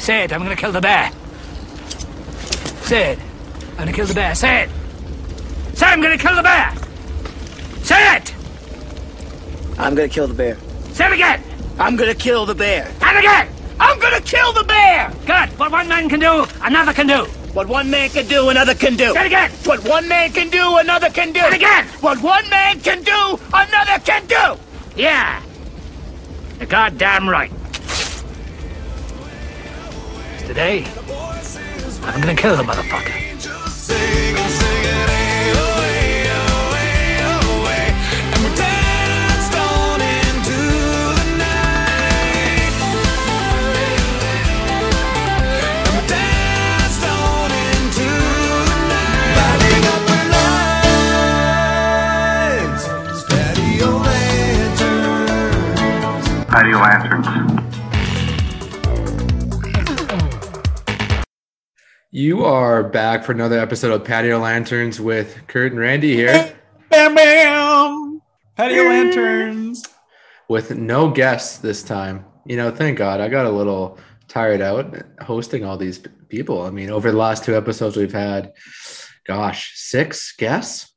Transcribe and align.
Say 0.00 0.24
it, 0.24 0.32
I'm 0.32 0.42
gonna 0.42 0.56
kill 0.56 0.72
the 0.72 0.80
bear. 0.80 1.12
Say 2.82 3.12
it. 3.12 3.18
I'm 3.72 3.76
gonna 3.84 3.92
kill 3.92 4.06
the 4.06 4.14
bear. 4.14 4.34
Say 4.34 4.62
it. 4.62 4.70
Say 5.74 5.86
I'm 5.86 6.00
gonna 6.00 6.16
kill 6.16 6.34
the 6.34 6.42
bear. 6.42 6.74
Say 7.82 8.16
it. 8.16 8.34
I'm 9.78 9.94
gonna 9.94 10.08
kill 10.08 10.26
the 10.26 10.32
bear. 10.32 10.56
Say 10.92 11.06
it 11.06 11.12
again. 11.12 11.42
I'm 11.78 11.96
gonna 11.96 12.14
kill 12.14 12.46
the 12.46 12.54
bear. 12.54 12.90
And 13.02 13.18
again. 13.18 13.48
I'm 13.78 13.98
gonna 13.98 14.22
kill 14.22 14.52
the 14.54 14.64
bear. 14.64 15.12
Good. 15.26 15.58
What 15.58 15.70
one 15.70 15.86
man 15.86 16.08
can 16.08 16.20
do, 16.20 16.46
another 16.62 16.94
can 16.94 17.06
do. 17.06 17.24
What 17.52 17.68
one 17.68 17.90
man 17.90 18.08
can 18.08 18.26
do, 18.26 18.48
another 18.48 18.74
can 18.74 18.96
do. 18.96 19.12
Say 19.12 19.20
it 19.20 19.26
again. 19.26 19.50
What 19.64 19.86
one 19.86 20.08
man 20.08 20.32
can 20.32 20.48
do, 20.48 20.76
another 20.78 21.10
can 21.10 21.32
do. 21.32 21.40
And 21.40 21.54
again. 21.54 21.84
What 22.00 22.22
one 22.22 22.48
man 22.48 22.80
can 22.80 23.02
do, 23.02 23.38
another 23.52 23.98
can 24.02 24.26
do. 24.26 24.58
Yeah. 24.96 25.42
You're 26.58 26.68
goddamn 26.68 27.28
right. 27.28 27.52
Today, 30.50 30.84
I'm 32.02 32.20
gonna 32.20 32.34
kill 32.34 32.56
the 32.56 32.64
motherfucker. 32.64 33.20
Lanterns. 56.80 57.26
You 57.26 57.59
are 62.12 62.82
back 62.82 63.22
for 63.22 63.30
another 63.32 63.58
episode 63.58 63.92
of 63.92 64.04
Patio 64.04 64.40
Lanterns 64.40 65.00
with 65.00 65.46
Kurt 65.46 65.70
and 65.70 65.80
Randy 65.80 66.14
here 66.14 66.56
Bam 66.88 67.14
bam! 67.14 68.20
Patio 68.56 68.82
lanterns. 68.82 69.84
with 70.48 70.76
no 70.76 71.08
guests 71.08 71.58
this 71.58 71.84
time. 71.84 72.24
You 72.44 72.56
know, 72.56 72.72
thank 72.72 72.98
God. 72.98 73.20
I 73.20 73.28
got 73.28 73.46
a 73.46 73.50
little 73.50 73.96
tired 74.26 74.60
out 74.60 74.96
hosting 75.20 75.64
all 75.64 75.76
these 75.76 76.00
people. 76.28 76.62
I 76.62 76.70
mean, 76.70 76.90
over 76.90 77.12
the 77.12 77.16
last 77.16 77.44
two 77.44 77.56
episodes, 77.56 77.96
we've 77.96 78.12
had, 78.12 78.54
gosh, 79.24 79.72
six 79.76 80.34
guests. 80.36 80.92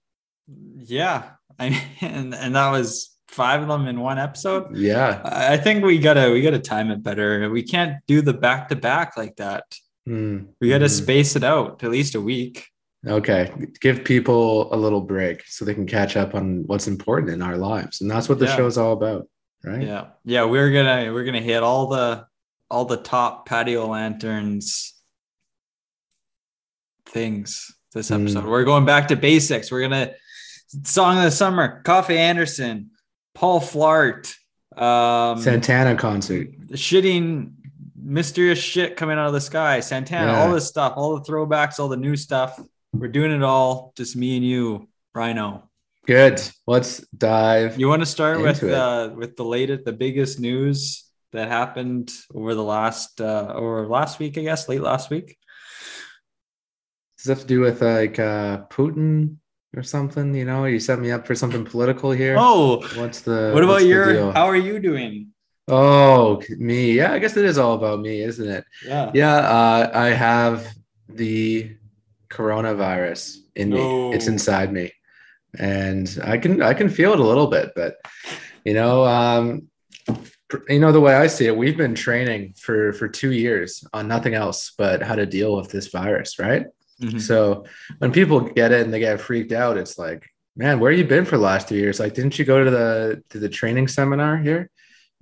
Yeah, 0.77 1.29
I 1.59 1.79
and 2.01 2.33
and 2.33 2.55
that 2.55 2.71
was 2.71 3.15
five 3.27 3.61
of 3.61 3.67
them 3.67 3.87
in 3.87 3.99
one 3.99 4.17
episode. 4.17 4.75
Yeah. 4.75 5.21
I 5.23 5.53
I 5.53 5.57
think 5.57 5.85
we 5.85 5.99
gotta 5.99 6.31
we 6.31 6.41
gotta 6.41 6.57
time 6.59 6.89
it 6.89 7.03
better. 7.03 7.51
We 7.51 7.61
can't 7.61 7.97
do 8.07 8.23
the 8.23 8.33
back 8.33 8.69
to 8.69 8.75
back 8.75 9.15
like 9.15 9.35
that. 9.35 9.63
Hmm. 10.05 10.39
We 10.59 10.69
gotta 10.69 10.85
Hmm. 10.85 10.89
space 10.89 11.35
it 11.35 11.43
out 11.43 11.83
at 11.83 11.89
least 11.91 12.15
a 12.15 12.21
week. 12.21 12.67
Okay. 13.05 13.51
Give 13.81 14.03
people 14.03 14.73
a 14.73 14.77
little 14.77 15.01
break 15.01 15.43
so 15.47 15.65
they 15.65 15.73
can 15.73 15.85
catch 15.85 16.15
up 16.15 16.35
on 16.35 16.63
what's 16.67 16.87
important 16.87 17.31
in 17.31 17.41
our 17.41 17.57
lives. 17.57 17.99
And 18.01 18.09
that's 18.09 18.29
what 18.29 18.39
the 18.39 18.45
Yeah. 18.45 18.65
is 18.65 18.77
all 18.77 18.93
about, 18.93 19.27
right? 19.63 19.81
Yeah, 19.85 20.05
yeah. 20.25 20.45
We're 20.45 20.71
gonna 20.71 21.11
we're 21.13 21.25
gonna 21.25 21.41
hit 21.41 21.63
all 21.63 21.87
the 21.87 22.25
all 22.69 22.85
the 22.85 22.97
top 22.97 23.45
patio 23.47 23.87
lanterns 23.87 24.93
things 27.05 27.71
this 27.93 28.09
Hmm. 28.09 28.15
episode. 28.23 28.45
We're 28.45 28.63
going 28.63 28.85
back 28.85 29.07
to 29.09 29.15
basics. 29.15 29.71
We're 29.71 29.81
gonna 29.81 30.13
song 30.83 31.17
of 31.17 31.23
the 31.23 31.31
summer. 31.31 31.81
Coffee 31.83 32.17
Anderson, 32.17 32.91
Paul 33.35 33.59
Flart, 33.61 34.33
um, 34.77 35.39
Santana 35.41 35.95
concert. 35.95 36.47
shitting 36.71 37.51
mysterious 38.03 38.59
shit 38.59 38.95
coming 38.97 39.17
out 39.17 39.27
of 39.27 39.33
the 39.33 39.41
sky, 39.41 39.79
Santana, 39.79 40.31
Yeah. 40.33 40.41
all 40.43 40.51
this 40.51 40.67
stuff, 40.67 40.93
all 40.95 41.17
the 41.17 41.23
throwbacks, 41.23 41.79
all 41.79 41.87
the 41.87 41.97
new 41.97 42.15
stuff. 42.15 42.59
We're 42.93 43.07
doing 43.07 43.31
it 43.31 43.43
all, 43.43 43.93
just 43.95 44.15
me 44.15 44.35
and 44.37 44.45
you, 44.45 44.87
Rhino. 45.15 45.69
Good. 46.05 46.41
Let's 46.67 46.99
dive. 47.07 47.79
You 47.79 47.87
want 47.87 48.01
to 48.01 48.05
start 48.05 48.41
with 48.41 48.61
uh, 48.63 49.11
with 49.15 49.37
the 49.37 49.45
latest, 49.45 49.85
the 49.85 49.93
biggest 49.93 50.39
news 50.39 51.05
that 51.31 51.47
happened 51.47 52.11
over 52.35 52.53
the 52.53 52.63
last 52.63 53.21
uh, 53.21 53.53
or 53.55 53.87
last 53.87 54.19
week, 54.19 54.37
I 54.37 54.41
guess, 54.41 54.67
late 54.67 54.81
last 54.81 55.09
week. 55.09 55.37
Does 57.17 57.25
that 57.25 57.33
have 57.33 57.41
to 57.41 57.47
do 57.47 57.61
with 57.61 57.81
like 57.81 58.19
uh, 58.19 58.65
Putin 58.69 59.37
or 59.75 59.81
something? 59.81 60.35
You 60.35 60.43
know, 60.45 60.65
you 60.65 60.79
set 60.79 60.99
me 60.99 61.09
up 61.11 61.25
for 61.25 61.35
something 61.35 61.63
political 61.63 62.11
here. 62.11 62.35
Oh, 62.37 62.81
what's 62.95 63.21
the 63.21 63.51
what 63.53 63.63
about 63.63 63.85
your? 63.85 64.33
How 64.33 64.45
are 64.45 64.57
you 64.57 64.79
doing? 64.79 65.32
Oh, 65.67 66.41
me. 66.57 66.91
Yeah, 66.93 67.13
I 67.13 67.19
guess 67.19 67.37
it 67.37 67.45
is 67.45 67.57
all 67.57 67.73
about 67.75 67.99
me, 68.01 68.21
isn't 68.21 68.47
it? 68.49 68.65
Yeah. 68.85 69.11
Yeah, 69.13 69.35
uh, 69.35 69.91
I 69.93 70.07
have 70.09 70.67
the 71.07 71.75
coronavirus 72.29 73.37
in 73.55 73.69
No. 73.69 73.77
me. 73.77 74.15
It's 74.15 74.27
inside 74.27 74.73
me, 74.73 74.91
and 75.57 76.19
I 76.23 76.37
can 76.37 76.61
I 76.61 76.73
can 76.73 76.89
feel 76.89 77.13
it 77.13 77.19
a 77.19 77.23
little 77.23 77.47
bit, 77.47 77.71
but 77.75 77.95
you 78.65 78.73
know, 78.73 79.05
um, 79.05 79.69
you 80.67 80.79
know 80.79 80.91
the 80.91 80.99
way 80.99 81.15
I 81.15 81.27
see 81.27 81.45
it, 81.47 81.55
we've 81.55 81.77
been 81.77 81.95
training 81.95 82.55
for 82.59 82.91
for 82.93 83.07
two 83.07 83.31
years 83.31 83.83
on 83.93 84.07
nothing 84.07 84.33
else 84.33 84.73
but 84.77 85.01
how 85.01 85.15
to 85.15 85.25
deal 85.25 85.55
with 85.55 85.69
this 85.69 85.87
virus, 85.87 86.39
right? 86.39 86.65
Mhm. 87.01 87.21
So 87.21 87.65
when 87.99 88.11
people 88.11 88.41
get 88.41 88.71
it 88.71 88.81
and 88.83 88.93
they 88.93 88.99
get 88.99 89.19
freaked 89.21 89.51
out, 89.53 89.77
it's 89.77 89.97
like, 89.97 90.27
man, 90.57 90.79
where 90.79 90.91
you 90.91 91.05
been 91.05 91.25
for 91.25 91.37
the 91.37 91.43
last 91.43 91.67
two 91.69 91.75
years? 91.75 91.99
Like, 91.99 92.13
didn't 92.13 92.37
you 92.37 92.43
go 92.45 92.63
to 92.63 92.69
the 92.71 93.23
to 93.29 93.39
the 93.39 93.49
training 93.49 93.87
seminar 93.87 94.37
here? 94.37 94.69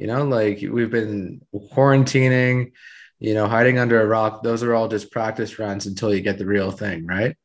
You 0.01 0.07
know, 0.07 0.23
like 0.25 0.63
we've 0.67 0.89
been 0.89 1.41
quarantining, 1.53 2.71
you 3.19 3.35
know, 3.35 3.47
hiding 3.47 3.77
under 3.77 4.01
a 4.01 4.07
rock. 4.07 4.41
Those 4.41 4.63
are 4.63 4.73
all 4.73 4.87
just 4.87 5.11
practice 5.11 5.59
runs 5.59 5.85
until 5.85 6.11
you 6.11 6.21
get 6.21 6.39
the 6.39 6.45
real 6.47 6.71
thing, 6.71 7.05
right? 7.05 7.37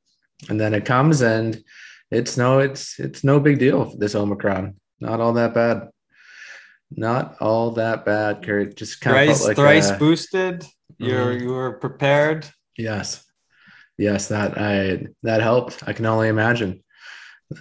And 0.48 0.58
then 0.58 0.72
it 0.72 0.86
comes 0.86 1.20
and 1.20 1.62
it's 2.10 2.38
no, 2.38 2.60
it's 2.60 2.98
it's 2.98 3.22
no 3.22 3.40
big 3.40 3.58
deal. 3.58 3.94
This 3.98 4.14
Omicron, 4.14 4.76
not 5.00 5.20
all 5.20 5.34
that 5.34 5.52
bad. 5.52 5.88
Not 6.90 7.36
all 7.42 7.72
that 7.72 8.06
bad, 8.06 8.42
Kurt. 8.42 8.74
Just 8.74 9.02
kind 9.02 9.16
Thrice, 9.16 9.36
felt 9.36 9.48
like 9.48 9.56
thrice 9.58 9.90
a- 9.90 9.98
boosted. 9.98 10.64
You're 10.96 11.34
Mhm. 11.34 11.40
you 11.42 11.48
were 11.48 11.72
prepared. 11.74 12.48
Yes. 12.78 13.22
Yes, 13.98 14.28
that 14.28 14.56
I 14.56 15.08
that 15.24 15.42
helped. 15.42 15.82
I 15.86 15.92
can 15.92 16.06
only 16.06 16.28
imagine. 16.28 16.82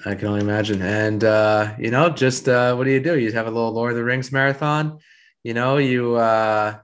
I 0.06 0.16
can 0.16 0.28
only 0.28 0.42
imagine. 0.42 0.82
And 0.82 1.24
uh, 1.24 1.76
you 1.80 1.92
know, 1.92 2.10
just 2.10 2.48
uh 2.50 2.76
what 2.76 2.86
do 2.86 2.92
you 2.92 3.00
do? 3.00 3.20
You 3.20 3.32
have 3.34 3.48
a 3.48 3.52
little 3.52 3.72
Lord 3.72 3.92
of 3.92 3.98
the 3.98 4.04
Rings 4.04 4.32
marathon. 4.32 5.00
You 5.44 5.54
know, 5.54 5.78
you 5.78 6.16
uh 6.16 6.78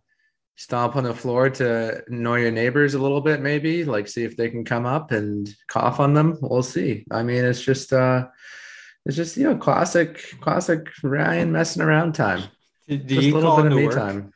stomp 0.55 0.95
on 0.95 1.03
the 1.03 1.13
floor 1.13 1.49
to 1.49 2.03
annoy 2.07 2.41
your 2.41 2.51
neighbors 2.51 2.93
a 2.93 2.99
little 3.01 3.21
bit, 3.21 3.41
maybe, 3.41 3.83
like 3.83 4.07
see 4.07 4.23
if 4.23 4.37
they 4.37 4.49
can 4.49 4.63
come 4.63 4.85
up 4.85 5.11
and 5.11 5.49
cough 5.67 5.99
on 5.99 6.13
them. 6.13 6.37
We'll 6.41 6.61
see. 6.61 7.05
I 7.09 7.23
mean, 7.23 7.43
it's 7.43 7.61
just 7.61 7.91
uh 7.91 8.27
it's 9.07 9.15
just 9.15 9.35
you 9.35 9.45
know 9.45 9.55
classic 9.57 10.23
classic 10.39 10.87
Ryan 11.01 11.51
messing 11.51 11.81
around 11.81 12.13
time. 12.13 12.43
Do 12.87 12.97
do 12.97 13.15
Just 13.15 13.27
you 13.27 13.33
a 13.33 13.35
little 13.35 13.49
call 13.49 13.63
bit 13.63 13.71
of 13.71 13.77
me 13.77 13.85
work? 13.85 13.95
time. 13.95 14.33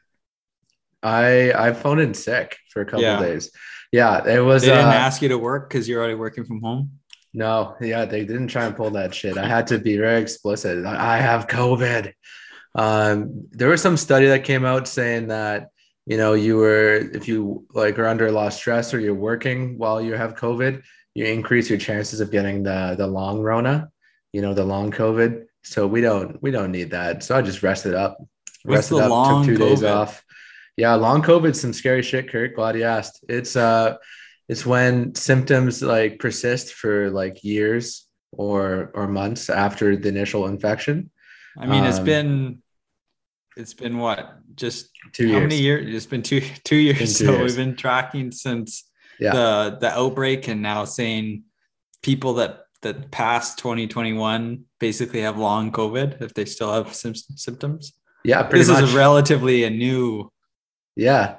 I 1.04 1.54
I 1.54 1.74
phoned 1.74 2.02
in 2.02 2.16
sick 2.16 2.58
for 2.72 2.82
a 2.82 2.86
couple 2.86 3.02
Yeah. 3.04 3.20
days. 3.20 3.52
Yeah, 3.92 4.28
it 4.28 4.40
was 4.40 4.64
They 4.64 4.70
didn't 4.72 4.88
uh, 4.88 4.94
ask 5.08 5.22
you 5.22 5.30
to 5.30 5.38
work 5.38 5.70
because 5.70 5.88
you're 5.88 6.00
already 6.00 6.16
working 6.16 6.46
from 6.46 6.62
home. 6.62 7.00
No, 7.36 7.76
yeah, 7.82 8.06
they 8.06 8.24
didn't 8.24 8.48
try 8.48 8.66
and 8.66 8.76
pull 8.76 8.92
that 8.92 9.14
shit. 9.14 9.38
I 9.38 9.46
had 9.46 9.68
to 9.68 9.78
be 9.78 9.98
very 9.98 10.22
explicit. 10.22 10.86
I 10.86 11.16
I 11.16 11.18
have 11.18 11.48
COVID. 11.48 12.14
Um, 12.76 13.48
there 13.52 13.68
was 13.68 13.82
some 13.82 13.98
study 13.98 14.28
that 14.28 14.46
came 14.46 14.64
out 14.64 14.88
saying 14.88 15.28
that 15.28 15.70
you 16.06 16.16
know 16.16 16.34
you 16.34 16.56
were 16.56 16.96
if 17.14 17.28
you 17.28 17.66
like 17.74 18.00
are 18.00 18.08
under 18.08 18.28
a 18.28 18.32
lot 18.32 18.48
of 18.48 18.54
stress 18.54 18.94
or 18.94 19.02
you're 19.02 19.14
working 19.14 19.78
while 19.78 20.02
you 20.02 20.14
have 20.14 20.36
COVID, 20.36 20.82
you 21.14 21.26
increase 21.26 21.70
your 21.70 21.78
chances 21.78 22.22
of 22.22 22.32
getting 22.32 22.64
the 22.64 22.96
the 22.98 23.06
long 23.06 23.42
Rona, 23.42 23.90
you 24.32 24.42
know, 24.42 24.54
the 24.54 24.64
long 24.64 24.90
COVID. 24.90 25.46
So 25.64 25.88
we 25.88 26.00
don't 26.00 26.42
we 26.42 26.52
don't 26.52 26.72
need 26.72 26.92
that. 26.92 27.22
So 27.22 27.36
I 27.38 27.42
just 27.42 27.64
rested 27.64 27.96
up. 27.96 28.18
What's 28.64 28.92
rested 28.92 29.00
up, 29.00 29.10
long 29.10 29.46
took 29.46 29.58
two 29.58 29.66
days 29.66 29.84
off. 29.84 30.24
Yeah, 30.78 30.96
long 30.96 31.22
COVID, 31.22 31.54
some 31.54 31.74
scary 31.74 32.02
shit, 32.02 32.30
Kurt. 32.30 32.56
Glad 32.56 32.78
you 32.78 32.84
asked. 32.84 33.26
It's 33.28 33.58
uh 33.58 33.98
it's 34.48 34.66
when 34.66 35.16
symptoms 35.16 35.82
like 35.82 36.20
persist 36.20 36.74
for 36.74 37.10
like 37.12 37.44
years 37.44 38.08
or 38.32 38.92
or 38.94 39.08
months 39.08 39.50
after 39.50 39.96
the 39.96 40.10
initial 40.10 40.48
infection. 40.48 41.10
I 41.58 41.66
mean, 41.68 41.84
it's 41.86 42.00
Um, 42.00 42.06
been 42.06 42.62
it's 43.58 43.74
been 43.74 43.98
what 43.98 44.38
just 44.56 44.90
Two 45.14 45.28
how 45.28 45.32
years. 45.40 45.42
many 45.42 45.62
years? 45.62 45.96
It's 45.96 46.06
been 46.06 46.22
two 46.22 46.42
two 46.64 46.76
years. 46.76 47.00
Two 47.18 47.26
so 47.26 47.32
years. 47.32 47.42
we've 47.56 47.66
been 47.66 47.76
tracking 47.76 48.32
since 48.32 48.84
Yeah. 49.20 49.32
the 49.34 49.78
the 49.80 49.92
outbreak, 49.98 50.48
and 50.50 50.62
now 50.62 50.86
saying 50.86 51.44
people 52.04 52.34
that 52.36 52.64
that 52.82 53.10
passed 53.12 53.58
2021 53.60 54.66
basically 54.80 55.22
have 55.22 55.38
long 55.38 55.72
COVID 55.72 56.22
if 56.22 56.34
they 56.34 56.46
still 56.46 56.72
have 56.74 56.94
sym- 56.94 57.16
symptoms. 57.36 57.94
Yeah, 58.24 58.44
pretty 58.44 58.60
This 58.66 58.70
much. 58.70 58.84
is 58.84 58.94
a 58.94 58.98
relatively 58.98 59.64
a 59.64 59.70
new. 59.70 60.30
yeah. 60.96 61.38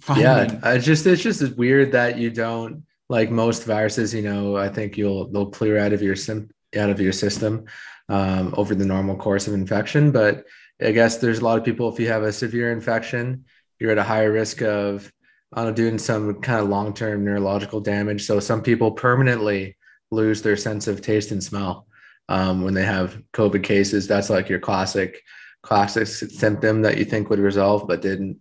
Finding. 0.00 0.24
Yeah. 0.24 0.60
I 0.62 0.78
just 0.78 1.06
it's 1.06 1.22
just 1.22 1.56
weird 1.56 1.92
that 1.92 2.18
you 2.18 2.30
don't 2.30 2.84
like 3.08 3.30
most 3.30 3.64
viruses, 3.64 4.14
you 4.14 4.22
know, 4.22 4.56
I 4.56 4.68
think 4.68 4.96
you'll 4.96 5.28
they'll 5.28 5.50
clear 5.50 5.78
out 5.78 5.92
of 5.92 6.02
your 6.02 6.16
sim 6.16 6.50
out 6.76 6.90
of 6.90 7.00
your 7.00 7.12
system 7.12 7.66
um, 8.08 8.54
over 8.56 8.74
the 8.74 8.84
normal 8.84 9.16
course 9.16 9.46
of 9.46 9.54
infection. 9.54 10.10
But 10.10 10.44
I 10.80 10.90
guess 10.92 11.18
there's 11.18 11.38
a 11.38 11.44
lot 11.44 11.58
of 11.58 11.64
people 11.64 11.88
if 11.92 12.00
you 12.00 12.08
have 12.08 12.22
a 12.22 12.32
severe 12.32 12.72
infection, 12.72 13.44
you're 13.78 13.92
at 13.92 13.98
a 13.98 14.02
higher 14.02 14.32
risk 14.32 14.62
of 14.62 15.12
on 15.52 15.72
doing 15.74 15.98
some 15.98 16.40
kind 16.40 16.60
of 16.60 16.68
long 16.68 16.92
term 16.94 17.24
neurological 17.24 17.80
damage. 17.80 18.24
So 18.26 18.40
some 18.40 18.62
people 18.62 18.90
permanently 18.90 19.76
lose 20.10 20.42
their 20.42 20.56
sense 20.56 20.86
of 20.86 21.00
taste 21.00 21.30
and 21.30 21.42
smell 21.42 21.86
um, 22.28 22.62
when 22.62 22.74
they 22.74 22.84
have 22.84 23.22
COVID 23.32 23.62
cases. 23.62 24.06
That's 24.06 24.30
like 24.30 24.48
your 24.48 24.60
classic 24.60 25.22
classic 25.62 26.06
symptom 26.06 26.82
that 26.82 26.98
you 26.98 27.04
think 27.04 27.30
would 27.30 27.38
resolve 27.38 27.86
but 27.88 28.02
didn't. 28.02 28.38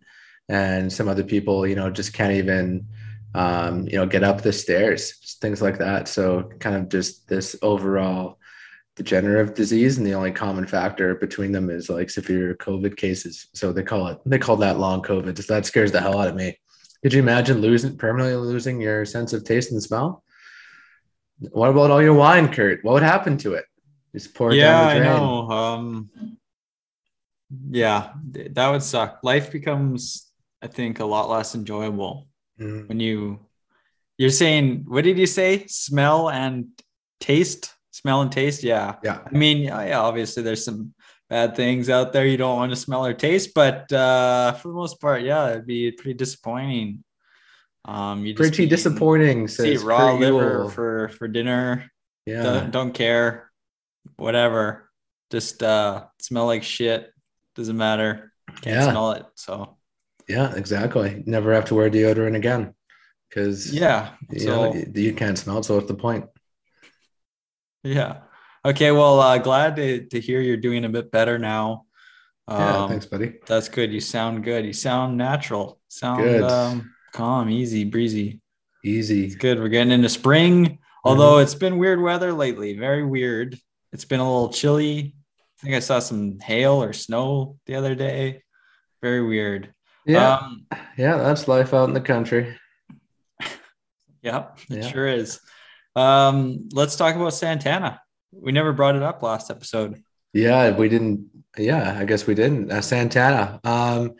And 0.49 0.91
some 0.91 1.07
other 1.07 1.23
people, 1.23 1.65
you 1.65 1.75
know, 1.75 1.89
just 1.89 2.13
can't 2.13 2.33
even 2.33 2.87
um, 3.33 3.87
you 3.87 3.97
know 3.97 4.05
get 4.05 4.23
up 4.23 4.41
the 4.41 4.53
stairs, 4.53 5.37
things 5.41 5.61
like 5.61 5.79
that. 5.79 6.07
So 6.07 6.43
kind 6.59 6.75
of 6.75 6.89
just 6.89 7.27
this 7.27 7.55
overall 7.61 8.39
degenerative 8.95 9.55
disease 9.55 9.97
and 9.97 10.05
the 10.05 10.13
only 10.13 10.31
common 10.31 10.67
factor 10.67 11.15
between 11.15 11.51
them 11.51 11.71
is 11.71 11.89
like 11.89 12.11
severe 12.11 12.53
covid 12.53 12.95
cases 12.95 13.47
so 13.51 13.73
they 13.73 13.81
call 13.81 14.05
it 14.05 14.19
they 14.23 14.37
call 14.37 14.55
that 14.55 14.77
long 14.77 15.01
covid 15.01 15.35
so 15.35 15.51
that 15.51 15.65
scares 15.65 15.91
the 15.91 15.99
hell 15.99 16.19
out 16.19 16.27
of 16.27 16.35
me 16.35 16.55
could 17.01 17.11
you 17.11 17.19
imagine 17.19 17.59
losing 17.59 17.97
permanently 17.97 18.35
losing 18.35 18.79
your 18.79 19.03
sense 19.03 19.33
of 19.33 19.43
taste 19.43 19.71
and 19.71 19.81
smell 19.81 20.23
what 21.49 21.71
about 21.71 21.89
all 21.89 22.03
your 22.03 22.13
wine 22.13 22.47
kurt 22.53 22.83
what 22.83 22.93
would 22.93 23.01
happen 23.01 23.35
to 23.35 23.55
it 23.55 23.65
just 24.13 24.35
pour 24.35 24.51
it 24.51 24.57
yeah, 24.57 24.71
down 24.71 24.87
I 24.87 24.93
the 24.93 24.99
drain 24.99 25.17
know. 25.17 25.49
Um, 25.49 26.37
yeah, 27.69 28.13
that 28.31 28.69
would 28.69 28.83
suck. 28.83 29.19
Life 29.23 29.51
becomes, 29.51 30.31
I 30.63 30.67
think, 30.67 30.99
a 30.99 31.05
lot 31.05 31.29
less 31.29 31.55
enjoyable 31.55 32.27
Mhm. 32.59 32.87
when 32.87 32.99
you. 32.99 33.39
You're 34.17 34.29
saying, 34.29 34.85
what 34.87 35.03
did 35.03 35.17
you 35.17 35.25
say? 35.27 35.65
Smell 35.67 36.29
and 36.29 36.67
taste. 37.19 37.73
Smell 37.91 38.21
and 38.21 38.31
taste. 38.31 38.63
Yeah. 38.63 38.95
yeah 39.03 39.19
I 39.25 39.37
mean, 39.37 39.57
yeah, 39.63 39.99
obviously 39.99 40.43
there's 40.43 40.63
some 40.63 40.93
bad 41.29 41.55
things 41.55 41.89
out 41.89 42.13
there 42.13 42.25
you 42.27 42.37
don't 42.37 42.57
want 42.57 42.71
to 42.71 42.75
smell 42.75 43.05
or 43.05 43.13
taste, 43.13 43.53
but 43.55 43.91
uh, 43.91 44.53
for 44.53 44.67
the 44.69 44.73
most 44.75 45.01
part, 45.01 45.23
yeah, 45.23 45.49
it'd 45.49 45.65
be 45.67 45.91
pretty 45.91 46.13
disappointing. 46.13 47.03
Um, 47.85 48.25
you 48.25 48.33
pretty 48.35 48.65
disappointing 48.67 49.47
See 49.49 49.75
raw 49.77 50.13
liver 50.13 50.69
for 50.69 51.09
for 51.09 51.27
dinner. 51.27 51.91
yeah 52.25 52.43
Don't, 52.43 52.71
don't 52.71 52.93
care. 52.93 53.51
Whatever. 54.17 54.89
Just 55.31 55.61
uh, 55.63 56.05
smell 56.21 56.45
like 56.45 56.63
shit. 56.63 57.11
Doesn't 57.55 57.75
matter. 57.77 58.31
Can't 58.61 58.77
Yeah. 58.77 58.91
smell 58.91 59.11
it. 59.13 59.25
So 59.35 59.77
yeah 60.27 60.53
exactly 60.55 61.23
never 61.25 61.53
have 61.53 61.65
to 61.65 61.75
wear 61.75 61.89
deodorant 61.89 62.35
again 62.35 62.73
because 63.29 63.73
yeah. 63.73 64.11
you 64.31 64.39
So 64.39 64.71
know 64.71 64.83
you, 64.93 65.13
can't 65.13 65.37
smell 65.37 65.59
it 65.59 65.65
so 65.65 65.75
what's 65.75 65.87
the 65.87 65.95
point 65.95 66.25
yeah. 67.83 68.19
Okay. 68.65 68.91
Well, 68.91 69.19
uh, 69.19 69.37
glad 69.37 69.75
to 69.75 70.05
to 70.07 70.19
hear 70.19 70.41
you're 70.41 70.57
doing 70.57 70.85
a 70.85 70.89
bit 70.89 71.11
better 71.11 71.37
now. 71.37 71.85
yeah 72.49 72.77
Um, 72.77 72.89
thanks 72.89 73.05
buddy 73.05 73.39
That's 73.45 73.69
good. 73.69 73.91
You 73.91 73.99
sound 73.99 74.43
good. 74.43 74.65
You 74.65 74.73
sound 74.73 75.17
natural. 75.17 75.79
Sound 75.89 76.43
um, 76.43 76.93
calm, 77.13 77.49
easy, 77.49 77.83
breezy. 77.83 78.41
easy 78.83 79.25
It's 79.25 79.35
good. 79.35 79.59
We're 79.59 79.67
getting 79.67 79.91
into 79.91 80.09
spring, 80.09 80.79
although 81.03 81.39
it's 81.39 81.55
been 81.55 81.77
weird 81.77 82.01
weather 82.01 82.33
lately. 82.33 82.77
Very 82.77 83.05
weird. 83.05 83.57
It's 83.91 84.05
been 84.05 84.19
a 84.19 84.23
little 84.23 84.51
chilly. 84.51 85.15
I 85.37 85.65
think 85.65 85.75
I 85.75 85.79
saw 85.79 85.99
some 85.99 86.39
hail 86.39 86.81
or 86.81 86.93
snow 86.93 87.57
the 87.65 87.75
other 87.75 87.95
day. 87.95 88.43
Very 89.01 89.21
weird. 89.21 89.73
Yeah 90.05 90.35
Um, 90.37 90.65
yeah 90.97 91.17
that's 91.17 91.47
life 91.47 91.73
out 91.73 91.87
in 91.87 91.93
the 91.93 92.01
country 92.01 92.57
Yep, 94.21 94.57
it 94.69 94.77
Yeah. 94.77 94.87
sure 94.89 95.07
is. 95.07 95.39
Um, 95.95 96.69
let's 96.71 96.95
talk 96.95 97.15
about 97.15 97.33
Santana. 97.33 97.99
We 98.31 98.51
never 98.53 98.71
brought 98.71 98.95
it 98.95 99.03
up 99.03 99.21
last 99.21 99.51
episode. 99.51 100.01
Yeah, 100.31 100.71
we 100.75 100.87
didn't. 100.89 101.27
Yeah, 101.57 101.97
I 101.99 102.05
guess 102.05 102.25
we 102.25 102.33
didn't. 102.33 102.71
Uh, 102.71 102.81
Santana. 102.81 103.59
Um, 103.65 104.13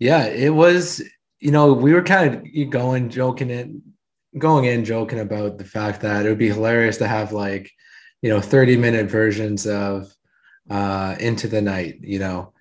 yeah, 0.00 0.24
it 0.26 0.50
was. 0.50 1.00
You 1.40 1.52
know, 1.52 1.72
we 1.72 1.94
were 1.94 2.02
kind 2.02 2.34
of 2.34 2.70
going 2.70 3.10
joking 3.10 3.48
in, 3.50 3.80
going 4.36 4.64
in 4.64 4.84
joking 4.84 5.20
about 5.20 5.56
the 5.56 5.64
fact 5.64 6.00
that 6.00 6.26
it 6.26 6.28
would 6.28 6.36
be 6.38 6.48
hilarious 6.48 6.96
to 6.98 7.06
have 7.06 7.30
like, 7.32 7.70
you 8.22 8.28
know, 8.28 8.40
thirty 8.40 8.76
minute 8.76 9.08
versions 9.08 9.68
of 9.68 10.12
uh, 10.68 11.14
"Into 11.20 11.46
the 11.46 11.62
Night." 11.62 12.00
You 12.02 12.18
know, 12.18 12.52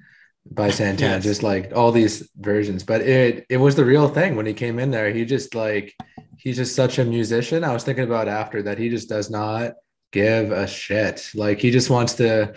by 0.51 0.69
Santana, 0.79 1.15
Yes. 1.15 1.23
just 1.23 1.43
like 1.43 1.71
all 1.75 1.91
these 1.91 2.29
versions. 2.37 2.83
But 2.83 3.01
it 3.01 3.45
it 3.49 3.57
was 3.57 3.75
the 3.75 3.85
real 3.85 4.07
thing 4.07 4.35
when 4.35 4.45
he 4.45 4.53
came 4.53 4.79
in 4.79 4.91
there. 4.91 5.11
He 5.11 5.25
just 5.25 5.55
like 5.55 5.93
he's 6.37 6.57
just 6.57 6.75
such 6.75 6.99
a 6.99 7.05
musician. 7.05 7.63
I 7.63 7.73
was 7.73 7.83
thinking 7.83 8.03
about 8.05 8.27
after 8.27 8.61
that. 8.63 8.77
He 8.77 8.89
just 8.89 9.09
does 9.09 9.29
not 9.29 9.73
give 10.11 10.51
a 10.51 10.67
shit. 10.67 11.29
Like 11.35 11.59
he 11.59 11.71
just 11.71 11.89
wants 11.89 12.13
to 12.15 12.53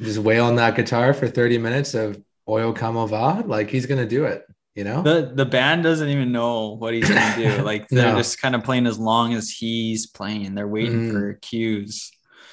just 0.00 0.18
wail 0.18 0.44
on 0.46 0.56
that 0.56 0.76
guitar 0.76 1.12
for 1.14 1.26
30 1.28 1.58
minutes 1.58 1.94
of 1.94 2.20
Oye 2.48 2.72
Como 2.72 3.06
Va. 3.06 3.42
Like 3.46 3.70
he's 3.70 3.86
gonna 3.86 4.06
do 4.06 4.24
it, 4.24 4.44
you 4.74 4.84
know? 4.84 5.02
The 5.02 5.32
the 5.34 5.46
band 5.46 5.82
doesn't 5.84 6.08
even 6.08 6.32
know 6.32 6.70
what 6.76 6.92
he's 6.94 7.08
gonna 7.08 7.34
do. 7.36 7.62
Like 7.64 7.88
they're 7.88 8.12
No. 8.12 8.16
just 8.18 8.40
kind 8.40 8.54
of 8.54 8.64
playing 8.64 8.86
as 8.86 8.98
long 8.98 9.34
as 9.34 9.48
he's 9.50 10.06
playing. 10.06 10.54
They're 10.54 10.68
waiting 10.68 11.08
Mhm. 11.08 11.12
for 11.12 11.34
cues. 11.34 12.10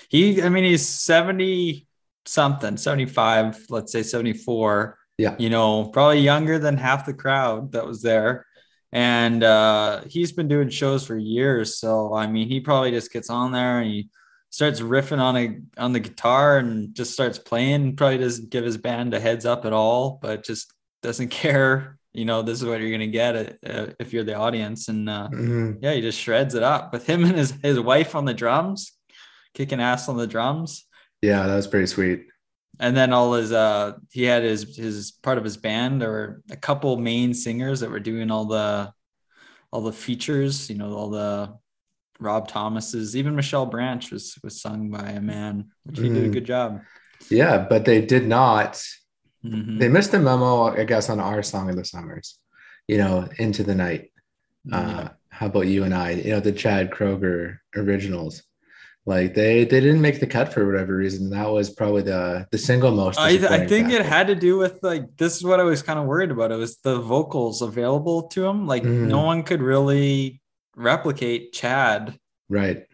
He, 0.10 0.42
I 0.42 0.50
mean, 0.50 0.64
he's 0.64 0.88
70 0.88 1.86
something, 2.30 2.78
75, 2.78 3.66
let's 3.70 3.92
say 3.92 4.04
74. 4.04 4.98
Yeah. 5.18 5.36
You 5.38 5.50
know, 5.50 5.86
probably 5.90 6.20
younger 6.22 6.60
than 6.60 6.78
half 6.78 7.06
the 7.06 7.14
crowd 7.14 7.74
that 7.74 7.86
was 7.86 8.02
there. 8.02 8.46
And 8.92 9.44
uh 9.44 10.02
he's 10.08 10.32
been 10.32 10.48
doing 10.48 10.70
shows 10.70 11.06
for 11.06 11.18
years. 11.18 11.78
So 11.78 12.14
I 12.14 12.26
mean 12.28 12.48
he 12.48 12.60
probably 12.60 12.92
just 12.92 13.12
gets 13.14 13.30
on 13.30 13.52
there 13.52 13.80
and 13.80 13.88
he 13.92 14.10
starts 14.50 14.80
riffing 14.82 15.20
on 15.20 15.38
a 15.38 15.60
on 15.78 15.94
the 15.94 16.00
guitar 16.00 16.58
and 16.58 16.96
just 16.96 17.14
starts 17.14 17.38
playing. 17.38 17.96
Probably 17.98 18.18
doesn't 18.18 18.50
give 18.50 18.64
his 18.66 18.78
band 18.78 19.14
a 19.14 19.20
heads 19.20 19.46
up 19.46 19.66
at 19.66 19.74
all, 19.74 20.18
but 20.22 20.44
just 20.44 20.74
doesn't 21.04 21.30
care. 21.44 21.98
You 22.14 22.26
know, 22.26 22.42
this 22.42 22.60
is 22.60 22.66
what 22.68 22.82
you're 22.82 22.90
gonna 22.92 23.08
get 23.08 23.36
uh, 23.64 23.88
if 24.00 24.12
you're 24.12 24.24
the 24.24 24.34
audience. 24.36 24.88
And 24.88 25.08
uh, 25.08 25.30
Mhm. 25.32 25.78
yeah, 25.82 25.94
he 25.94 26.02
just 26.02 26.20
shreds 26.20 26.56
it 26.56 26.64
up 26.64 26.92
with 26.92 27.06
him 27.06 27.24
and 27.28 27.36
his 27.36 27.52
his 27.62 27.80
wife 27.80 28.16
on 28.16 28.26
the 28.26 28.34
drums, 28.34 28.94
kicking 29.54 29.82
ass 29.82 30.10
on 30.10 30.18
the 30.18 30.26
drums. 30.26 30.86
Yeah, 31.22 31.46
that 31.48 31.56
was 31.56 31.68
pretty 31.68 31.88
sweet. 31.88 32.28
And 32.80 32.96
then 32.96 33.12
all 33.12 33.34
his 33.34 33.52
uh 33.52 33.94
he 34.12 34.24
had 34.24 34.44
his 34.44 34.78
his 34.78 35.12
part 35.12 35.38
of 35.38 35.44
his 35.44 35.58
band 35.58 36.02
there 36.02 36.12
were 36.12 36.42
a 36.50 36.56
couple 36.56 36.96
main 36.98 37.34
singers 37.34 37.82
that 37.82 37.90
were 37.90 38.00
doing 38.00 38.32
all 38.32 38.46
the 38.46 38.94
all 39.72 39.82
the 39.82 39.92
features, 39.94 40.70
you 40.70 40.78
know, 40.78 40.94
all 40.94 41.10
the 41.10 41.54
Rob 42.20 42.48
Thomas's, 42.48 43.16
even 43.16 43.36
Michelle 43.36 43.66
Branch 43.66 44.12
was 44.12 44.38
was 44.44 44.62
sung 44.62 44.90
by 44.90 45.10
a 45.12 45.22
man, 45.22 45.72
which 45.84 46.00
he 46.00 46.10
did 46.10 46.26
a 46.26 46.30
Mm. 46.30 46.34
good 46.34 46.46
job. 46.46 46.82
Yeah, 47.30 47.66
but 47.70 47.86
they 47.86 48.02
did 48.06 48.26
not. 48.28 48.82
Mhm. 49.46 49.80
They 49.80 49.88
missed 49.90 50.12
the 50.12 50.20
memo, 50.20 50.64
I 50.76 50.84
guess, 50.86 51.10
on 51.10 51.20
our 51.20 51.44
song 51.44 51.70
of 51.70 51.76
the 51.76 51.86
summers. 51.86 52.40
You 52.88 52.98
know, 52.98 53.30
into 53.38 53.64
the 53.64 53.76
night. 53.76 54.12
Uh, 54.72 54.78
Yeah. 54.78 55.10
How 55.32 55.46
about 55.46 55.68
you 55.68 55.84
and 55.84 55.94
I? 55.94 56.12
You 56.12 56.32
know, 56.32 56.40
the 56.40 56.52
Chad 56.52 56.90
Kroeger 56.92 57.60
originals. 57.76 58.44
Like 59.10 59.34
they 59.34 59.66
they 59.66 59.80
didn't 59.82 60.02
make 60.02 60.20
the 60.20 60.28
cut 60.28 60.54
for 60.54 60.66
whatever 60.66 60.96
reason. 60.96 61.32
That 61.32 61.50
was 61.50 61.70
probably 61.72 62.04
the 62.04 62.48
the 62.52 62.58
single 62.60 62.92
most. 62.92 63.20
I, 63.20 63.30
I 63.30 63.66
think 63.68 63.92
it 63.92 64.06
had 64.06 64.28
to 64.28 64.36
do 64.36 64.58
with 64.58 64.80
like 64.84 65.18
this 65.18 65.36
is 65.38 65.44
what 65.44 65.60
I 65.60 65.64
was 65.64 65.82
kind 65.82 65.98
of 65.98 66.06
worried 66.06 66.32
about. 66.32 66.52
It 66.52 66.58
was 66.58 66.78
the 66.78 67.00
vocals 67.00 67.62
available 67.64 68.28
to 68.34 68.46
him. 68.46 68.68
Like 68.68 68.84
Mhm. 68.84 69.08
no 69.08 69.22
one 69.22 69.42
could 69.44 69.62
really 69.62 70.42
replicate 70.76 71.54
Chad. 71.54 72.18
right. 72.50 72.86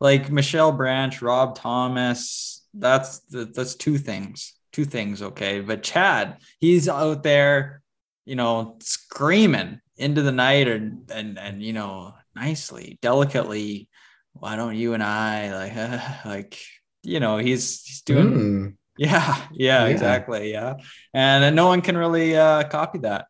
Like 0.00 0.30
Michelle 0.30 0.72
Branch, 0.72 1.14
Rob 1.22 1.54
Thomas. 1.56 2.64
That's 2.74 3.20
that's 3.30 3.74
two 3.76 3.98
things. 3.98 4.54
Two 4.72 4.84
things, 4.86 5.20
okay. 5.22 5.60
But 5.60 5.82
Chad, 5.82 6.38
he's 6.58 6.88
out 6.88 7.22
there, 7.22 7.82
you 8.24 8.34
know, 8.34 8.76
screaming 8.80 9.80
into 9.98 10.22
the 10.22 10.32
night 10.32 10.68
and 10.68 11.10
and 11.12 11.38
and 11.38 11.62
you 11.62 11.74
know, 11.74 12.14
nicely, 12.34 12.98
delicately. 13.02 13.89
Why 14.32 14.56
don't 14.56 14.76
you 14.76 14.94
and 14.94 15.02
I 15.02 15.52
like 15.54 16.24
like 16.24 16.58
you 17.02 17.20
know, 17.20 17.38
he's 17.38 17.82
he's 17.82 18.02
doing 18.02 18.28
Mm. 18.28 18.74
yeah, 18.98 19.36
yeah, 19.52 19.84
Yeah. 19.84 19.86
exactly. 19.86 20.52
Yeah. 20.52 20.74
And 21.14 21.56
no 21.56 21.66
one 21.68 21.80
can 21.80 21.96
really 21.96 22.36
uh, 22.36 22.64
copy 22.64 22.98
that. 23.00 23.26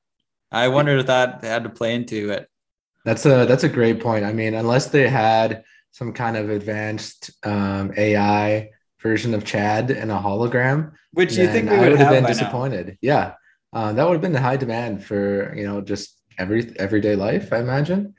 I 0.50 0.66
wondered 0.68 0.98
if 1.00 1.06
that 1.06 1.44
had 1.44 1.62
to 1.64 1.70
play 1.70 1.94
into 1.94 2.30
it. 2.30 2.48
That's 3.04 3.24
a 3.24 3.46
that's 3.46 3.62
a 3.64 3.68
great 3.68 4.00
point. 4.00 4.24
I 4.24 4.32
mean, 4.32 4.54
unless 4.54 4.88
they 4.88 5.08
had 5.08 5.62
some 5.92 6.12
kind 6.12 6.36
of 6.36 6.50
advanced 6.50 7.30
um, 7.44 7.92
AI 7.96 8.70
version 9.00 9.32
of 9.34 9.44
Chad 9.44 9.90
and 9.92 10.10
a 10.10 10.16
hologram, 10.18 10.92
Which 11.12 11.36
you 11.36 11.46
think 11.46 11.70
we 11.70 11.76
I 11.76 11.80
would 11.80 11.90
would 11.92 11.98
have 12.00 12.08
have 12.08 12.16
been 12.16 12.24
by 12.24 12.30
now. 12.30 12.34
disappointed. 12.34 12.98
Yeah, 13.00 13.34
uh, 13.72 13.92
that 13.92 14.04
would 14.04 14.14
have 14.14 14.20
been 14.20 14.32
the 14.32 14.40
high 14.40 14.56
demand 14.56 15.04
for 15.04 15.54
you 15.56 15.64
know 15.66 15.80
just 15.80 16.20
every 16.36 16.72
everyday 16.78 17.14
life, 17.16 17.52
I 17.52 17.58
imagine. 17.58 18.14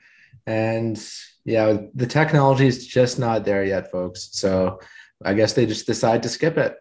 And 0.46 0.98
yeah, 1.44 1.76
the 1.94 2.06
technology 2.06 2.66
is 2.66 2.86
just 2.86 3.18
not 3.18 3.44
there 3.44 3.64
yet, 3.64 3.90
folks. 3.90 4.28
So 4.32 4.80
I 5.24 5.34
guess 5.34 5.52
they 5.52 5.66
just 5.66 5.86
decide 5.86 6.22
to 6.22 6.28
skip 6.28 6.56
it. 6.58 6.76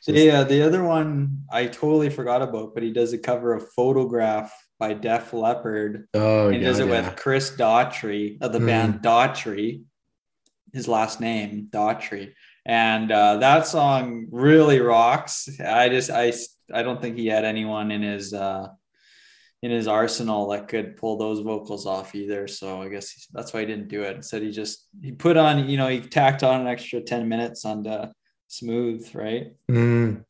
So- 0.00 0.12
Yeah, 0.12 0.44
the 0.44 0.62
other 0.62 0.84
one 0.84 1.42
I 1.50 1.66
totally 1.66 2.10
forgot 2.10 2.42
about, 2.42 2.74
but 2.74 2.82
he 2.82 2.92
does 2.92 3.12
a 3.12 3.18
cover 3.18 3.54
of 3.54 3.70
Photograph 3.72 4.52
by 4.78 4.94
Def 4.94 5.32
Leppard. 5.32 6.06
Oh, 6.14 6.50
he 6.50 6.58
does 6.58 6.78
God, 6.78 6.88
it 6.88 6.90
yeah. 6.92 7.08
with 7.08 7.16
Chris 7.16 7.50
Daughtry 7.50 8.40
of 8.40 8.52
the 8.52 8.58
Mhm. 8.60 8.66
band 8.66 8.94
Daughtry, 9.02 9.82
his 10.72 10.86
last 10.86 11.20
name 11.20 11.68
Daughtry, 11.70 12.32
and 12.66 13.10
uh, 13.10 13.38
that 13.38 13.66
song 13.66 14.26
really 14.30 14.80
rocks. 14.80 15.48
I 15.60 15.88
just 15.88 16.10
I 16.10 16.32
I 16.72 16.82
don't 16.82 17.00
think 17.00 17.16
he 17.16 17.26
had 17.26 17.44
anyone 17.46 17.90
in 17.90 18.02
his 18.02 18.34
uh, 18.34 18.68
in 19.62 19.70
his 19.70 19.88
arsenal 19.88 20.48
that 20.50 20.68
could 20.68 20.96
pull 20.96 21.16
those 21.16 21.40
vocals 21.40 21.84
off 21.86 22.14
either. 22.14 22.46
So 22.46 22.80
I 22.80 22.88
guess 22.88 23.10
he's, 23.10 23.26
that's 23.32 23.52
why 23.52 23.60
he 23.60 23.66
didn't 23.66 23.88
do 23.88 24.02
it. 24.02 24.14
Instead, 24.16 24.42
he 24.42 24.50
just 24.52 24.86
he 25.02 25.10
put 25.12 25.36
on, 25.36 25.68
you 25.68 25.76
know, 25.76 25.88
he 25.88 26.00
tacked 26.00 26.42
on 26.44 26.60
an 26.60 26.66
extra 26.68 27.00
10 27.00 27.28
minutes 27.28 27.64
on 27.64 27.82
the 27.82 28.12
smooth, 28.46 29.08
right? 29.14 29.48
Mm, 29.70 30.24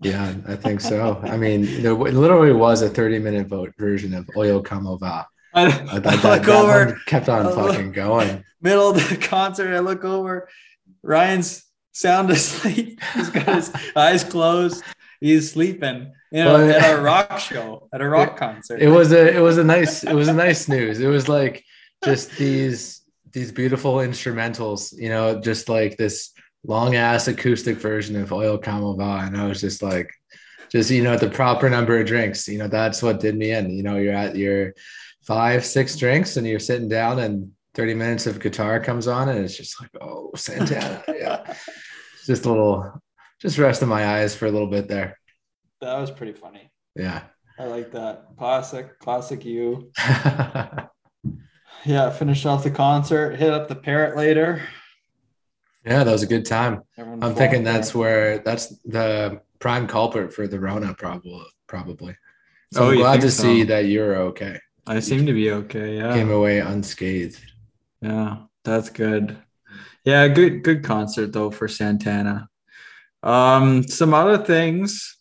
yeah, 0.00 0.34
I 0.46 0.54
think 0.56 0.80
so. 0.80 1.20
I 1.24 1.36
mean, 1.36 1.82
there 1.82 1.94
literally 1.94 2.52
was 2.52 2.82
a 2.82 2.88
30 2.90 3.18
minute 3.20 3.46
vote 3.48 3.72
version 3.78 4.12
of 4.14 4.28
Oye 4.36 4.60
Como 4.60 4.96
Va. 4.98 5.26
I, 5.54 5.62
I 5.64 5.66
I 5.66 5.94
look 5.94 6.02
that 6.22 6.48
over 6.48 7.00
kept 7.06 7.28
on 7.30 7.46
I 7.46 7.48
look- 7.50 7.72
fucking 7.72 7.92
going. 7.92 8.44
middle 8.60 8.90
of 8.90 9.08
the 9.08 9.16
concert. 9.20 9.74
I 9.74 9.78
look 9.80 10.04
over, 10.04 10.46
Ryan's 11.02 11.64
sound 11.92 12.30
asleep. 12.30 13.00
He's 13.14 13.30
got 13.30 13.46
his 13.46 13.72
eyes 13.96 14.24
closed. 14.24 14.84
He's 15.20 15.52
sleeping. 15.52 16.12
You 16.30 16.44
know, 16.44 16.54
Well, 16.54 16.70
at 16.70 16.98
a 16.98 17.02
rock 17.02 17.38
show, 17.38 17.88
at 17.92 18.00
a 18.00 18.08
rock 18.08 18.36
concert. 18.36 18.80
It 18.80 18.88
was 18.88 19.12
a 19.12 19.36
it 19.36 19.40
was 19.40 19.58
a 19.58 19.64
nice 19.64 20.04
it 20.04 20.14
was 20.14 20.28
a 20.28 20.32
nice 20.32 20.66
snooze. 20.66 21.00
It 21.00 21.08
was 21.08 21.28
like 21.28 21.64
just 22.04 22.36
these 22.36 23.02
these 23.32 23.52
beautiful 23.52 23.96
instrumentals, 23.96 24.96
you 24.96 25.08
know, 25.08 25.40
just 25.40 25.68
like 25.68 25.96
this 25.96 26.32
long 26.64 26.96
ass 26.96 27.28
acoustic 27.28 27.78
version 27.78 28.16
of 28.16 28.32
Oye 28.32 28.56
Como 28.58 28.94
Va. 28.94 29.22
And 29.24 29.36
I 29.36 29.46
was 29.46 29.60
just 29.60 29.82
like, 29.82 30.10
just 30.70 30.90
you 30.90 31.02
know, 31.02 31.16
the 31.16 31.30
proper 31.30 31.68
number 31.70 31.98
of 31.98 32.06
drinks. 32.06 32.48
You 32.48 32.58
know, 32.58 32.68
that's 32.68 33.02
what 33.02 33.20
did 33.20 33.36
me 33.36 33.52
in. 33.52 33.70
You 33.70 33.82
know, 33.82 33.96
you're 33.96 34.14
at 34.14 34.36
your 34.36 34.74
five, 35.26 35.64
six 35.64 35.96
drinks 35.96 36.36
and 36.36 36.46
you're 36.46 36.58
sitting 36.58 36.88
down 36.88 37.18
and 37.18 37.52
30 37.74 37.94
minutes 37.94 38.26
of 38.26 38.40
guitar 38.40 38.80
comes 38.80 39.06
on 39.06 39.28
and 39.28 39.38
it's 39.38 39.56
just 39.56 39.80
like, 39.80 39.90
oh, 40.00 40.30
Santana. 40.34 41.02
yeah. 41.08 41.54
Just 42.26 42.44
a 42.44 42.50
little 42.50 43.00
just 43.40 43.58
resting 43.58 43.88
my 43.88 44.06
eyes 44.06 44.34
for 44.34 44.46
a 44.46 44.50
little 44.50 44.66
bit 44.68 44.88
there. 44.88 45.18
that 45.80 45.98
was 45.98 46.10
pretty 46.10 46.32
funny. 46.32 46.70
Yeah. 46.96 47.22
I 47.58 47.64
like 47.64 47.90
that. 47.92 48.26
Classic, 48.38 48.98
classic 48.98 49.44
you. 49.44 49.90
Yeah, 51.84 52.10
finished 52.10 52.44
off 52.44 52.64
the 52.64 52.72
concert, 52.72 53.36
hit 53.36 53.50
up 53.52 53.68
the 53.68 53.74
parrot 53.76 54.16
later. 54.16 54.62
yeah, 55.86 56.02
that 56.02 56.10
was 56.10 56.24
a 56.24 56.26
good 56.26 56.44
time. 56.44 56.82
Everyone 56.98 57.22
I'm 57.22 57.34
thinking 57.36 57.62
there. 57.62 57.72
that's 57.74 57.94
where 57.94 58.38
that's 58.40 58.76
the 58.84 59.40
prime 59.60 59.86
culprit 59.86 60.32
for 60.34 60.48
the 60.48 60.58
Rona 60.58 60.92
probably 60.94 61.44
probably. 61.68 62.16
So 62.72 62.86
Oh, 62.86 62.90
I'm 62.90 62.96
glad 62.96 63.20
to 63.20 63.30
so? 63.30 63.44
see 63.44 63.62
that 63.64 63.86
you're 63.86 64.16
okay. 64.16 64.58
I 64.88 64.98
seem 64.98 65.24
to 65.26 65.32
be 65.32 65.52
okay. 65.52 65.98
Yeah. 65.98 66.12
Came 66.14 66.32
away 66.32 66.58
unscathed. 66.58 67.40
Yeah, 68.02 68.38
that's 68.64 68.90
good. 68.90 69.36
Yeah, 70.04 70.26
good 70.28 70.64
good 70.64 70.82
concert 70.82 71.32
though 71.32 71.52
for 71.52 71.68
Santana. 71.68 72.48
Um, 73.22 73.82
some 73.84 74.14
other 74.14 74.38
things. 74.38 75.16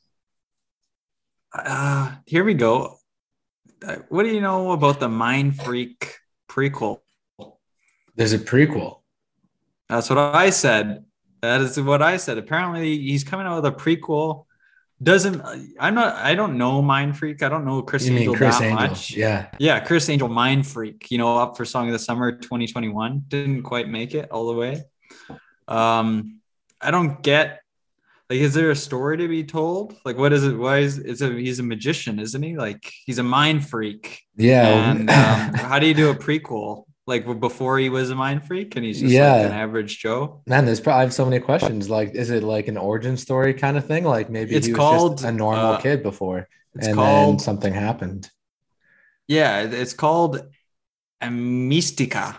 Uh, 1.54 2.16
here 2.26 2.44
we 2.44 2.54
go. 2.54 2.98
Uh, 3.86 3.98
What 4.10 4.24
do 4.24 4.30
you 4.30 4.42
know 4.42 4.72
about 4.72 5.00
the 5.00 5.10
Mind 5.10 5.60
Freak 5.62 6.16
prequel? 6.50 7.00
There's 8.16 8.34
a 8.34 8.40
prequel. 8.40 9.02
That's 9.90 10.10
what 10.10 10.18
I 10.20 10.50
said. 10.50 11.06
That 11.42 11.62
is 11.62 11.80
what 11.80 12.02
I 12.02 12.18
said. 12.18 12.38
Apparently, 12.38 12.98
he's 12.98 13.24
coming 13.24 13.46
out 13.46 13.62
with 13.62 13.74
a 13.74 13.76
prequel. 13.76 14.46
Doesn't 15.02 15.40
I'm 15.80 15.94
not 15.94 16.16
I 16.16 16.34
don't 16.34 16.58
know 16.58 16.82
Mind 16.82 17.16
Freak. 17.16 17.44
I 17.44 17.50
don't 17.50 17.66
know 17.66 17.84
Chris 17.84 18.08
You 18.08 18.18
Angel 18.18 18.36
Chris 18.36 18.58
that 18.58 18.64
Angel? 18.66 18.88
much. 18.90 19.12
Yeah. 19.16 19.48
Yeah, 19.60 19.80
Criss 19.80 20.10
Angel 20.10 20.28
Mind 20.28 20.66
Freak, 20.66 21.12
you 21.12 21.20
know, 21.20 21.38
up 21.38 21.56
for 21.56 21.66
Song 21.66 21.86
of 21.86 21.94
the 21.94 22.00
Summer 22.00 22.32
2021. 22.32 23.26
Didn't 23.28 23.62
quite 23.62 23.88
make 23.88 24.16
it 24.16 24.32
all 24.32 24.48
the 24.48 24.54
way. 24.56 24.84
Um, 25.68 26.42
I 26.82 26.90
don't 26.90 27.22
get 27.22 27.62
like 28.30 28.40
is 28.40 28.54
there 28.54 28.72
a 28.72 28.76
story 28.76 29.18
to 29.18 29.28
be 29.28 29.44
told? 29.44 29.96
Like 30.06 30.18
what 30.18 30.34
is 30.34 30.44
it? 30.44 30.58
Why 30.58 30.80
is 30.80 30.98
it's 30.98 31.22
a 31.22 31.30
he's 31.32 31.60
a 31.60 31.64
magician, 31.64 32.20
isn't 32.20 32.42
he? 32.44 32.58
Like 32.58 32.92
he's 33.06 33.20
a 33.20 33.24
mind 33.24 33.68
freak. 33.68 34.22
Yeah. 34.36 34.92
And 34.92 35.10
um, 35.10 35.54
how 35.54 35.80
do 35.80 35.88
you 35.88 35.94
do 35.94 36.10
a 36.10 36.16
prequel? 36.16 36.84
Like 37.06 37.40
before 37.40 37.80
he 37.80 37.88
was 37.88 38.10
a 38.10 38.16
mind 38.16 38.46
freak 38.46 38.76
and 38.76 38.84
he's 38.84 39.00
just 39.00 39.14
Yeah. 39.14 39.32
like 39.34 39.46
an 39.46 39.52
average 39.54 40.00
Joe? 40.00 40.42
Man, 40.46 40.66
there's 40.66 40.82
probably 40.82 41.00
I 41.00 41.02
have 41.04 41.14
so 41.14 41.24
many 41.24 41.40
questions. 41.40 41.90
Like, 41.90 42.14
is 42.16 42.30
it 42.32 42.44
like 42.44 42.68
an 42.68 42.76
origin 42.76 43.16
story 43.16 43.54
kind 43.54 43.78
of 43.78 43.86
thing? 43.86 44.04
Like 44.04 44.30
maybe 44.30 44.56
It's 44.56 44.66
he 44.68 44.74
was 44.74 44.78
called, 44.78 45.18
just 45.20 45.26
a 45.30 45.32
normal 45.32 45.74
uh, 45.74 45.78
kid 45.80 46.04
before, 46.04 46.50
It's 46.76 46.86
and 46.88 47.00
then 47.00 47.40
something 47.40 47.74
happened. 47.74 48.30
yeah, 49.30 49.62
it's 49.62 49.94
called 49.94 50.42
Amystika. 51.24 52.36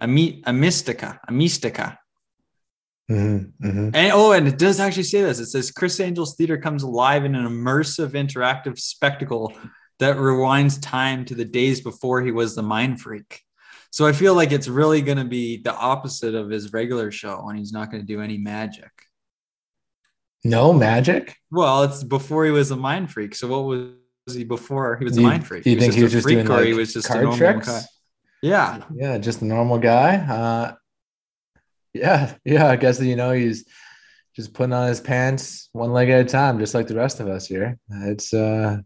A, 0.00 0.06
mi- 0.08 0.42
Amystika, 0.42 1.18
a 1.28 1.32
mystica. 1.32 1.98
Mhm, 3.12 3.52
mhm. 3.62 3.90
And 3.94 4.12
oh, 4.12 4.32
and 4.32 4.48
it 4.48 4.58
does 4.58 4.80
actually 4.80 5.02
say 5.02 5.22
this. 5.22 5.38
It 5.38 5.46
says 5.46 5.70
Criss 5.70 6.00
Angel's 6.00 6.34
theater 6.34 6.56
comes 6.56 6.82
alive 6.82 7.24
in 7.24 7.34
an 7.34 7.46
immersive, 7.46 8.10
interactive 8.10 8.78
spectacle 8.78 9.52
that 9.98 10.16
rewinds 10.16 10.78
time 10.80 11.24
to 11.26 11.34
the 11.34 11.44
days 11.44 11.80
before 11.80 12.22
he 12.22 12.30
was 12.30 12.54
the 12.54 12.62
mind 12.62 13.00
freak. 13.00 13.40
So 13.90 14.06
I 14.06 14.12
feel 14.12 14.34
like 14.34 14.52
it's 14.52 14.68
really 14.68 15.02
going 15.02 15.18
to 15.18 15.24
be 15.24 15.58
the 15.58 15.74
opposite 15.74 16.34
of 16.34 16.48
his 16.48 16.72
regular 16.72 17.10
show, 17.10 17.46
and 17.48 17.58
he's 17.58 17.72
not 17.72 17.90
going 17.90 18.02
to 18.02 18.06
do 18.06 18.22
any 18.22 18.38
magic. 18.38 18.90
No 20.44 20.72
magic. 20.72 21.36
Well, 21.50 21.82
it's 21.82 22.02
before 22.02 22.46
he 22.46 22.50
was 22.50 22.70
a 22.70 22.76
mind 22.76 23.12
freak. 23.12 23.34
So 23.34 23.48
what 23.48 23.64
was 24.26 24.34
he 24.34 24.44
before 24.44 24.96
he 24.96 25.04
was 25.04 25.18
a 25.18 25.20
mind 25.20 25.46
freak? 25.46 25.64
Do 25.64 25.70
you 25.70 25.78
think 25.78 25.92
he 25.94 26.02
was 26.02 26.12
just 26.12 26.26
doing 26.26 26.46
or 26.50 26.56
like 26.56 26.66
he 26.66 26.72
was 26.72 26.94
just 26.94 27.10
a 27.10 27.12
card 27.12 27.24
normal 27.24 27.38
tricks? 27.38 27.68
guy? 27.68 27.82
Yeah, 28.40 28.82
Yeah, 28.92 29.18
just 29.18 29.42
a 29.42 29.44
normal 29.44 29.78
guy. 29.78 30.16
Uh, 30.16 30.74
yeah, 31.94 32.34
yeah. 32.44 32.68
I 32.68 32.76
guess 32.76 33.00
you 33.00 33.16
know 33.16 33.32
he's 33.32 33.64
just 34.34 34.54
putting 34.54 34.72
on 34.72 34.88
his 34.88 35.00
pants 35.00 35.68
one 35.72 35.92
leg 35.92 36.08
at 36.10 36.20
a 36.20 36.24
time, 36.28 36.58
just 36.58 36.74
like 36.74 36.86
the 36.86 36.94
rest 36.94 37.20
of 37.20 37.28
us 37.28 37.46
here. 37.46 37.78
It's 37.90 38.32
uh, 38.32 38.78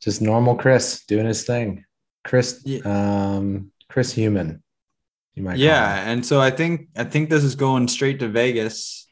just 0.00 0.20
normal 0.22 0.56
Chris 0.56 1.04
doing 1.06 1.26
his 1.26 1.44
thing. 1.44 1.84
Chris, 2.24 2.60
Yeah. 2.64 2.80
um, 3.36 3.70
Chris 3.88 4.12
Human. 4.12 4.62
You 5.34 5.42
might. 5.42 5.58
yeah 5.58 6.08
and 6.10 6.24
so 6.24 6.40
i 6.40 6.50
think 6.50 6.88
i 6.96 7.04
think 7.04 7.28
this 7.28 7.44
is 7.44 7.54
going 7.56 7.88
straight 7.88 8.18
to 8.20 8.28
vegas 8.28 9.06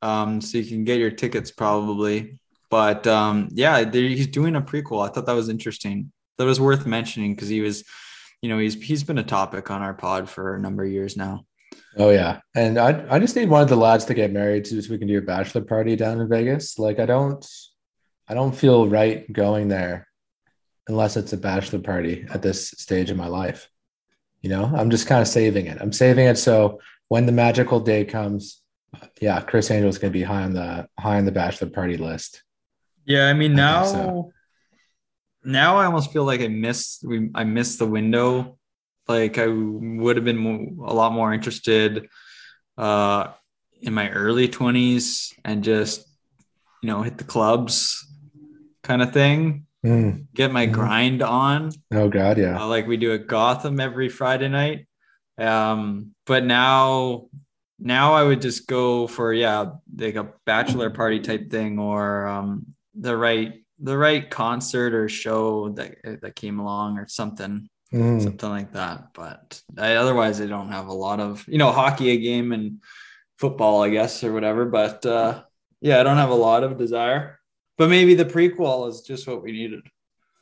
um 0.00 0.40
so 0.40 0.58
you 0.58 0.64
can 0.64 0.84
get 0.84 1.00
your 1.00 1.10
tickets 1.10 1.50
probably 1.50 2.38
but 2.70 3.04
um 3.08 3.48
yeah 3.50 3.84
he's 3.90 4.28
doing 4.28 4.54
a 4.54 4.60
prequel 4.62 5.04
i 5.04 5.10
thought 5.12 5.26
that 5.26 5.32
was 5.32 5.48
interesting 5.48 6.12
that 6.38 6.44
was 6.44 6.60
worth 6.60 6.86
mentioning 6.86 7.34
because 7.34 7.48
he 7.48 7.62
was 7.62 7.82
you 8.42 8.48
know 8.48 8.58
he's 8.58 8.74
he's 8.80 9.02
been 9.02 9.18
a 9.18 9.24
topic 9.24 9.68
on 9.72 9.82
our 9.82 9.92
pod 9.92 10.30
for 10.30 10.54
a 10.54 10.60
number 10.60 10.84
of 10.84 10.90
years 10.92 11.16
now 11.16 11.44
Oh 11.98 12.10
yeah, 12.10 12.40
and 12.54 12.78
I 12.78 13.04
I 13.08 13.18
just 13.18 13.36
need 13.36 13.48
one 13.48 13.62
of 13.62 13.68
the 13.68 13.76
lads 13.76 14.04
to 14.06 14.14
get 14.14 14.32
married 14.32 14.66
so 14.66 14.76
we 14.90 14.98
can 14.98 15.08
do 15.08 15.18
a 15.18 15.22
bachelor 15.22 15.62
party 15.62 15.96
down 15.96 16.20
in 16.20 16.28
Vegas. 16.28 16.78
Like 16.78 16.98
I 16.98 17.06
don't, 17.06 17.44
I 18.28 18.34
don't 18.34 18.54
feel 18.54 18.88
right 18.88 19.30
going 19.32 19.68
there 19.68 20.06
unless 20.88 21.16
it's 21.16 21.32
a 21.32 21.36
bachelor 21.38 21.80
party 21.80 22.26
at 22.30 22.42
this 22.42 22.68
stage 22.70 23.10
of 23.10 23.16
my 23.16 23.26
life. 23.28 23.70
You 24.42 24.50
know, 24.50 24.70
I'm 24.76 24.90
just 24.90 25.06
kind 25.06 25.22
of 25.22 25.28
saving 25.28 25.66
it. 25.66 25.78
I'm 25.80 25.92
saving 25.92 26.26
it 26.26 26.36
so 26.38 26.80
when 27.08 27.24
the 27.26 27.32
magical 27.32 27.80
day 27.80 28.04
comes, 28.04 28.60
yeah, 29.20 29.40
Criss 29.40 29.70
Angel 29.70 29.88
is 29.88 29.98
going 29.98 30.12
to 30.12 30.18
be 30.18 30.22
high 30.22 30.42
on 30.42 30.52
the 30.52 30.88
high 30.98 31.16
on 31.18 31.24
the 31.24 31.32
bachelor 31.32 31.70
party 31.70 31.96
list. 31.96 32.42
yeah 33.06 33.28
i 33.28 33.32
mean 33.32 33.54
now 33.54 33.84
think 33.84 33.96
so. 33.96 34.32
now 35.44 35.76
i 35.76 35.84
almost 35.86 36.12
feel 36.12 36.24
like 36.24 36.40
i 36.40 36.48
missed 36.48 37.04
we 37.06 37.30
i 37.34 37.44
missed 37.44 37.78
the 37.78 37.86
window 37.86 38.55
like 39.08 39.38
i 39.38 39.46
would 39.46 40.16
have 40.16 40.24
been 40.24 40.78
a 40.84 40.92
lot 40.92 41.12
more 41.12 41.32
interested 41.32 42.08
uh 42.78 43.28
in 43.80 43.92
my 43.94 44.10
early 44.10 44.48
20s 44.48 45.32
and 45.44 45.62
just 45.62 46.06
you 46.82 46.88
know 46.88 47.02
hit 47.02 47.18
the 47.18 47.24
clubs 47.24 48.06
kind 48.82 49.02
of 49.02 49.12
thing 49.12 49.62
Mm. 49.84 50.26
get 50.34 50.50
my 50.52 50.66
Mhm. 50.66 50.72
grind 50.72 51.22
on 51.22 51.70
Oh 51.92 52.08
God, 52.08 52.38
yeah. 52.38 52.60
uh, 52.60 52.66
like 52.66 52.88
we 52.88 52.96
do 52.96 53.12
at 53.12 53.28
gotham 53.28 53.78
every 53.78 54.08
friday 54.08 54.48
night 54.48 54.88
um 55.38 56.12
but 56.26 56.42
now 56.44 57.28
now 57.78 58.14
i 58.14 58.22
would 58.24 58.40
just 58.40 58.66
go 58.66 59.06
for 59.06 59.32
yeah 59.32 59.66
like 59.96 60.16
a 60.16 60.32
bachelor 60.44 60.90
party 60.90 61.20
type 61.20 61.50
thing 61.50 61.78
or 61.78 62.26
um 62.26 62.66
the 62.98 63.16
right 63.16 63.62
the 63.78 63.96
right 63.96 64.28
concert 64.28 64.92
or 64.94 65.08
show 65.08 65.68
that 65.68 65.94
that 66.22 66.34
came 66.34 66.58
along 66.58 66.98
or 66.98 67.06
something 67.06 67.68
Mm. 67.92 68.20
something 68.22 68.48
like 68.50 68.72
that 68.72 69.14
but 69.14 69.62
I, 69.78 69.94
otherwise 69.94 70.40
i 70.40 70.46
don't 70.46 70.72
have 70.72 70.88
a 70.88 70.92
lot 70.92 71.20
of 71.20 71.46
you 71.46 71.56
know 71.56 71.70
hockey 71.70 72.10
a 72.10 72.16
game 72.16 72.50
and 72.52 72.82
football 73.38 73.82
i 73.84 73.90
guess 73.90 74.24
or 74.24 74.32
whatever 74.32 74.64
but 74.64 75.06
uh 75.06 75.42
yeah 75.80 76.00
i 76.00 76.02
don't 76.02 76.16
have 76.16 76.30
a 76.30 76.34
lot 76.34 76.64
of 76.64 76.78
desire 76.78 77.38
but 77.78 77.88
maybe 77.88 78.14
the 78.14 78.24
prequel 78.24 78.88
is 78.88 79.02
just 79.02 79.28
what 79.28 79.42
we 79.42 79.52
needed 79.52 79.82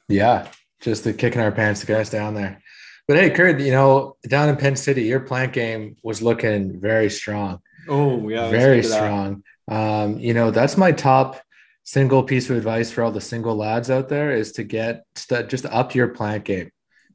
Yeah, 0.08 0.48
just 0.80 1.04
the 1.04 1.12
kicking 1.12 1.42
our 1.42 1.52
pants 1.52 1.80
to 1.80 1.86
get 1.86 2.00
us 2.00 2.10
down 2.10 2.34
there. 2.34 2.62
But 3.08 3.18
hey, 3.18 3.30
Kurt, 3.30 3.60
you 3.60 3.72
know, 3.72 4.16
down 4.28 4.48
in 4.48 4.56
Penn 4.56 4.76
City, 4.76 5.02
your 5.02 5.20
plant 5.20 5.52
game 5.52 5.96
was 6.02 6.22
looking 6.22 6.80
very 6.80 7.10
strong. 7.10 7.60
oh 7.88 8.26
yeah 8.28 8.48
very 8.50 8.76
get 8.76 8.84
to 8.84 8.88
that. 8.88 8.94
strong. 8.96 9.42
Um, 9.68 10.18
you 10.18 10.32
know, 10.34 10.50
that's 10.50 10.76
my 10.76 10.92
top 10.92 11.40
single 11.82 12.22
piece 12.22 12.48
of 12.48 12.56
advice 12.56 12.90
for 12.90 13.02
all 13.02 13.10
the 13.12 13.20
single 13.20 13.56
lads 13.56 13.90
out 13.90 14.08
there 14.08 14.30
is 14.34 14.52
to 14.52 14.64
get 14.64 15.04
st- 15.16 15.48
just 15.50 15.66
up 15.66 15.94
your 15.94 16.08
plant 16.08 16.44
game. 16.44 16.70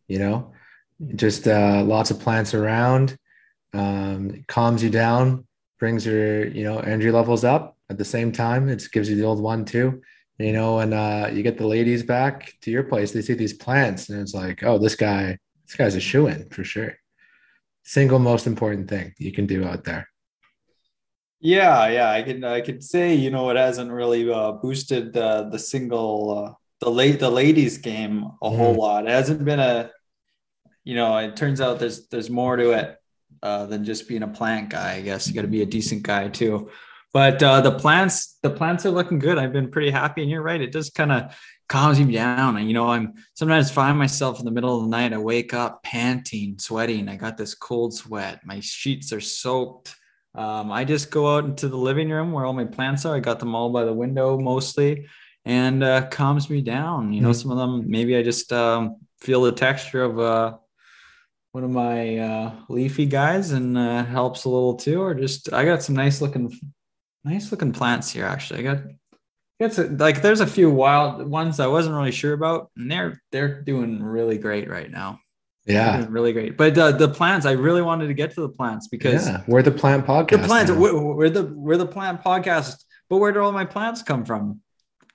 You 0.10 0.20
know, 0.20 0.54
just 1.16 1.48
uh, 1.48 1.84
lots 1.86 2.12
of 2.12 2.20
plants 2.20 2.54
around, 2.54 3.18
um, 3.74 4.44
calms 4.48 4.84
you 4.84 4.90
down, 4.90 5.48
brings 5.80 6.06
your 6.06 6.48
you 6.48 6.64
know 6.66 6.80
energy 6.80 7.12
levels 7.12 7.44
up. 7.46 7.78
At 7.92 7.98
the 7.98 8.06
same 8.06 8.32
time, 8.32 8.70
it 8.70 8.84
gives 8.94 9.10
you 9.10 9.16
the 9.18 9.26
old 9.26 9.42
one 9.42 9.66
too. 9.66 10.02
You 10.40 10.54
know, 10.54 10.80
and 10.80 10.94
uh, 10.94 11.30
you 11.34 11.44
get 11.44 11.58
the 11.58 11.68
ladies 11.68 12.04
back 12.04 12.54
to 12.64 12.72
your 12.72 12.84
place, 12.84 13.12
they 13.12 13.22
see 13.22 13.36
these 13.36 13.54
plants, 13.66 14.10
and 14.10 14.22
it's 14.22 14.34
like, 14.34 14.64
oh, 14.64 14.78
this 14.80 14.96
guy, 14.96 15.38
this 15.68 15.76
guy's 15.76 15.96
a 15.96 16.00
shoe 16.02 16.28
in 16.28 16.50
for 16.50 16.64
sure. 16.64 16.94
Single 17.84 18.20
most 18.20 18.48
important 18.48 18.90
thing 18.90 19.14
you 19.18 19.32
can 19.34 19.48
do 19.48 19.66
out 19.66 19.84
there. 19.84 20.08
Yeah, 21.42 21.88
yeah, 21.90 22.12
I 22.12 22.22
can 22.24 22.44
I 22.44 22.62
could 22.62 22.84
say 22.84 23.16
you 23.16 23.32
know 23.32 23.50
it 23.50 23.58
hasn't 23.58 23.92
really 23.92 24.30
uh, 24.32 24.54
boosted 24.54 25.14
the 25.14 25.50
the 25.52 25.60
single 25.60 26.46
uh, 26.48 26.54
the 26.82 26.92
late 26.92 27.20
the 27.20 27.30
ladies 27.30 27.78
game 27.78 28.26
a 28.42 28.50
whole 28.50 28.76
Mhm. 28.76 28.80
lot. 28.80 29.06
It 29.08 29.12
hasn't 29.12 29.46
been 29.46 29.60
a 29.60 29.92
you 30.84 30.96
know 30.96 31.18
it 31.18 31.36
turns 31.36 31.62
out 31.62 31.80
there's 31.80 32.08
there's 32.08 32.30
more 32.30 32.56
to 32.58 32.72
it 32.72 32.98
uh, 33.44 33.66
than 33.66 33.86
just 33.86 34.08
being 34.08 34.24
a 34.24 34.28
plant 34.28 34.70
guy. 34.70 34.94
I 34.96 35.02
guess 35.02 35.28
you 35.28 35.34
got 35.34 35.44
to 35.44 35.48
be 35.48 35.62
a 35.62 35.66
decent 35.66 36.04
guy 36.04 36.28
too. 36.30 36.70
But 37.14 37.42
uh, 37.42 37.62
the 37.62 37.72
plants 37.72 38.38
the 38.44 38.50
plants 38.52 38.86
are 38.86 38.92
looking 38.92 39.20
good. 39.20 39.38
I've 39.38 39.54
been 39.54 39.72
pretty 39.72 39.90
happy, 39.92 40.22
and 40.22 40.30
you're 40.30 40.44
right. 40.44 40.62
It 40.62 40.72
just 40.72 40.94
kind 40.94 41.12
of 41.12 41.36
calms 41.68 42.00
me 42.00 42.14
down. 42.14 42.58
And 42.58 42.68
you 42.68 42.74
know 42.74 42.88
I'm 42.88 43.14
sometimes 43.34 43.72
find 43.72 43.98
myself 43.98 44.40
in 44.40 44.46
the 44.46 44.52
middle 44.52 44.78
of 44.78 44.84
the 44.84 44.90
night. 44.90 45.14
I 45.14 45.18
wake 45.18 45.54
up 45.54 45.82
panting, 45.84 46.60
sweating. 46.60 47.10
I 47.10 47.16
got 47.16 47.36
this 47.38 47.56
cold 47.56 47.94
sweat. 47.96 48.42
My 48.46 48.60
sheets 48.60 49.12
are 49.12 49.22
soaked. 49.22 49.96
Um, 50.36 50.72
I 50.72 50.86
just 50.86 51.10
go 51.10 51.36
out 51.36 51.46
into 51.46 51.68
the 51.68 51.78
living 51.78 52.10
room 52.12 52.32
where 52.32 52.46
all 52.46 52.54
my 52.54 52.66
plants 52.66 53.06
are. 53.06 53.16
I 53.16 53.20
got 53.20 53.40
them 53.40 53.56
all 53.56 53.72
by 53.72 53.84
the 53.86 53.94
window 53.94 54.38
mostly, 54.38 55.08
and 55.46 55.84
uh, 55.84 56.08
calms 56.10 56.48
me 56.50 56.62
down. 56.62 57.12
You 57.12 57.22
know, 57.22 57.32
Mhm. 57.32 57.42
some 57.42 57.52
of 57.52 57.58
them 57.58 57.90
maybe 57.90 58.16
I 58.16 58.22
just 58.22 58.54
um, 58.54 58.98
feel 59.20 59.42
the 59.42 59.52
texture 59.52 60.04
of 60.04 60.20
uh, 60.20 60.58
one 61.52 61.64
of 61.64 61.70
my 61.72 62.18
uh, 62.18 62.52
leafy 62.70 63.06
guys, 63.06 63.52
and 63.52 63.78
uh, 63.78 64.04
helps 64.06 64.46
a 64.46 64.50
little 64.50 64.76
too. 64.76 65.02
Or 65.02 65.14
just 65.14 65.52
I 65.54 65.66
got 65.66 65.82
some 65.84 65.96
nice 65.96 66.22
looking, 66.22 66.52
nice 67.24 67.52
looking 67.52 67.72
plants 67.72 68.10
here. 68.12 68.26
Actually, 68.26 68.60
I 68.62 68.64
got. 68.74 68.84
It's 69.60 69.78
a, 69.78 69.86
like 69.90 70.22
there's 70.22 70.40
a 70.40 70.48
few 70.48 70.70
wild 70.70 71.28
ones 71.28 71.60
I 71.60 71.68
wasn't 71.68 71.96
really 71.96 72.12
sure 72.12 72.34
about, 72.34 72.72
and 72.78 72.90
they're 72.90 73.22
they're 73.32 73.62
doing 73.62 74.02
really 74.02 74.38
great 74.38 74.70
right 74.70 74.90
now. 74.90 75.20
Yeah. 75.66 76.08
really 76.10 76.34
great. 76.34 76.58
But 76.58 76.76
uh, 76.78 76.94
the 76.94 77.10
plants, 77.10 77.46
I 77.46 77.52
really 77.52 77.82
wanted 77.84 78.08
to 78.08 78.14
get 78.16 78.34
to 78.36 78.42
the 78.42 78.50
plants 78.50 78.88
because 78.88 79.28
Yeah. 79.28 79.44
We're 79.48 79.62
the 79.62 79.70
plant 79.72 80.06
podcast. 80.08 80.30
the 80.42 80.48
plants 80.48 80.72
now. 80.72 80.80
we're, 80.80 81.14
we're 81.14 81.30
the 81.30 81.44
we're 81.44 81.78
the 81.78 81.86
plant 81.86 82.24
podcast 82.24 82.84
but 83.10 83.18
where 83.18 83.32
did 83.32 83.40
all 83.40 83.52
my 83.52 83.66
plants 83.66 84.02
come 84.02 84.24
from 84.26 84.62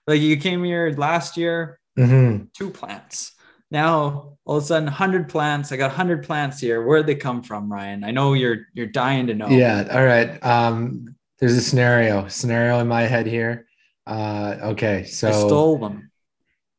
like 0.06 0.20
you 0.20 0.36
came 0.36 0.62
here 0.62 0.94
last 0.96 1.36
year 1.36 1.80
Mhm. 1.98 2.52
two 2.52 2.70
plants 2.70 3.32
now 3.74 4.36
all 4.46 4.56
of 4.56 4.62
a 4.62 4.66
sudden 4.66 4.86
100 4.86 5.28
plants 5.28 5.72
i 5.72 5.76
got 5.76 5.88
100 5.88 6.24
plants 6.24 6.58
here 6.58 6.82
where'd 6.82 7.06
they 7.06 7.14
come 7.14 7.42
from 7.42 7.70
ryan 7.70 8.02
i 8.04 8.10
know 8.10 8.32
you're 8.32 8.68
you're 8.72 8.86
dying 8.86 9.26
to 9.26 9.34
know 9.34 9.48
Yeah. 9.48 9.86
All 9.90 10.04
right. 10.04 10.42
Um, 10.42 11.14
there's 11.38 11.56
a 11.56 11.60
scenario 11.60 12.28
scenario 12.28 12.78
in 12.78 12.88
my 12.88 13.02
head 13.02 13.26
here. 13.26 13.66
Uh, 14.06 14.56
okay. 14.72 15.04
So 15.04 15.28
i 15.28 15.32
stole 15.32 15.76
them 15.78 16.10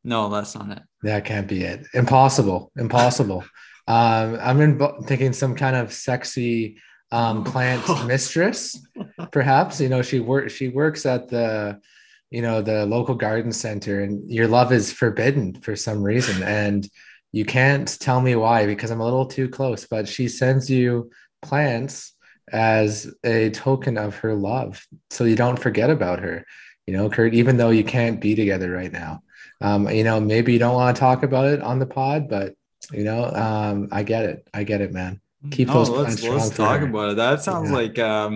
no 0.02 0.28
that's 0.28 0.54
not 0.56 0.70
it 0.76 0.82
that 1.06 1.24
can't 1.24 1.46
be 1.46 1.62
it. 1.62 1.86
Impossible. 1.94 2.72
Impossible. 2.76 3.44
um, 3.86 4.38
I'm 4.40 4.60
in, 4.60 4.80
thinking 5.04 5.32
some 5.32 5.54
kind 5.54 5.76
of 5.76 5.92
sexy 5.92 6.78
um, 7.12 7.44
plant 7.44 7.82
mistress, 8.06 8.84
perhaps. 9.30 9.80
You 9.80 9.88
know, 9.88 10.02
she 10.02 10.20
works. 10.20 10.52
She 10.52 10.68
works 10.68 11.06
at 11.06 11.28
the, 11.28 11.80
you 12.30 12.42
know, 12.42 12.62
the 12.62 12.86
local 12.86 13.14
garden 13.14 13.52
center, 13.52 14.02
and 14.02 14.30
your 14.30 14.48
love 14.48 14.72
is 14.72 14.92
forbidden 14.92 15.54
for 15.60 15.76
some 15.76 16.02
reason, 16.02 16.42
and 16.42 16.88
you 17.32 17.44
can't 17.44 17.88
tell 18.00 18.20
me 18.20 18.34
why 18.34 18.66
because 18.66 18.90
I'm 18.90 19.00
a 19.00 19.04
little 19.04 19.26
too 19.26 19.48
close. 19.48 19.86
But 19.86 20.08
she 20.08 20.28
sends 20.28 20.68
you 20.70 21.10
plants 21.42 22.12
as 22.52 23.12
a 23.24 23.50
token 23.50 23.98
of 23.98 24.16
her 24.16 24.34
love, 24.34 24.84
so 25.10 25.24
you 25.24 25.36
don't 25.36 25.58
forget 25.58 25.90
about 25.90 26.20
her. 26.20 26.44
You 26.86 26.94
know, 26.94 27.10
Kurt, 27.10 27.34
even 27.34 27.56
though 27.56 27.70
you 27.70 27.84
can't 27.84 28.20
be 28.20 28.34
together 28.34 28.70
right 28.70 28.92
now. 28.92 29.22
Um, 29.60 29.88
you 29.88 30.04
know, 30.04 30.20
maybe 30.20 30.52
you 30.52 30.58
don't 30.58 30.74
want 30.74 30.94
to 30.94 31.00
talk 31.00 31.22
about 31.22 31.46
it 31.46 31.62
on 31.62 31.78
the 31.78 31.86
pod, 31.86 32.28
but 32.28 32.54
you 32.92 33.04
know, 33.04 33.24
um, 33.24 33.88
I 33.90 34.02
get 34.02 34.24
it. 34.24 34.46
I 34.52 34.64
get 34.64 34.80
it, 34.80 34.92
man. 34.92 35.20
Keep 35.50 35.68
no, 35.68 35.74
those 35.74 35.90
let's, 35.90 36.20
plants 36.20 36.44
let's 36.44 36.56
talk 36.56 36.82
about 36.82 37.10
it 37.10 37.16
that 37.16 37.42
sounds 37.42 37.70
Yeah. 37.70 37.76
like 37.76 37.98
uh 37.98 38.28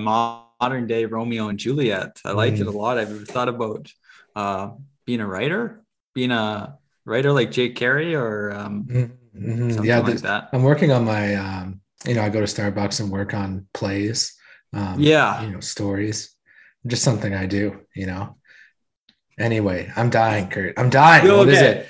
modern 0.60 0.86
day 0.86 1.04
romeo 1.06 1.48
and 1.48 1.58
juliet 1.58 2.20
i 2.24 2.32
like 2.32 2.54
it 2.54 2.66
a 2.66 2.70
Mm. 2.70 2.74
lot 2.74 2.98
i've 2.98 3.26
thought 3.28 3.48
about 3.48 3.90
uh 4.36 4.70
being 5.06 5.20
a 5.20 5.26
writer 5.26 5.82
being 6.14 6.30
a 6.30 6.76
writer 7.04 7.32
like 7.32 7.50
jake 7.50 7.76
carey 7.76 8.14
or 8.14 8.52
um 8.52 8.84
Mhm, 8.84 9.10
mhm. 9.36 9.72
something 9.72 9.84
Yeah, 9.86 10.00
like 10.00 10.18
that 10.20 10.50
I'm 10.52 10.62
working 10.62 10.92
on 10.92 11.04
my. 11.04 11.34
Um, 11.34 11.80
you 12.06 12.14
know, 12.14 12.22
I 12.22 12.30
go 12.30 12.40
to 12.40 12.46
Starbucks 12.46 13.00
and 13.00 13.10
work 13.10 13.34
on 13.34 13.66
plays. 13.74 14.34
Um, 14.72 14.96
Yeah. 14.98 15.44
you 15.44 15.50
know, 15.52 15.60
stories. 15.60 16.34
Just 16.86 17.02
something 17.04 17.34
I 17.34 17.46
do. 17.46 17.80
You 17.94 18.06
know. 18.06 18.36
Anyway, 19.38 19.90
I'm 19.96 20.10
dying, 20.10 20.48
Kurt. 20.48 20.78
I'm 20.78 20.90
dying. 20.90 21.26
Yo, 21.26 21.38
What 21.38 21.48
is 21.48 21.60
it? 21.60 21.86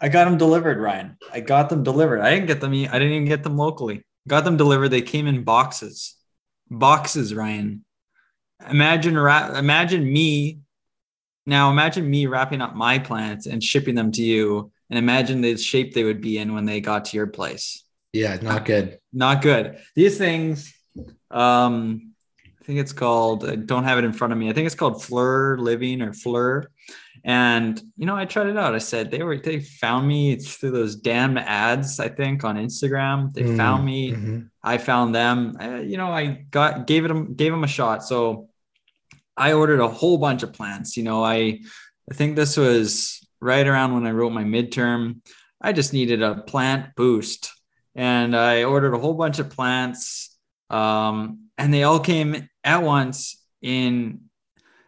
I 0.00 0.08
got 0.08 0.24
them 0.24 0.38
delivered, 0.38 0.78
Ryan. 0.78 1.16
I 1.32 1.40
got 1.40 1.70
them 1.70 1.82
delivered. 1.82 2.20
I 2.20 2.30
didn't 2.34 2.46
get 2.46 2.60
them. 2.60 2.72
I 2.72 2.98
didn't 2.98 3.12
even 3.12 3.24
get 3.28 3.42
them 3.42 3.56
locally. 3.56 4.04
Got 4.28 4.44
them 4.44 4.56
delivered. 4.56 4.88
They 4.90 5.02
came 5.02 5.26
in 5.26 5.44
boxes. 5.44 6.14
Boxes, 6.70 7.34
Ryan. 7.34 7.84
Imagine, 8.68 9.18
ra- 9.18 9.58
imagine 9.58 10.10
me. 10.10 10.60
Now, 11.46 11.70
imagine 11.70 12.08
me 12.08 12.26
wrapping 12.26 12.62
up 12.62 12.74
my 12.74 12.98
plants 12.98 13.46
and 13.46 13.62
shipping 13.62 13.94
them 13.94 14.12
to 14.12 14.22
you, 14.22 14.72
and 14.88 14.98
imagine 14.98 15.40
the 15.40 15.56
shape 15.56 15.92
they 15.92 16.04
would 16.04 16.20
be 16.20 16.38
in 16.38 16.54
when 16.54 16.64
they 16.64 16.80
got 16.80 17.06
to 17.06 17.16
your 17.16 17.26
place. 17.26 17.84
Yeah, 18.12 18.36
not 18.40 18.64
good. 18.64 18.98
Not 19.12 19.42
good. 19.42 19.78
These 19.94 20.16
things, 20.16 20.72
um, 21.30 22.12
I 22.38 22.64
think 22.64 22.78
it's 22.78 22.92
called. 22.92 23.48
I 23.48 23.56
don't 23.56 23.84
have 23.84 23.98
it 23.98 24.04
in 24.04 24.12
front 24.12 24.32
of 24.32 24.38
me. 24.38 24.48
I 24.48 24.52
think 24.52 24.66
it's 24.66 24.74
called 24.74 25.04
Fleur 25.04 25.58
Living 25.58 26.00
or 26.00 26.14
Fleur. 26.14 26.70
And 27.26 27.80
you 27.96 28.04
know, 28.06 28.14
I 28.16 28.26
tried 28.26 28.48
it 28.48 28.56
out. 28.58 28.74
I 28.74 28.78
said 28.78 29.10
they 29.10 29.22
were 29.22 29.38
they 29.38 29.60
found 29.60 30.06
me 30.06 30.36
through 30.36 30.72
those 30.72 30.94
damn 30.96 31.38
ads. 31.38 31.98
I 31.98 32.08
think 32.10 32.44
on 32.44 32.56
Instagram 32.56 33.32
they 33.32 33.42
Mm, 33.44 33.56
found 33.56 33.84
me. 33.84 34.12
mhm. 34.12 34.50
I 34.62 34.78
found 34.78 35.14
them. 35.14 35.56
Uh, 35.60 35.80
you 35.80 35.96
know, 35.96 36.08
I 36.12 36.44
got 36.50 36.86
gave 36.86 37.04
it 37.04 37.08
them 37.08 37.34
gave 37.34 37.50
them 37.50 37.64
a 37.64 37.68
shot. 37.68 38.04
So 38.04 38.48
I 39.36 39.52
ordered 39.54 39.80
a 39.80 39.88
whole 39.88 40.18
bunch 40.18 40.42
of 40.42 40.52
plants. 40.52 40.96
You 40.96 41.02
know, 41.02 41.24
I 41.24 41.60
I 42.10 42.14
think 42.14 42.36
this 42.36 42.56
was 42.58 43.26
right 43.40 43.66
around 43.66 43.94
when 43.94 44.06
I 44.06 44.10
wrote 44.10 44.32
my 44.32 44.44
midterm. 44.44 45.20
I 45.60 45.72
just 45.72 45.92
needed 45.94 46.22
a 46.22 46.42
plant 46.42 46.94
boost, 46.94 47.50
and 47.94 48.36
I 48.36 48.64
ordered 48.64 48.92
a 48.94 48.98
whole 48.98 49.14
bunch 49.14 49.38
of 49.38 49.48
plants. 49.48 50.36
Um, 50.68 51.48
and 51.56 51.72
they 51.72 51.84
all 51.84 52.00
came 52.00 52.48
at 52.64 52.82
once 52.82 53.42
in 53.62 54.22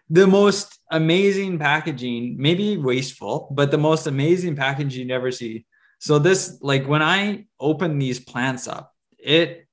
the 0.08 0.26
most 0.26 0.78
amazing 0.90 1.58
packaging, 1.58 2.36
maybe 2.38 2.76
wasteful, 2.76 3.48
but 3.50 3.70
the 3.70 3.78
most 3.78 4.06
amazing 4.06 4.56
packaging 4.56 5.00
you 5.00 5.06
never 5.06 5.30
see. 5.32 5.66
So 5.98 6.18
this, 6.18 6.58
like 6.60 6.86
when 6.86 7.02
I 7.02 7.46
open 7.58 7.98
these 7.98 8.20
plants 8.20 8.68
up, 8.68 8.94
it 9.18 9.66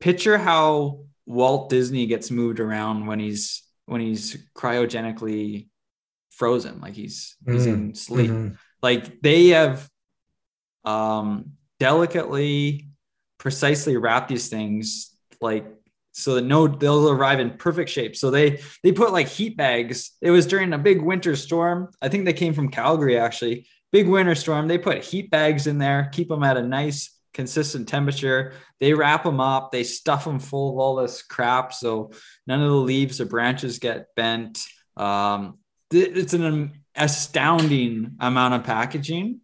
picture 0.00 0.38
how 0.38 1.00
Walt 1.26 1.70
Disney 1.70 2.06
gets 2.06 2.30
moved 2.30 2.60
around 2.60 3.06
when 3.06 3.20
he's 3.20 3.62
when 3.86 4.00
he's 4.00 4.36
cryogenically 4.54 5.68
frozen, 6.30 6.80
like 6.80 6.94
he's 6.94 7.36
he's 7.46 7.66
in 7.66 7.94
sleep. 7.94 8.30
mhm. 8.30 8.56
Like 8.82 9.20
they 9.20 9.48
have 9.48 9.88
um 10.84 11.52
delicately, 11.78 12.88
precisely 13.38 13.96
wrapped 13.96 14.28
these 14.28 14.48
things 14.48 15.14
like 15.40 15.66
so 16.14 16.36
that 16.36 16.44
no 16.44 16.68
they'll 16.68 17.10
arrive 17.10 17.40
in 17.40 17.50
perfect 17.50 17.90
shape. 17.90 18.16
So 18.16 18.30
they 18.30 18.60
they 18.82 18.92
put 18.92 19.12
like 19.12 19.28
heat 19.28 19.56
bags. 19.56 20.12
It 20.20 20.30
was 20.30 20.46
during 20.46 20.72
a 20.72 20.78
big 20.78 21.02
winter 21.02 21.34
storm. 21.36 21.90
I 22.00 22.08
think 22.08 22.24
they 22.24 22.32
came 22.32 22.54
from 22.54 22.70
Calgary 22.70 23.18
actually. 23.18 23.66
Big 23.92 24.08
winter 24.08 24.34
storm. 24.34 24.68
They 24.68 24.78
put 24.78 25.04
heat 25.04 25.30
bags 25.30 25.66
in 25.66 25.78
there, 25.78 26.08
keep 26.12 26.28
them 26.28 26.44
at 26.44 26.56
a 26.56 26.62
nice 26.62 27.10
consistent 27.32 27.88
temperature. 27.88 28.52
They 28.78 28.94
wrap 28.94 29.24
them 29.24 29.40
up. 29.40 29.72
They 29.72 29.82
stuff 29.82 30.24
them 30.24 30.38
full 30.38 30.70
of 30.70 30.78
all 30.78 30.96
this 30.96 31.22
crap, 31.22 31.72
so 31.72 32.12
none 32.46 32.62
of 32.62 32.68
the 32.68 32.76
leaves 32.76 33.20
or 33.20 33.26
branches 33.26 33.80
get 33.80 34.14
bent. 34.14 34.64
Um, 34.96 35.58
it's 35.90 36.32
an 36.32 36.72
astounding 36.94 38.16
amount 38.20 38.54
of 38.54 38.64
packaging. 38.64 39.40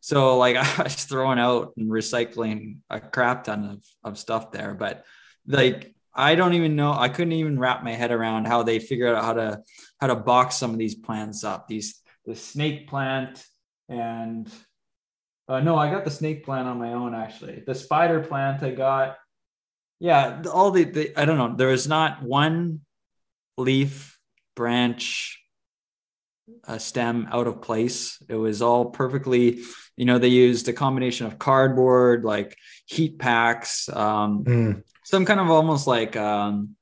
So 0.00 0.38
like 0.38 0.56
I 0.78 0.82
was 0.84 1.04
throwing 1.04 1.40
out 1.40 1.72
and 1.76 1.90
recycling 1.90 2.78
a 2.88 3.00
crap 3.00 3.44
ton 3.44 3.64
of, 3.64 3.84
of 4.12 4.18
stuff 4.18 4.52
there, 4.52 4.74
but 4.74 5.04
like 5.46 5.91
I 6.14 6.34
don't 6.34 6.54
even 6.54 6.76
know. 6.76 6.92
I 6.92 7.08
couldn't 7.08 7.32
even 7.32 7.58
wrap 7.58 7.82
my 7.82 7.92
head 7.92 8.10
around 8.10 8.46
how 8.46 8.62
they 8.62 8.78
figured 8.78 9.14
out 9.14 9.24
how 9.24 9.32
to 9.34 9.62
how 10.00 10.08
to 10.08 10.16
box 10.16 10.56
some 10.56 10.72
of 10.72 10.78
these 10.78 10.94
plants 10.94 11.44
up. 11.44 11.68
These 11.68 12.00
the 12.26 12.36
snake 12.36 12.88
plant 12.88 13.44
and 13.88 14.50
uh, 15.48 15.60
no, 15.60 15.76
I 15.76 15.90
got 15.90 16.04
the 16.04 16.10
snake 16.10 16.44
plant 16.44 16.68
on 16.68 16.78
my 16.78 16.92
own 16.92 17.14
actually. 17.14 17.62
The 17.66 17.74
spider 17.74 18.20
plant 18.20 18.62
I 18.62 18.70
got. 18.72 19.16
Yeah, 20.00 20.42
all 20.52 20.70
the, 20.70 20.84
the 20.84 21.12
I 21.16 21.24
don't 21.24 21.38
know. 21.38 21.54
There 21.56 21.68
was 21.68 21.86
not 21.86 22.22
one 22.22 22.80
leaf, 23.56 24.18
branch, 24.56 25.40
a 26.64 26.78
stem 26.78 27.28
out 27.30 27.46
of 27.46 27.62
place. 27.62 28.22
It 28.28 28.34
was 28.34 28.62
all 28.62 28.86
perfectly, 28.86 29.60
you 29.96 30.04
know, 30.04 30.18
they 30.18 30.28
used 30.28 30.68
a 30.68 30.72
combination 30.72 31.26
of 31.26 31.38
cardboard, 31.38 32.24
like 32.24 32.56
heat 32.86 33.18
packs, 33.18 33.88
um, 33.88 34.44
Mm, 34.44 34.82
some 35.04 35.24
kind 35.24 35.40
of 35.40 35.50
almost 35.50 35.86
like 35.86 36.16
um 36.16 36.76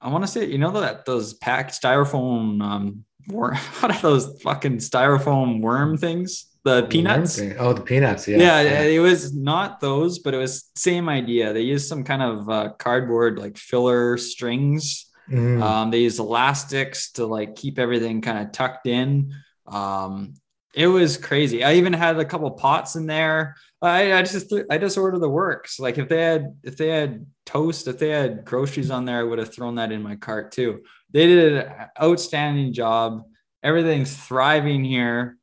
I 0.00 0.08
want 0.10 0.24
to 0.24 0.28
say, 0.28 0.46
you 0.46 0.58
know, 0.58 0.70
that 0.80 1.06
those 1.06 1.34
packed 1.34 1.80
styrofoam 1.80 2.62
um, 2.62 3.04
worm. 3.28 3.56
What 3.80 3.96
are 3.96 4.00
those 4.00 4.40
fucking 4.42 4.78
styrofoam 4.78 5.60
worm 5.60 5.96
things? 5.96 6.46
The 6.64 6.86
peanuts. 6.86 7.40
Oh, 7.58 7.72
the 7.72 7.80
peanuts. 7.80 8.28
Yeah. 8.28 8.38
Yeah, 8.38 8.82
it 8.82 9.00
was 9.00 9.34
not 9.34 9.80
those, 9.80 10.18
but 10.18 10.34
it 10.34 10.38
was 10.38 10.70
same 10.76 11.08
idea. 11.08 11.52
They 11.52 11.62
used 11.62 11.88
some 11.88 12.04
kind 12.04 12.22
of 12.22 12.48
uh, 12.48 12.72
cardboard 12.78 13.38
like 13.38 13.56
filler 13.56 14.18
strings. 14.18 15.06
Mm. 15.30 15.62
Um, 15.62 15.90
they 15.90 16.00
used 16.00 16.18
elastics 16.18 17.12
to 17.12 17.26
like 17.26 17.56
keep 17.56 17.78
everything 17.78 18.20
kind 18.20 18.38
of 18.38 18.52
tucked 18.52 18.86
in. 18.86 19.34
Um, 19.66 20.34
it 20.74 20.86
was 20.86 21.16
crazy. 21.16 21.64
I 21.64 21.74
even 21.74 21.92
had 21.92 22.18
a 22.18 22.24
couple 22.24 22.50
pots 22.52 22.96
in 22.96 23.06
there. 23.06 23.56
I, 23.80 24.14
I 24.14 24.22
just 24.22 24.52
I 24.70 24.78
just 24.78 24.98
ordered 24.98 25.20
the 25.20 25.28
works. 25.28 25.78
Like 25.78 25.98
if 25.98 26.08
they 26.08 26.20
had 26.20 26.56
if 26.64 26.76
they 26.76 26.88
had 26.88 27.26
toast, 27.46 27.86
if 27.86 27.98
they 27.98 28.08
had 28.08 28.44
groceries 28.44 28.90
on 28.90 29.04
there, 29.04 29.20
I 29.20 29.22
would 29.22 29.38
have 29.38 29.54
thrown 29.54 29.76
that 29.76 29.92
in 29.92 30.02
my 30.02 30.16
cart 30.16 30.52
too. 30.52 30.82
They 31.12 31.26
did 31.26 31.52
an 31.54 31.72
outstanding 32.00 32.72
job. 32.72 33.22
Everything's 33.62 34.16
thriving 34.16 34.84
here. 34.84 35.36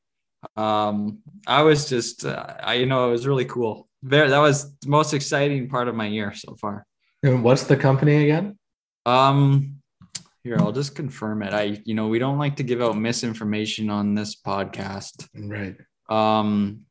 Um, 0.58 1.20
I 1.48 1.64
was 1.64 1.88
just 1.88 2.26
uh, 2.26 2.56
I 2.62 2.76
you 2.76 2.86
know 2.86 3.08
it 3.08 3.12
was 3.12 3.26
really 3.26 3.46
cool. 3.46 3.88
There 4.04 4.30
that 4.30 4.40
was 4.40 4.78
the 4.80 4.90
most 4.90 5.14
exciting 5.14 5.70
part 5.70 5.88
of 5.88 5.96
my 5.96 6.08
year 6.08 6.34
so 6.34 6.56
far. 6.56 6.86
And 7.24 7.44
what's 7.44 7.64
the 7.64 7.78
company 7.78 8.24
again? 8.24 8.58
Um, 9.06 9.78
here 10.44 10.58
I'll 10.60 10.74
just 10.74 10.94
confirm 10.94 11.42
it. 11.42 11.54
I 11.54 11.82
you 11.86 11.94
know 11.94 12.08
we 12.10 12.20
don't 12.20 12.38
like 12.38 12.58
to 12.58 12.64
give 12.64 12.82
out 12.82 12.98
misinformation 12.98 13.90
on 13.90 14.14
this 14.14 14.36
podcast. 14.36 15.28
Right. 15.34 15.78
Um, 16.10 16.82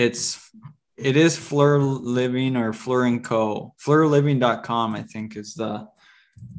it's 0.00 0.50
it 0.96 1.16
is 1.16 1.36
Fleur 1.36 1.78
Living 1.78 2.56
or 2.56 2.72
Fleur 2.72 3.06
and 3.06 3.24
Co. 3.24 3.74
FleurLiving.com, 3.84 4.94
I 4.94 5.02
think, 5.02 5.36
is 5.36 5.54
the 5.54 5.86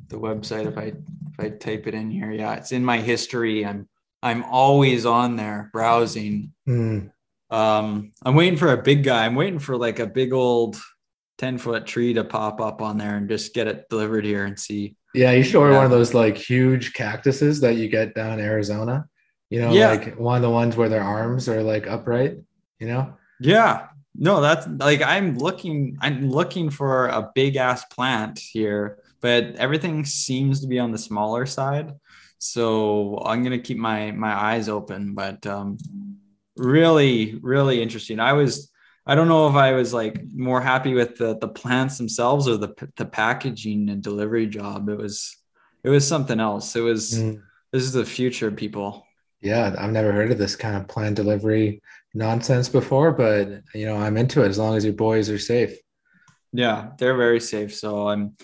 the 0.07 0.17
website. 0.17 0.67
If 0.67 0.77
I 0.77 0.93
if 1.33 1.39
I 1.39 1.49
type 1.49 1.87
it 1.87 1.93
in 1.93 2.11
here, 2.11 2.31
yeah, 2.31 2.55
it's 2.55 2.71
in 2.71 2.83
my 2.85 2.97
history. 2.97 3.65
I'm 3.65 3.87
I'm 4.21 4.43
always 4.43 5.05
on 5.05 5.35
there 5.35 5.69
browsing. 5.73 6.53
Mm. 6.69 7.11
Um, 7.49 8.11
I'm 8.23 8.35
waiting 8.35 8.57
for 8.57 8.71
a 8.71 8.81
big 8.81 9.03
guy. 9.03 9.25
I'm 9.25 9.35
waiting 9.35 9.59
for 9.59 9.75
like 9.75 9.99
a 9.99 10.07
big 10.07 10.31
old 10.31 10.77
10 11.39 11.57
foot 11.57 11.85
tree 11.85 12.13
to 12.13 12.23
pop 12.23 12.61
up 12.61 12.81
on 12.81 12.97
there 12.97 13.17
and 13.17 13.27
just 13.27 13.53
get 13.53 13.67
it 13.67 13.89
delivered 13.89 14.23
here 14.23 14.45
and 14.45 14.57
see. 14.57 14.95
Yeah, 15.13 15.31
you 15.31 15.43
should 15.43 15.55
order 15.55 15.71
Yeah. 15.73 15.77
one 15.79 15.85
of 15.85 15.91
those 15.91 16.13
like 16.13 16.37
huge 16.37 16.93
cactuses 16.93 17.59
that 17.61 17.75
you 17.75 17.89
get 17.89 18.13
down 18.15 18.39
in 18.39 18.45
Arizona. 18.45 19.05
You 19.49 19.61
know, 19.61 19.73
Yeah. 19.73 19.89
like 19.89 20.17
one 20.17 20.37
of 20.37 20.43
the 20.43 20.49
ones 20.49 20.77
where 20.77 20.87
their 20.87 21.03
arms 21.03 21.49
are 21.49 21.61
like 21.63 21.87
upright. 21.87 22.37
You 22.79 22.87
know. 22.87 23.13
Yeah. 23.41 23.87
No, 24.15 24.41
that's 24.41 24.67
like 24.67 25.01
I'm 25.01 25.37
looking 25.37 25.97
I'm 26.01 26.29
looking 26.29 26.69
for 26.69 27.07
a 27.07 27.31
big 27.33 27.55
ass 27.55 27.85
plant 27.85 28.39
here, 28.39 28.99
but 29.21 29.55
everything 29.55 30.03
seems 30.05 30.61
to 30.61 30.67
be 30.67 30.79
on 30.79 30.91
the 30.91 30.97
smaller 30.97 31.45
side. 31.45 31.93
So 32.37 33.19
I'm 33.25 33.41
gonna 33.43 33.59
keep 33.59 33.77
my 33.77 34.11
my 34.11 34.33
eyes 34.33 34.67
open, 34.67 35.13
but 35.15 35.45
um 35.47 35.77
really, 36.57 37.39
really 37.41 37.81
interesting. 37.81 38.19
I 38.19 38.33
was 38.33 38.69
I 39.05 39.15
don't 39.15 39.27
know 39.29 39.47
if 39.47 39.55
I 39.55 39.71
was 39.73 39.93
like 39.93 40.21
more 40.33 40.61
happy 40.61 40.93
with 40.93 41.17
the 41.17 41.37
the 41.37 41.47
plants 41.47 41.97
themselves 41.97 42.47
or 42.47 42.57
the 42.57 42.73
the 42.97 43.05
packaging 43.05 43.89
and 43.89 44.03
delivery 44.03 44.47
job. 44.47 44.89
It 44.89 44.97
was 44.97 45.37
it 45.83 45.89
was 45.89 46.07
something 46.07 46.39
else. 46.39 46.75
It 46.75 46.81
was 46.81 47.13
Mm. 47.13 47.41
this 47.71 47.83
is 47.83 47.93
the 47.93 48.05
future, 48.05 48.51
people. 48.51 49.05
Yeah, 49.41 49.73
I've 49.77 49.91
never 49.91 50.11
heard 50.11 50.31
of 50.31 50.37
this 50.37 50.55
kind 50.55 50.75
of 50.75 50.87
plant 50.87 51.15
delivery 51.15 51.81
nonsense 52.13 52.69
before, 52.69 53.11
but 53.11 53.61
you 53.73 53.85
know, 53.85 53.97
I'm 53.97 54.17
into 54.17 54.43
it 54.43 54.49
as 54.49 54.57
long 54.57 54.75
as 54.75 54.83
your 54.83 54.93
boys 54.93 55.29
are 55.29 55.39
safe. 55.39 55.77
Yeah, 56.53 56.91
they're 56.97 57.15
very 57.15 57.39
safe. 57.39 57.73
So 57.73 58.09
I'm 58.09 58.35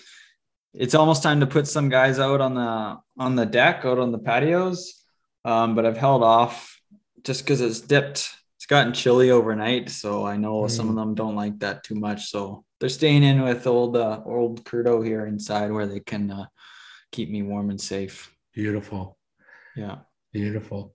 it's 0.74 0.94
almost 0.94 1.22
time 1.22 1.40
to 1.40 1.46
put 1.46 1.66
some 1.66 1.88
guys 1.88 2.18
out 2.18 2.40
on 2.40 2.54
the 2.54 2.98
on 3.18 3.36
the 3.36 3.46
deck, 3.46 3.84
out 3.84 3.98
on 3.98 4.12
the 4.12 4.18
patios. 4.18 4.94
Um, 5.44 5.74
but 5.74 5.86
I've 5.86 5.96
held 5.96 6.22
off 6.22 6.80
just 7.24 7.42
because 7.42 7.60
it's 7.60 7.80
dipped. 7.80 8.30
It's 8.56 8.66
gotten 8.66 8.92
chilly 8.92 9.30
overnight, 9.30 9.88
so 9.88 10.26
I 10.26 10.36
know 10.36 10.66
some 10.66 10.88
of 10.88 10.96
them 10.96 11.14
don't 11.14 11.36
like 11.36 11.60
that 11.60 11.84
too 11.84 11.94
much. 11.94 12.30
So 12.30 12.64
they're 12.80 12.88
staying 12.88 13.22
in 13.22 13.42
with 13.42 13.66
old 13.66 13.96
uh, 13.96 14.20
old 14.24 14.64
Curdo 14.64 15.00
here 15.00 15.26
inside 15.26 15.70
where 15.70 15.86
they 15.86 16.00
can 16.00 16.30
uh, 16.30 16.46
keep 17.12 17.30
me 17.30 17.42
warm 17.42 17.70
and 17.70 17.80
safe. 17.80 18.34
Beautiful. 18.52 19.16
Yeah. 19.76 19.98
Beautiful. 20.32 20.94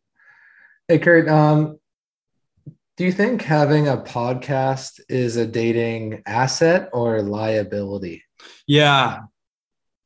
Hey 0.88 1.00
Kurt, 1.00 1.30
um, 1.30 1.80
do 3.04 3.08
you 3.08 3.12
think 3.12 3.42
having 3.42 3.90
a 3.90 3.98
podcast 3.98 5.02
is 5.10 5.36
a 5.36 5.46
dating 5.46 6.24
asset 6.26 6.90
or 6.94 7.22
liability? 7.22 8.24
Yeah. 8.66 9.18
I 9.20 9.20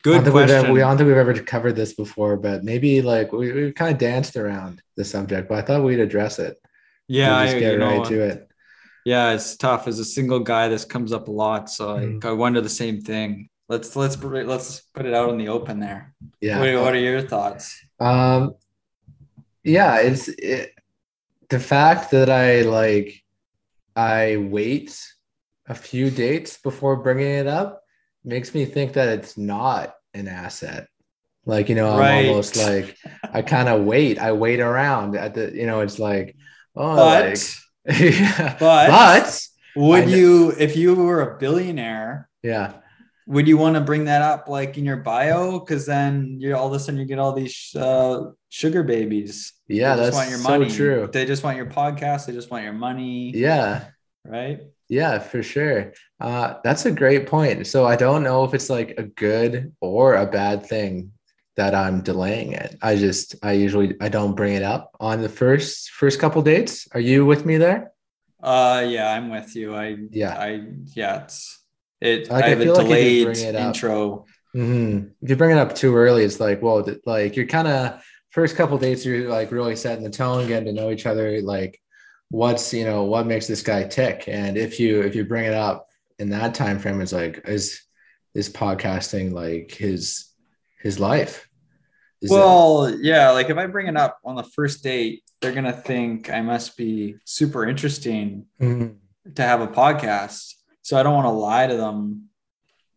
Good 0.02 0.26
question. 0.32 0.66
ever- 0.66 0.74
we 0.74 0.82
I 0.82 0.88
don't 0.88 0.98
think 0.98 1.08
we've 1.10 1.18
ever 1.18 1.36
covered 1.36 1.76
this 1.76 1.94
before, 1.94 2.38
but 2.38 2.64
maybe 2.64 3.04
like 3.04 3.32
we, 3.32 3.52
we've 3.52 3.76
kind 3.76 3.92
of 3.94 4.00
danced 4.00 4.36
around 4.36 4.82
the 4.96 5.06
subject, 5.06 5.48
but 5.48 5.60
I 5.60 5.62
thought 5.62 5.84
we'd 5.84 6.00
address 6.00 6.40
it. 6.40 6.58
yeah, 7.08 7.28
We'll 7.30 7.38
I, 7.38 7.46
just 7.46 7.60
get 7.60 7.74
you 7.74 7.78
know, 7.78 7.98
right 8.00 8.08
to 8.08 8.20
it. 8.20 8.50
Yeah, 9.06 9.34
it's 9.34 9.56
tough. 9.58 9.88
As 9.88 10.00
a 10.00 10.06
single 10.06 10.40
guy, 10.40 10.68
this 10.68 10.84
comes 10.84 11.14
up 11.14 11.28
a 11.28 11.32
lot. 11.32 11.70
So 11.70 11.98
Mm. 11.98 12.26
I, 12.26 12.30
I 12.30 12.32
wonder 12.32 12.62
the 12.62 12.68
same 12.84 13.02
thing. 13.02 13.48
Let's 13.70 13.96
let's 13.96 14.18
let's 14.24 14.82
put 14.96 15.06
it 15.06 15.14
out 15.14 15.30
in 15.30 15.38
the 15.38 15.50
open 15.50 15.80
there. 15.80 16.16
Yeah. 16.42 16.60
What, 16.60 16.82
what 16.84 16.96
are 16.96 17.00
your 17.00 17.22
thoughts? 17.22 17.80
Um, 18.00 18.56
yeah, 19.64 19.98
it's 20.00 20.30
it, 20.30 20.72
the 21.50 21.60
fact 21.60 22.12
that 22.12 22.30
I 22.30 22.62
like 22.62 23.24
I 23.96 24.38
wait 24.38 25.00
a 25.68 25.76
few 25.76 26.10
dates 26.10 26.58
before 26.58 26.98
bringing 26.98 27.28
it 27.28 27.48
up 27.48 27.82
makes 28.24 28.54
me 28.54 28.66
think 28.66 28.94
that 28.94 29.10
it's 29.10 29.38
not 29.38 29.96
an 30.14 30.28
asset. 30.28 30.88
Like 31.46 31.70
you 31.70 31.76
know, 31.76 31.92
I'm 31.92 32.00
almost 32.28 32.58
like 32.58 32.98
I 33.34 33.42
kind 33.42 33.70
of 33.70 33.84
wait. 33.86 34.20
I 34.20 34.34
wait 34.34 34.60
around 34.60 35.16
at 35.16 35.34
the 35.34 35.52
you 35.54 35.66
know, 35.66 35.80
it's 35.80 36.00
like 36.00 36.36
oh, 36.76 36.96
But 36.96 37.26
like, 37.86 38.00
yeah, 38.02 38.58
but- 38.60 38.90
but 38.90 39.48
would 39.78 40.04
I 40.06 40.08
you, 40.08 40.54
if 40.58 40.76
you 40.76 40.96
were 40.96 41.22
a 41.22 41.38
billionaire, 41.38 42.28
yeah, 42.44 42.74
would 43.28 43.48
you 43.48 43.58
want 43.58 43.76
to 43.76 43.82
bring 43.82 44.06
that 44.06 44.22
up 44.22 44.48
like 44.48 44.78
in 44.78 44.86
your 44.86 44.98
bio? 44.98 45.60
Because 45.60 45.86
then 45.86 46.38
you 46.40 46.56
all 46.56 46.68
of 46.68 46.74
a 46.74 46.80
sudden 46.80 47.00
you 47.00 47.06
get 47.06 47.20
all 47.20 47.34
these 47.34 47.76
uh, 47.76 48.32
sugar 48.50 48.84
babies. 48.84 49.54
yeah, 49.68 49.96
they 49.96 50.04
just 50.04 50.06
that's 50.06 50.16
want 50.16 50.30
your 50.30 50.40
so 50.40 50.50
money. 50.50 50.70
true. 50.72 51.10
They 51.12 51.26
just 51.26 51.44
want 51.44 51.58
your 51.58 51.66
podcast. 51.68 52.26
They 52.26 52.34
just 52.34 52.50
want 52.50 52.63
your 52.63 52.74
money. 52.74 53.32
Yeah, 53.36 53.86
Right. 54.26 54.62
Yeah, 54.90 55.20
for 55.20 55.44
sure. 55.44 55.94
Uh, 56.20 56.56
that's 56.63 56.86
a 56.86 56.92
great 56.92 57.28
point. 57.28 57.68
So 57.68 57.86
I 57.86 57.98
don't 57.98 58.24
know 58.24 58.46
if 58.46 58.54
it's 58.54 58.70
like 58.70 58.96
a 58.98 59.04
good 59.04 59.74
or 59.82 60.16
a 60.16 60.26
bad 60.26 60.66
thing 60.66 61.12
that 61.58 61.76
I'm 61.76 62.02
delaying 62.02 62.54
it. 62.54 62.78
I 62.82 62.96
just 62.96 63.36
I 63.44 63.54
usually 63.54 63.96
I 64.00 64.08
don't 64.10 64.36
bring 64.36 64.54
it 64.54 64.63
up 64.63 64.92
on 65.00 65.22
the 65.22 65.30
first 65.30 65.90
first 65.92 66.20
couple 66.20 66.42
dates. 66.42 66.88
Are 66.94 67.00
you 67.02 67.26
with 67.26 67.46
me 67.46 67.58
there? 67.58 67.92
Uh, 68.42 68.86
yeah, 68.88 69.12
I'm 69.12 69.30
with 69.30 69.56
you. 69.56 69.76
I, 69.76 69.98
Yeah. 70.12 70.38
I, 70.38 70.62
yeah, 70.94 71.24
it's 71.24 71.66
it. 72.02 72.30
Like, 72.30 72.44
I 72.44 72.48
I 72.48 72.50
have 72.50 72.62
a 72.62 72.66
like 72.66 72.70
if 72.70 72.78
you 72.78 72.84
delayed 72.84 73.26
bring 73.26 73.40
it 73.46 73.56
up- 73.56 73.68
intro. 73.76 74.26
hmm 74.54 75.00
If 75.22 75.30
you 75.30 75.36
bring 75.36 75.52
it 75.52 75.60
up 75.60 75.76
too 75.76 75.96
early, 75.96 76.24
it's 76.24 76.40
like, 76.40 76.60
whoa, 76.62 76.82
th- 76.84 77.00
like 77.06 77.36
you're 77.36 77.46
kind 77.48 77.68
of 77.68 78.02
first 78.32 78.56
couple 78.56 78.78
dates, 78.78 79.06
you're 79.06 79.30
like 79.30 79.52
really 79.52 79.76
setting 79.76 80.04
the 80.04 80.10
tone, 80.10 80.48
getting 80.48 80.66
to 80.74 80.80
know 80.82 80.92
each 80.92 81.06
other. 81.06 81.42
Like, 81.42 81.80
what's 82.30 82.74
you 82.74 82.84
know 82.86 83.04
what 83.06 83.26
makes 83.28 83.48
this 83.48 83.62
guy 83.64 83.84
tick? 83.84 84.26
And 84.28 84.58
if 84.58 84.80
you 84.80 85.02
if 85.02 85.16
you 85.16 85.26
bring 85.26 85.46
it 85.46 85.54
up 85.54 85.88
in 86.20 86.30
that 86.30 86.54
time 86.56 86.80
frame, 86.80 87.02
it's 87.02 87.14
like 87.14 87.42
is 87.48 87.82
is 88.34 88.50
podcasting 88.50 89.32
like 89.32 89.72
his 89.72 90.30
his 90.82 91.00
life? 91.00 91.48
Is 92.22 92.32
well, 92.32 92.90
yeah, 93.02 93.30
like 93.32 93.50
if 93.50 93.58
I 93.58 93.68
bring 93.68 93.88
it 93.88 93.96
up 93.98 94.18
on 94.26 94.36
the 94.36 94.44
first 94.44 94.84
date, 94.84 95.24
they're 95.40 95.52
gonna 95.52 95.72
think 95.74 96.32
I 96.32 96.42
must 96.42 96.76
be 96.78 97.16
super 97.26 97.66
interesting 97.68 98.46
Mhm. 98.62 98.96
to 99.36 99.42
have 99.44 99.62
a 99.62 99.68
podcast. 99.68 100.54
So 100.88 100.97
I 100.97 101.04
don't 101.04 101.15
want 101.15 101.26
to 101.26 101.32
lie 101.32 101.67
to 101.67 101.76
them 101.76 102.30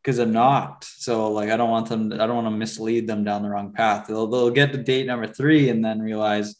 because 0.00 0.20
I'm 0.20 0.32
not. 0.32 0.84
So 0.84 1.32
like 1.32 1.50
I 1.50 1.56
don't 1.56 1.70
want 1.70 1.88
them. 1.88 2.12
I 2.12 2.24
don't 2.28 2.36
want 2.36 2.46
to 2.46 2.52
mislead 2.52 3.08
them 3.08 3.24
down 3.24 3.42
the 3.42 3.50
wrong 3.50 3.72
path. 3.72 4.06
They'll 4.06 4.28
they'll 4.28 4.52
get 4.52 4.70
to 4.70 4.78
date 4.78 5.08
number 5.08 5.26
three 5.26 5.70
and 5.70 5.84
then 5.84 6.00
realize, 6.00 6.54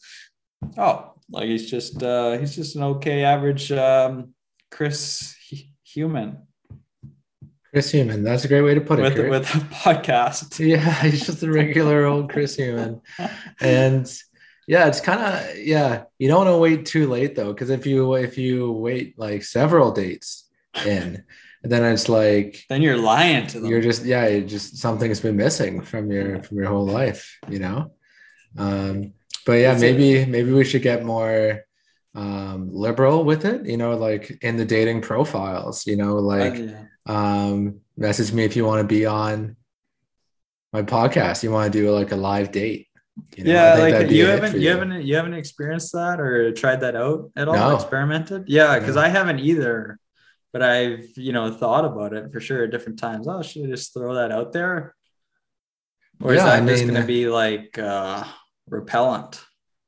oh, 0.76 1.14
like 1.30 1.44
he's 1.44 1.70
just 1.70 2.02
uh, 2.02 2.36
he's 2.36 2.56
just 2.56 2.74
an 2.74 2.82
okay 2.82 3.22
average 3.22 3.70
um, 3.70 4.34
Chris 4.72 5.36
hu- 5.48 5.70
human 5.84 6.38
Chris 7.72 7.92
Human. 7.92 8.24
That's 8.24 8.44
a 8.44 8.48
great 8.48 8.62
way 8.62 8.74
to 8.74 8.80
put 8.80 8.98
it. 8.98 9.02
with 9.02 9.14
Kurt. 9.14 9.30
with 9.30 9.54
a 9.54 9.58
podcast. 9.68 10.58
yeah, 10.66 11.02
he's 11.02 11.26
just 11.26 11.44
a 11.44 11.52
regular 11.52 12.06
old 12.06 12.32
Chris 12.32 12.56
Human. 12.56 13.02
and 13.60 14.12
yeah 14.66 14.88
it's 14.88 15.00
kind 15.00 15.20
of 15.20 15.56
yeah 15.56 16.04
you 16.18 16.28
don't 16.28 16.44
want 16.44 16.48
to 16.48 16.58
wait 16.58 16.86
too 16.86 17.08
late 17.08 17.36
though 17.36 17.52
because 17.52 17.70
if 17.70 17.86
you 17.86 18.14
if 18.14 18.36
you 18.36 18.72
wait 18.72 19.16
like 19.16 19.42
several 19.42 19.90
dates 19.90 20.49
in 20.86 21.24
And 21.62 21.70
then 21.72 21.84
it's 21.92 22.08
like 22.08 22.64
then 22.68 22.82
you're 22.82 22.96
lying 22.96 23.46
to 23.48 23.60
them. 23.60 23.70
you're 23.70 23.80
just 23.82 24.04
yeah 24.04 24.26
you 24.28 24.42
just 24.44 24.76
something's 24.78 25.20
been 25.20 25.36
missing 25.36 25.82
from 25.82 26.10
your 26.10 26.42
from 26.42 26.56
your 26.58 26.68
whole 26.68 26.86
life 26.86 27.38
you 27.48 27.58
know 27.58 27.92
um 28.56 29.12
but 29.46 29.52
yeah 29.54 29.72
That's 29.72 29.82
it. 29.82 29.96
maybe 29.98 30.24
maybe 30.30 30.52
we 30.52 30.64
should 30.64 30.82
get 30.82 31.04
more 31.04 31.60
um 32.14 32.68
liberal 32.72 33.24
with 33.24 33.44
it 33.44 33.66
you 33.66 33.76
know 33.76 33.96
like 33.96 34.38
in 34.42 34.56
the 34.56 34.64
dating 34.64 35.00
profiles 35.02 35.86
you 35.86 35.96
know 35.96 36.14
like 36.16 36.56
yeah. 36.58 36.84
um 37.06 37.80
message 37.96 38.32
me 38.32 38.44
if 38.44 38.56
you 38.56 38.64
want 38.64 38.80
to 38.80 38.86
be 38.86 39.04
on 39.06 39.56
my 40.72 40.82
podcast 40.82 41.42
you 41.42 41.50
want 41.52 41.70
to 41.72 41.78
do 41.78 41.90
like 41.90 42.10
a 42.12 42.16
live 42.16 42.50
date 42.52 42.86
You 43.36 43.44
know, 43.44 43.52
yeah, 43.52 43.74
like 43.74 44.10
you 44.10 44.26
haven't 44.26 44.52
for 44.52 44.58
you 44.58 44.70
haven't 44.70 45.02
you 45.08 45.14
haven't 45.16 45.34
experienced 45.34 45.92
that 45.92 46.18
or 46.24 46.52
tried 46.52 46.80
that 46.80 46.96
out 46.96 47.30
at 47.36 47.48
all? 47.48 47.54
No. 47.54 47.74
Experimented? 47.76 48.44
Yeah, 48.48 48.78
because 48.78 48.96
No. 48.96 49.02
I 49.06 49.08
haven't 49.08 49.40
either. 49.40 49.98
But 50.52 50.62
I've 50.62 51.06
you 51.16 51.32
know 51.32 51.52
thought 51.52 51.84
about 51.84 52.12
it 52.12 52.32
for 52.32 52.40
sure 52.40 52.64
at 52.64 52.70
different 52.70 52.98
times. 52.98 53.28
Oh, 53.28 53.42
should 53.42 53.64
I 53.66 53.68
just 53.68 53.94
throw 53.94 54.14
that 54.14 54.32
out 54.32 54.52
there? 54.52 54.94
Or 56.20 56.32
is 56.34 56.38
Yeah, 56.38 56.44
that 56.46 56.62
I 56.62 56.66
just 56.66 56.84
mean- 56.84 56.94
gonna 56.94 57.06
be 57.06 57.28
like 57.28 57.78
uh 57.78 58.24
repellent? 58.68 59.40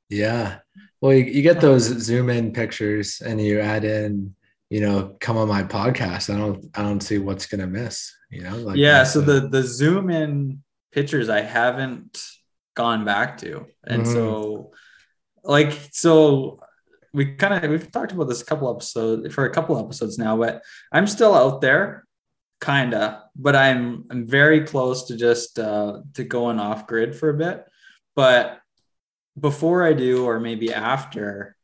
Yeah. 0.08 0.58
Well, 1.00 1.12
you, 1.14 1.24
you 1.24 1.42
get 1.42 1.60
those 1.60 1.84
zoom 1.84 2.30
in 2.30 2.52
pictures 2.52 3.20
and 3.24 3.40
you 3.40 3.58
add 3.60 3.84
in, 3.84 4.34
you 4.70 4.80
know, 4.80 5.16
come 5.20 5.36
on 5.36 5.48
my 5.48 5.64
podcast. 5.64 6.32
I 6.32 6.38
don't 6.38 6.64
I 6.74 6.82
don't 6.82 7.00
see 7.02 7.18
what's 7.18 7.46
gonna 7.46 7.66
miss, 7.66 8.12
you 8.30 8.42
know? 8.42 8.56
Like 8.56 8.76
yeah, 8.76 9.02
so 9.04 9.20
the 9.20 9.48
the 9.48 9.62
zoom 9.62 10.10
in 10.10 10.62
pictures 10.92 11.28
I 11.28 11.40
haven't 11.40 12.22
gone 12.74 13.04
back 13.04 13.38
to. 13.38 13.66
And 13.84 14.02
Mhm. 14.04 14.12
so 14.12 14.72
like 15.44 15.72
so 15.90 16.60
we 17.12 17.34
kind 17.34 17.64
of 17.64 17.70
we've 17.70 17.90
talked 17.90 18.12
about 18.12 18.28
this 18.28 18.42
a 18.42 18.44
couple 18.44 18.70
episodes 18.70 19.34
for 19.34 19.44
a 19.44 19.52
couple 19.52 19.78
episodes 19.78 20.18
now, 20.18 20.36
but 20.36 20.62
I'm 20.90 21.06
still 21.06 21.34
out 21.34 21.60
there 21.60 22.06
kinda, 22.60 23.24
but 23.36 23.54
I'm 23.56 24.04
I'm 24.10 24.26
very 24.26 24.64
close 24.64 25.04
to 25.08 25.16
just 25.16 25.58
uh 25.58 26.00
to 26.14 26.24
going 26.24 26.58
off 26.58 26.86
grid 26.86 27.14
for 27.14 27.28
a 27.30 27.34
bit. 27.34 27.66
But 28.14 28.58
before 29.38 29.84
I 29.84 29.92
do 29.92 30.26
or 30.26 30.40
maybe 30.40 30.72
after, 30.72 31.56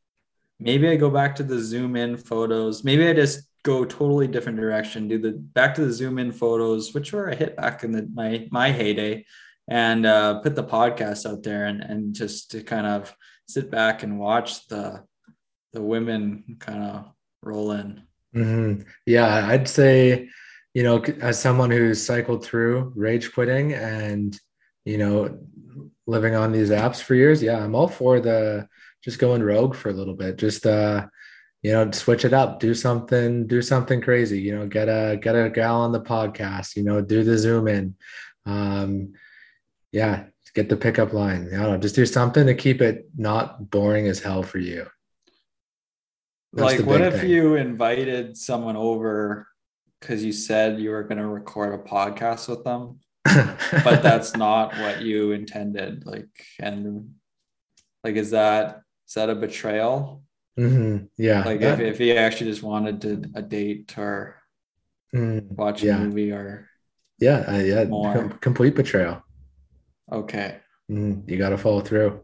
maybe 0.58 0.88
I 0.88 0.96
go 0.96 1.10
back 1.10 1.36
to 1.36 1.42
the 1.42 1.58
zoom 1.58 1.96
in 1.96 2.16
photos. 2.16 2.84
Maybe 2.84 3.06
I 3.06 3.12
just 3.12 3.42
go 3.62 3.84
totally 3.84 4.26
different 4.26 4.58
direction, 4.58 5.08
do 5.08 5.18
the 5.18 5.32
back 5.32 5.74
to 5.74 5.84
the 5.84 5.92
zoom 5.92 6.18
in 6.18 6.32
photos, 6.32 6.94
which 6.94 7.12
were 7.12 7.28
a 7.28 7.34
hit 7.34 7.56
back 7.56 7.84
in 7.84 7.92
the 7.92 8.08
my 8.12 8.46
my 8.50 8.70
heyday, 8.70 9.24
and 9.68 10.04
uh, 10.04 10.40
put 10.40 10.54
the 10.54 10.64
podcast 10.64 11.30
out 11.30 11.42
there 11.42 11.66
and 11.66 11.82
and 11.82 12.14
just 12.14 12.50
to 12.50 12.62
kind 12.62 12.86
of 12.86 13.14
sit 13.46 13.70
back 13.70 14.02
and 14.02 14.18
watch 14.18 14.68
the 14.68 15.04
the 15.78 15.84
women 15.84 16.56
kind 16.58 16.82
of 16.82 17.04
roll 17.42 17.70
in. 17.70 18.02
Mhm. 18.34 18.84
Yeah, 19.06 19.46
I'd 19.46 19.68
say, 19.68 20.28
you 20.74 20.82
know, 20.82 21.00
as 21.20 21.38
someone 21.38 21.70
who's 21.70 22.04
cycled 22.04 22.44
through 22.44 22.92
rage 22.96 23.32
quitting 23.32 23.74
and, 23.74 24.38
you 24.84 24.98
know, 24.98 25.38
living 26.08 26.34
on 26.34 26.50
these 26.50 26.70
apps 26.70 27.00
for 27.00 27.14
years, 27.14 27.40
yeah, 27.40 27.62
I'm 27.62 27.76
all 27.76 27.86
for 27.86 28.18
the 28.18 28.66
just 29.04 29.20
going 29.20 29.42
rogue 29.42 29.76
for 29.76 29.90
a 29.90 29.92
little 29.92 30.14
bit. 30.14 30.36
Just 30.36 30.66
uh, 30.66 31.06
you 31.62 31.72
know, 31.72 31.90
switch 31.92 32.24
it 32.24 32.32
up, 32.32 32.58
do 32.58 32.74
something, 32.74 33.46
do 33.46 33.62
something 33.62 34.00
crazy, 34.00 34.40
you 34.40 34.56
know, 34.56 34.66
get 34.66 34.88
a 34.88 35.16
get 35.16 35.36
a 35.36 35.48
gal 35.48 35.76
on 35.82 35.92
the 35.92 36.00
podcast, 36.00 36.74
you 36.74 36.82
know, 36.82 37.00
do 37.00 37.22
the 37.22 37.38
zoom 37.38 37.68
in. 37.68 37.94
Um, 38.46 39.12
yeah, 39.92 40.24
get 40.54 40.68
the 40.68 40.76
pickup 40.76 41.12
line. 41.12 41.48
I 41.54 41.62
don't 41.62 41.72
know, 41.72 41.78
just 41.78 41.94
do 41.94 42.04
something 42.04 42.46
to 42.46 42.54
keep 42.54 42.80
it 42.80 43.08
not 43.16 43.70
boring 43.70 44.08
as 44.08 44.18
hell 44.18 44.42
for 44.42 44.58
you. 44.58 44.88
That's 46.52 46.78
like, 46.78 46.86
what 46.86 47.00
if 47.02 47.20
thing. 47.20 47.30
you 47.30 47.56
invited 47.56 48.36
someone 48.36 48.76
over 48.76 49.46
because 50.00 50.24
you 50.24 50.32
said 50.32 50.80
you 50.80 50.90
were 50.90 51.02
going 51.02 51.18
to 51.18 51.26
record 51.26 51.74
a 51.74 51.78
podcast 51.82 52.48
with 52.48 52.64
them, 52.64 53.00
but 53.84 54.02
that's 54.02 54.36
not 54.36 54.72
what 54.78 55.02
you 55.02 55.32
intended? 55.32 56.06
Like, 56.06 56.28
and 56.60 57.14
like, 58.04 58.16
is 58.16 58.30
that 58.30 58.82
is 59.06 59.14
that 59.14 59.28
a 59.30 59.34
betrayal? 59.34 60.22
hmm 60.56 60.98
Yeah. 61.16 61.42
Like, 61.44 61.60
that- 61.60 61.80
if, 61.80 61.94
if 61.94 61.98
he 61.98 62.16
actually 62.16 62.50
just 62.50 62.62
wanted 62.62 63.00
to 63.02 63.22
a 63.34 63.42
date 63.42 63.94
or 63.98 64.36
mm, 65.14 65.42
watch 65.52 65.82
a 65.84 65.98
movie 65.98 66.32
or 66.32 66.68
yeah, 67.20 67.44
uh, 67.48 67.58
yeah, 67.58 67.84
More. 67.84 68.12
com- 68.12 68.38
complete 68.40 68.74
betrayal. 68.76 69.22
okay. 70.10 70.58
Mm, 70.90 71.28
you 71.28 71.36
got 71.36 71.50
to 71.50 71.58
follow 71.58 71.80
through. 71.82 72.20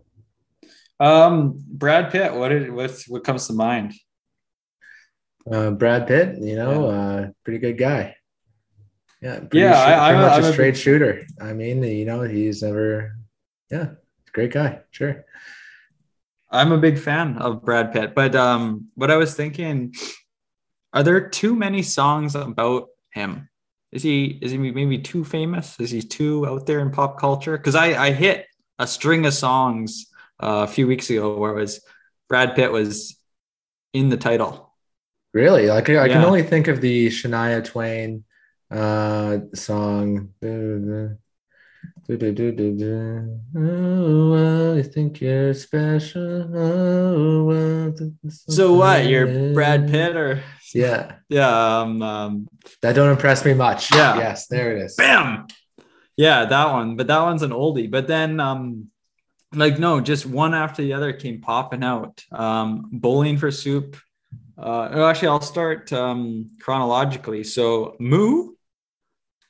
Um, 1.01 1.59
Brad 1.69 2.11
Pitt. 2.13 2.33
What 2.33 2.49
did 2.49 2.73
what's 2.73 3.07
what 3.09 3.25
comes 3.25 3.47
to 3.49 3.53
mind? 3.53 3.93
Uh, 5.51 5.71
Brad 5.71 6.07
Pitt, 6.07 6.39
you 6.41 6.57
know, 6.57 6.87
uh, 6.87 7.29
pretty 7.45 7.59
good 7.59 7.77
guy. 7.79 8.17
Yeah, 9.21 9.41
pretty 9.41 9.59
Yeah, 9.61 9.73
shoo- 9.73 9.93
I- 9.93 9.95
pretty 9.95 10.01
I'm 10.01 10.17
a- 10.17 10.23
much 10.23 10.33
I'm 10.39 10.45
a 10.45 10.49
a 10.49 10.53
straight 10.53 10.71
big- 10.75 10.81
shooter. 10.81 11.23
I 11.41 11.53
mean, 11.53 11.83
you 11.83 12.05
know, 12.05 12.23
he's 12.23 12.63
never, 12.63 13.17
yeah, 13.71 13.89
great 14.33 14.53
guy. 14.53 14.81
Sure. 14.91 15.25
I'm 16.51 16.73
a 16.73 16.79
big 16.79 16.99
fan 16.99 17.39
of 17.39 17.65
Brad 17.65 17.93
Pitt, 17.93 18.15
but 18.15 18.35
um, 18.35 18.89
what 18.95 19.11
I 19.11 19.17
was 19.17 19.35
thinking, 19.35 19.95
are 20.93 21.03
there 21.03 21.29
too 21.29 21.55
many 21.57 21.83
songs 21.83 22.35
about 22.35 22.89
him? 23.13 23.49
Is 23.93 24.03
he 24.03 24.39
is 24.43 24.51
he 24.53 24.59
maybe 24.59 24.99
too 24.99 25.25
famous? 25.25 25.79
Is 25.81 25.91
he 25.91 26.01
too 26.03 26.47
out 26.47 26.67
there 26.67 26.81
in 26.81 26.91
pop 26.91 27.19
culture? 27.19 27.57
Because 27.57 27.75
I 27.77 27.95
I 28.07 28.13
hit 28.13 28.47
a 28.79 28.87
string 28.87 29.25
of 29.27 29.35
songs 29.35 30.07
uh, 30.43 30.67
a 30.69 30.73
few 30.73 30.87
weeks 30.87 31.11
ago 31.11 31.37
where 31.39 31.53
it 31.53 31.61
was 31.61 31.81
Brad 32.29 32.55
Pitt 32.57 32.73
was 32.73 33.17
in 33.93 34.09
the 34.09 34.17
title. 34.17 34.74
Really? 35.35 35.67
Like, 35.67 35.91
I 35.91 36.09
can 36.09 36.23
Yeah. 36.23 36.27
only 36.27 36.45
think 36.45 36.69
of 36.69 36.81
the 36.81 37.09
Shania 37.09 37.63
Twain 37.65 38.25
uh, 38.71 39.39
song. 39.53 40.31
Oh, 43.57 44.75
I 44.79 44.83
think 44.83 45.21
you're 45.21 45.53
special. 45.55 46.57
Oh, 46.57 47.45
well, 47.45 47.95
So 48.29 48.75
what? 48.75 49.07
You're 49.07 49.53
Brad 49.55 49.89
Pitt 49.91 50.17
or 50.17 50.41
Yeah, 50.73 51.17
yeah? 51.29 51.81
Um, 51.81 52.03
um, 52.03 52.49
that 52.83 52.95
don't 52.95 53.11
impress 53.11 53.45
me 53.45 53.55
much. 53.55 53.93
Yeah. 53.93 54.17
Yes, 54.19 54.47
there 54.47 54.77
it 54.77 54.83
is. 54.85 54.95
bam 54.97 55.47
yeah 56.17 56.45
that 56.45 56.71
one 56.73 56.95
but 56.95 57.09
that 57.09 57.21
one's 57.23 57.43
an 57.43 57.51
oldie 57.51 57.91
but 57.91 58.07
then 58.07 58.39
um 58.39 58.87
like 59.53 59.81
no 59.81 60.01
just 60.01 60.25
one 60.25 60.55
after 60.55 60.81
the 60.81 60.93
other 60.93 61.13
came 61.13 61.41
popping 61.41 61.83
out 61.83 62.23
um 62.31 62.89
bowling 62.93 63.37
for 63.37 63.51
soup 63.51 63.97
uh 64.59 65.09
actually 65.09 65.29
i'll 65.29 65.41
start 65.41 65.93
um 65.93 66.51
chronologically 66.61 67.45
so 67.45 67.97
moo 67.99 68.51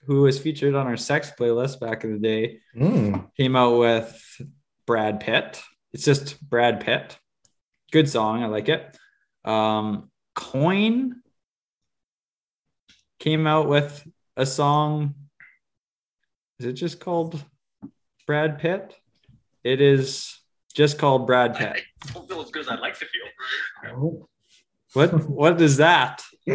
who 0.07 0.23
was 0.23 0.39
featured 0.39 0.75
on 0.75 0.87
our 0.87 0.97
sex 0.97 1.33
playlist 1.39 1.81
back 1.81 2.05
in 2.05 2.13
the 2.13 2.19
day 2.19 2.61
Mm, 2.77 3.31
came 3.37 3.57
out 3.57 3.79
with 3.79 4.41
brad 4.87 5.21
pitt 5.21 5.63
it's 5.93 6.05
just 6.05 6.41
brad 6.49 6.81
pitt 6.81 7.19
good 7.93 8.09
song 8.09 8.43
i 8.43 8.47
like 8.47 8.69
it 8.69 8.97
um 9.45 10.11
coin 10.35 11.17
came 13.19 13.47
out 13.47 13.69
with 13.69 14.07
a 14.37 14.45
song 14.47 15.15
is 16.59 16.67
it 16.67 16.75
just 16.75 17.01
called 17.01 17.43
Brad 18.27 18.59
Pitt? 18.59 18.95
It 19.65 19.81
is 19.81 20.39
just 20.75 20.99
called 20.99 21.27
Brad 21.27 21.57
Pitt. 21.57 21.83
don't 22.13 22.29
feel 22.29 22.41
as 22.41 22.51
good 22.51 22.61
as 22.61 22.69
I'd 22.69 22.81
like 22.81 22.99
to 22.99 23.07
feel. 23.07 23.93
Oh. 23.97 24.29
What 24.95 25.29
what 25.29 25.61
is 25.61 25.77
that? 25.79 26.23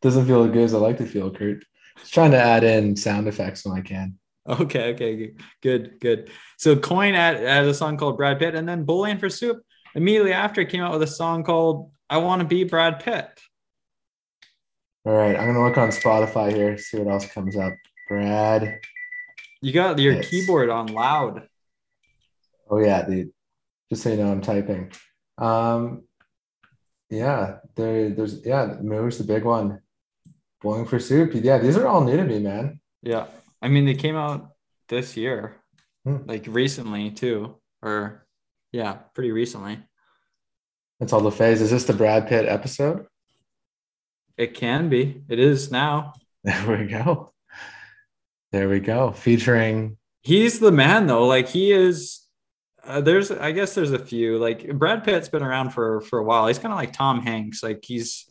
Doesn't 0.00 0.26
feel 0.26 0.44
as 0.44 0.50
good 0.52 0.64
as 0.64 0.74
I 0.74 0.78
like 0.78 0.98
to 0.98 1.06
feel, 1.06 1.30
Kurt. 1.30 1.64
Just 1.98 2.14
trying 2.14 2.30
to 2.30 2.38
add 2.38 2.64
in 2.64 2.96
sound 2.96 3.28
effects 3.28 3.64
when 3.66 3.76
I 3.76 3.82
can. 3.82 4.16
Okay, 4.48 4.94
okay, 4.94 5.32
good, 5.60 6.00
good. 6.00 6.30
So 6.56 6.74
Coin 6.76 7.14
had, 7.14 7.38
had 7.40 7.64
a 7.66 7.74
song 7.74 7.96
called 7.96 8.16
Brad 8.16 8.38
Pitt, 8.38 8.54
and 8.54 8.68
then 8.68 8.84
Bowling 8.84 9.18
for 9.18 9.28
Soup 9.28 9.60
immediately 9.94 10.32
after 10.32 10.64
came 10.64 10.82
out 10.82 10.92
with 10.92 11.02
a 11.02 11.06
song 11.06 11.44
called 11.44 11.90
I 12.08 12.16
Want 12.18 12.40
to 12.40 12.46
Be 12.48 12.64
Brad 12.64 13.00
Pitt. 13.00 13.28
All 15.04 15.12
right, 15.12 15.36
I'm 15.36 15.46
gonna 15.46 15.62
look 15.64 15.78
on 15.78 15.90
Spotify 15.90 16.52
here, 16.52 16.78
see 16.78 16.98
what 16.98 17.12
else 17.12 17.26
comes 17.26 17.56
up. 17.56 17.74
Brad. 18.08 18.80
You 19.60 19.72
got 19.72 19.98
your 19.98 20.14
Yes. 20.14 20.28
keyboard 20.28 20.68
on 20.70 20.86
loud. 20.86 21.46
Oh 22.70 22.78
yeah, 22.78 23.02
dude. 23.06 23.30
Just 23.90 24.02
so 24.02 24.10
you 24.10 24.16
know, 24.16 24.30
I'm 24.32 24.40
typing. 24.40 24.90
Um, 25.38 26.04
yeah, 27.10 27.58
there, 27.76 28.10
there's 28.10 28.44
yeah, 28.44 28.76
Moo's 28.80 29.18
the 29.18 29.24
big 29.24 29.44
one. 29.44 29.80
Bowling 30.62 30.86
for 30.86 30.98
soup. 31.00 31.32
Yeah, 31.34 31.58
these 31.58 31.76
are 31.76 31.86
all 31.86 32.04
new 32.04 32.16
to 32.16 32.24
me, 32.24 32.38
man. 32.38 32.80
Yeah. 33.02 33.26
I 33.62 33.68
mean, 33.68 33.84
they 33.86 33.94
came 33.94 34.16
out 34.16 34.50
this 34.88 35.16
year, 35.16 35.56
Hmm. 36.04 36.18
like 36.26 36.44
recently 36.48 37.10
too, 37.10 37.56
or 37.82 38.26
yeah, 38.72 38.92
pretty 39.14 39.32
recently. 39.32 39.78
That's 40.98 41.12
all 41.12 41.20
the 41.22 41.30
phase. 41.30 41.60
Is 41.62 41.70
this 41.70 41.84
the 41.84 41.92
Brad 41.94 42.28
Pitt 42.28 42.46
episode? 42.46 43.06
It 44.36 44.54
can 44.54 44.88
be. 44.88 45.22
It 45.28 45.38
is 45.38 45.70
now. 45.70 46.14
There 46.44 46.78
we 46.78 46.86
go. 46.86 47.32
There 48.52 48.68
we 48.70 48.80
go. 48.80 49.12
Featuring 49.12 49.98
He's 50.22 50.58
the 50.58 50.72
man 50.72 51.06
though. 51.06 51.26
Like 51.26 51.48
he 51.48 51.70
is. 51.72 52.19
Uh, 52.90 53.00
there's, 53.00 53.30
I 53.30 53.52
guess, 53.52 53.74
there's 53.74 53.92
a 53.92 53.98
few. 53.98 54.38
Like 54.38 54.68
Brad 54.76 55.04
Pitt's 55.04 55.28
been 55.28 55.42
around 55.42 55.70
for 55.70 56.00
for 56.00 56.18
a 56.18 56.24
while. 56.24 56.48
He's 56.48 56.58
kind 56.58 56.72
of 56.72 56.78
like 56.78 56.92
Tom 56.92 57.22
Hanks. 57.22 57.62
Like 57.62 57.84
he's 57.84 58.28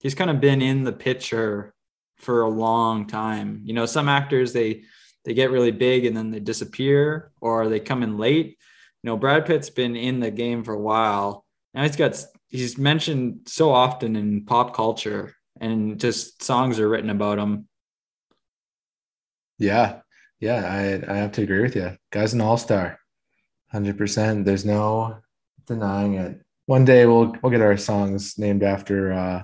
he's 0.00 0.14
kind 0.14 0.30
of 0.30 0.40
been 0.40 0.60
in 0.60 0.84
the 0.84 0.92
picture 0.92 1.72
for 2.18 2.42
a 2.42 2.48
long 2.48 3.06
time. 3.06 3.62
You 3.64 3.74
know, 3.74 3.86
some 3.86 4.08
actors 4.08 4.52
they 4.52 4.82
they 5.24 5.34
get 5.34 5.50
really 5.50 5.70
big 5.70 6.04
and 6.04 6.16
then 6.16 6.30
they 6.30 6.40
disappear 6.40 7.32
or 7.40 7.68
they 7.68 7.80
come 7.80 8.02
in 8.02 8.18
late. 8.18 8.58
You 9.02 9.08
know, 9.08 9.16
Brad 9.16 9.46
Pitt's 9.46 9.70
been 9.70 9.96
in 9.96 10.20
the 10.20 10.30
game 10.30 10.62
for 10.62 10.74
a 10.74 10.80
while. 10.80 11.44
Now 11.72 11.82
he's 11.82 11.96
got 11.96 12.22
he's 12.48 12.76
mentioned 12.76 13.40
so 13.46 13.70
often 13.70 14.16
in 14.16 14.44
pop 14.44 14.74
culture 14.74 15.34
and 15.60 15.98
just 15.98 16.42
songs 16.42 16.78
are 16.78 16.88
written 16.88 17.10
about 17.10 17.38
him. 17.38 17.68
Yeah. 19.58 20.00
Yeah, 20.40 20.64
I 20.66 21.12
I 21.12 21.16
have 21.18 21.32
to 21.32 21.42
agree 21.42 21.62
with 21.62 21.76
you. 21.76 21.96
Guy's 22.10 22.34
an 22.34 22.40
all-star. 22.40 22.98
100%. 23.72 24.44
There's 24.44 24.64
no 24.64 25.16
denying 25.66 26.14
it. 26.14 26.40
One 26.66 26.84
day 26.84 27.06
we'll 27.06 27.34
we'll 27.42 27.50
get 27.50 27.60
our 27.60 27.76
songs 27.76 28.38
named 28.38 28.62
after 28.62 29.12
uh 29.12 29.42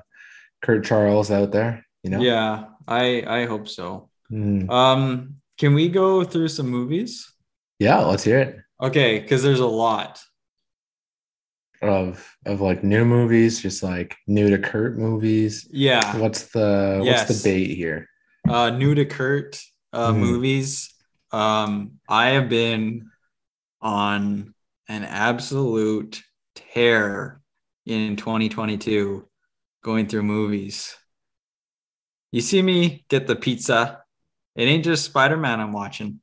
Kurt 0.62 0.84
Charles 0.84 1.30
out 1.30 1.50
there, 1.52 1.84
you 2.02 2.10
know? 2.10 2.20
Yeah, 2.20 2.64
I 2.86 3.24
I 3.26 3.46
hope 3.46 3.68
so. 3.68 4.08
Mm. 4.30 4.68
Um, 4.70 5.36
can 5.58 5.74
we 5.74 5.88
go 5.88 6.24
through 6.24 6.48
some 6.48 6.68
movies? 6.68 7.32
Yeah, 7.78 7.98
let's 8.00 8.24
hear 8.24 8.38
it. 8.40 8.56
Okay, 8.80 9.18
because 9.20 9.42
there's 9.42 9.60
a 9.60 9.66
lot. 9.66 10.20
Of 11.80 12.36
of 12.44 12.60
like 12.60 12.82
new 12.82 13.04
movies, 13.04 13.60
just 13.62 13.84
like 13.84 14.16
new 14.26 14.50
to 14.50 14.58
Kurt 14.58 14.98
movies. 14.98 15.68
Yeah. 15.70 16.16
What's 16.18 16.46
the 16.50 17.00
what's 17.04 17.24
the 17.42 17.48
bait 17.48 17.74
here? 17.74 18.08
uh 18.48 18.70
new 18.70 18.94
to 18.94 19.04
Kurt 19.04 19.60
uh 19.92 20.12
Mhm. 20.12 20.18
movies. 20.18 20.92
Um 21.30 22.00
I 22.08 22.30
have 22.30 22.48
been 22.48 23.10
on 23.80 24.54
an 24.88 25.04
absolute 25.04 26.22
tear 26.54 27.40
in 27.86 28.16
2022 28.16 29.26
going 29.82 30.06
through 30.06 30.22
movies. 30.22 30.96
You 32.32 32.40
see 32.40 32.60
me 32.60 33.04
get 33.08 33.26
the 33.26 33.36
pizza. 33.36 34.02
It 34.56 34.64
ain't 34.64 34.84
just 34.84 35.04
Spider-Man 35.04 35.60
I'm 35.60 35.72
watching. 35.72 36.20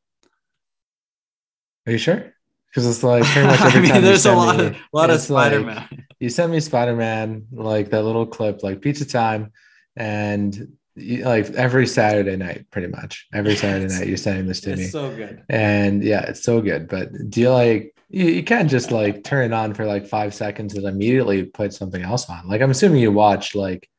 Are 1.88 1.92
you 1.92 1.98
sure? 1.98 2.34
Because 2.68 2.88
it's 2.88 3.04
like 3.04 3.24
pretty 3.24 3.48
much 3.48 3.60
I 3.62 3.80
mean, 3.80 3.92
time 3.92 4.04
there's 4.04 4.26
a 4.26 4.34
lot 4.34 4.58
me, 4.58 4.66
of 4.68 4.78
lot 4.92 5.10
of 5.10 5.22
Spider-Man. 5.22 6.06
you 6.20 6.30
sent 6.30 6.52
me 6.52 6.60
Spider-Man, 6.60 7.48
like 7.52 7.90
that 7.92 8.04
little 8.04 8.26
clip, 8.26 8.64
like 8.64 8.82
pizza 8.82 9.06
time, 9.06 9.52
and 9.96 10.76
like 10.98 11.50
every 11.52 11.88
Saturday 11.88 12.36
night, 12.36 12.66
pretty 12.72 12.88
much 12.88 13.28
every 13.34 13.56
Saturday 13.64 13.94
night, 13.94 14.08
you're 14.08 14.18
sending 14.18 14.48
this 14.48 14.62
to 14.62 14.76
me. 14.76 14.86
So 14.86 15.14
good. 15.16 15.44
and 15.50 16.04
yeah, 16.04 16.22
it's 16.22 16.44
so 16.44 16.62
good. 16.62 16.88
But 16.88 17.10
do 17.30 17.42
you 17.42 17.52
like 17.52 17.96
you, 18.10 18.26
you 18.26 18.44
can't 18.44 18.70
just 18.70 18.92
like 18.92 19.24
turn 19.24 19.52
it 19.52 19.54
on 19.54 19.74
for 19.74 19.86
like 19.86 20.08
five 20.08 20.34
seconds 20.34 20.76
and 20.76 20.86
immediately 20.86 21.44
put 21.44 21.74
something 21.74 22.02
else 22.02 22.30
on? 22.30 22.48
Like 22.48 22.62
I'm 22.62 22.72
assuming 22.72 23.02
you 23.02 23.12
watch 23.12 23.56
like 23.56 23.90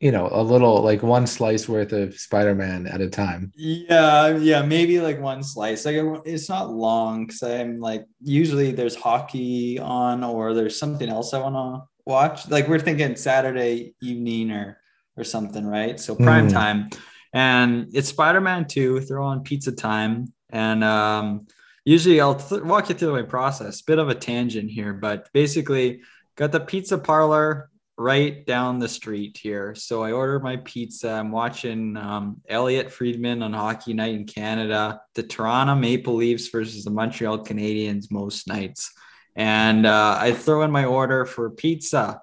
you 0.00 0.10
know 0.10 0.28
a 0.32 0.42
little 0.42 0.82
like 0.82 1.02
one 1.02 1.26
slice 1.26 1.68
worth 1.68 1.92
of 1.92 2.14
Spider-Man 2.18 2.86
at 2.86 3.00
a 3.00 3.08
time. 3.08 3.52
Yeah, 3.54 4.36
yeah, 4.36 4.62
maybe 4.62 5.00
like 5.00 5.20
one 5.20 5.42
slice. 5.42 5.84
Like 5.84 5.96
it's 6.24 6.48
not 6.48 6.70
long 6.70 7.26
because 7.26 7.42
I'm 7.42 7.78
like 7.78 8.04
usually 8.20 8.72
there's 8.72 8.96
hockey 8.96 9.78
on 9.78 10.24
or 10.24 10.54
there's 10.54 10.78
something 10.78 11.08
else 11.08 11.34
I 11.34 11.38
want 11.40 11.54
to 11.54 11.88
watch. 12.04 12.48
Like 12.48 12.68
we're 12.68 12.80
thinking 12.80 13.16
Saturday 13.16 13.94
evening 14.00 14.50
or 14.50 14.78
or 15.16 15.24
something, 15.24 15.66
right? 15.66 15.98
So 16.00 16.14
prime 16.14 16.48
Mm. 16.48 16.52
time, 16.52 16.90
and 17.32 17.88
it's 17.94 18.08
Spider-Man 18.08 18.66
Two. 18.66 19.00
Throw 19.00 19.24
on 19.24 19.42
pizza 19.42 19.72
time, 19.72 20.32
and 20.50 20.82
um, 20.84 21.46
usually 21.84 22.20
I'll 22.20 22.36
th- 22.36 22.62
walk 22.62 22.88
you 22.88 22.94
through 22.94 23.12
my 23.12 23.22
process. 23.22 23.82
Bit 23.82 23.98
of 23.98 24.08
a 24.08 24.14
tangent 24.14 24.70
here, 24.70 24.92
but 24.92 25.28
basically 25.32 26.02
got 26.36 26.52
the 26.52 26.60
pizza 26.60 26.98
parlor 26.98 27.68
right 27.98 28.46
down 28.46 28.78
the 28.78 28.88
street 28.88 29.38
here. 29.40 29.74
So 29.74 30.02
I 30.02 30.12
order 30.12 30.40
my 30.40 30.56
pizza. 30.56 31.10
I'm 31.10 31.30
watching 31.30 31.96
um, 31.98 32.40
Elliotte 32.48 32.90
Friedman 32.90 33.42
on 33.42 33.52
Hockey 33.52 33.92
Night 33.92 34.14
in 34.14 34.24
Canada, 34.24 35.02
the 35.14 35.22
Toronto 35.22 35.74
Maple 35.74 36.14
Leafs 36.14 36.48
versus 36.48 36.84
the 36.84 36.90
Montreal 36.90 37.44
Canadiens 37.44 38.10
most 38.10 38.48
nights. 38.48 38.90
And 39.36 39.86
uh, 39.86 40.16
I 40.18 40.32
throw 40.32 40.62
in 40.62 40.70
my 40.70 40.86
order 40.86 41.26
for 41.26 41.50
pizza, 41.50 42.22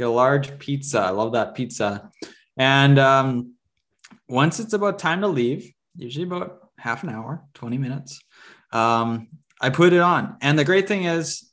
get 0.00 0.08
a 0.08 0.10
large 0.10 0.58
pizza. 0.58 1.00
I 1.00 1.10
love 1.10 1.32
that 1.32 1.54
pizza. 1.54 2.10
And 2.56 2.98
um, 2.98 3.54
once 4.28 4.58
it's 4.58 4.72
about 4.72 4.98
time 4.98 5.20
to 5.20 5.28
leave, 5.28 5.72
usually 5.96 6.24
about 6.24 6.70
half 6.78 7.02
an 7.02 7.10
hour, 7.10 7.44
20 7.54 7.78
minutes, 7.78 8.20
um, 8.72 9.28
I 9.60 9.68
put 9.70 9.92
it 9.92 10.00
on. 10.00 10.36
And 10.40 10.58
the 10.58 10.64
great 10.64 10.88
thing 10.88 11.04
is, 11.04 11.46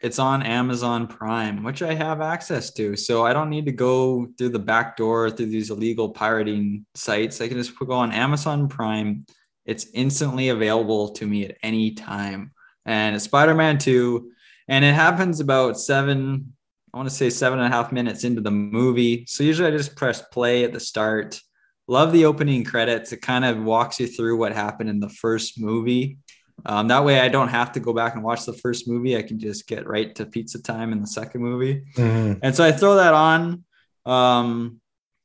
it's 0.00 0.18
on 0.18 0.42
Amazon 0.42 1.06
Prime, 1.06 1.62
which 1.62 1.82
I 1.82 1.92
have 1.92 2.22
access 2.22 2.72
to. 2.72 2.96
So 2.96 3.26
I 3.26 3.34
don't 3.34 3.50
need 3.50 3.66
to 3.66 3.72
go 3.72 4.28
through 4.38 4.48
the 4.48 4.58
back 4.58 4.96
door 4.96 5.30
through 5.30 5.46
these 5.46 5.68
illegal 5.68 6.08
pirating 6.08 6.86
sites. 6.94 7.42
I 7.42 7.48
can 7.48 7.58
just 7.58 7.78
go 7.78 7.92
on 7.92 8.10
Amazon 8.10 8.66
Prime. 8.66 9.26
It's 9.66 9.88
instantly 9.92 10.48
available 10.48 11.10
to 11.10 11.26
me 11.26 11.44
at 11.44 11.58
any 11.62 11.90
time. 11.90 12.52
And 12.86 13.14
it's 13.14 13.26
Spider 13.26 13.54
Man 13.54 13.76
2. 13.76 14.30
And 14.68 14.86
it 14.86 14.94
happens 14.94 15.40
about 15.40 15.78
seven, 15.78 16.54
I 16.92 16.96
want 16.96 17.08
to 17.08 17.14
say 17.14 17.30
seven 17.30 17.60
and 17.60 17.72
a 17.72 17.76
half 17.76 17.92
minutes 17.92 18.24
into 18.24 18.40
the 18.40 18.50
movie. 18.50 19.24
So 19.28 19.44
usually 19.44 19.68
I 19.68 19.76
just 19.76 19.94
press 19.96 20.22
play 20.32 20.64
at 20.64 20.72
the 20.72 20.80
start. 20.80 21.40
Love 21.86 22.12
the 22.12 22.24
opening 22.24 22.64
credits. 22.64 23.12
It 23.12 23.22
kind 23.22 23.44
of 23.44 23.62
walks 23.62 24.00
you 24.00 24.06
through 24.06 24.38
what 24.38 24.52
happened 24.52 24.90
in 24.90 25.00
the 25.00 25.08
first 25.08 25.60
movie. 25.60 26.18
Um, 26.66 26.88
that 26.88 27.04
way, 27.04 27.20
I 27.20 27.28
don't 27.28 27.48
have 27.48 27.72
to 27.72 27.80
go 27.80 27.92
back 27.92 28.14
and 28.14 28.22
watch 28.24 28.44
the 28.44 28.52
first 28.52 28.86
movie. 28.88 29.16
I 29.16 29.22
can 29.22 29.38
just 29.38 29.66
get 29.66 29.86
right 29.86 30.14
to 30.16 30.26
pizza 30.26 30.60
time 30.62 30.92
in 30.92 31.00
the 31.00 31.06
second 31.06 31.42
movie. 31.42 31.82
Mhm. 31.96 32.40
And 32.42 32.54
so 32.54 32.64
I 32.64 32.72
throw 32.72 32.96
that 32.96 33.14
on 33.14 33.64
um, 34.04 34.80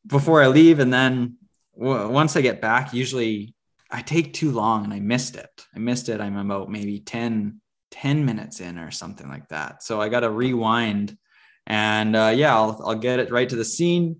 before 0.07 0.41
I 0.41 0.47
leave. 0.47 0.79
And 0.79 0.93
then 0.93 1.35
w- 1.77 2.09
once 2.09 2.35
I 2.35 2.41
get 2.41 2.61
back, 2.61 2.93
usually 2.93 3.53
I 3.91 4.01
take 4.01 4.33
too 4.33 4.51
long 4.51 4.85
and 4.85 4.93
I 4.93 4.99
missed 4.99 5.35
it. 5.35 5.65
I 5.75 5.79
missed 5.79 6.09
it. 6.09 6.21
I'm 6.21 6.37
about 6.37 6.69
maybe 6.71 6.99
10, 6.99 7.59
10 7.91 8.25
minutes 8.25 8.61
in 8.61 8.77
or 8.77 8.91
something 8.91 9.27
like 9.27 9.49
that. 9.49 9.83
So 9.83 9.99
I 9.99 10.09
got 10.09 10.21
to 10.21 10.29
rewind. 10.29 11.17
And 11.67 12.15
uh, 12.15 12.33
yeah, 12.35 12.55
I'll, 12.55 12.79
I'll 12.85 12.95
get 12.95 13.19
it 13.19 13.31
right 13.31 13.49
to 13.49 13.55
the 13.55 13.65
scene, 13.65 14.17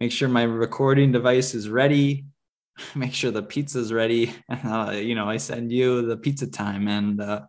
make 0.00 0.12
sure 0.12 0.28
my 0.28 0.42
recording 0.42 1.12
device 1.12 1.54
is 1.54 1.68
ready, 1.68 2.26
make 2.94 3.14
sure 3.14 3.30
the 3.30 3.42
pizza's 3.42 3.92
ready. 3.92 4.32
Uh, 4.50 4.90
you 4.90 5.14
know, 5.14 5.28
I 5.28 5.36
send 5.36 5.70
you 5.70 6.02
the 6.02 6.16
pizza 6.16 6.46
time 6.46 6.88
and 6.88 7.20
uh, 7.20 7.42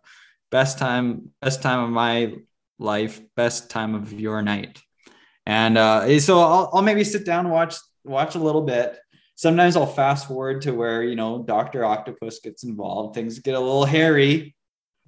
best 0.50 0.78
time, 0.78 1.30
best 1.42 1.60
time 1.60 1.82
of 1.82 1.90
my 1.90 2.34
life, 2.78 3.20
best 3.36 3.70
time 3.70 3.94
of 3.94 4.12
your 4.12 4.42
night. 4.42 4.80
And 5.46 5.76
uh, 5.76 6.20
so 6.20 6.40
I'll, 6.40 6.70
I'll 6.72 6.82
maybe 6.82 7.04
sit 7.04 7.26
down 7.26 7.50
watch 7.50 7.76
watch 8.04 8.34
a 8.34 8.38
little 8.38 8.62
bit. 8.62 8.98
Sometimes 9.34 9.76
I'll 9.76 9.86
fast 9.86 10.28
forward 10.28 10.62
to 10.62 10.72
where 10.72 11.02
you 11.02 11.16
know 11.16 11.42
Doctor 11.42 11.84
Octopus 11.84 12.40
gets 12.40 12.64
involved. 12.64 13.14
Things 13.14 13.38
get 13.38 13.54
a 13.54 13.60
little 13.60 13.84
hairy. 13.84 14.54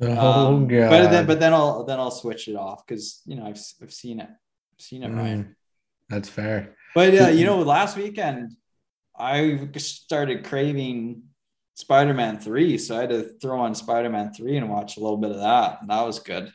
Oh 0.00 0.46
Um, 0.57 0.68
god. 0.68 0.90
But 0.90 1.11
then 1.11 1.26
but 1.26 1.38
then 1.40 1.52
I'll 1.52 1.85
then 1.85 1.98
I'll 2.00 2.11
switch 2.11 2.48
it 2.48 2.57
off 2.57 2.87
because 2.87 3.22
you 3.26 3.37
know 3.37 3.44
I've 3.46 3.61
I've 3.83 3.92
seen 3.92 4.20
it, 4.20 4.28
I've 4.28 4.81
seen 4.81 5.02
it. 5.02 5.11
Mm, 5.11 5.55
that's 6.09 6.28
fair. 6.28 6.74
But 6.94 7.14
uh, 7.14 7.28
you 7.28 7.44
know, 7.46 7.59
last 7.62 7.96
weekend 7.96 8.52
I 9.18 9.68
started 9.78 10.44
craving 10.44 11.22
Spider-Man 11.74 12.38
3, 12.38 12.78
so 12.78 12.96
I 12.96 13.00
had 13.02 13.11
to 13.11 13.22
throw 13.40 13.61
on 13.61 13.74
Spider-Man 13.74 14.33
3 14.35 14.57
and 14.59 14.68
watch 14.70 14.96
a 14.96 15.00
little 15.00 15.16
bit 15.18 15.31
of 15.31 15.38
that. 15.38 15.81
And 15.81 15.90
that 15.90 16.05
was 16.05 16.18
good. 16.18 16.52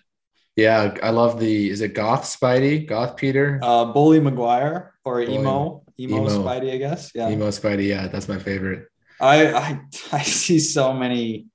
Yeah, 0.55 0.95
I 1.03 1.11
love 1.11 1.39
the. 1.39 1.69
Is 1.69 1.81
it 1.81 1.93
Goth 1.93 2.23
Spidey? 2.23 2.87
Goth 2.87 3.15
Peter? 3.15 3.59
Uh 3.61 3.85
Bully 3.85 4.19
Maguire 4.19 4.93
or 5.05 5.23
Bully- 5.23 5.35
emo, 5.35 5.83
emo, 5.99 6.17
Emo. 6.17 6.29
Spidey, 6.29 6.73
I 6.73 6.77
guess. 6.77 7.11
Yeah. 7.15 7.29
Emo 7.29 7.49
Spidey. 7.49 7.87
Yeah, 7.87 8.07
that's 8.07 8.27
my 8.27 8.39
favorite. 8.39 8.87
I, 9.21 9.53
I 9.53 9.79
I 10.11 10.21
see 10.23 10.59
so 10.59 10.93
many 10.93 11.47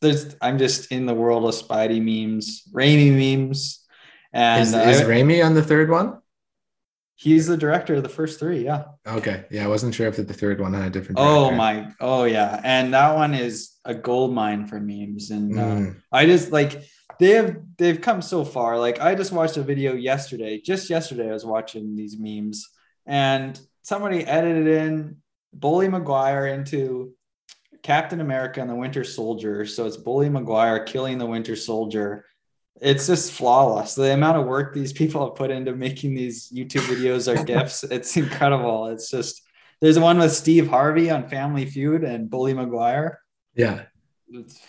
there's 0.00 0.36
I'm 0.40 0.58
just 0.58 0.90
in 0.92 1.06
the 1.06 1.14
world 1.14 1.44
of 1.44 1.54
Spidey 1.54 2.00
memes, 2.00 2.62
Raimi 2.72 3.12
memes. 3.12 3.84
And 4.32 4.62
Is, 4.62 4.74
I- 4.74 5.04
Raimi 5.04 5.44
on 5.44 5.54
the 5.54 5.62
third 5.62 5.90
one? 5.90 6.18
he's 7.16 7.46
the 7.46 7.56
director 7.56 7.94
of 7.94 8.02
the 8.02 8.08
first 8.08 8.40
three, 8.40 8.64
yeah. 8.64 8.84
Okay. 9.06 9.44
Yeah, 9.50 9.64
I 9.64 9.68
wasn't 9.68 9.94
sure 9.94 10.08
if 10.08 10.16
the 10.16 10.24
third 10.24 10.60
one 10.60 10.74
had 10.74 10.88
a 10.88 10.90
different. 10.90 11.18
Oh 11.20 11.50
my, 11.52 11.92
oh 12.00 12.24
yeah, 12.24 12.60
and 12.64 12.92
that 12.92 13.14
one 13.14 13.34
is 13.34 13.72
a 13.84 13.94
gold 13.94 14.34
mine 14.34 14.66
for 14.66 14.80
memes, 14.80 15.30
and 15.30 15.58
uh, 15.58 15.62
Mm. 15.62 15.96
I 16.12 16.26
just 16.26 16.50
like 16.52 16.82
they 17.20 17.30
have 17.30 17.56
they've 17.78 18.00
come 18.00 18.20
so 18.20 18.44
far. 18.44 18.78
Like 18.78 19.00
I 19.00 19.14
just 19.14 19.32
watched 19.32 19.56
a 19.56 19.62
video 19.62 19.94
yesterday, 19.94 20.60
just 20.60 20.90
yesterday, 20.90 21.28
I 21.30 21.32
was 21.32 21.46
watching 21.46 21.94
these 21.94 22.16
memes, 22.18 22.68
and 23.06 23.58
somebody 23.82 24.24
edited 24.26 24.66
in 24.66 25.18
Bully 25.52 25.88
Maguire 25.88 26.48
into 26.48 27.13
Captain 27.84 28.20
America 28.20 28.60
and 28.60 28.68
the 28.68 28.74
Winter 28.74 29.04
Soldier. 29.04 29.64
So 29.66 29.86
it's 29.86 29.96
Bully 29.96 30.28
Maguire 30.28 30.82
killing 30.82 31.18
the 31.18 31.26
Winter 31.26 31.54
Soldier. 31.54 32.24
It's 32.80 33.06
just 33.06 33.30
flawless. 33.32 33.94
The 33.94 34.12
amount 34.14 34.38
of 34.38 34.46
work 34.46 34.74
these 34.74 34.92
people 34.92 35.24
have 35.24 35.36
put 35.36 35.52
into 35.52 35.76
making 35.76 36.14
these 36.16 36.50
YouTube 36.50 36.80
videos 36.92 37.28
or 37.32 37.44
GIFs, 37.50 37.84
it's 37.84 38.16
incredible. 38.16 38.86
It's 38.88 39.08
just 39.10 39.42
there's 39.80 39.98
one 39.98 40.18
with 40.18 40.32
Steve 40.32 40.66
Harvey 40.66 41.10
on 41.10 41.28
Family 41.28 41.66
Feud 41.66 42.02
and 42.02 42.28
Bully 42.28 42.54
Maguire. 42.54 43.20
Yeah, 43.54 43.82
It's 44.32 44.60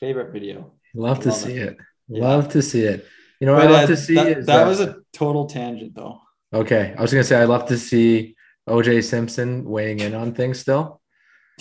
favorite 0.00 0.32
video. 0.32 0.72
love 0.94 1.20
to 1.20 1.28
Love 1.28 1.38
see 1.38 1.52
it. 1.52 1.68
it. 1.68 1.76
Yeah. 2.08 2.24
Love 2.24 2.48
to 2.50 2.62
see 2.62 2.82
it. 2.82 3.06
You 3.40 3.46
know 3.46 3.54
what 3.54 3.66
But, 3.66 3.68
I 3.68 3.72
love 3.72 3.84
uh, 3.84 3.86
to 3.88 3.96
see 3.96 4.14
that, 4.14 4.26
is 4.38 4.46
that 4.46 4.66
was 4.66 4.80
a 4.80 4.96
total 5.12 5.46
tangent 5.46 5.94
though. 5.94 6.18
okay. 6.52 6.94
I 6.98 7.02
was 7.02 7.12
gonna 7.12 7.22
say 7.24 7.36
I 7.36 7.44
love 7.44 7.66
to 7.68 7.76
see 7.78 8.34
OJ 8.68 9.04
Simpson 9.04 9.64
weighing 9.64 10.00
in 10.00 10.14
on 10.14 10.32
things 10.34 10.58
still. 10.58 11.00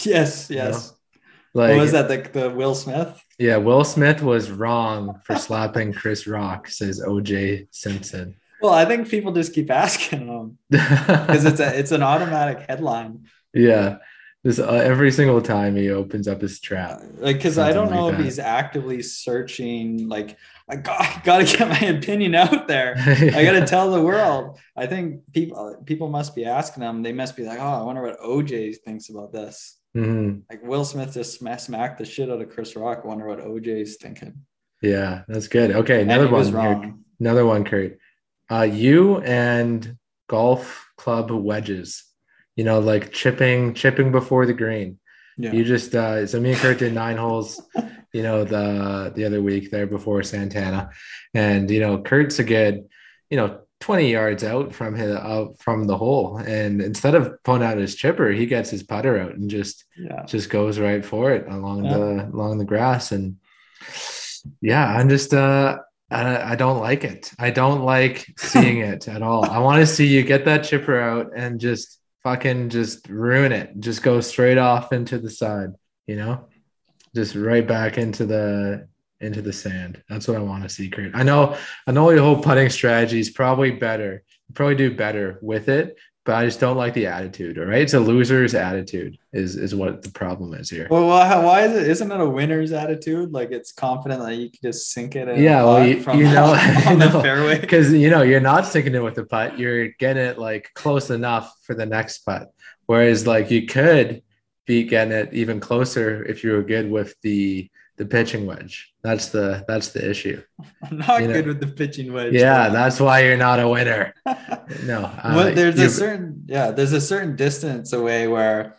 Yes, 0.05 0.49
yes. 0.49 0.93
Like 1.53 1.71
what 1.71 1.81
was 1.81 1.91
that? 1.93 2.07
The, 2.07 2.39
the 2.39 2.49
Will 2.49 2.75
Smith? 2.75 3.19
Yeah, 3.39 3.57
Will 3.57 3.83
Smith 3.83 4.21
was 4.21 4.51
wrong 4.51 5.21
for 5.25 5.35
slapping 5.35 5.93
Chris 5.93 6.27
Rock, 6.27 6.67
says 6.67 7.01
OJ 7.01 7.67
Simpson. 7.71 8.35
Well, 8.61 8.73
I 8.73 8.85
think 8.85 9.09
people 9.09 9.31
just 9.31 9.53
keep 9.53 9.69
asking 9.69 10.27
them 10.27 10.57
because 10.69 11.45
it's 11.49 11.59
a 11.59 11.77
it's 11.77 11.91
an 11.91 12.03
automatic 12.03 12.65
headline. 12.67 13.27
yeah. 13.53 13.97
Just 14.45 14.59
uh, 14.59 14.67
every 14.71 15.11
single 15.11 15.41
time 15.41 15.75
he 15.75 15.89
opens 15.89 16.27
up 16.27 16.39
his 16.39 16.61
trap. 16.61 17.01
like 17.17 17.37
because 17.37 17.57
I 17.57 17.73
don't 17.73 17.91
know 17.91 18.05
like 18.05 18.19
if 18.19 18.23
he's 18.23 18.39
actively 18.39 19.01
searching. 19.01 20.07
Like 20.07 20.37
I 20.69 20.75
got 20.77 21.23
gotta 21.23 21.43
get 21.43 21.67
my 21.67 21.79
opinion 21.79 22.35
out 22.35 22.67
there. 22.67 22.93
I 22.97 23.43
gotta 23.43 23.65
tell 23.65 23.91
the 23.91 24.01
world. 24.01 24.57
I 24.75 24.85
think 24.85 25.21
people 25.33 25.81
people 25.85 26.07
must 26.07 26.33
be 26.35 26.45
asking 26.45 26.83
him. 26.83 27.03
They 27.03 27.13
must 27.13 27.35
be 27.35 27.43
like, 27.43 27.59
oh, 27.59 27.63
I 27.63 27.81
wonder 27.81 28.01
what 28.03 28.21
OJ 28.21 28.77
thinks 28.85 29.09
about 29.09 29.33
this. 29.33 29.79
Mhm. 29.97 30.41
Like 30.49 30.63
Will 30.63 30.85
Smith 30.85 31.13
just 31.13 31.39
sma- 31.39 31.57
smacked 31.57 31.97
the 31.97 32.05
shit 32.05 32.29
out 32.29 32.41
of 32.41 32.49
Chris 32.49 32.75
Rock. 32.75 33.03
Wonder 33.05 33.27
what 33.27 33.39
OJ's 33.39 33.97
thinking. 33.97 34.45
Yeah, 34.81 35.23
that's 35.27 35.47
good. 35.47 35.71
Okay, 35.71 36.01
another 36.01 36.27
one. 36.29 36.45
here. 36.45 36.93
Another 37.19 37.45
one, 37.45 37.63
Kurt. 37.63 37.97
Uh, 38.49 38.61
you 38.61 39.19
and 39.21 39.97
golf 40.29 40.87
club 40.97 41.31
wedges. 41.31 42.03
You 42.55 42.63
know, 42.63 42.79
like 42.79 43.11
chipping, 43.11 43.73
chipping 43.73 44.11
before 44.11 44.45
the 44.45 44.53
green. 44.53 44.99
Yeah. 45.37 45.51
You 45.51 45.63
just 45.63 45.93
uh, 45.95 46.25
so 46.27 46.39
me 46.39 46.51
and 46.51 46.59
Kurt 46.59 46.79
did 46.79 46.93
nine 46.93 47.17
holes. 47.17 47.61
You 48.13 48.23
know 48.23 48.45
the 48.45 49.11
the 49.13 49.25
other 49.25 49.43
week 49.43 49.69
there 49.69 49.85
before 49.85 50.23
Santana, 50.23 50.89
and 51.35 51.69
you 51.69 51.81
know 51.81 51.99
Kurt's 52.01 52.39
a 52.39 52.43
good, 52.43 52.85
you 53.29 53.35
know, 53.37 53.59
twenty 53.79 54.11
yards 54.11 54.43
out 54.43 54.73
from 54.73 54.95
his 54.95 55.15
out 55.15 55.57
from 55.59 55.85
the 55.85 55.97
hole, 55.97 56.37
and 56.37 56.81
instead 56.81 57.15
of 57.15 57.41
pulling 57.43 57.63
out 57.63 57.77
his 57.77 57.95
chipper, 57.95 58.31
he 58.31 58.45
gets 58.45 58.69
his 58.69 58.83
putter 58.83 59.17
out 59.17 59.35
and 59.35 59.49
just 59.49 59.85
yeah. 59.97 60.23
just 60.25 60.49
goes 60.49 60.79
right 60.79 61.03
for 61.05 61.31
it 61.31 61.47
along 61.47 61.85
Yeah. 61.85 61.97
the 61.97 62.29
along 62.33 62.57
the 62.57 62.65
grass. 62.65 63.11
And 63.11 63.37
yeah 64.61 64.85
i'm 64.85 65.09
just 65.09 65.33
uh 65.33 65.77
I, 66.09 66.53
I 66.53 66.55
don't 66.55 66.79
like 66.79 67.03
it. 67.03 67.33
I 67.37 67.49
don't 67.51 67.81
like 67.83 68.25
seeing 68.37 68.77
it 68.77 69.09
at 69.09 69.21
all. 69.21 69.43
I 69.43 69.59
want 69.59 69.81
to 69.81 69.85
see 69.85 70.07
you 70.07 70.23
get 70.23 70.45
that 70.45 70.63
chipper 70.63 70.97
out 70.97 71.31
and 71.35 71.59
just 71.59 71.99
fucking 72.23 72.69
just 72.69 73.09
ruin 73.09 73.51
it. 73.51 73.77
Just 73.79 74.03
go 74.03 74.21
straight 74.21 74.57
off 74.57 74.93
into 74.93 75.19
the 75.19 75.29
side 75.29 75.73
you 76.07 76.15
know? 76.15 76.47
Just 77.13 77.35
right 77.35 77.67
back 77.67 77.97
into 77.97 78.25
the 78.25 78.87
into 79.21 79.41
the 79.41 79.53
sand 79.53 80.01
that's 80.09 80.27
what 80.27 80.37
i 80.37 80.39
want 80.39 80.63
to 80.63 80.69
see 80.69 80.89
Kurt. 80.89 81.11
i 81.15 81.23
know 81.23 81.57
i 81.87 81.91
know 81.91 82.09
your 82.11 82.21
whole 82.21 82.41
putting 82.41 82.69
strategy 82.69 83.19
is 83.19 83.29
probably 83.29 83.71
better 83.71 84.23
you 84.47 84.53
probably 84.53 84.75
do 84.75 84.93
better 84.95 85.39
with 85.41 85.69
it 85.69 85.97
but 86.23 86.35
i 86.35 86.45
just 86.45 86.59
don't 86.59 86.77
like 86.77 86.93
the 86.93 87.07
attitude 87.07 87.57
all 87.57 87.65
right 87.65 87.81
it's 87.81 87.93
a 87.95 87.99
loser's 87.99 88.53
attitude 88.53 89.17
is 89.33 89.55
is 89.55 89.73
what 89.73 90.03
the 90.03 90.11
problem 90.11 90.53
is 90.53 90.69
here 90.69 90.87
Well, 90.91 91.07
why, 91.07 91.37
why 91.43 91.61
is 91.63 91.75
it? 91.75 91.87
Isn't 91.89 92.11
it 92.11 92.19
a 92.19 92.27
winner's 92.29 92.71
attitude? 92.71 93.31
Like 93.31 93.51
it's 93.51 93.71
confident 93.71 94.21
that 94.23 94.35
you 94.35 94.49
can 94.49 94.59
just 94.63 94.91
sink 94.91 95.15
it. 95.15 95.37
Yeah, 95.37 95.63
well, 95.63 95.85
you- 95.87 96.01
from 96.01 96.17
you 96.19 96.25
know- 96.37 96.53
on 96.87 96.99
the 96.99 97.09
fairway. 97.21 97.59
because 97.59 97.93
you 97.93 98.09
know 98.09 98.23
you're 98.23 98.39
not 98.39 98.65
sinking 98.65 98.95
it 98.95 99.03
with 99.03 99.15
the 99.15 99.25
putt 99.25 99.57
you're 99.59 99.89
getting 99.99 100.23
it 100.23 100.37
like 100.39 100.69
close 100.75 101.09
enough 101.09 101.53
for 101.63 101.73
the 101.75 101.85
next 101.85 102.19
putt 102.19 102.51
whereas 102.87 103.25
like 103.27 103.49
you 103.51 103.65
could 103.67 104.21
be 104.65 104.83
getting 104.83 105.13
it 105.13 105.33
even 105.33 105.59
closer 105.59 106.23
if 106.25 106.43
you 106.43 106.51
were 106.51 106.63
good 106.63 106.89
with 106.91 107.15
the 107.21 107.69
the 107.97 108.05
pitching 108.05 108.45
wedge 108.45 108.93
that's 109.03 109.29
the 109.29 109.65
that's 109.67 109.89
the 109.89 110.07
issue 110.09 110.41
I'm 110.83 110.97
not 111.07 111.21
you 111.21 111.27
know- 111.27 111.33
good 111.33 111.47
with 111.47 111.59
the 111.59 111.67
pitching 111.67 112.13
wedge. 112.13 112.33
yeah 112.33 112.67
though. 112.67 112.73
that's 112.73 112.99
why 112.99 113.23
you're 113.23 113.37
not 113.37 113.59
a 113.59 113.67
winner 113.67 114.13
no 114.83 114.99
uh, 115.23 115.51
there's 115.51 115.79
a 115.79 115.89
certain 115.89 116.43
yeah, 116.47 116.71
there's 116.71 116.93
a 116.93 117.01
certain 117.01 117.35
distance 117.35 117.91
away 117.93 118.27
where 118.27 118.77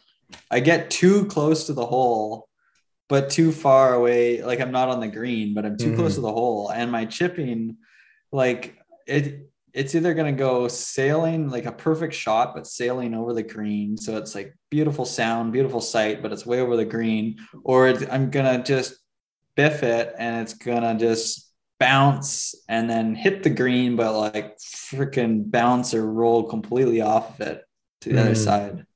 I 0.50 0.60
get 0.60 0.90
too 0.90 1.24
close 1.26 1.66
to 1.66 1.72
the 1.72 1.84
hole, 1.86 2.48
but 3.08 3.28
too 3.30 3.50
far 3.52 3.94
away. 3.94 4.42
Like 4.42 4.60
I'm 4.60 4.70
not 4.72 4.88
on 4.88 5.00
the 5.00 5.08
green, 5.08 5.52
but 5.54 5.64
I'm 5.66 5.76
too 5.76 5.94
close 5.96 6.12
Mhm. 6.12 6.16
to 6.16 6.20
the 6.22 6.32
hole, 6.32 6.68
and 6.70 6.90
my 6.92 7.04
chipping, 7.06 7.76
like 8.32 8.78
it. 9.06 9.50
It's 9.74 9.94
either 9.94 10.14
gonna 10.14 10.32
go 10.32 10.66
sailing 10.68 11.50
like 11.50 11.66
a 11.66 11.72
perfect 11.72 12.14
shot, 12.14 12.54
but 12.54 12.66
sailing 12.66 13.14
over 13.14 13.32
the 13.34 13.42
green, 13.42 13.96
so 13.98 14.16
it's 14.16 14.34
like 14.34 14.54
beautiful 14.70 15.04
sound, 15.04 15.52
beautiful 15.52 15.80
sight, 15.82 16.22
but 16.22 16.32
it's 16.32 16.46
way 16.46 16.60
over 16.60 16.76
the 16.76 16.84
green, 16.86 17.36
or 17.64 17.88
I'm 18.10 18.30
gonna 18.30 18.62
just 18.62 18.94
biff 19.58 19.82
it 19.82 20.14
and 20.20 20.40
it's 20.40 20.54
gonna 20.54 20.96
just 20.96 21.50
bounce 21.80 22.54
and 22.68 22.88
then 22.88 23.16
hit 23.16 23.42
the 23.42 23.50
green, 23.50 23.96
but 23.96 24.16
like 24.16 24.56
freaking 24.58 25.50
bounce 25.50 25.94
or 25.94 26.06
roll 26.10 26.44
completely 26.44 27.00
off 27.00 27.40
of 27.40 27.46
it 27.48 27.64
to 28.02 28.10
the 28.10 28.20
other 28.20 28.30
Mm. 28.30 28.36
side. 28.44 28.86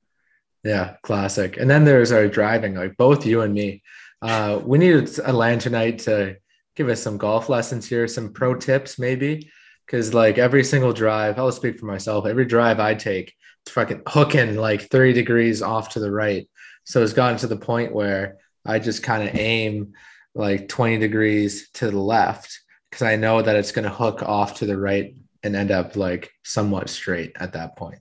Yeah, 0.63 0.95
classic. 1.03 1.57
And 1.57 1.69
then 1.69 1.85
there's 1.85 2.13
our 2.13 2.29
driving, 2.29 2.75
like 2.77 2.97
both 2.97 3.27
you 3.27 3.41
and 3.41 3.53
me. 3.53 3.83
Uh, 4.23 4.61
we 4.65 4.79
need 4.79 5.11
a 5.25 5.33
land 5.33 5.61
tonight 5.61 5.99
to 6.01 6.37
give 6.77 6.89
us 6.89 7.03
some 7.03 7.19
golf 7.19 7.49
lessons 7.49 7.89
here, 7.89 8.07
some 8.07 8.33
pro 8.33 8.55
tips 8.55 9.01
maybe. 9.01 9.51
Cause 9.89 10.15
like 10.15 10.39
every 10.39 10.63
single 10.63 10.93
drive, 10.93 11.39
I'll 11.41 11.51
speak 11.51 11.79
for 11.81 11.87
myself, 11.87 12.25
every 12.27 12.45
drive 12.47 12.79
I 12.79 12.95
take, 12.95 13.35
it's 13.67 13.73
fucking 13.75 14.03
hooking 14.07 14.57
like 14.57 14.83
30 14.83 15.13
degrees 15.13 15.61
off 15.61 15.89
to 15.91 16.01
the 16.01 16.13
right. 16.13 16.49
So 16.85 17.03
it's 17.03 17.13
gotten 17.13 17.39
to 17.39 17.49
the 17.49 17.57
point 17.57 17.93
where 17.93 18.37
I 18.65 18.79
just 18.79 19.03
kind 19.03 19.29
of 19.29 19.35
aim 19.35 19.93
like 20.35 20.69
20 20.69 20.99
degrees 20.99 21.71
to 21.75 21.91
the 21.91 21.99
left 21.99 22.61
because 22.91 23.03
I 23.03 23.17
know 23.17 23.43
that 23.43 23.57
it's 23.57 23.73
going 23.73 23.85
to 23.85 23.91
hook 23.91 24.23
off 24.23 24.57
to 24.59 24.67
the 24.67 24.79
right 24.79 25.15
and 25.43 25.57
end 25.57 25.71
up 25.71 25.97
like 25.97 26.31
somewhat 26.45 26.89
straight 26.89 27.33
at 27.37 27.55
that 27.55 27.77
point. 27.77 27.99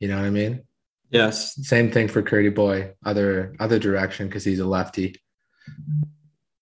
You 0.00 0.08
know 0.08 0.16
what 0.16 0.26
I 0.26 0.30
mean? 0.30 0.62
Yes. 1.10 1.54
Same 1.66 1.90
thing 1.90 2.08
for 2.08 2.22
Curdy 2.22 2.50
Boy, 2.50 2.92
other 3.04 3.54
other 3.58 3.78
direction 3.78 4.28
because 4.28 4.44
he's 4.44 4.60
a 4.60 4.66
lefty. 4.66 5.16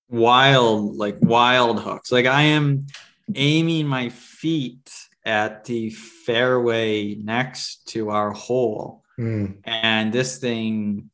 Wild, 0.09 0.95
like 0.97 1.17
wild 1.21 1.81
hooks. 1.81 2.13
Like 2.13 2.27
I 2.27 2.43
am 2.43 2.87
aiming 3.35 3.87
my 3.87 4.09
feet 4.11 4.93
at 5.25 5.65
the 5.65 5.91
fairway 5.91 7.17
next 7.17 7.89
to 7.89 8.11
our 8.11 8.31
hole. 8.31 9.03
Mm, 9.19 9.59
and 9.65 10.13
this 10.13 10.39
thing 10.39 11.11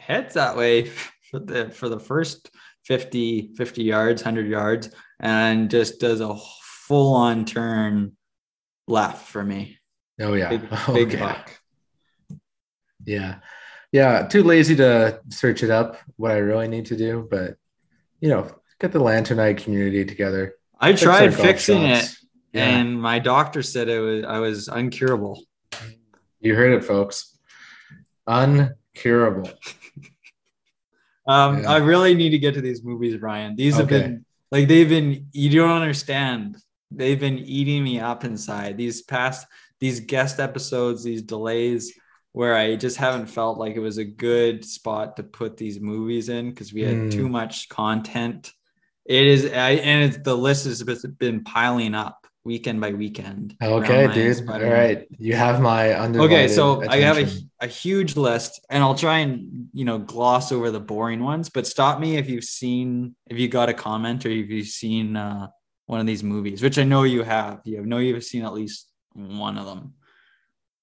heads 0.00 0.34
that 0.34 0.56
way 0.56 0.84
for 1.30 1.38
the 1.38 1.70
for 1.70 1.88
the 1.88 2.00
first 2.00 2.50
50 2.84 3.54
50 3.56 3.82
yards 3.82 4.22
100 4.22 4.48
yards 4.48 4.90
and 5.20 5.70
just 5.70 6.00
does 6.00 6.20
a 6.20 6.36
full 6.62 7.14
on 7.14 7.44
turn 7.44 8.16
left 8.88 9.28
for 9.28 9.42
me 9.42 9.78
oh 10.20 10.34
yeah, 10.34 10.48
big, 10.48 10.62
oh, 10.88 10.94
big 10.94 11.12
yeah. 11.12 11.18
buck 11.18 11.58
yeah, 13.04 13.38
yeah. 13.90 14.28
Too 14.28 14.44
lazy 14.44 14.76
to 14.76 15.20
search 15.28 15.64
it 15.64 15.70
up. 15.70 15.96
What 16.14 16.30
I 16.30 16.36
really 16.36 16.68
need 16.68 16.86
to 16.86 16.96
do, 16.96 17.26
but 17.28 17.56
you 18.20 18.28
know, 18.28 18.48
get 18.78 18.92
the 18.92 19.00
Lantern 19.00 19.38
Lanternite 19.38 19.64
community 19.64 20.04
together. 20.04 20.54
i 20.78 20.92
fix 20.92 21.02
tried 21.02 21.34
fixing 21.34 21.82
it. 21.82 22.08
Yeah, 22.52 22.78
and 22.78 23.02
my 23.02 23.18
doctor 23.18 23.60
said 23.60 23.88
it 23.88 23.98
was 23.98 24.24
i 24.24 24.38
was 24.38 24.68
uncurable 24.68 25.40
you 26.42 26.56
heard 26.56 26.72
it, 26.72 26.84
folks. 26.84 27.38
Uncurable. 28.28 29.54
Um 31.26 31.62
Yeah. 31.62 31.70
i 31.70 31.76
really 31.78 32.14
need 32.14 32.30
to 32.30 32.38
get 32.38 32.54
to 32.54 32.60
these 32.60 32.82
movies 32.82 33.20
Ryan. 33.20 33.54
these 33.56 33.76
have 33.76 33.86
Okay. 33.86 34.00
been 34.00 34.24
like 34.50 34.68
they've 34.68 34.88
been 34.88 35.26
you 35.32 35.50
don't 35.50 35.70
understand 35.70 36.56
they've 36.90 37.20
been 37.20 37.38
eating 37.38 37.82
me 37.84 38.00
up 38.00 38.24
inside 38.24 38.76
these 38.76 39.02
past 39.02 39.46
these 39.80 40.00
guest 40.00 40.40
episodes 40.40 41.02
these 41.04 41.22
delays 41.22 41.92
where 42.32 42.54
i 42.56 42.76
just 42.76 42.96
haven't 42.96 43.26
felt 43.26 43.58
like 43.58 43.76
it 43.76 43.80
was 43.80 43.98
a 43.98 44.04
good 44.04 44.64
spot 44.64 45.16
to 45.16 45.22
put 45.22 45.56
these 45.56 45.80
movies 45.80 46.28
in 46.28 46.50
because 46.50 46.72
we 46.72 46.82
had 46.82 46.96
Mm. 46.96 47.10
too 47.10 47.28
much 47.28 47.68
content 47.68 48.52
it 49.04 49.26
is 49.26 49.44
I, 49.46 49.70
and 49.72 50.04
it's 50.04 50.18
the 50.24 50.36
list 50.36 50.64
has 50.64 50.82
been 51.18 51.42
piling 51.44 51.94
up 51.94 52.21
weekend 52.44 52.80
by 52.80 52.92
weekend 52.92 53.56
Okay, 53.62 54.12
dude. 54.12 54.48
All 54.48 54.60
right, 54.60 55.06
you 55.18 55.34
have 55.34 55.60
my 55.60 55.98
under. 55.98 56.20
Okay, 56.22 56.48
so 56.48 56.86
I 56.88 56.98
have 57.00 57.18
a, 57.18 57.28
a 57.60 57.66
huge 57.66 58.16
list, 58.16 58.64
and 58.70 58.82
I'll 58.82 58.94
try 58.94 59.18
and 59.18 59.68
you 59.72 59.84
know 59.84 59.98
gloss 59.98 60.52
over 60.52 60.70
the 60.70 60.80
boring 60.80 61.22
ones. 61.22 61.48
But 61.48 61.66
stop 61.66 62.00
me 62.00 62.16
if 62.16 62.28
you've 62.28 62.44
seen, 62.44 63.14
if 63.28 63.38
you 63.38 63.48
got 63.48 63.68
a 63.68 63.74
comment, 63.74 64.26
or 64.26 64.30
if 64.30 64.48
you've 64.48 64.66
seen 64.66 65.16
uh, 65.16 65.48
one 65.86 66.00
of 66.00 66.06
these 66.06 66.22
movies, 66.22 66.62
which 66.62 66.78
I 66.78 66.84
know 66.84 67.04
you 67.04 67.22
have. 67.22 67.60
You 67.64 67.84
know 67.84 67.98
you've 67.98 68.24
seen 68.24 68.44
at 68.44 68.52
least 68.52 68.88
one 69.14 69.58
of 69.58 69.66
them, 69.66 69.94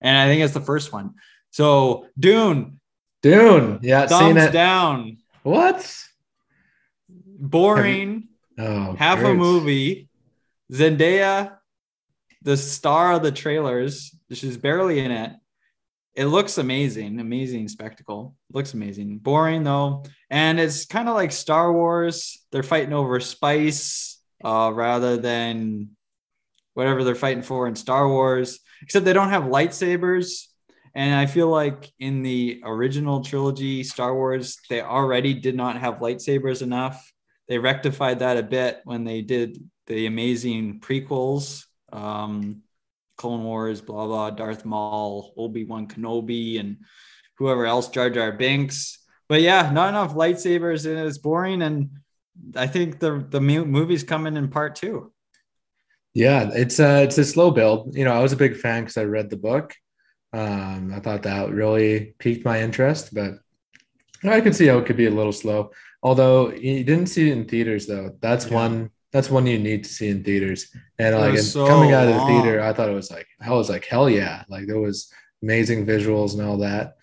and 0.01 0.17
I 0.17 0.27
think 0.27 0.43
it's 0.43 0.53
the 0.53 0.61
first 0.61 0.93
one. 0.93 1.15
So 1.51 2.07
Dune, 2.17 2.79
Dune. 3.21 3.79
Yeah, 3.81 4.05
seen 4.05 4.35
thumbs 4.35 4.43
it. 4.43 4.51
down. 4.51 5.17
What? 5.43 5.95
Boring. 7.09 8.27
Oh, 8.57 8.93
half 8.93 9.19
a 9.23 9.33
movie. 9.33 10.08
Zendaya, 10.71 11.57
the 12.41 12.57
star 12.57 13.13
of 13.13 13.23
the 13.23 13.31
trailers, 13.31 14.15
she's 14.31 14.57
barely 14.57 14.99
in 14.99 15.11
it. 15.11 15.33
It 16.15 16.25
looks 16.25 16.57
amazing, 16.57 17.19
amazing 17.19 17.67
spectacle. 17.67 18.35
looks 18.51 18.73
amazing. 18.73 19.19
Boring 19.19 19.63
though, 19.63 20.03
and 20.29 20.59
it's 20.59 20.85
kind 20.85 21.07
of 21.07 21.15
like 21.15 21.31
Star 21.31 21.71
Wars. 21.71 22.43
They're 22.51 22.63
fighting 22.63 22.93
over 22.93 23.19
spice 23.19 24.19
uh, 24.43 24.71
rather 24.73 25.17
than 25.17 25.89
whatever 26.73 27.03
they're 27.03 27.15
fighting 27.15 27.43
for 27.43 27.67
in 27.67 27.75
Star 27.75 28.07
Wars. 28.07 28.59
Except 28.81 29.05
they 29.05 29.13
don't 29.13 29.29
have 29.29 29.43
lightsabers. 29.43 30.45
And 30.95 31.13
I 31.13 31.25
feel 31.25 31.47
like 31.47 31.91
in 31.99 32.23
the 32.23 32.61
original 32.65 33.21
trilogy, 33.21 33.83
Star 33.83 34.13
Wars, 34.13 34.57
they 34.69 34.81
already 34.81 35.33
did 35.33 35.55
not 35.55 35.77
have 35.77 35.99
lightsabers 35.99 36.61
enough 36.61 37.11
they 37.49 37.57
rectified 37.57 38.19
that 38.19 38.37
a 38.37 38.43
bit 38.43 38.79
when 38.85 39.03
they 39.03 39.21
did 39.21 39.57
the 39.89 40.05
amazing 40.05 40.79
prequels 40.79 41.65
um 41.91 42.61
clone 43.17 43.43
wars 43.43 43.81
blah 43.81 44.05
blah 44.05 44.29
darth 44.29 44.63
maul 44.63 45.33
obi-wan 45.35 45.87
kenobi 45.87 46.59
and 46.59 46.77
whoever 47.39 47.65
else, 47.65 47.87
Jar 47.89 48.09
Jar 48.09 48.31
Binks. 48.33 48.99
But 49.27 49.41
yeah, 49.41 49.71
not 49.71 49.89
enough 49.89 50.13
lightsabers 50.13 50.85
and 50.85 50.99
it's 51.07 51.17
boring. 51.17 51.61
And 51.61 51.89
I 52.55 52.67
think 52.67 52.99
the 52.99 53.25
the 53.29 53.41
movie's 53.41 54.03
coming 54.03 54.37
in 54.37 54.49
part 54.49 54.75
two. 54.75 55.11
Yeah, 56.13 56.49
it's 56.53 56.79
a 56.79 57.03
it's 57.03 57.17
a 57.17 57.23
slow 57.25 57.51
build. 57.51 57.95
You 57.95 58.05
know, 58.05 58.13
I 58.13 58.19
was 58.19 58.33
a 58.33 58.37
big 58.37 58.57
fan 58.57 58.83
because 58.83 58.97
I 58.97 59.05
read 59.05 59.29
the 59.29 59.37
book. 59.37 59.73
Um, 60.33 60.91
I 60.93 60.99
thought 60.99 61.23
that 61.23 61.49
really 61.49 62.13
piqued 62.19 62.45
my 62.45 62.61
interest, 62.61 63.13
but 63.13 63.39
I 64.23 64.41
can 64.41 64.53
see 64.53 64.67
how 64.67 64.77
it 64.77 64.85
could 64.85 64.97
be 64.97 65.07
a 65.07 65.11
little 65.11 65.31
slow. 65.31 65.71
Although 66.03 66.51
you 66.51 66.83
didn't 66.83 67.07
see 67.07 67.29
it 67.29 67.37
in 67.37 67.45
theaters, 67.45 67.87
though. 67.87 68.15
That's 68.19 68.47
Yeah. 68.47 68.53
one. 68.53 68.89
That's 69.11 69.29
one 69.29 69.47
you 69.47 69.57
need 69.57 69.83
to 69.85 69.89
see 69.89 70.09
in 70.09 70.23
theaters. 70.23 70.67
And 70.99 71.15
like 71.15 71.35
and 71.35 71.43
so 71.43 71.67
coming 71.67 71.93
out 71.93 72.07
of 72.07 72.15
the 72.15 72.25
theater, 72.25 72.61
I 72.61 72.73
thought 72.73 72.89
it 72.89 72.93
was 72.93 73.11
like 73.11 73.27
I 73.41 73.51
was 73.51 73.69
like 73.69 73.85
hell 73.85 74.09
yeah! 74.09 74.43
Like 74.49 74.67
there 74.67 74.79
was 74.79 75.11
amazing 75.41 75.85
visuals 75.85 76.33
and 76.33 76.47
all 76.47 76.57
that. 76.57 76.95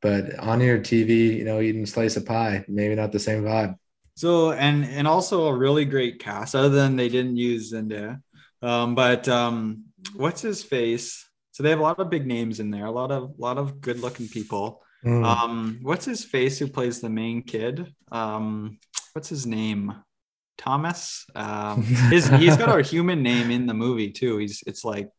But 0.00 0.38
on 0.38 0.60
your 0.60 0.78
TV, 0.78 1.36
you 1.36 1.44
know, 1.44 1.60
eating 1.60 1.82
a 1.82 1.86
slice 1.86 2.16
of 2.16 2.26
pie, 2.26 2.64
maybe 2.68 2.94
not 2.94 3.10
the 3.10 3.18
same 3.18 3.42
vibe. 3.42 3.76
So 4.14 4.52
and 4.52 4.84
and 4.84 5.08
also 5.08 5.46
a 5.46 5.56
really 5.56 5.84
great 5.84 6.20
cast, 6.20 6.54
other 6.54 6.68
than 6.68 6.96
they 6.96 7.08
didn't 7.08 7.36
use 7.36 7.72
Zendaya. 7.72 8.20
Um, 8.62 8.94
but 8.94 9.28
um, 9.28 9.84
what's 10.14 10.42
his 10.42 10.62
face? 10.62 11.24
So 11.52 11.62
they 11.62 11.70
have 11.70 11.80
a 11.80 11.82
lot 11.82 11.98
of 11.98 12.10
big 12.10 12.26
names 12.26 12.60
in 12.60 12.70
there, 12.70 12.86
a 12.86 12.90
lot 12.90 13.10
of 13.10 13.24
a 13.24 13.42
lot 13.42 13.58
of 13.58 13.80
good 13.80 14.00
looking 14.00 14.28
people. 14.28 14.82
Mm. 15.04 15.24
Um, 15.24 15.78
what's 15.82 16.04
his 16.04 16.24
face 16.24 16.58
who 16.58 16.66
plays 16.66 17.00
the 17.00 17.08
main 17.08 17.42
kid? 17.42 17.94
Um, 18.10 18.78
what's 19.12 19.28
his 19.28 19.46
name? 19.46 19.94
Thomas. 20.58 21.24
Um, 21.34 21.82
his 22.10 22.28
he's 22.28 22.56
got 22.56 22.78
a 22.78 22.82
human 22.82 23.22
name 23.22 23.50
in 23.50 23.66
the 23.66 23.74
movie 23.74 24.10
too. 24.10 24.36
He's 24.38 24.62
it's 24.66 24.84
like 24.84 25.10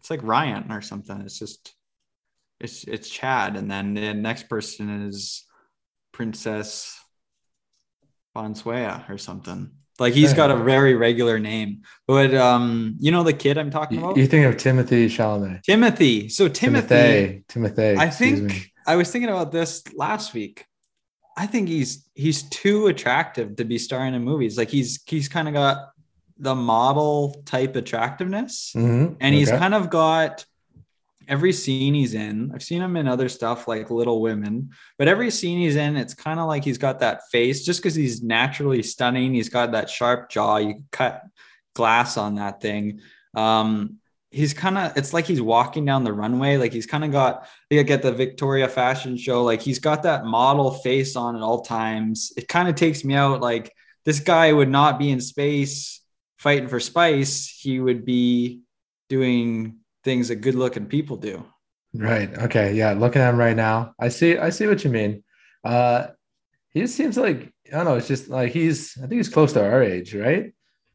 it's 0.00 0.10
like 0.10 0.20
Ryan 0.22 0.70
or 0.70 0.82
something. 0.82 1.20
It's 1.22 1.38
just 1.38 1.74
it's 2.60 2.84
it's 2.84 3.08
Chad, 3.08 3.56
and 3.56 3.70
then 3.70 3.94
the 3.94 4.12
next 4.12 4.48
person 4.48 5.06
is 5.06 5.46
Princess 6.12 7.00
Bonsuea 8.36 9.08
or 9.08 9.16
something. 9.18 9.70
Like 9.98 10.14
he's 10.14 10.32
got 10.32 10.50
a 10.52 10.56
very 10.56 10.94
regular 10.94 11.40
name. 11.40 11.82
But 12.06 12.32
um, 12.34 12.96
you 13.00 13.10
know 13.10 13.24
the 13.24 13.32
kid 13.32 13.58
I'm 13.58 13.70
talking 13.70 13.98
about? 13.98 14.16
you 14.16 14.26
think 14.26 14.46
of 14.46 14.56
Timothy 14.56 15.08
Chalamet? 15.08 15.62
Timothy. 15.62 16.28
So 16.28 16.48
Timothy. 16.48 16.88
Timothy. 16.88 17.44
Timothy. 17.48 17.96
I 17.96 18.08
think 18.08 18.42
me. 18.42 18.72
I 18.86 18.94
was 18.94 19.10
thinking 19.10 19.28
about 19.28 19.50
this 19.50 19.82
last 19.94 20.34
week. 20.34 20.64
I 21.38 21.46
think 21.46 21.68
he's 21.68 22.08
he's 22.14 22.42
too 22.44 22.88
attractive 22.88 23.56
to 23.56 23.64
be 23.64 23.78
starring 23.78 24.14
in 24.14 24.22
movies. 24.24 24.58
Like 24.58 24.68
he's 24.70 25.00
he's 25.06 25.28
kind 25.28 25.46
of 25.48 25.54
got 25.54 25.76
the 26.38 26.54
model 26.54 27.42
type 27.46 27.74
attractiveness, 27.76 28.72
Mhm. 28.76 29.16
and 29.20 29.34
he's 29.34 29.48
Okay. 29.48 29.58
kind 29.58 29.74
of 29.74 29.88
got 29.90 30.44
every 31.28 31.52
scene 31.52 31.94
he's 31.94 32.14
in. 32.14 32.50
I've 32.54 32.62
seen 32.62 32.80
him 32.82 32.96
in 32.96 33.06
other 33.06 33.28
stuff 33.28 33.68
like 33.68 33.90
Little 33.90 34.20
Women, 34.20 34.70
but 34.98 35.08
every 35.08 35.30
scene 35.30 35.58
he's 35.58 35.76
in, 35.76 35.96
it's 35.96 36.14
kind 36.14 36.40
of 36.40 36.46
like 36.48 36.64
he's 36.64 36.78
got 36.78 37.00
that 37.00 37.28
face 37.30 37.64
just 37.64 37.80
because 37.80 37.94
he's 37.94 38.22
naturally 38.22 38.82
stunning. 38.82 39.34
He's 39.34 39.48
got 39.50 39.72
that 39.72 39.90
sharp 39.90 40.30
jaw. 40.30 40.56
You 40.56 40.82
cut 40.90 41.22
glass 41.74 42.16
on 42.16 42.36
that 42.36 42.60
thing. 42.60 43.00
Um, 43.34 43.98
he's 44.30 44.52
kind 44.52 44.76
of 44.76 44.96
it's 44.96 45.12
like 45.12 45.26
he's 45.26 45.40
walking 45.40 45.84
down 45.84 46.04
the 46.04 46.12
runway 46.12 46.56
like 46.56 46.72
he's 46.72 46.86
kind 46.86 47.04
of 47.04 47.10
got 47.10 47.48
like 47.70 47.90
at 47.90 48.02
the 48.02 48.12
victoria 48.12 48.68
fashion 48.68 49.16
show 49.16 49.42
like 49.42 49.62
he's 49.62 49.78
got 49.78 50.02
that 50.02 50.24
model 50.24 50.70
face 50.70 51.16
on 51.16 51.34
at 51.34 51.42
all 51.42 51.62
times 51.62 52.32
it 52.36 52.46
kind 52.46 52.68
of 52.68 52.74
takes 52.74 53.04
me 53.04 53.14
out 53.14 53.40
like 53.40 53.72
this 54.04 54.20
guy 54.20 54.52
would 54.52 54.68
not 54.68 54.98
be 54.98 55.10
in 55.10 55.20
space 55.20 56.02
fighting 56.36 56.68
for 56.68 56.78
spice 56.78 57.48
he 57.48 57.80
would 57.80 58.04
be 58.04 58.60
doing 59.08 59.76
things 60.04 60.28
that 60.28 60.36
good 60.36 60.54
looking 60.54 60.86
people 60.86 61.16
do 61.16 61.42
Right. 61.94 62.32
Okay. 62.38 62.74
Yeah. 62.74 62.92
Looking 62.92 63.22
at 63.22 63.30
him 63.30 63.38
right 63.38 63.56
now, 63.56 63.94
I 63.98 64.08
see. 64.08 64.36
I 64.36 64.50
see 64.50 64.66
what 64.66 64.84
you 64.84 64.90
mean. 64.90 65.24
Uh, 65.64 66.08
he 66.70 66.80
just 66.80 66.96
seems 66.96 67.16
like 67.16 67.52
I 67.72 67.76
don't 67.76 67.84
know. 67.86 67.96
It's 67.96 68.08
just 68.08 68.28
like 68.28 68.52
he's. 68.52 68.96
I 68.98 69.02
think 69.02 69.14
he's 69.14 69.28
close 69.28 69.52
to 69.54 69.64
our 69.64 69.82
age, 69.82 70.14
right? 70.14 70.52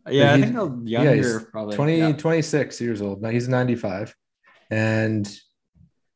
Yeah 0.09 0.33
i 0.33 0.37
think 0.37 0.53
yeah, 0.85 1.01
younger 1.03 1.15
he's 1.15 1.43
probably 1.51 1.75
20, 1.75 1.97
yeah. 1.97 2.11
26 2.13 2.81
years 2.81 3.01
old. 3.01 3.21
Now 3.21 3.29
he's 3.29 3.47
95. 3.47 4.15
And 4.69 5.25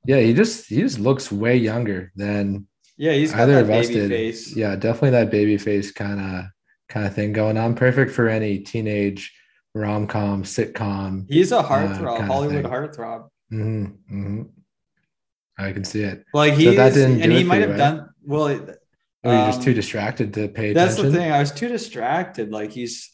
yeah, 0.05 0.19
he 0.19 0.33
just 0.33 0.67
he 0.67 0.77
just 0.81 0.99
looks 0.99 1.31
way 1.31 1.57
younger 1.57 2.11
than 2.15 2.67
yeah 2.97 3.13
he's 3.13 3.31
got 3.31 3.43
either 3.43 3.53
that 3.53 3.63
of 3.63 3.69
us 3.71 3.87
baby 3.87 3.93
did. 3.93 4.09
face 4.09 4.55
Yeah, 4.55 4.75
definitely 4.75 5.11
that 5.11 5.31
baby 5.31 5.57
face 5.57 5.91
kind 5.91 6.19
of 6.19 6.45
kind 6.89 7.05
of 7.05 7.13
thing 7.13 7.33
going 7.33 7.57
on. 7.57 7.75
Perfect 7.75 8.11
for 8.11 8.27
any 8.29 8.59
teenage 8.59 9.33
rom 9.75 10.07
com 10.07 10.43
sitcom. 10.43 11.25
he's 11.29 11.51
a 11.51 11.57
Uh, 11.57 11.63
heartthrob 11.63 12.17
kinda 12.17 12.33
hollywood 12.33 12.65
heartthrob 12.65 13.29
hmm 13.49 13.85
hmm 14.09 14.41
I 15.57 15.71
can 15.71 15.83
see 15.83 16.01
it. 16.01 16.23
like 16.33 16.53
So 16.53 16.59
he 16.59 16.75
that 16.75 16.89
is, 16.89 16.97
didn't 16.97 17.21
and 17.21 17.31
he 17.31 17.43
might 17.43 17.61
have 17.61 17.71
right? 17.71 17.77
done 17.77 18.09
well 18.25 18.47
Or 18.47 19.33
you're 19.33 19.45
just 19.45 19.57
Um, 19.59 19.63
too 19.63 19.73
distracted 19.73 20.33
to 20.35 20.47
pay 20.47 20.73
That's 20.73 20.95
attention. 20.95 21.11
the 21.11 21.17
thing. 21.17 21.31
I 21.31 21.39
was 21.39 21.51
too 21.51 21.67
distracted. 21.67 22.51
Like 22.51 22.71
he's, 22.71 23.11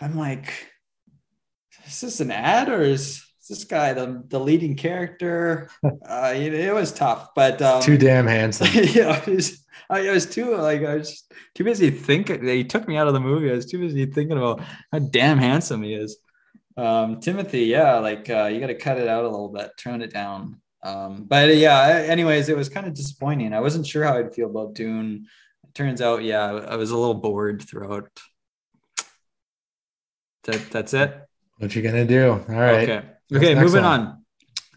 I'm 0.00 0.16
like, 0.16 0.52
is 1.86 2.00
this 2.00 2.20
an 2.20 2.30
ad 2.30 2.68
or 2.68 2.82
is, 2.82 3.24
is 3.42 3.48
this 3.48 3.64
guy 3.64 3.92
the, 3.92 4.22
the 4.28 4.38
leading 4.38 4.76
character? 4.76 5.70
uh, 5.84 6.32
it, 6.34 6.54
it 6.54 6.74
was 6.74 6.92
tough, 6.92 7.30
but 7.34 7.60
um, 7.62 7.82
Too 7.82 7.98
damn 7.98 8.26
handsome. 8.26 8.68
yeah, 8.74 9.22
I 9.26 9.30
was, 9.30 9.64
I 9.90 10.10
was 10.10 10.26
too 10.26 10.56
like 10.56 10.82
I 10.82 10.96
was 10.96 11.24
too 11.54 11.64
busy 11.64 11.90
thinking. 11.90 12.46
He 12.46 12.64
took 12.64 12.86
me 12.86 12.96
out 12.96 13.08
of 13.08 13.14
the 13.14 13.20
movie. 13.20 13.50
I 13.50 13.54
was 13.54 13.66
too 13.66 13.78
busy 13.78 14.04
thinking 14.06 14.36
about 14.36 14.60
how 14.92 14.98
damn 14.98 15.38
handsome 15.38 15.82
he 15.82 15.94
is. 15.94 16.18
Um, 16.76 17.20
Timothy, 17.20 17.64
yeah, 17.64 17.98
like 17.98 18.28
uh, 18.30 18.44
you 18.46 18.60
got 18.60 18.68
to 18.68 18.74
cut 18.74 18.98
it 18.98 19.08
out 19.08 19.24
a 19.24 19.28
little 19.28 19.48
bit, 19.48 19.72
tone 19.78 20.02
it 20.02 20.12
down. 20.12 20.60
Um, 20.82 21.24
but 21.24 21.56
yeah, 21.56 22.04
anyways, 22.06 22.48
it 22.48 22.56
was 22.56 22.68
kind 22.68 22.86
of 22.86 22.94
disappointing. 22.94 23.52
I 23.52 23.60
wasn't 23.60 23.86
sure 23.86 24.04
how 24.04 24.16
I'd 24.16 24.34
feel 24.34 24.48
about 24.50 24.74
Dune. 24.74 25.26
It 25.64 25.74
turns 25.74 26.00
out, 26.00 26.22
yeah, 26.22 26.44
I 26.44 26.76
was 26.76 26.90
a 26.90 26.96
little 26.96 27.14
bored 27.14 27.62
throughout. 27.62 28.08
That 30.48 30.70
that's 30.70 30.94
it. 30.94 31.14
What 31.58 31.74
you 31.76 31.82
gonna 31.82 32.06
do? 32.06 32.30
All 32.32 32.38
right. 32.48 32.88
Okay. 32.88 33.02
What's 33.28 33.44
Okay, 33.44 33.54
moving 33.54 33.82
one? 33.84 34.00
on. 34.00 34.24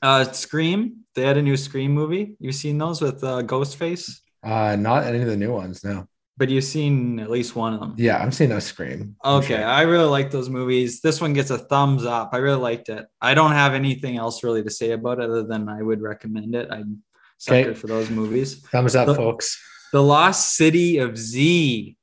Uh 0.02 0.24
Scream. 0.34 0.98
They 1.16 1.22
had 1.24 1.38
a 1.38 1.42
new 1.42 1.56
Scream 1.56 1.92
movie. 1.94 2.36
You've 2.40 2.56
seen 2.56 2.78
those 2.78 3.02
with 3.02 3.24
uh, 3.24 3.42
Ghostface, 3.44 4.20
Uh, 4.44 4.76
not 4.78 5.04
any 5.06 5.20
of 5.22 5.28
the 5.28 5.38
new 5.38 5.54
ones. 5.54 5.84
No. 5.84 6.08
but 6.38 6.50
you've 6.50 6.64
seen 6.64 7.20
at 7.20 7.30
least 7.30 7.56
one 7.56 7.74
of 7.76 7.80
them. 7.80 7.94
Yeah, 7.98 8.18
I'm 8.18 8.32
seeing 8.32 8.52
a 8.52 8.60
scream. 8.62 9.16
Okay, 9.24 9.58
sure. 9.58 9.66
I 9.66 9.82
really 9.84 10.10
like 10.18 10.32
those 10.32 10.50
movies. 10.50 11.00
This 11.02 11.22
one 11.22 11.34
gets 11.34 11.52
a 11.52 11.58
thumbs 11.60 12.04
up. 12.06 12.30
I 12.34 12.38
really 12.38 12.58
liked 12.60 12.90
it. 12.90 13.06
I 13.22 13.34
don't 13.36 13.52
have 13.52 13.74
anything 13.74 14.18
else 14.18 14.44
really 14.44 14.64
to 14.64 14.70
say 14.72 14.92
about 14.92 15.20
it 15.20 15.30
other 15.30 15.44
than 15.44 15.70
I 15.70 15.82
would 15.84 16.02
recommend 16.02 16.56
it. 16.56 16.68
I'm 16.72 17.04
Okay. 17.48 17.64
sucker 17.64 17.76
for 17.76 17.88
those 17.88 18.10
movies. 18.10 18.60
Thumbs 18.74 18.96
up, 18.96 19.06
The- 19.08 19.16
folks. 19.16 19.48
The 19.94 20.02
Lost 20.02 20.56
City 20.56 20.98
of 20.98 21.18
Z. 21.18 21.96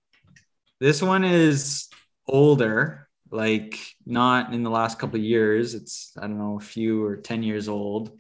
This 0.79 1.03
one 1.03 1.25
is 1.25 1.89
older, 2.29 3.08
like 3.31 3.79
not 4.07 4.53
in 4.55 4.63
the 4.63 4.71
last 4.71 4.99
couple 4.99 5.19
of 5.19 5.25
years. 5.25 5.75
It's 5.75 6.13
I 6.19 6.23
don't 6.23 6.39
know, 6.39 6.57
a 6.57 6.61
few 6.61 7.05
or 7.05 7.17
10 7.17 7.43
years 7.43 7.69
old. 7.69 8.13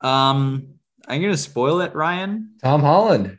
Um, 0.00 0.74
I'm 1.06 1.20
gonna 1.22 1.36
spoil 1.36 1.80
it, 1.80 1.94
Ryan. 1.94 2.54
Tom 2.62 2.80
Holland, 2.80 3.38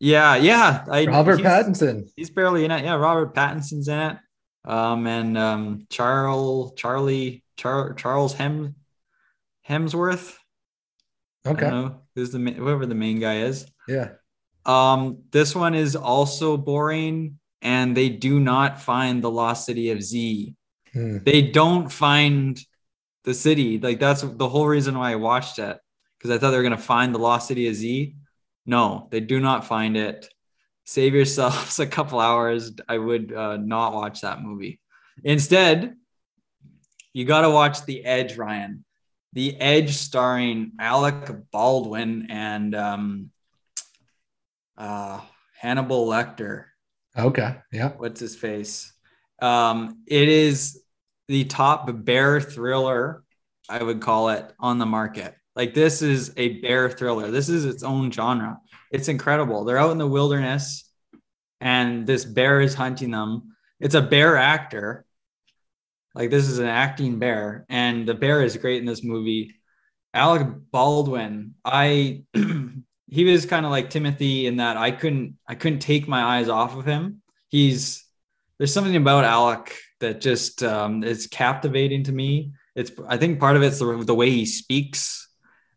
Yeah, 0.00 0.36
yeah. 0.36 0.84
I, 0.90 1.06
Robert 1.06 1.38
he's- 1.40 1.48
Pattinson. 1.50 2.08
He's 2.16 2.30
barely 2.30 2.64
in 2.64 2.70
it. 2.70 2.84
Yeah, 2.84 2.94
Robert 2.96 3.34
Pattinson's 3.34 3.88
in 3.88 3.98
it. 3.98 4.16
Um, 4.64 5.06
and 5.06 5.38
um, 5.38 5.86
Charles, 5.88 6.74
Charlie, 6.76 7.42
Char- 7.56 7.94
Charles 7.94 8.34
Hem, 8.34 8.74
Hemsworth. 9.68 10.36
I 11.46 11.50
Okay. 11.50 11.60
don't 11.70 11.70
know 11.84 12.00
who's 12.14 12.30
the 12.32 12.38
whoever 12.38 12.84
the 12.86 12.94
main 12.94 13.18
guy 13.20 13.38
is. 13.42 13.66
Yeah. 13.86 14.10
Um, 14.66 15.22
this 15.30 15.54
one 15.54 15.74
is 15.74 15.96
also 15.96 16.56
boring, 16.58 17.37
and 17.62 17.96
they 17.96 18.08
do 18.08 18.40
not 18.40 18.80
find 18.80 19.22
the 19.22 19.30
lost 19.30 19.66
city 19.66 19.90
of 19.90 20.02
Z. 20.02 20.54
Hmm. 20.92 21.18
They 21.24 21.42
don't 21.42 21.90
find 21.90 22.58
the 23.24 23.34
city. 23.34 23.78
Like 23.78 24.00
that's 24.00 24.22
the 24.22 24.48
whole 24.48 24.66
reason 24.66 24.96
why 24.98 25.12
I 25.12 25.16
watched 25.16 25.58
it 25.58 25.78
because 26.16 26.30
I 26.30 26.38
thought 26.38 26.50
they 26.50 26.56
were 26.56 26.62
gonna 26.62 26.78
find 26.78 27.14
the 27.14 27.18
lost 27.18 27.48
city 27.48 27.68
of 27.68 27.74
Z. 27.74 28.14
No, 28.66 29.08
they 29.10 29.20
do 29.20 29.40
not 29.40 29.66
find 29.66 29.96
it. 29.96 30.28
Save 30.84 31.14
yourselves 31.14 31.78
a 31.78 31.86
couple 31.86 32.20
hours. 32.20 32.72
I 32.88 32.98
would 32.98 33.32
uh, 33.32 33.56
not 33.56 33.94
watch 33.94 34.22
that 34.22 34.42
movie. 34.42 34.80
Instead, 35.24 35.96
you 37.12 37.24
got 37.24 37.40
to 37.40 37.50
watch 37.50 37.84
The 37.84 38.04
Edge, 38.04 38.36
Ryan. 38.36 38.84
The 39.32 39.60
Edge, 39.60 39.94
starring 39.94 40.72
Alec 40.78 41.30
Baldwin 41.50 42.28
and 42.30 42.74
um, 42.74 43.30
uh, 44.76 45.20
Hannibal 45.58 46.06
Lecter 46.06 46.66
Okay. 47.18 47.56
Yeah. 47.72 47.90
what's 47.96 48.20
his 48.20 48.36
face? 48.36 48.92
Um 49.40 50.02
it 50.06 50.28
is 50.28 50.82
the 51.28 51.44
top 51.44 51.90
bear 52.04 52.40
thriller 52.40 53.22
i 53.68 53.82
would 53.82 54.00
call 54.00 54.30
it 54.30 54.52
on 54.58 54.78
the 54.78 54.86
market. 54.86 55.34
Like 55.54 55.74
this 55.74 56.02
is 56.02 56.32
a 56.36 56.60
bear 56.60 56.88
thriller. 56.88 57.30
This 57.30 57.48
is 57.48 57.64
its 57.64 57.82
own 57.82 58.10
genre. 58.10 58.58
It's 58.92 59.08
incredible. 59.08 59.64
They're 59.64 59.78
out 59.78 59.90
in 59.90 59.98
the 59.98 60.06
wilderness 60.06 60.90
and 61.60 62.06
this 62.06 62.24
bear 62.24 62.60
is 62.60 62.74
hunting 62.74 63.10
them. 63.10 63.56
It's 63.80 63.94
a 63.94 64.02
bear 64.02 64.36
actor. 64.36 65.04
Like 66.14 66.30
this 66.30 66.48
is 66.48 66.58
an 66.58 66.66
acting 66.66 67.18
bear 67.18 67.66
and 67.68 68.06
the 68.06 68.14
bear 68.14 68.42
is 68.42 68.56
great 68.56 68.78
in 68.78 68.86
this 68.86 69.04
movie. 69.04 69.54
Alec 70.14 70.46
baldwin 70.70 71.54
i 71.64 72.22
he 73.10 73.24
was 73.24 73.46
kind 73.46 73.64
of 73.64 73.72
like 73.72 73.90
Timothy 73.90 74.46
in 74.46 74.56
that 74.56 74.76
I 74.76 74.90
couldn't 74.90 75.36
I 75.46 75.54
couldn't 75.54 75.80
take 75.80 76.06
my 76.06 76.22
eyes 76.22 76.48
off 76.48 76.76
of 76.76 76.84
him. 76.84 77.22
He's 77.48 78.04
there's 78.58 78.74
something 78.74 78.96
about 78.96 79.24
Alec 79.24 79.76
that 80.00 80.20
just 80.20 80.62
um, 80.62 81.02
is 81.02 81.26
captivating 81.26 82.04
to 82.04 82.12
me. 82.12 82.52
It's 82.74 82.92
I 83.08 83.16
think 83.16 83.40
part 83.40 83.56
of 83.56 83.62
it's 83.62 83.78
the, 83.78 84.04
the 84.04 84.14
way 84.14 84.30
he 84.30 84.46
speaks. 84.46 85.26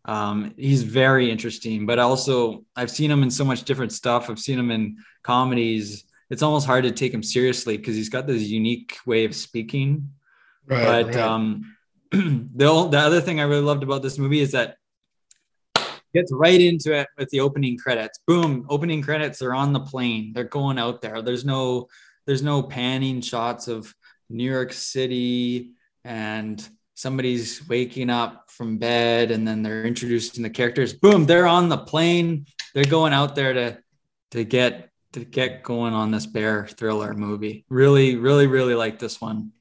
Um, 0.03 0.53
he's 0.57 0.83
very 0.83 1.31
interesting, 1.31 1.85
but 1.85 1.99
also 1.99 2.65
I've 2.75 2.91
seen 2.91 3.11
him 3.11 3.23
in 3.23 3.31
so 3.31 3.45
much 3.45 3.63
different 3.63 3.93
stuff. 3.93 4.29
I've 4.29 4.39
seen 4.39 4.59
him 4.59 4.71
in 4.71 4.97
comedies. 5.23 6.05
It's 6.29 6.43
almost 6.43 6.65
hard 6.65 6.83
to 6.83 6.91
take 6.91 7.13
him 7.13 7.23
seriously 7.23 7.77
because 7.77 7.95
he's 7.95 8.09
got 8.09 8.27
this 8.27 8.43
unique 8.43 8.97
way 9.05 9.25
of 9.25 9.35
speaking. 9.35 10.09
Right. 10.65 11.05
but 11.05 11.15
um, 11.15 11.75
the 12.11 12.49
the 12.91 12.99
other 12.99 13.21
thing 13.21 13.39
I 13.39 13.43
really 13.43 13.61
loved 13.61 13.83
about 13.83 14.01
this 14.01 14.17
movie 14.17 14.41
is 14.41 14.51
that 14.51 14.77
gets 16.13 16.31
right 16.31 16.59
into 16.59 16.93
it 16.93 17.07
with 17.17 17.29
the 17.29 17.39
opening 17.39 17.77
credits. 17.77 18.19
Boom, 18.27 18.65
opening 18.69 19.01
credits 19.01 19.41
are 19.41 19.53
on 19.53 19.73
the 19.73 19.79
plane. 19.79 20.33
They're 20.33 20.43
going 20.43 20.77
out 20.77 21.01
there. 21.01 21.21
There's 21.21 21.45
no 21.45 21.87
there's 22.25 22.43
no 22.43 22.61
panning 22.63 23.21
shots 23.21 23.67
of 23.67 23.93
New 24.29 24.49
York 24.49 24.73
City 24.73 25.71
and 26.03 26.67
somebody's 26.93 27.67
waking 27.67 28.09
up 28.09 28.49
from 28.51 28.77
bed 28.77 29.31
and 29.31 29.47
then 29.47 29.63
they're 29.63 29.85
introducing 29.85 30.43
the 30.43 30.49
characters. 30.49 30.93
Boom, 30.93 31.25
they're 31.25 31.47
on 31.47 31.67
the 31.69 31.77
plane. 31.77 32.45
They're 32.73 32.83
going 32.85 33.13
out 33.13 33.35
there 33.35 33.53
to 33.53 33.77
to 34.31 34.43
get 34.43 34.89
to 35.13 35.25
get 35.25 35.63
going 35.63 35.93
on 35.93 36.11
this 36.11 36.25
bear 36.25 36.67
thriller 36.67 37.13
movie. 37.13 37.65
Really, 37.69 38.15
really, 38.15 38.47
really 38.47 38.75
like 38.75 38.97
this 38.99 39.19
one. 39.19 39.51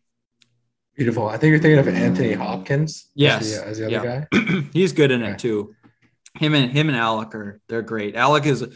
Beautiful. 0.97 1.29
I 1.29 1.39
think 1.39 1.51
you're 1.53 1.59
thinking 1.61 1.79
of 1.79 1.89
Anthony 1.89 2.35
Hopkins. 2.35 3.07
as 3.19 3.57
the- 3.57 3.67
As 3.67 3.79
the 3.79 3.87
other 3.99 4.07
Yeah. 4.07 4.27
guy. 4.33 4.61
He's 4.73 4.93
good 4.93 5.11
in 5.11 5.23
Okay. 5.23 5.33
it 5.33 5.39
too. 5.39 5.75
Him 6.39 6.55
and 6.55 6.71
him 6.73 6.89
and 6.89 6.97
Alec 6.97 7.35
are 7.35 7.61
they're 7.69 7.83
great. 7.83 8.15
Alec 8.17 8.47
is 8.47 8.67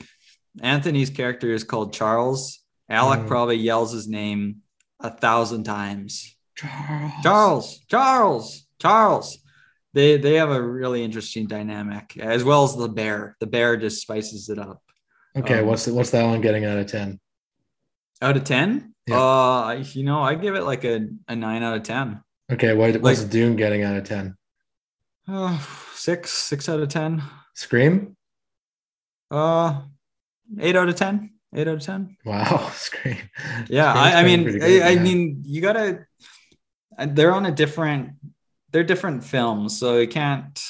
Anthony's 0.61 1.11
character 1.11 1.53
is 1.53 1.65
called 1.65 1.93
Charles. 1.93 2.61
Alec 2.89 3.21
Mm. 3.21 3.29
probably 3.29 3.57
yells 3.57 3.93
his 3.93 4.09
name 4.09 4.57
a 5.01 5.11
thousand 5.11 5.65
times. 5.65 6.37
Charles. 6.57 7.13
Charles, 7.23 7.79
Charles, 7.89 8.67
Charles. 8.81 9.39
They 9.93 10.17
they 10.17 10.35
have 10.35 10.51
a 10.51 10.61
really 10.63 11.03
interesting 11.05 11.47
dynamic 11.47 12.17
as 12.19 12.43
well 12.45 12.65
as 12.65 12.77
the 12.77 12.89
bear. 12.89 13.37
The 13.41 13.47
bear 13.47 13.77
just 13.77 14.03
spices 14.03 14.49
it 14.49 14.59
up. 14.59 14.83
Okay, 15.37 15.61
Um, 15.61 15.67
what's 15.67 15.87
what's 15.87 16.11
that 16.11 16.25
one 16.25 16.41
getting 16.41 16.65
out 16.65 16.79
of 16.79 16.87
ten? 16.87 17.21
Out 18.23 18.37
of 18.37 18.45
ten, 18.45 18.95
Yeah. 19.07 19.21
uh, 19.21 19.83
you 19.93 20.05
know, 20.05 20.21
I 20.23 20.35
give 20.37 20.55
it 20.55 20.63
like 20.65 20.85
a, 20.85 21.09
a 21.29 21.35
nine 21.37 21.63
out 21.63 21.77
of 21.77 21.83
ten. 21.83 22.23
Okay, 22.53 22.75
what, 22.75 23.01
what's 23.01 23.21
Like- 23.23 23.31
Dune 23.31 23.57
getting 23.57 23.83
out 23.83 23.97
of 23.97 24.05
ten? 24.05 24.37
Uh, 25.27 25.59
six, 25.95 26.31
six 26.33 26.69
out 26.69 26.81
of 26.81 26.89
ten. 26.89 27.23
Scream. 27.55 28.17
Uh, 29.31 29.83
eight 30.61 30.77
out 30.77 30.89
of 30.89 30.97
ten. 30.97 31.31
Eight 31.55 31.69
out 31.69 31.75
of 31.77 31.83
ten. 31.83 32.17
Wow, 32.25 32.71
Scream. 32.75 33.19
Yeah, 33.69 33.93
I, 33.93 34.21
I 34.21 34.25
mean, 34.25 34.45
good, 34.45 34.63
I, 34.63 34.93
I 34.93 34.99
mean, 34.99 35.43
you 35.45 35.61
gotta. 35.61 36.07
They're 36.99 37.33
on 37.33 37.47
a 37.47 37.53
different. 37.53 38.13
They're 38.71 38.85
different 38.85 39.25
films, 39.25 39.79
so 39.79 39.99
you 39.99 40.09
can't. 40.09 40.61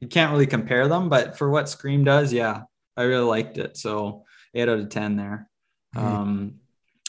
You 0.00 0.08
can't 0.08 0.30
really 0.32 0.46
compare 0.46 0.88
them, 0.88 1.08
but 1.08 1.38
for 1.38 1.48
what 1.48 1.68
Scream 1.68 2.04
does, 2.04 2.32
yeah, 2.32 2.62
I 2.96 3.04
really 3.04 3.24
liked 3.24 3.56
it. 3.58 3.76
So 3.76 4.24
eight 4.54 4.68
out 4.68 4.78
of 4.78 4.90
ten 4.90 5.16
there. 5.16 5.48
Mhm. 5.94 6.02
Um, 6.02 6.54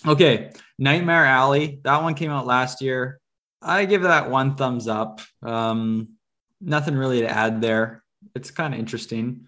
okay, 0.05 0.51
Nightmare 0.79 1.25
Alley. 1.25 1.81
That 1.83 2.03
one 2.03 2.13
came 2.13 2.31
out 2.31 2.45
last 2.45 2.81
year. 2.81 3.19
I 3.61 3.85
give 3.85 4.03
that 4.03 4.29
one 4.29 4.55
thumbs 4.55 4.87
up. 4.87 5.21
Um, 5.41 6.09
nothing 6.61 6.95
really 6.95 7.21
to 7.21 7.29
add 7.29 7.61
there. 7.61 8.03
It's 8.37 8.51
kind 8.51 8.73
of 8.73 8.79
interesting. 8.79 9.47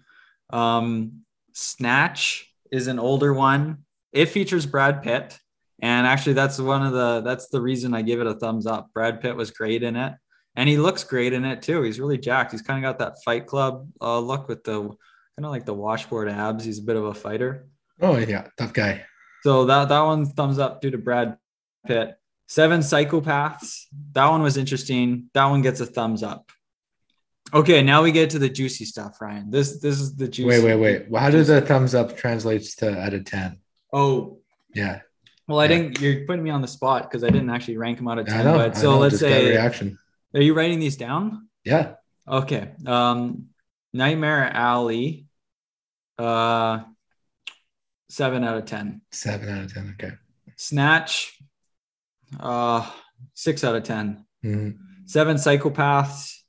Um, 0.50 1.22
Snatch 1.52 2.52
is 2.70 2.86
an 2.86 2.98
older 2.98 3.32
one. 3.32 3.84
It 4.12 4.26
features 4.26 4.66
Brad 4.66 5.02
Pitt, 5.02 5.38
and 5.80 6.06
actually, 6.06 6.34
that's 6.34 6.58
one 6.58 6.84
of 6.84 6.92
the 6.92 7.22
that's 7.22 7.48
the 7.48 7.60
reason 7.60 7.94
I 7.94 8.02
give 8.02 8.20
it 8.20 8.26
a 8.26 8.34
thumbs 8.34 8.66
up. 8.66 8.90
Brad 8.92 9.20
Pitt 9.20 9.36
was 9.36 9.50
great 9.50 9.82
in 9.82 9.96
it, 9.96 10.12
and 10.56 10.68
he 10.68 10.76
looks 10.76 11.04
great 11.04 11.32
in 11.32 11.44
it 11.44 11.62
too. 11.62 11.82
He's 11.82 12.00
really 12.00 12.18
jacked. 12.18 12.52
He's 12.52 12.62
kind 12.62 12.84
of 12.84 12.88
got 12.88 12.98
that 12.98 13.22
Fight 13.24 13.46
Club 13.46 13.88
uh, 14.00 14.18
look 14.18 14.48
with 14.48 14.64
the 14.64 14.80
kind 14.80 14.96
of 15.44 15.50
like 15.50 15.64
the 15.64 15.74
washboard 15.74 16.28
abs. 16.28 16.64
He's 16.64 16.80
a 16.80 16.82
bit 16.82 16.96
of 16.96 17.04
a 17.04 17.14
fighter. 17.14 17.68
Oh 18.00 18.18
yeah, 18.18 18.48
tough 18.58 18.72
guy. 18.72 19.04
So 19.42 19.64
that 19.66 19.88
that 19.88 20.02
one 20.02 20.26
thumbs 20.26 20.58
up 20.58 20.80
due 20.80 20.90
to 20.90 20.98
Brad 20.98 21.36
Pitt. 21.86 22.16
Seven 22.46 22.80
Psychopaths. 22.80 23.84
That 24.12 24.28
one 24.28 24.42
was 24.42 24.56
interesting. 24.56 25.30
That 25.34 25.46
one 25.46 25.62
gets 25.62 25.80
a 25.80 25.86
thumbs 25.86 26.24
up. 26.24 26.50
Okay, 27.52 27.82
now 27.82 28.02
we 28.02 28.12
get 28.12 28.30
to 28.30 28.38
the 28.38 28.48
juicy 28.48 28.84
stuff, 28.84 29.20
Ryan. 29.20 29.50
This 29.50 29.80
this 29.80 30.00
is 30.00 30.14
the 30.16 30.28
juicy. 30.28 30.48
Wait, 30.48 30.64
wait, 30.64 30.76
wait. 30.76 31.10
Well, 31.10 31.22
how 31.22 31.30
does 31.30 31.48
the 31.48 31.60
thumbs 31.60 31.94
up 31.94 32.16
translates 32.16 32.76
to 32.76 32.96
out 32.98 33.14
of 33.14 33.24
ten? 33.24 33.58
Oh, 33.92 34.38
Yeah, 34.74 35.00
well, 35.48 35.58
I 35.58 35.64
Yeah. 35.64 35.68
didn't. 35.68 36.00
You're 36.00 36.26
putting 36.26 36.44
me 36.44 36.50
on 36.50 36.62
the 36.62 36.68
spot 36.68 37.02
because 37.10 37.24
I 37.24 37.30
didn't 37.30 37.50
actually 37.50 37.76
rank 37.76 37.98
them 37.98 38.06
out 38.08 38.18
of 38.18 38.28
I 38.28 38.30
ten. 38.30 38.44
know. 38.44 38.56
but 38.56 38.76
so 38.76 38.92
know, 38.92 38.98
let's 38.98 39.18
say, 39.18 39.48
reaction. 39.50 39.98
are 40.34 40.40
you 40.40 40.54
writing 40.54 40.78
these 40.78 40.96
down? 40.96 41.48
Yeah, 41.64 41.94
Okay. 42.28 42.70
Um, 42.86 43.46
Nightmare 43.92 44.44
Alley. 44.52 45.26
Uh, 46.18 46.84
seven 48.08 48.44
out 48.44 48.58
of 48.58 48.66
ten. 48.66 49.00
seven 49.10 49.48
out 49.48 49.64
of 49.64 49.74
ten. 49.74 49.96
Okay. 49.98 50.14
Snatch. 50.56 51.36
Uh, 52.38 52.88
six 53.34 53.64
out 53.64 53.74
of 53.74 53.82
ten. 53.82 54.24
Mhm. 54.44 54.76
Seven 55.06 55.36
Psychopaths, 55.36 56.39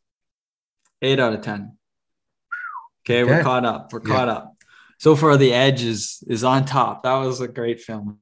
eight 1.02 1.20
out 1.20 1.34
of 1.34 1.41
ten. 1.41 1.78
Okay, 3.06 3.24
we're 3.24 3.41
caught 3.43 3.66
up. 3.66 3.91
We're 3.91 4.02
Yeah. 4.06 4.14
caught 4.16 4.30
up. 4.30 4.56
So 4.99 5.16
far, 5.16 5.36
The 5.38 5.54
Edge 5.54 5.84
is 5.84 6.24
is 6.28 6.43
on 6.43 6.66
top. 6.66 7.04
That 7.04 7.16
was 7.16 7.41
a 7.41 7.47
great 7.47 7.82
film. 7.82 8.20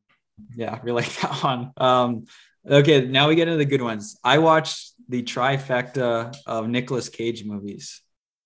Yeah, 0.56 0.80
we 0.84 0.92
like 0.94 1.14
that 1.22 1.44
one. 1.44 1.72
Um, 1.78 2.26
okay, 2.70 3.06
now 3.06 3.28
we 3.28 3.36
get 3.36 3.48
into 3.48 3.58
the 3.58 3.66
good 3.66 3.82
ones. 3.82 4.18
I 4.24 4.38
watched 4.38 4.94
the 5.10 5.22
trifecta 5.24 6.34
of 6.46 6.70
Nicolas 6.70 7.10
Cage 7.10 7.44
movies 7.44 8.02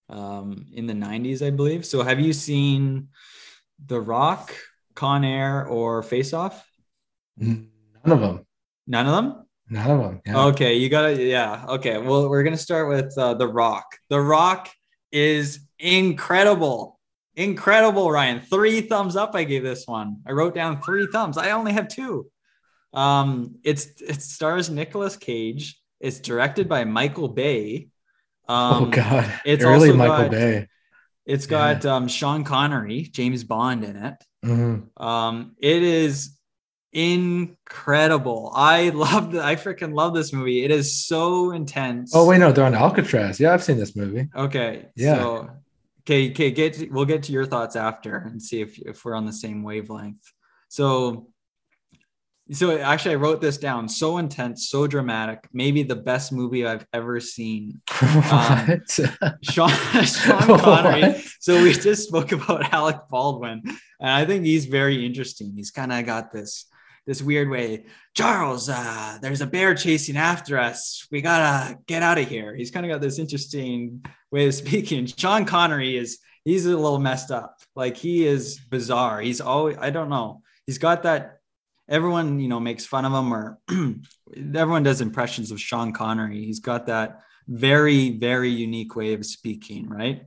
um, 0.09 0.65
in 0.73 0.87
the 0.87 0.93
'90s, 0.93 1.45
I 1.45 1.51
believe. 1.51 1.85
So, 1.85 2.01
have 2.01 2.19
you 2.19 2.33
seen 2.33 3.09
The 3.85 4.01
Rock, 4.01 4.55
Con 4.95 5.23
Air, 5.23 5.67
or 5.67 6.01
Face 6.01 6.33
Off? 6.33 6.65
None 7.37 7.69
of 8.05 8.19
them. 8.19 8.45
None 8.87 9.05
of 9.07 9.15
them. 9.15 9.45
None 9.73 9.89
of 9.91 9.99
them. 10.01 10.21
Yeah. 10.25 10.45
Okay, 10.47 10.75
you 10.75 10.87
gotta, 10.89 11.21
yeah. 11.21 11.65
Okay, 11.67 11.97
well, 11.97 12.29
we're 12.29 12.43
gonna 12.43 12.57
start 12.57 12.87
with 12.89 13.17
uh, 13.17 13.33
The 13.33 13.47
Rock. 13.47 13.85
The 14.09 14.21
Rock 14.21 14.69
is 15.11 15.59
incredible, 15.79 16.99
incredible. 17.35 18.11
Ryan, 18.11 18.39
three 18.41 18.81
thumbs 18.81 19.15
up. 19.15 19.33
I 19.35 19.43
gave 19.45 19.63
this 19.63 19.87
one. 19.87 20.17
I 20.27 20.31
wrote 20.31 20.53
down 20.53 20.81
three 20.81 21.07
thumbs. 21.11 21.37
I 21.37 21.51
only 21.51 21.73
have 21.73 21.87
two. 21.87 22.27
Um, 22.93 23.55
it's 23.63 23.87
it 24.01 24.21
stars 24.21 24.69
Nicolas 24.69 25.15
Cage. 25.17 25.79
It's 25.99 26.19
directed 26.19 26.69
by 26.69 26.83
Michael 26.83 27.29
Bay. 27.29 27.87
Um, 28.47 28.83
oh 28.83 28.85
God, 28.91 29.31
it's 29.45 29.63
early 29.63 29.89
also 29.89 29.97
Michael 29.97 30.17
got- 30.25 30.31
Bay. 30.31 30.67
It's 31.25 31.47
got 31.47 31.85
um, 31.85 32.07
Sean 32.09 32.43
Connery, 32.43 33.03
James 33.03 33.43
Bond 33.45 33.83
in 33.85 33.95
it. 33.95 34.15
Mhm. 34.45 35.01
Um, 35.01 35.55
it 35.57 35.81
is 35.81 36.37
incredible. 36.93 38.51
I 38.55 38.89
love 38.89 39.31
the 39.31 39.43
I 39.43 39.55
freaking 39.55 39.93
love 39.93 40.13
this 40.13 40.31
movie. 40.33 40.63
It 40.63 40.71
is 40.71 41.05
so 41.05 41.51
intense. 41.51 42.11
Oh 42.15 42.27
wait, 42.27 42.37
no, 42.39 42.51
they're 42.51 42.65
on 42.65 42.75
Alcatraz. 42.75 43.39
Yeah, 43.39 43.53
I've 43.53 43.63
seen 43.63 43.77
this 43.77 43.95
movie. 43.95 44.29
Okay. 44.35 44.85
Yeah. 44.95 45.15
So, 45.15 45.49
okay. 46.05 46.31
Okay. 46.31 46.51
Get 46.51 46.73
to- 46.75 46.89
we'll 46.89 47.05
get 47.05 47.23
to 47.23 47.31
your 47.31 47.45
thoughts 47.45 47.75
after 47.75 48.17
and 48.17 48.41
see 48.41 48.61
if 48.61 48.77
if 48.79 49.03
we're 49.03 49.15
on 49.15 49.25
the 49.25 49.33
same 49.33 49.63
wavelength. 49.63 50.31
So. 50.69 51.29
So 52.51 52.77
actually, 52.77 53.13
I 53.13 53.19
wrote 53.19 53.39
this 53.39 53.57
down. 53.57 53.87
So 53.87 54.17
intense, 54.17 54.67
so 54.69 54.85
dramatic. 54.85 55.47
Maybe 55.53 55.81
the 55.81 55.95
best 55.95 56.33
movie 56.33 56.67
I've 56.67 56.85
ever 56.91 57.21
seen. 57.21 57.81
Um, 58.01 58.67
what? 58.67 58.89
Sean, 59.43 59.69
Sean 60.03 60.59
Connery. 60.59 61.01
What? 61.03 61.23
So 61.39 61.63
we 61.63 61.71
just 61.71 62.09
spoke 62.09 62.33
about 62.33 62.73
Alec 62.73 62.97
Baldwin, 63.09 63.61
and 63.65 64.09
I 64.09 64.25
think 64.25 64.43
he's 64.43 64.65
very 64.65 65.05
interesting. 65.05 65.53
He's 65.55 65.71
kind 65.71 65.93
of 65.93 66.05
got 66.05 66.33
this 66.33 66.65
this 67.05 67.21
weird 67.21 67.49
way. 67.49 67.85
Charles, 68.15 68.69
uh, 68.69 69.17
there's 69.21 69.41
a 69.41 69.47
bear 69.47 69.75
chasing 69.75 70.17
after 70.17 70.57
us. 70.57 71.07
We 71.11 71.21
gotta 71.21 71.77
get 71.87 72.03
out 72.03 72.17
of 72.17 72.27
here. 72.27 72.55
He's 72.55 72.71
kind 72.71 72.85
of 72.85 72.91
got 72.91 73.01
this 73.01 73.19
interesting 73.19 74.05
way 74.31 74.47
of 74.47 74.53
speaking. 74.63 75.05
Sean 75.05 75.45
Connery 75.45 75.97
is 75.97 76.19
he's 76.45 76.65
a 76.65 76.69
little 76.69 76.99
messed 76.99 77.31
up. 77.31 77.59
Like 77.75 77.97
he 77.97 78.25
is 78.25 78.59
bizarre. 78.69 79.21
He's 79.21 79.41
always 79.41 79.77
I 79.79 79.89
don't 79.89 80.09
know. 80.09 80.41
He's 80.65 80.77
got 80.77 81.03
that. 81.03 81.39
Everyone 81.89 82.39
you 82.39 82.47
know 82.47 82.61
makes 82.61 82.85
fun 82.85 83.03
of 83.03 83.11
him, 83.11 83.33
or 83.33 83.59
everyone 84.55 84.83
does 84.83 85.01
impressions 85.01 85.51
of 85.51 85.59
Sean 85.59 85.91
Connery. 85.91 86.45
He's 86.45 86.61
got 86.61 86.85
that 86.87 87.19
very 87.47 88.11
very 88.17 88.49
unique 88.49 88.95
way 88.95 89.13
of 89.13 89.25
speaking, 89.25 89.89
right? 89.89 90.23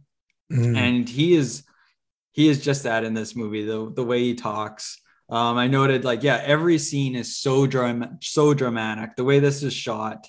Mm. 0.53 0.77
and 0.77 1.09
he 1.09 1.35
is 1.35 1.65
he 2.31 2.49
is 2.49 2.63
just 2.63 2.85
that 2.85 3.03
in 3.03 3.15
this 3.15 3.35
movie 3.35 3.65
the 3.65 3.91
the 3.93 4.05
way 4.05 4.21
he 4.21 4.35
talks 4.35 5.01
um 5.29 5.57
i 5.57 5.67
noted 5.67 6.05
like 6.05 6.23
yeah 6.23 6.41
every 6.45 6.79
scene 6.79 7.15
is 7.15 7.37
so 7.37 7.67
dram- 7.67 8.19
so 8.21 8.55
dramatic 8.55 9.17
the 9.17 9.25
way 9.25 9.39
this 9.39 9.63
is 9.63 9.73
shot 9.73 10.27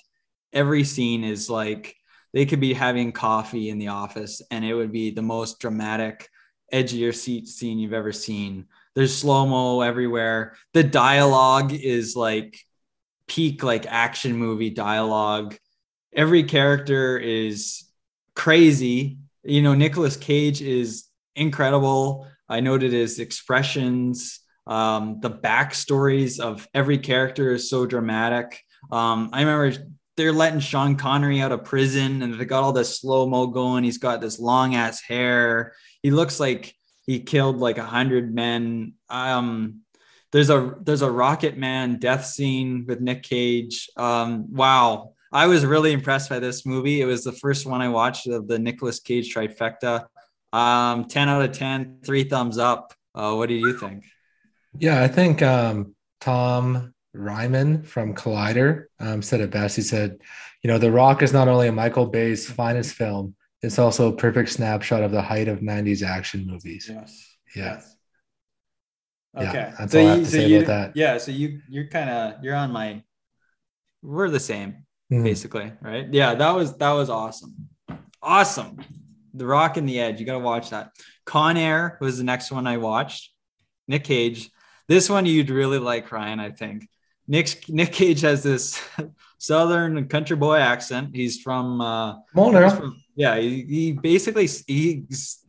every 0.52 0.84
scene 0.84 1.24
is 1.24 1.48
like 1.48 1.94
they 2.32 2.44
could 2.46 2.60
be 2.60 2.74
having 2.74 3.12
coffee 3.12 3.70
in 3.70 3.78
the 3.78 3.88
office 3.88 4.42
and 4.50 4.64
it 4.64 4.74
would 4.74 4.92
be 4.92 5.10
the 5.10 5.22
most 5.22 5.58
dramatic 5.60 6.28
seat 6.70 7.48
scene 7.48 7.78
you've 7.78 7.92
ever 7.92 8.12
seen. 8.12 8.66
There's 8.94 9.16
slow 9.16 9.46
mo 9.46 9.80
everywhere. 9.80 10.56
The 10.74 10.84
dialogue 10.84 11.72
is 11.72 12.16
like 12.16 12.58
peak 13.26 13.62
like 13.62 13.86
action 13.86 14.36
movie 14.36 14.70
dialogue. 14.70 15.56
Every 16.12 16.42
character 16.42 17.18
is 17.18 17.84
crazy. 18.34 19.18
You 19.44 19.62
know, 19.62 19.74
Nicolas 19.74 20.16
Cage 20.16 20.60
is 20.62 21.04
incredible. 21.36 22.26
I 22.48 22.60
noted 22.60 22.92
his 22.92 23.18
expressions. 23.18 24.40
Um, 24.68 25.18
the 25.20 25.30
backstories 25.30 26.38
of 26.38 26.68
every 26.74 26.98
character 26.98 27.52
is 27.52 27.70
so 27.70 27.86
dramatic. 27.86 28.62
Um, 28.92 29.30
I 29.32 29.40
remember 29.40 29.76
they're 30.16 30.32
letting 30.32 30.60
Sean 30.60 30.96
Connery 30.96 31.40
out 31.40 31.52
of 31.52 31.64
prison 31.64 32.22
and 32.22 32.38
they 32.38 32.44
got 32.44 32.62
all 32.62 32.72
this 32.72 33.00
slow 33.00 33.26
mo 33.26 33.46
going. 33.46 33.84
He's 33.84 33.98
got 33.98 34.20
this 34.20 34.38
long 34.38 34.74
ass 34.74 35.00
hair. 35.00 35.72
He 36.02 36.10
looks 36.10 36.38
like 36.38 36.74
he 37.06 37.20
killed 37.20 37.58
like 37.58 37.78
a 37.78 37.84
hundred 37.84 38.34
men. 38.34 38.94
Um, 39.08 39.80
there's 40.32 40.50
a 40.50 40.74
there's 40.82 41.02
a 41.02 41.10
Rocket 41.10 41.56
Man 41.56 41.98
death 41.98 42.26
scene 42.26 42.84
with 42.86 43.00
Nick 43.00 43.22
Cage. 43.22 43.88
Um, 43.96 44.52
wow, 44.52 45.14
I 45.32 45.46
was 45.46 45.64
really 45.64 45.92
impressed 45.92 46.28
by 46.28 46.38
this 46.38 46.66
movie. 46.66 47.00
It 47.00 47.06
was 47.06 47.24
the 47.24 47.32
first 47.32 47.64
one 47.64 47.80
I 47.80 47.88
watched 47.88 48.26
of 48.26 48.48
the 48.48 48.58
Nicolas 48.58 49.00
Cage 49.00 49.34
trifecta. 49.34 50.06
Um, 50.52 51.04
10 51.06 51.28
out 51.28 51.42
of 51.42 51.52
10, 51.52 51.98
three 52.04 52.24
thumbs 52.24 52.58
up. 52.58 52.94
Uh, 53.14 53.34
what 53.34 53.48
do 53.48 53.54
you 53.54 53.78
think? 53.78 54.04
Yeah, 54.80 55.02
I 55.02 55.08
think 55.08 55.42
um, 55.42 55.94
Tom 56.20 56.94
Reimann 57.14 57.84
from 57.86 58.14
Collider 58.14 58.84
um, 59.00 59.22
said 59.22 59.40
it 59.40 59.50
best. 59.50 59.76
He 59.76 59.82
said, 59.82 60.18
you 60.62 60.68
know, 60.68 60.78
The 60.78 60.90
Rock 60.90 61.22
is 61.22 61.32
not 61.32 61.48
only 61.48 61.68
a 61.68 61.72
Michael 61.72 62.06
Bay's 62.06 62.48
finest 62.48 62.94
film, 62.94 63.34
it's 63.62 63.78
also 63.78 64.12
a 64.12 64.16
perfect 64.16 64.50
snapshot 64.50 65.02
of 65.02 65.10
the 65.10 65.22
height 65.22 65.48
of 65.48 65.60
90s 65.60 66.02
action 66.02 66.46
movies. 66.46 66.88
Yes. 66.92 67.36
Yeah. 67.56 67.80
Okay. 69.36 69.52
Yeah, 69.52 69.74
that's 69.78 69.94
all 69.94 70.06
I 70.06 70.10
have 70.10 70.18
to 70.20 70.26
say 70.26 70.46
you, 70.46 70.58
about 70.58 70.66
that. 70.66 70.96
Yeah. 70.96 71.18
So 71.18 71.30
you 71.30 71.60
you're 71.68 71.86
kind 71.88 72.10
of 72.10 72.42
you're 72.42 72.54
on 72.54 72.72
my. 72.72 73.02
We're 74.02 74.30
the 74.30 74.40
same, 74.40 74.86
Mhm. 75.12 75.24
basically, 75.24 75.72
right? 75.80 76.12
Yeah. 76.12 76.34
That 76.34 76.54
was 76.54 76.76
that 76.78 76.92
was 76.92 77.10
awesome. 77.10 77.68
Awesome. 78.22 78.78
The 79.34 79.46
Rock 79.46 79.76
and 79.76 79.88
the 79.88 80.00
Edge. 80.00 80.18
You 80.18 80.26
gotta 80.26 80.38
watch 80.38 80.70
that. 80.70 80.92
Con 81.24 81.56
Air 81.56 81.98
was 82.00 82.18
the 82.18 82.24
next 82.24 82.50
one 82.50 82.66
I 82.66 82.78
watched. 82.78 83.32
Nick 83.86 84.04
Cage. 84.04 84.50
This 84.88 85.10
one 85.10 85.26
you'd 85.26 85.50
really 85.50 85.78
like, 85.78 86.10
Ryan. 86.10 86.40
I 86.40 86.50
think. 86.50 86.88
Nick 87.28 87.68
Nick 87.68 87.92
Cage 87.92 88.22
has 88.22 88.42
this 88.42 88.82
southern 89.38 90.08
country 90.08 90.36
boy 90.36 90.56
accent. 90.56 91.14
He's 91.14 91.40
from. 91.40 91.80
Uh, 91.80 92.14
from- 92.76 93.02
yeah, 93.14 93.36
he, 93.36 93.62
he 93.64 93.92
basically 93.92 94.48
he's. 94.66 95.40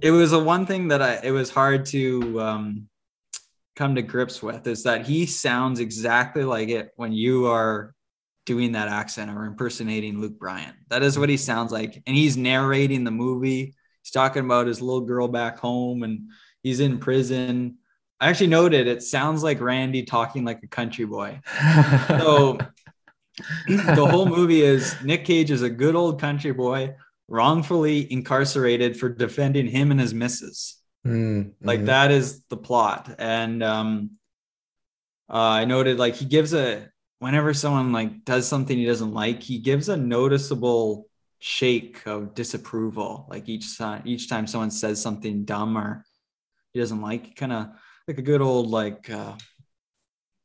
It 0.00 0.10
was 0.10 0.32
a 0.32 0.38
one 0.38 0.66
thing 0.66 0.88
that 0.88 1.02
I 1.02 1.20
it 1.22 1.30
was 1.30 1.50
hard 1.50 1.86
to 1.86 2.40
um, 2.40 2.88
come 3.76 3.94
to 3.96 4.02
grips 4.02 4.42
with 4.42 4.66
is 4.66 4.84
that 4.84 5.06
he 5.06 5.26
sounds 5.26 5.80
exactly 5.80 6.44
like 6.44 6.68
it 6.68 6.90
when 6.96 7.12
you 7.12 7.46
are 7.46 7.94
doing 8.46 8.72
that 8.72 8.88
accent 8.88 9.30
or 9.30 9.46
impersonating 9.46 10.20
Luke 10.20 10.38
Bryan. 10.38 10.74
That 10.90 11.02
is 11.02 11.18
what 11.18 11.28
he 11.28 11.36
sounds 11.36 11.72
like, 11.72 12.02
and 12.06 12.16
he's 12.16 12.36
narrating 12.36 13.04
the 13.04 13.10
movie. 13.10 13.74
He's 14.02 14.10
talking 14.10 14.44
about 14.44 14.66
his 14.66 14.82
little 14.82 15.00
girl 15.00 15.28
back 15.28 15.58
home, 15.58 16.02
and 16.02 16.28
he's 16.62 16.80
in 16.80 16.98
prison. 16.98 17.78
I 18.24 18.30
actually 18.30 18.46
noted 18.46 18.86
it 18.86 19.02
sounds 19.02 19.42
like 19.42 19.60
Randy 19.60 20.02
talking 20.02 20.46
like 20.46 20.62
a 20.62 20.66
country 20.66 21.04
boy. 21.04 21.40
So 22.18 22.58
the 23.68 24.06
whole 24.06 24.24
movie 24.24 24.62
is 24.62 24.96
Nick 25.02 25.26
Cage 25.26 25.50
is 25.50 25.60
a 25.60 25.68
good 25.68 25.94
old 25.94 26.22
country 26.22 26.52
boy 26.52 26.94
wrongfully 27.28 28.10
incarcerated 28.10 28.98
for 28.98 29.10
defending 29.10 29.66
him 29.66 29.90
and 29.90 30.00
his 30.00 30.14
missus. 30.14 30.80
Mm, 31.06 31.52
Like 31.62 31.80
mhm. 31.80 31.86
that 31.86 32.10
is 32.12 32.42
the 32.48 32.56
plot. 32.56 33.14
And 33.18 33.62
um 33.62 34.12
uh, 35.28 35.60
I 35.60 35.64
noted 35.66 35.98
like 35.98 36.14
he 36.14 36.24
gives 36.24 36.54
a 36.54 36.88
whenever 37.18 37.52
someone 37.52 37.92
like 37.92 38.24
does 38.24 38.48
something 38.48 38.78
he 38.78 38.86
doesn't 38.86 39.12
like, 39.12 39.42
he 39.42 39.58
gives 39.58 39.90
a 39.90 39.98
noticeable 39.98 41.08
shake 41.40 42.06
of 42.06 42.34
disapproval. 42.34 43.26
Like 43.28 43.50
each 43.50 43.76
time 43.76 44.00
each 44.06 44.30
time 44.30 44.46
someone 44.46 44.70
says 44.70 45.02
something 45.02 45.44
dumb 45.44 45.76
or 45.76 46.06
he 46.72 46.80
doesn't 46.80 47.02
like, 47.02 47.36
kind 47.36 47.52
of 47.52 47.68
like 48.06 48.18
a 48.18 48.22
good 48.22 48.40
old 48.40 48.68
like 48.68 49.10
uh 49.10 49.34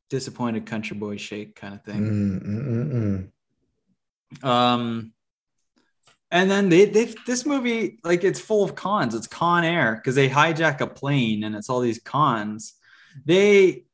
disappointed 0.10 0.66
country 0.66 0.97
boy 0.97 1.18
shake 1.18 1.55
kind 1.55 1.74
of 1.74 1.84
thing. 1.84 2.41
Mm, 2.41 2.47
mm, 2.47 3.32
mm. 4.43 4.47
Um, 4.47 5.14
and 6.32 6.49
then 6.49 6.70
they 6.70 6.86
they 6.86 7.14
this 7.26 7.45
movie 7.45 7.99
like 8.03 8.24
it's 8.24 8.39
full 8.39 8.64
of 8.64 8.76
cons. 8.76 9.16
It's 9.16 9.28
Con 9.28 9.64
Air 9.64 9.95
because 9.95 10.16
they 10.16 10.30
hijack 10.30 10.82
a 10.82 10.88
plane 10.88 11.43
and 11.43 11.55
it's 11.55 11.70
all 11.70 11.80
these 11.80 11.99
cons. 11.99 12.76
They 13.26 13.86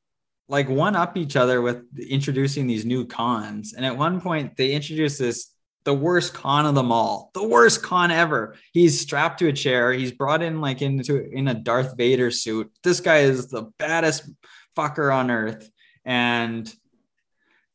like 0.48 0.70
one 0.70 0.96
up 0.96 1.18
each 1.18 1.36
other 1.36 1.62
with 1.62 1.84
introducing 1.98 2.68
these 2.68 2.86
new 2.86 3.06
cons. 3.06 3.74
And 3.74 3.86
at 3.86 3.98
one 3.98 4.22
point 4.22 4.58
they 4.58 4.74
introduce 4.74 5.18
this 5.18 5.55
the 5.86 5.94
worst 5.94 6.34
con 6.34 6.66
of 6.66 6.76
them 6.76 6.92
all, 6.92 7.32
the 7.34 7.48
worst 7.48 7.82
con 7.84 8.12
ever. 8.12 8.56
He's 8.74 9.00
strapped 9.00 9.40
to 9.40 9.48
a 9.48 9.54
chair. 9.54 9.94
He's 9.94 10.12
brought 10.12 10.42
in 10.42 10.60
like 10.60 10.82
into 10.82 11.30
in 11.30 11.48
a 11.48 11.54
Darth 11.54 11.96
Vader 11.96 12.32
suit. 12.32 12.72
This 12.84 13.00
guy 13.00 13.20
is 13.20 13.48
the 13.48 13.72
baddest 13.78 14.30
fucker 14.76 15.16
on 15.16 15.32
earth. 15.32 15.70
And 16.04 16.72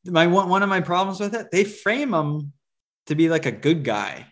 my 0.04 0.26
one, 0.26 0.48
one 0.48 0.62
of 0.62 0.68
my 0.68 0.80
problems 0.80 1.20
with 1.20 1.34
it, 1.34 1.50
they 1.50 1.64
frame 1.64 2.12
him 2.12 2.52
to 3.06 3.14
be 3.14 3.28
like 3.28 3.46
a 3.46 3.52
good 3.52 3.84
guy. 3.84 4.26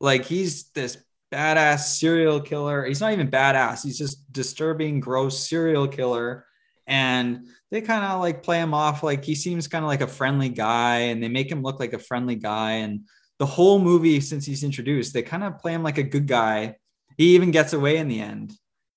Like 0.00 0.24
he's 0.24 0.70
this 0.70 0.96
badass 1.30 1.98
serial 1.98 2.40
killer. 2.40 2.84
He's 2.84 3.00
not 3.00 3.12
even 3.12 3.30
badass. 3.30 3.84
He's 3.84 3.98
just 3.98 4.32
disturbing, 4.32 5.00
gross 5.00 5.46
serial 5.46 5.88
killer. 5.88 6.46
And 6.86 7.46
they 7.70 7.80
kind 7.80 8.04
of 8.04 8.20
like 8.20 8.42
play 8.42 8.58
him 8.58 8.72
off 8.72 9.02
like 9.02 9.24
he 9.24 9.34
seems 9.34 9.68
kind 9.68 9.84
of 9.84 9.88
like 9.88 10.00
a 10.00 10.06
friendly 10.06 10.48
guy 10.48 10.98
and 10.98 11.22
they 11.22 11.28
make 11.28 11.50
him 11.50 11.62
look 11.62 11.78
like 11.78 11.92
a 11.92 11.98
friendly 11.98 12.34
guy. 12.34 12.72
And 12.72 13.02
the 13.38 13.46
whole 13.46 13.78
movie, 13.78 14.20
since 14.20 14.46
he's 14.46 14.64
introduced, 14.64 15.12
they 15.12 15.22
kind 15.22 15.44
of 15.44 15.58
play 15.58 15.74
him 15.74 15.82
like 15.82 15.98
a 15.98 16.02
good 16.02 16.26
guy. 16.26 16.76
He 17.16 17.34
even 17.34 17.50
gets 17.50 17.72
away 17.72 17.98
in 17.98 18.08
the 18.08 18.20
end. 18.20 18.54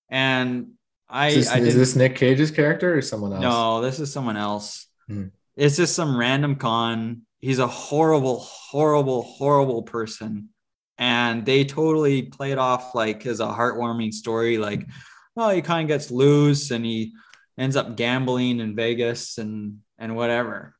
And 0.10 0.74
I, 1.10 1.30
Is, 1.30 1.36
this, 1.36 1.50
I 1.50 1.58
is 1.60 1.76
this 1.76 1.96
Nick 1.96 2.16
Cage's 2.16 2.52
character 2.52 2.98
or 2.98 3.02
someone 3.02 3.34
else? 3.34 3.42
no, 3.42 3.82
this 3.82 4.00
is 4.00 4.14
someone 4.14 4.38
else. 4.38 4.88
Hmm. 5.08 5.28
It's 5.58 5.76
just 5.76 5.96
some 5.96 6.18
random 6.18 6.56
con. 6.56 7.24
He's 7.40 7.60
a 7.60 7.68
horrible, 7.68 8.40
horrible, 8.40 9.24
horrible 9.24 9.84
person. 9.84 10.50
And 10.98 11.46
they 11.46 11.66
totally 11.66 12.24
play 12.24 12.52
it 12.52 12.58
off 12.58 12.96
like 12.96 13.26
as 13.26 13.40
a 13.40 13.48
heartwarming 13.48 14.14
story. 14.14 14.58
Like, 14.58 14.88
oh, 15.36 15.50
he 15.50 15.62
kind 15.62 15.84
of 15.84 15.88
gets 15.88 16.12
loose 16.12 16.72
and 16.72 16.86
he 16.86 17.14
ends 17.62 17.76
up 17.76 17.96
gambling 17.96 18.60
in 18.60 18.76
Vegas 18.76 19.38
and 19.38 19.80
and 19.98 20.16
whatever. 20.16 20.76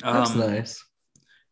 That's 0.00 0.30
Um, 0.30 0.38
nice. 0.38 0.84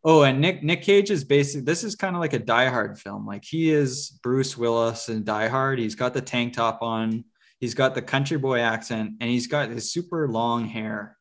Oh, 0.05 0.23
and 0.23 0.41
Nick 0.41 0.63
Nick 0.63 0.83
Cage 0.83 1.11
is 1.11 1.25
basically 1.25 1.63
this 1.63 1.83
is 1.83 1.97
kind 1.97 2.15
of 2.15 2.21
like 2.21 2.33
a 2.33 2.39
Die 2.39 2.69
Hard 2.69 2.99
film. 2.99 3.27
Like 3.27 3.45
he 3.45 3.71
is 3.71 4.11
Bruce 4.23 4.57
Willis 4.57 5.09
in 5.09 5.25
Die 5.25 5.49
Hard. 5.49 5.81
He's 5.81 5.97
got 5.97 6.15
the 6.15 6.21
tank 6.21 6.53
top 6.55 6.81
on, 6.81 7.25
he's 7.59 7.75
got 7.75 7.95
the 7.95 8.03
country 8.03 8.39
boy 8.39 8.61
accent, 8.61 9.15
and 9.21 9.29
he's 9.29 9.49
got 9.49 9.69
his 9.69 9.93
super 9.93 10.29
long 10.29 10.67
hair. 10.67 11.17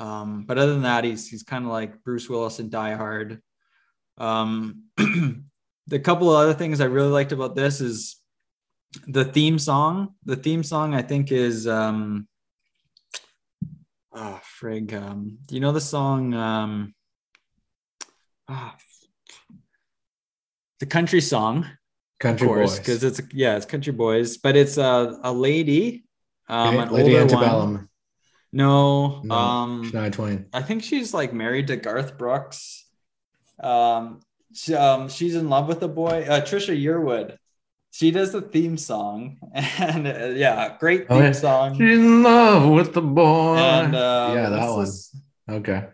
Um, 0.00 0.44
but 0.44 0.58
other 0.58 0.72
than 0.72 0.82
that, 0.82 1.04
he's 1.04 1.28
he's 1.28 1.44
kind 1.44 1.64
of 1.64 1.70
like 1.70 2.02
Bruce 2.02 2.28
Willis 2.28 2.58
in 2.58 2.70
Die 2.70 2.94
Hard. 2.94 3.40
Um, 4.18 4.84
the 5.86 6.00
couple 6.00 6.28
of 6.30 6.36
other 6.40 6.54
things 6.54 6.80
I 6.80 6.86
really 6.86 7.10
liked 7.10 7.30
about 7.30 7.54
this 7.54 7.80
is 7.80 8.16
the 9.06 9.24
theme 9.24 9.60
song. 9.60 10.14
The 10.24 10.36
theme 10.36 10.64
song 10.64 10.94
I 10.94 11.02
think 11.02 11.30
is 11.30 11.68
um, 11.68 12.26
oh 14.14 14.40
frig. 14.60 14.92
Um, 14.92 15.38
do 15.46 15.54
you 15.54 15.60
know 15.60 15.72
the 15.72 15.80
song? 15.80 16.34
Um, 16.34 16.94
ah, 18.48 18.76
the 20.80 20.86
country 20.86 21.20
song, 21.20 21.66
Country 22.20 22.46
of 22.46 22.54
course, 22.54 22.70
boys. 22.70 22.78
because 22.78 23.04
it's 23.04 23.20
yeah, 23.32 23.56
it's 23.56 23.66
country 23.66 23.92
boys, 23.92 24.36
but 24.36 24.56
it's 24.56 24.76
a 24.78 25.18
a 25.22 25.32
lady, 25.32 26.04
um, 26.48 26.78
an 26.78 26.90
Lady 26.90 27.16
older 27.16 27.34
one. 27.34 27.44
Antebellum. 27.44 27.88
No, 28.52 29.20
No, 29.24 29.34
um, 29.34 29.90
Shania 29.90 30.12
Twain. 30.12 30.46
I 30.52 30.62
think 30.62 30.84
she's 30.84 31.12
like 31.12 31.32
married 31.32 31.66
to 31.68 31.76
Garth 31.76 32.16
Brooks. 32.16 32.86
Um, 33.60 34.20
she, 34.52 34.74
um, 34.76 35.08
she's 35.08 35.34
in 35.34 35.48
love 35.48 35.66
with 35.66 35.80
the 35.80 35.88
boy, 35.88 36.24
uh, 36.28 36.40
Trisha 36.40 36.80
Yearwood. 36.80 37.36
She 37.94 38.10
does 38.10 38.32
the 38.32 38.42
theme 38.42 38.76
song, 38.76 39.38
and 39.54 40.08
uh, 40.08 40.26
yeah, 40.34 40.76
great 40.80 41.06
Oh, 41.08 41.14
theme 41.14 41.26
yeah. 41.26 41.32
song. 41.32 41.74
She's 41.78 41.96
in 41.96 42.24
love 42.24 42.68
with 42.68 42.92
the 42.92 43.00
boy. 43.00 43.54
And 43.56 43.94
uh, 43.94 44.32
yeah, 44.34 44.48
that 44.50 44.68
one. 44.68 44.80
this- 44.84 45.14
Okay. 45.48 45.84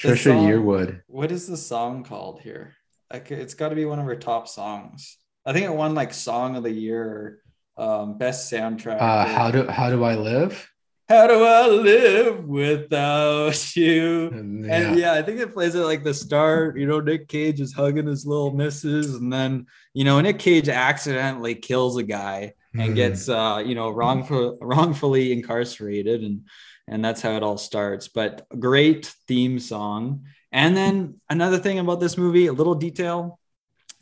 Trisha 0.00 0.32
song- 0.32 0.48
Yearwood. 0.48 1.02
What 1.08 1.30
is 1.30 1.46
the 1.46 1.58
song 1.58 2.04
called 2.04 2.40
here? 2.40 2.72
Like, 3.12 3.30
it's 3.30 3.52
got 3.52 3.68
to 3.68 3.74
be 3.74 3.84
one 3.84 3.98
of 3.98 4.06
her 4.06 4.16
top 4.16 4.48
songs. 4.48 5.18
I 5.44 5.52
think 5.52 5.66
it 5.66 5.74
won 5.74 5.94
like 5.94 6.14
song 6.14 6.56
of 6.56 6.62
the 6.62 6.70
year, 6.70 7.42
um, 7.76 8.16
best 8.16 8.50
soundtrack. 8.50 8.98
Uh, 9.02 9.26
how 9.26 9.50
do 9.50 9.66
how 9.66 9.90
do 9.90 10.02
I 10.04 10.14
live? 10.14 10.69
How 11.10 11.26
do 11.26 11.42
I 11.42 11.66
live 11.66 12.44
without 12.44 13.76
you? 13.76 14.28
And, 14.28 14.64
And 14.64 14.96
yeah, 14.96 15.14
I 15.14 15.22
think 15.22 15.40
it 15.40 15.52
plays 15.52 15.74
it 15.74 15.80
like 15.80 16.04
the 16.04 16.14
start. 16.14 16.78
You 16.78 16.86
know, 16.86 17.00
Nick 17.00 17.26
Cage 17.26 17.60
is 17.60 17.72
hugging 17.72 18.06
his 18.06 18.24
little 18.24 18.52
missus, 18.52 19.16
and 19.16 19.32
then 19.32 19.66
you 19.92 20.04
know 20.04 20.20
Nick 20.20 20.38
Cage 20.38 20.68
accidentally 20.68 21.56
kills 21.56 21.96
a 21.96 22.04
guy 22.04 22.54
and 22.74 22.92
Mhm. 22.92 22.94
gets 22.94 23.28
uh, 23.28 23.60
you 23.66 23.74
know 23.74 23.90
wrongful, 23.90 24.58
wrongfully 24.60 25.32
incarcerated, 25.32 26.22
and 26.22 26.46
and 26.86 27.04
that's 27.04 27.20
how 27.22 27.32
it 27.32 27.42
all 27.42 27.58
starts. 27.58 28.06
But 28.06 28.46
great 28.60 29.06
theme 29.26 29.58
song. 29.58 30.26
And 30.52 30.76
then 30.76 31.20
another 31.28 31.58
thing 31.58 31.80
about 31.80 31.98
this 31.98 32.16
movie, 32.16 32.46
a 32.46 32.52
little 32.52 32.76
detail, 32.76 33.40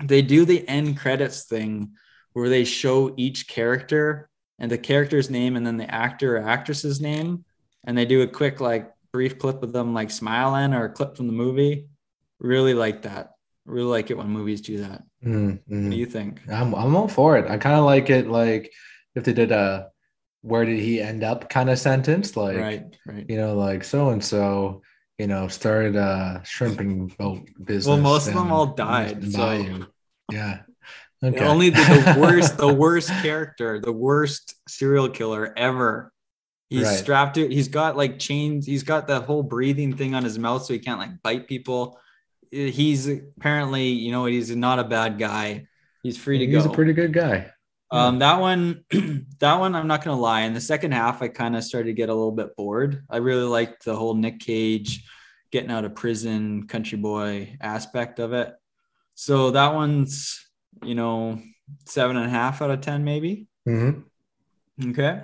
they 0.04 0.20
do 0.20 0.44
the 0.44 0.68
end 0.68 0.98
credits 0.98 1.44
thing 1.44 1.92
where 2.34 2.50
they 2.50 2.64
show 2.64 3.14
each 3.16 3.48
character 3.48 4.28
and 4.58 4.70
the 4.70 4.78
character's 4.78 5.30
name 5.30 5.56
and 5.56 5.66
then 5.66 5.76
the 5.76 5.92
actor 5.92 6.36
or 6.36 6.48
actress's 6.48 7.00
name, 7.00 7.44
and 7.84 7.96
they 7.96 8.04
do 8.04 8.22
a 8.22 8.26
quick 8.26 8.60
like 8.60 8.92
brief 9.12 9.38
clip 9.38 9.62
of 9.62 9.72
them 9.72 9.94
like 9.94 10.10
smiling 10.10 10.74
or 10.74 10.84
a 10.84 10.90
clip 10.90 11.16
from 11.16 11.26
the 11.26 11.32
movie. 11.32 11.86
Really 12.40 12.74
like 12.74 13.02
that. 13.02 13.32
Really 13.64 13.88
like 13.88 14.10
it 14.10 14.16
when 14.16 14.28
movies 14.28 14.60
do 14.60 14.78
that. 14.78 15.02
Mm, 15.24 15.60
mm. 15.68 15.84
What 15.84 15.90
do 15.90 15.96
you 15.96 16.06
think? 16.06 16.40
I'm 16.48 16.74
I'm 16.74 16.96
all 16.96 17.08
for 17.08 17.36
it. 17.36 17.50
I 17.50 17.58
kind 17.58 17.78
of 17.78 17.84
like 17.84 18.10
it 18.10 18.28
like 18.28 18.72
if 19.14 19.24
they 19.24 19.32
did 19.32 19.52
a 19.52 19.88
where 20.42 20.64
did 20.64 20.78
he 20.78 21.00
end 21.00 21.24
up 21.24 21.50
kind 21.50 21.68
of 21.68 21.78
sentence 21.78 22.36
like 22.36 22.56
right, 22.56 22.96
right. 23.06 23.26
you 23.28 23.36
know 23.36 23.56
like 23.56 23.82
so 23.82 24.10
and 24.10 24.24
so 24.24 24.82
you 25.18 25.26
know 25.26 25.48
started 25.48 25.96
a 25.96 26.40
shrimp 26.44 26.80
and 26.80 27.16
boat 27.16 27.48
business. 27.64 27.86
Well, 27.86 27.98
most 27.98 28.28
of 28.28 28.34
them 28.34 28.52
all 28.52 28.66
died, 28.66 29.30
so- 29.32 29.86
yeah. 30.30 30.60
Okay. 31.22 31.44
Only 31.44 31.70
the, 31.70 31.82
the 32.14 32.20
worst, 32.20 32.56
the 32.58 32.72
worst 32.72 33.08
character, 33.22 33.80
the 33.80 33.92
worst 33.92 34.54
serial 34.68 35.08
killer 35.08 35.52
ever. 35.56 36.12
He's 36.70 36.84
Right. 36.84 36.98
strapped 36.98 37.34
to. 37.36 37.48
He's 37.48 37.68
got 37.68 37.96
like 37.96 38.18
chains. 38.18 38.66
He's 38.66 38.82
got 38.82 39.08
that 39.08 39.24
whole 39.24 39.42
breathing 39.42 39.96
thing 39.96 40.14
on 40.14 40.22
his 40.22 40.38
mouth, 40.38 40.64
so 40.64 40.74
he 40.74 40.78
can't 40.78 41.00
like 41.00 41.22
bite 41.22 41.48
people. 41.48 41.98
He's 42.50 43.08
apparently, 43.08 43.88
you 43.88 44.12
know, 44.12 44.26
he's 44.26 44.54
not 44.54 44.78
a 44.78 44.84
bad 44.84 45.18
guy. 45.18 45.66
He's 46.02 46.16
free 46.16 46.38
to 46.38 46.44
He's 46.46 46.52
go. 46.54 46.58
He's 46.60 46.66
a 46.66 46.74
pretty 46.74 46.92
good 46.92 47.12
guy. 47.12 47.50
Um, 47.90 48.18
that 48.18 48.38
one, 48.38 48.84
that 49.40 49.54
one, 49.58 49.74
I'm 49.74 49.86
not 49.86 50.04
gonna 50.04 50.20
lie. 50.20 50.42
In 50.42 50.52
the 50.52 50.60
second 50.60 50.92
half, 50.92 51.22
I 51.22 51.28
kind 51.28 51.56
of 51.56 51.64
started 51.64 51.86
to 51.88 51.94
get 51.94 52.10
a 52.10 52.14
little 52.14 52.32
bit 52.32 52.54
bored. 52.54 53.02
I 53.10 53.16
really 53.16 53.44
liked 53.46 53.84
the 53.86 53.96
whole 53.96 54.14
Nick 54.14 54.40
Cage 54.40 55.04
getting 55.50 55.70
out 55.70 55.86
of 55.86 55.94
prison, 55.94 56.66
country 56.68 56.98
boy 56.98 57.56
aspect 57.62 58.18
of 58.18 58.34
it. 58.34 58.52
So 59.14 59.50
that 59.52 59.72
one's, 59.74 60.47
you 60.82 60.94
know, 60.94 61.40
seven 61.86 62.16
and 62.16 62.26
a 62.26 62.30
half 62.30 62.62
out 62.62 62.70
of 62.70 62.80
ten, 62.80 63.04
maybe. 63.04 63.46
Mhm. 63.68 64.04
Okay. 64.90 65.22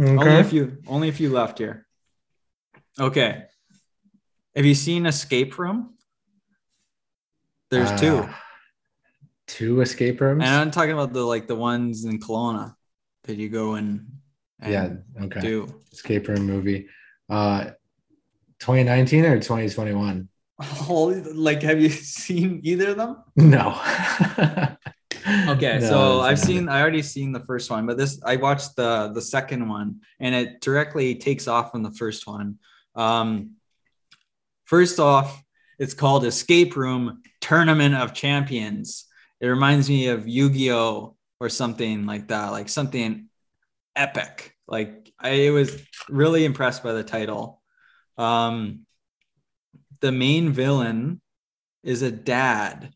Only 0.00 0.16
a 0.16 0.38
Okay. 0.40 0.48
few, 0.48 0.78
only 0.86 1.08
a 1.08 1.12
few 1.12 1.30
left 1.30 1.58
here. 1.58 1.86
Okay. 2.98 3.44
Have 4.54 4.64
you 4.64 4.74
seen 4.74 5.06
Escape 5.06 5.58
Room? 5.58 5.94
There's 7.70 7.92
two. 8.00 8.18
Uh, 8.18 8.34
Two 9.48 9.80
escape 9.80 10.20
rooms. 10.20 10.42
And 10.42 10.50
I'm 10.52 10.70
talking 10.72 10.90
about 10.92 11.12
the 11.12 11.22
like 11.22 11.46
the 11.46 11.54
ones 11.54 12.04
in 12.04 12.18
Kelowna 12.18 12.74
that 13.24 13.36
you 13.36 13.48
go 13.48 13.74
and, 13.74 14.10
and 14.58 14.72
yeah. 14.72 15.24
Okay. 15.24 15.40
do. 15.40 15.82
Escape 15.92 16.26
room 16.26 16.46
movie. 16.46 16.88
Uh, 17.30 17.66
2019 18.58 19.24
or 19.24 19.36
2021? 19.36 20.28
Holy, 20.60 21.20
like, 21.22 21.62
have 21.62 21.80
you 21.80 21.88
seen 21.90 22.60
either 22.64 22.90
of 22.90 22.96
them? 22.96 23.16
No. 23.36 23.80
Okay, 25.48 25.78
No, 25.80 25.88
so 25.88 26.20
I've 26.20 26.38
seen, 26.38 26.68
I 26.68 26.80
already 26.80 27.02
seen 27.02 27.32
the 27.32 27.40
first 27.40 27.68
one, 27.68 27.84
but 27.84 27.98
this 27.98 28.20
I 28.24 28.36
watched 28.36 28.76
the 28.76 29.10
the 29.12 29.20
second 29.20 29.68
one, 29.68 30.02
and 30.20 30.34
it 30.34 30.60
directly 30.60 31.16
takes 31.16 31.48
off 31.48 31.72
from 31.72 31.82
the 31.82 31.90
first 31.90 32.28
one. 32.28 32.58
Um, 32.94 33.56
first 34.64 35.00
off, 35.00 35.42
it's 35.78 35.94
called 35.94 36.24
Escape 36.24 36.76
Room 36.76 37.22
Tournament 37.40 37.96
of 37.96 38.14
Champions. 38.14 39.06
It 39.40 39.48
reminds 39.48 39.88
me 39.88 40.08
of 40.08 40.28
Yu-Gi-Oh 40.28 41.16
or 41.40 41.48
something 41.48 42.06
like 42.06 42.28
that, 42.28 42.52
like 42.52 42.68
something 42.68 43.28
epic. 43.94 44.54
Like 44.68 45.12
I 45.18 45.50
was 45.50 45.76
really 46.08 46.44
impressed 46.44 46.82
by 46.82 46.92
the 46.92 47.04
title. 47.04 47.62
Um, 48.16 48.85
the 50.00 50.12
main 50.12 50.52
villain 50.52 51.20
is 51.82 52.02
a 52.02 52.10
dad 52.10 52.92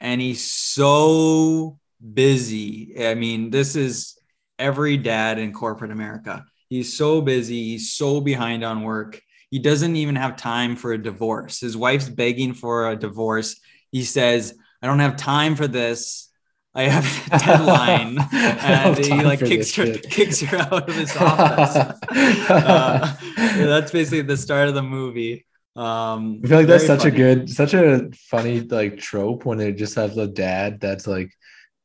and 0.00 0.20
he's 0.20 0.50
so 0.50 1.78
busy. 2.14 2.94
I 3.06 3.14
mean, 3.14 3.50
this 3.50 3.76
is 3.76 4.18
every 4.58 4.96
dad 4.96 5.38
in 5.38 5.52
corporate 5.52 5.90
America. 5.90 6.44
He's 6.68 6.96
so 6.96 7.20
busy, 7.20 7.70
he's 7.70 7.92
so 7.92 8.20
behind 8.20 8.64
on 8.64 8.82
work. 8.82 9.20
He 9.50 9.58
doesn't 9.58 9.96
even 9.96 10.16
have 10.16 10.36
time 10.36 10.76
for 10.76 10.92
a 10.92 11.02
divorce. 11.02 11.60
His 11.60 11.76
wife's 11.76 12.08
begging 12.08 12.54
for 12.54 12.88
a 12.88 12.96
divorce. 12.96 13.60
He 13.90 14.04
says, 14.04 14.54
I 14.80 14.86
don't 14.86 15.00
have 15.00 15.16
time 15.16 15.56
for 15.56 15.66
this. 15.66 16.28
I 16.72 16.84
have 16.84 17.32
a 17.32 17.38
deadline. 17.44 18.18
and 18.32 18.96
he 18.96 19.22
like 19.24 19.40
kicks 19.40 19.74
her, 19.74 19.86
shit. 19.86 20.08
kicks 20.08 20.40
her 20.42 20.56
out 20.56 20.88
of 20.88 20.94
his 20.94 21.14
office. 21.16 21.98
uh, 22.10 23.16
that's 23.36 23.90
basically 23.90 24.22
the 24.22 24.36
start 24.36 24.68
of 24.68 24.74
the 24.74 24.82
movie. 24.82 25.46
Um, 25.80 26.40
I 26.44 26.48
feel 26.48 26.58
like 26.58 26.66
that's 26.66 26.86
such 26.86 27.04
a 27.06 27.10
good, 27.10 27.48
such 27.48 27.72
a 27.74 28.10
funny 28.28 28.60
like 28.60 28.98
trope 28.98 29.46
when 29.46 29.56
they 29.58 29.72
just 29.72 29.94
have 29.94 30.14
the 30.14 30.26
dad 30.26 30.78
that's 30.80 31.06
like 31.06 31.32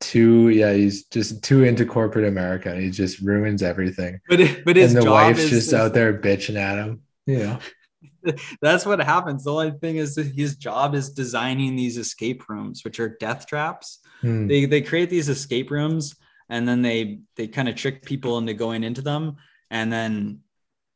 too, 0.00 0.50
yeah, 0.50 0.72
he's 0.74 1.04
just 1.04 1.42
too 1.42 1.64
into 1.64 1.86
corporate 1.86 2.26
America. 2.28 2.70
And 2.70 2.82
he 2.82 2.90
just 2.90 3.20
ruins 3.20 3.62
everything. 3.62 4.20
But 4.28 4.40
it- 4.40 4.64
but 4.64 4.76
his 4.76 4.92
and 4.92 5.00
the 5.00 5.04
job 5.06 5.12
wife's 5.12 5.44
is 5.44 5.50
just 5.50 5.68
is- 5.68 5.74
out 5.74 5.94
there 5.94 6.12
bitching 6.20 6.56
at 6.56 6.76
him. 6.76 7.00
You 7.26 7.38
know, 7.38 7.58
that's 8.60 8.84
what 8.84 9.00
happens. 9.00 9.44
The 9.44 9.52
only 9.52 9.72
thing 9.80 9.96
is 9.96 10.14
that 10.16 10.26
his 10.26 10.56
job 10.56 10.94
is 10.94 11.10
designing 11.10 11.74
these 11.74 11.96
escape 11.96 12.48
rooms, 12.48 12.84
which 12.84 13.00
are 13.00 13.16
death 13.18 13.46
traps. 13.46 14.00
Hmm. 14.20 14.46
They 14.46 14.66
they 14.66 14.82
create 14.82 15.08
these 15.10 15.28
escape 15.30 15.70
rooms 15.70 16.16
and 16.48 16.68
then 16.68 16.82
they 16.82 17.20
they 17.36 17.48
kind 17.48 17.68
of 17.68 17.74
trick 17.76 18.04
people 18.04 18.36
into 18.38 18.52
going 18.54 18.84
into 18.84 19.00
them, 19.00 19.36
and 19.70 19.90
then 19.92 20.40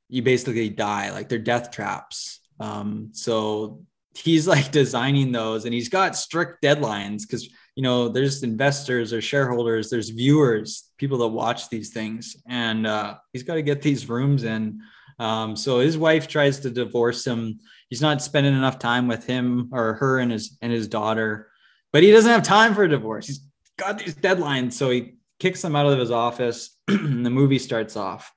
you 0.09 0.23
basically 0.23 0.69
die. 0.69 1.11
Like 1.13 1.29
they're 1.31 1.39
death 1.39 1.71
traps. 1.71 2.40
Um, 2.61 3.09
so 3.13 3.83
he's 4.15 4.47
like 4.47 4.71
designing 4.73 5.33
those, 5.33 5.65
and 5.65 5.75
he's 5.75 5.89
got 5.89 6.17
strict 6.17 6.63
deadlines 6.63 7.23
because 7.23 7.49
you 7.75 7.83
know 7.83 8.09
there's 8.09 8.43
investors 8.43 9.13
or 9.13 9.21
shareholders, 9.21 9.91
there's 9.91 10.11
viewers, 10.11 10.91
people 10.99 11.19
that 11.19 11.29
watch 11.29 11.69
these 11.69 11.91
things, 11.91 12.37
and 12.47 12.87
uh, 12.87 13.17
he's 13.33 13.43
got 13.43 13.55
to 13.55 13.63
get 13.63 13.83
these 13.83 14.09
rooms 14.09 14.45
in. 14.45 14.81
Um, 15.19 15.57
so 15.57 15.81
his 15.81 15.99
wife 15.99 16.29
tries 16.29 16.61
to 16.61 16.71
divorce 16.71 17.27
him. 17.27 17.61
He's 17.89 18.01
not 18.01 18.23
spending 18.23 18.55
enough 18.55 18.79
time 18.79 19.09
with 19.09 19.27
him 19.27 19.69
or 19.73 19.95
her 19.95 20.19
and 20.19 20.31
his 20.33 20.57
and 20.63 20.73
his 20.73 20.89
daughter, 20.89 21.51
but 21.93 22.03
he 22.03 22.11
doesn't 22.11 22.31
have 22.31 22.43
time 22.43 22.75
for 22.75 22.85
a 22.85 22.89
divorce. 22.89 23.27
He's 23.27 23.41
got 23.77 23.99
these 23.99 24.15
deadlines, 24.15 24.75
so 24.75 24.91
he 24.91 25.15
kicks 25.39 25.63
them 25.63 25.75
out 25.75 25.87
of 25.87 25.99
his 25.99 26.11
office. 26.11 26.77
and 26.89 27.25
the 27.25 27.31
movie 27.31 27.59
starts 27.59 27.97
off. 27.97 28.33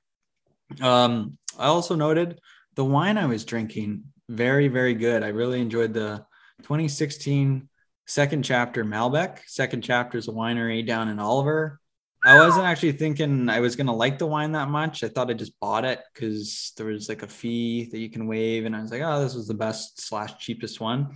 Um, 0.80 1.38
I 1.58 1.66
also 1.66 1.94
noted 1.94 2.40
the 2.74 2.84
wine 2.84 3.18
I 3.18 3.26
was 3.26 3.44
drinking 3.44 4.04
very 4.28 4.68
very 4.68 4.94
good. 4.94 5.22
I 5.22 5.28
really 5.28 5.60
enjoyed 5.60 5.92
the 5.92 6.24
2016 6.62 7.68
second 8.06 8.42
chapter 8.42 8.84
Malbec. 8.84 9.38
Second 9.46 9.82
chapter 9.82 10.18
is 10.18 10.28
a 10.28 10.32
winery 10.32 10.86
down 10.86 11.08
in 11.08 11.18
Oliver. 11.18 11.80
I 12.26 12.38
wasn't 12.38 12.64
actually 12.64 12.92
thinking 12.92 13.50
I 13.50 13.60
was 13.60 13.76
gonna 13.76 13.94
like 13.94 14.18
the 14.18 14.26
wine 14.26 14.52
that 14.52 14.70
much. 14.70 15.04
I 15.04 15.08
thought 15.08 15.30
I 15.30 15.34
just 15.34 15.58
bought 15.60 15.84
it 15.84 16.00
because 16.14 16.72
there 16.78 16.86
was 16.86 17.06
like 17.08 17.22
a 17.22 17.28
fee 17.28 17.90
that 17.92 17.98
you 17.98 18.08
can 18.08 18.26
waive, 18.26 18.64
and 18.64 18.74
I 18.74 18.80
was 18.80 18.90
like, 18.90 19.02
oh, 19.02 19.22
this 19.22 19.34
was 19.34 19.46
the 19.46 19.52
best 19.54 20.00
slash 20.00 20.38
cheapest 20.38 20.80
one. 20.80 21.14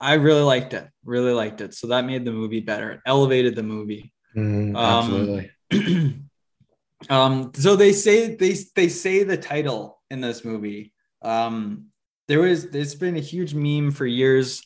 I 0.00 0.14
really 0.14 0.40
liked 0.40 0.72
it, 0.72 0.88
really 1.04 1.32
liked 1.34 1.60
it. 1.60 1.74
So 1.74 1.88
that 1.88 2.06
made 2.06 2.24
the 2.24 2.32
movie 2.32 2.60
better. 2.60 2.92
It 2.92 3.00
elevated 3.04 3.54
the 3.54 3.62
movie. 3.62 4.14
Hmm, 4.32 4.74
Um, 4.74 5.50
absolutely. 5.70 6.22
um, 7.10 7.52
so 7.54 7.76
they 7.76 7.92
say 7.92 8.34
they 8.34 8.56
they 8.74 8.88
say 8.88 9.24
the 9.24 9.36
title 9.36 10.00
in 10.10 10.22
this 10.22 10.42
movie. 10.42 10.94
Um, 11.20 11.89
there 12.30 12.38
was 12.38 12.70
there's 12.70 12.94
been 12.94 13.16
a 13.16 13.20
huge 13.20 13.54
meme 13.54 13.90
for 13.90 14.06
years 14.06 14.62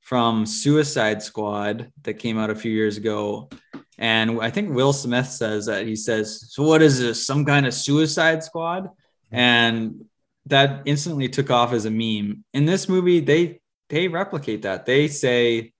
from 0.00 0.44
Suicide 0.44 1.22
Squad 1.22 1.92
that 2.02 2.14
came 2.14 2.36
out 2.36 2.50
a 2.50 2.54
few 2.56 2.72
years 2.72 2.96
ago. 2.96 3.48
And 3.96 4.40
I 4.40 4.50
think 4.50 4.74
Will 4.74 4.92
Smith 4.92 5.28
says 5.28 5.66
that 5.66 5.86
he 5.86 5.94
says, 5.94 6.48
So 6.50 6.64
what 6.64 6.82
is 6.82 6.98
this? 6.98 7.24
Some 7.24 7.44
kind 7.44 7.64
of 7.64 7.74
suicide 7.74 8.42
squad? 8.42 8.90
And 9.30 10.06
that 10.46 10.82
instantly 10.84 11.28
took 11.28 11.48
off 11.48 11.72
as 11.72 11.84
a 11.84 11.90
meme. 11.92 12.44
In 12.52 12.64
this 12.64 12.88
movie, 12.88 13.20
they 13.20 13.60
they 13.88 14.08
replicate 14.08 14.62
that. 14.62 14.84
They 14.84 15.06
say 15.06 15.72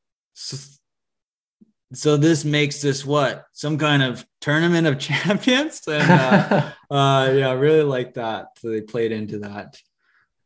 so 1.92 2.16
this 2.16 2.44
makes 2.44 2.80
this 2.80 3.04
what? 3.04 3.46
Some 3.52 3.78
kind 3.78 4.00
of 4.00 4.24
tournament 4.40 4.86
of 4.86 4.98
champions? 5.00 5.82
And 5.88 6.08
uh, 6.08 6.70
uh 6.94 7.32
yeah, 7.34 7.48
I 7.48 7.54
really 7.54 7.82
like 7.82 8.14
that. 8.14 8.58
So 8.58 8.68
they 8.68 8.80
played 8.80 9.10
into 9.10 9.40
that. 9.40 9.76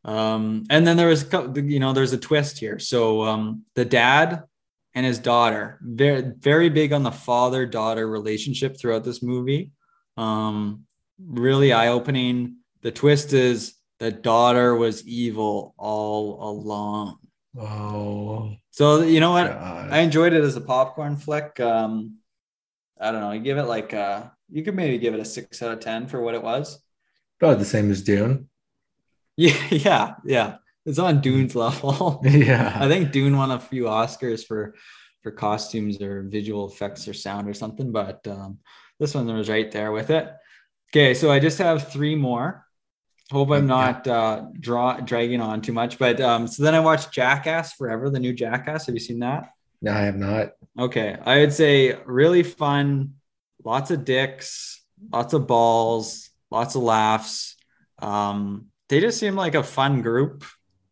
Um, 0.03 0.63
and 0.69 0.85
then 0.85 0.97
there 0.97 1.07
was, 1.07 1.31
a 1.33 1.53
you 1.55 1.79
know, 1.79 1.93
there's 1.93 2.13
a 2.13 2.17
twist 2.17 2.57
here. 2.59 2.79
So 2.79 3.21
um, 3.23 3.65
the 3.75 3.85
dad 3.85 4.43
and 4.95 5.05
his 5.05 5.19
daughter, 5.19 5.79
very, 5.81 6.21
very 6.21 6.69
big 6.69 6.91
on 6.91 7.03
the 7.03 7.11
father 7.11 7.65
daughter 7.65 8.07
relationship 8.09 8.77
throughout 8.79 9.03
this 9.03 9.21
movie. 9.21 9.71
Um, 10.17 10.85
really 11.23 11.71
eye 11.71 11.89
opening. 11.89 12.57
the 12.81 12.91
twist 12.91 13.31
is 13.33 13.75
the 13.99 14.11
daughter 14.11 14.75
was 14.75 15.07
evil 15.07 15.75
all 15.77 16.49
along. 16.49 17.17
Oh, 17.59 18.55
So 18.71 19.01
you 19.01 19.19
know 19.19 19.31
what? 19.31 19.47
God. 19.51 19.91
I 19.91 19.99
enjoyed 19.99 20.33
it 20.33 20.43
as 20.43 20.55
a 20.55 20.61
popcorn 20.61 21.15
flick. 21.17 21.59
Um, 21.59 22.17
I 22.99 23.11
don't 23.11 23.21
know. 23.21 23.31
You 23.31 23.41
give 23.41 23.57
it 23.57 23.63
like 23.63 23.93
uh 23.93 24.25
you 24.49 24.63
could 24.63 24.75
maybe 24.75 24.97
give 24.97 25.13
it 25.13 25.19
a 25.19 25.25
six 25.25 25.61
out 25.61 25.71
of 25.73 25.79
ten 25.79 26.07
for 26.07 26.21
what 26.21 26.33
it 26.35 26.43
was. 26.43 26.79
about 27.39 27.59
the 27.59 27.65
same 27.65 27.91
as 27.91 28.01
Dune. 28.01 28.49
Yeah, 29.37 29.67
yeah, 29.71 30.13
yeah. 30.25 30.55
It's 30.85 30.99
on 30.99 31.21
Dune's 31.21 31.55
level. 31.55 32.21
Yeah. 32.25 32.77
I 32.79 32.87
think 32.87 33.11
Dune 33.11 33.37
won 33.37 33.51
a 33.51 33.59
few 33.59 33.83
Oscars 33.85 34.45
for 34.45 34.75
for 35.23 35.31
costumes 35.31 36.01
or 36.01 36.23
visual 36.23 36.67
effects 36.67 37.07
or 37.07 37.13
sound 37.13 37.47
or 37.47 37.53
something, 37.53 37.91
but 37.91 38.25
um, 38.27 38.57
this 38.99 39.13
one 39.13 39.27
was 39.27 39.49
right 39.49 39.71
there 39.71 39.91
with 39.91 40.09
it. 40.09 40.31
Okay, 40.91 41.13
so 41.13 41.31
I 41.31 41.39
just 41.39 41.59
have 41.59 41.91
three 41.91 42.15
more. 42.15 42.65
Hope 43.31 43.51
I'm 43.51 43.67
not 43.67 44.07
uh, 44.07 44.45
draw 44.59 44.99
dragging 44.99 45.39
on 45.39 45.61
too 45.61 45.73
much, 45.73 45.97
but 45.97 46.19
um, 46.19 46.47
so 46.47 46.63
then 46.63 46.75
I 46.75 46.81
watched 46.81 47.13
Jackass 47.13 47.73
Forever, 47.73 48.09
the 48.09 48.19
new 48.19 48.33
Jackass. 48.33 48.87
Have 48.87 48.95
you 48.95 48.99
seen 48.99 49.19
that? 49.19 49.53
No, 49.81 49.93
I 49.93 50.01
have 50.01 50.17
not. 50.17 50.53
Okay, 50.77 51.17
I 51.23 51.39
would 51.39 51.53
say 51.53 51.97
really 52.05 52.43
fun, 52.43 53.13
lots 53.63 53.89
of 53.89 54.03
dicks, 54.03 54.83
lots 55.13 55.33
of 55.33 55.47
balls, 55.47 56.29
lots 56.49 56.75
of 56.75 56.81
laughs. 56.81 57.55
Um, 57.99 58.70
they 58.91 58.99
just 58.99 59.17
seem 59.19 59.35
like 59.35 59.55
a 59.55 59.63
fun 59.63 60.01
group. 60.01 60.43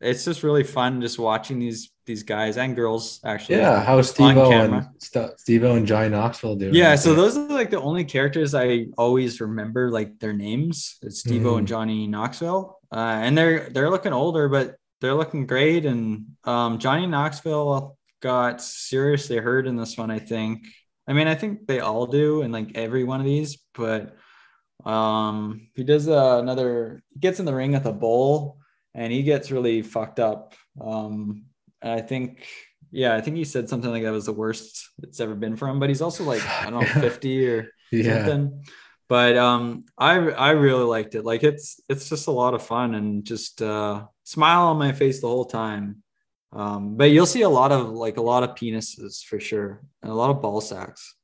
It's 0.01 0.23
just 0.23 0.43
really 0.43 0.63
fun 0.63 1.01
just 1.01 1.19
watching 1.19 1.59
these 1.59 1.91
these 2.05 2.23
guys 2.23 2.55
and 2.57 2.73
girls 2.75 3.19
actually. 3.25 3.57
Yeah, 3.57 3.83
how 3.83 4.01
Steve 4.01 4.37
and. 4.37 4.87
St- 4.97 5.37
Steve 5.37 5.63
and 5.63 5.85
Johnny 5.85 6.09
Knoxville 6.09 6.55
do. 6.55 6.71
Yeah, 6.73 6.95
so 6.95 7.13
those 7.13 7.37
are 7.37 7.47
like 7.49 7.69
the 7.69 7.81
only 7.81 8.05
characters 8.05 8.55
I 8.55 8.87
always 8.97 9.41
remember, 9.41 9.91
like 9.91 10.17
their 10.19 10.31
names. 10.33 10.97
It's 11.03 11.19
Steve 11.19 11.41
Mhm. 11.43 11.57
and 11.59 11.67
Johnny 11.67 12.07
Knoxville, 12.07 12.79
uh, 12.91 13.19
and 13.25 13.37
they're 13.37 13.69
they're 13.69 13.89
looking 13.91 14.13
older, 14.13 14.47
but 14.47 14.77
they're 15.01 15.13
looking 15.21 15.45
great. 15.45 15.85
And 15.85 16.03
um, 16.45 16.79
Johnny 16.79 17.05
Knoxville 17.05 17.97
got 18.21 18.61
seriously 18.61 19.37
hurt 19.37 19.67
in 19.67 19.75
this 19.75 19.97
one, 19.97 20.09
I 20.11 20.19
think. 20.19 20.65
I 21.07 21.13
mean, 21.13 21.27
I 21.27 21.35
think 21.35 21.67
they 21.67 21.79
all 21.81 22.05
do 22.07 22.41
in 22.43 22.51
like 22.53 22.71
every 22.75 23.03
one 23.03 23.19
of 23.19 23.25
these, 23.25 23.57
but 23.75 24.15
um, 24.85 25.67
he 25.75 25.83
does 25.83 26.07
uh, 26.07 26.39
another. 26.41 27.03
He 27.13 27.19
gets 27.19 27.39
in 27.39 27.45
the 27.45 27.55
ring 27.55 27.73
with 27.73 27.85
a 27.85 27.93
bull, 27.93 28.59
and 28.93 29.11
he 29.11 29.23
gets 29.23 29.51
really 29.51 29.81
fucked 29.81 30.19
up. 30.19 30.55
Um, 30.79 31.45
and 31.81 31.91
I 31.91 32.01
think 32.01 32.45
yeah, 32.91 33.15
I 33.15 33.21
think 33.21 33.37
he 33.37 33.43
said 33.43 33.69
something 33.69 33.91
like 33.91 34.03
that 34.03 34.11
was 34.11 34.25
the 34.25 34.33
worst 34.33 34.89
it's 35.03 35.19
ever 35.19 35.35
been 35.35 35.55
for 35.55 35.67
him. 35.67 35.79
But 35.79 35.89
he's 35.89 36.01
also 36.01 36.23
like 36.23 36.45
I 36.47 36.69
don't 36.69 36.81
know, 36.81 36.87
fifty 37.01 37.47
or 37.47 37.71
yeah. 37.91 38.25
something. 38.25 38.63
But 39.07 39.37
um, 39.37 39.85
I 39.97 40.15
I 40.15 40.51
really 40.51 40.85
liked 40.85 41.15
it. 41.15 41.25
Like 41.25 41.43
it's 41.43 41.79
it's 41.89 42.09
just 42.09 42.27
a 42.27 42.31
lot 42.31 42.53
of 42.53 42.63
fun 42.63 42.95
and 42.95 43.23
just 43.23 43.61
uh, 43.61 44.05
smile 44.23 44.67
on 44.67 44.77
my 44.77 44.91
face 44.91 45.21
the 45.21 45.27
whole 45.27 45.45
time. 45.45 46.03
Um, 46.51 46.97
but 46.97 47.11
you'll 47.11 47.27
see 47.27 47.43
a 47.43 47.49
lot 47.49 47.71
of 47.71 47.89
like 47.89 48.17
a 48.17 48.21
lot 48.21 48.43
of 48.43 48.55
penises 48.55 49.23
for 49.23 49.39
sure, 49.39 49.81
and 50.01 50.11
a 50.11 50.15
lot 50.15 50.31
of 50.31 50.41
ball 50.41 50.61
sacks. 50.61 51.15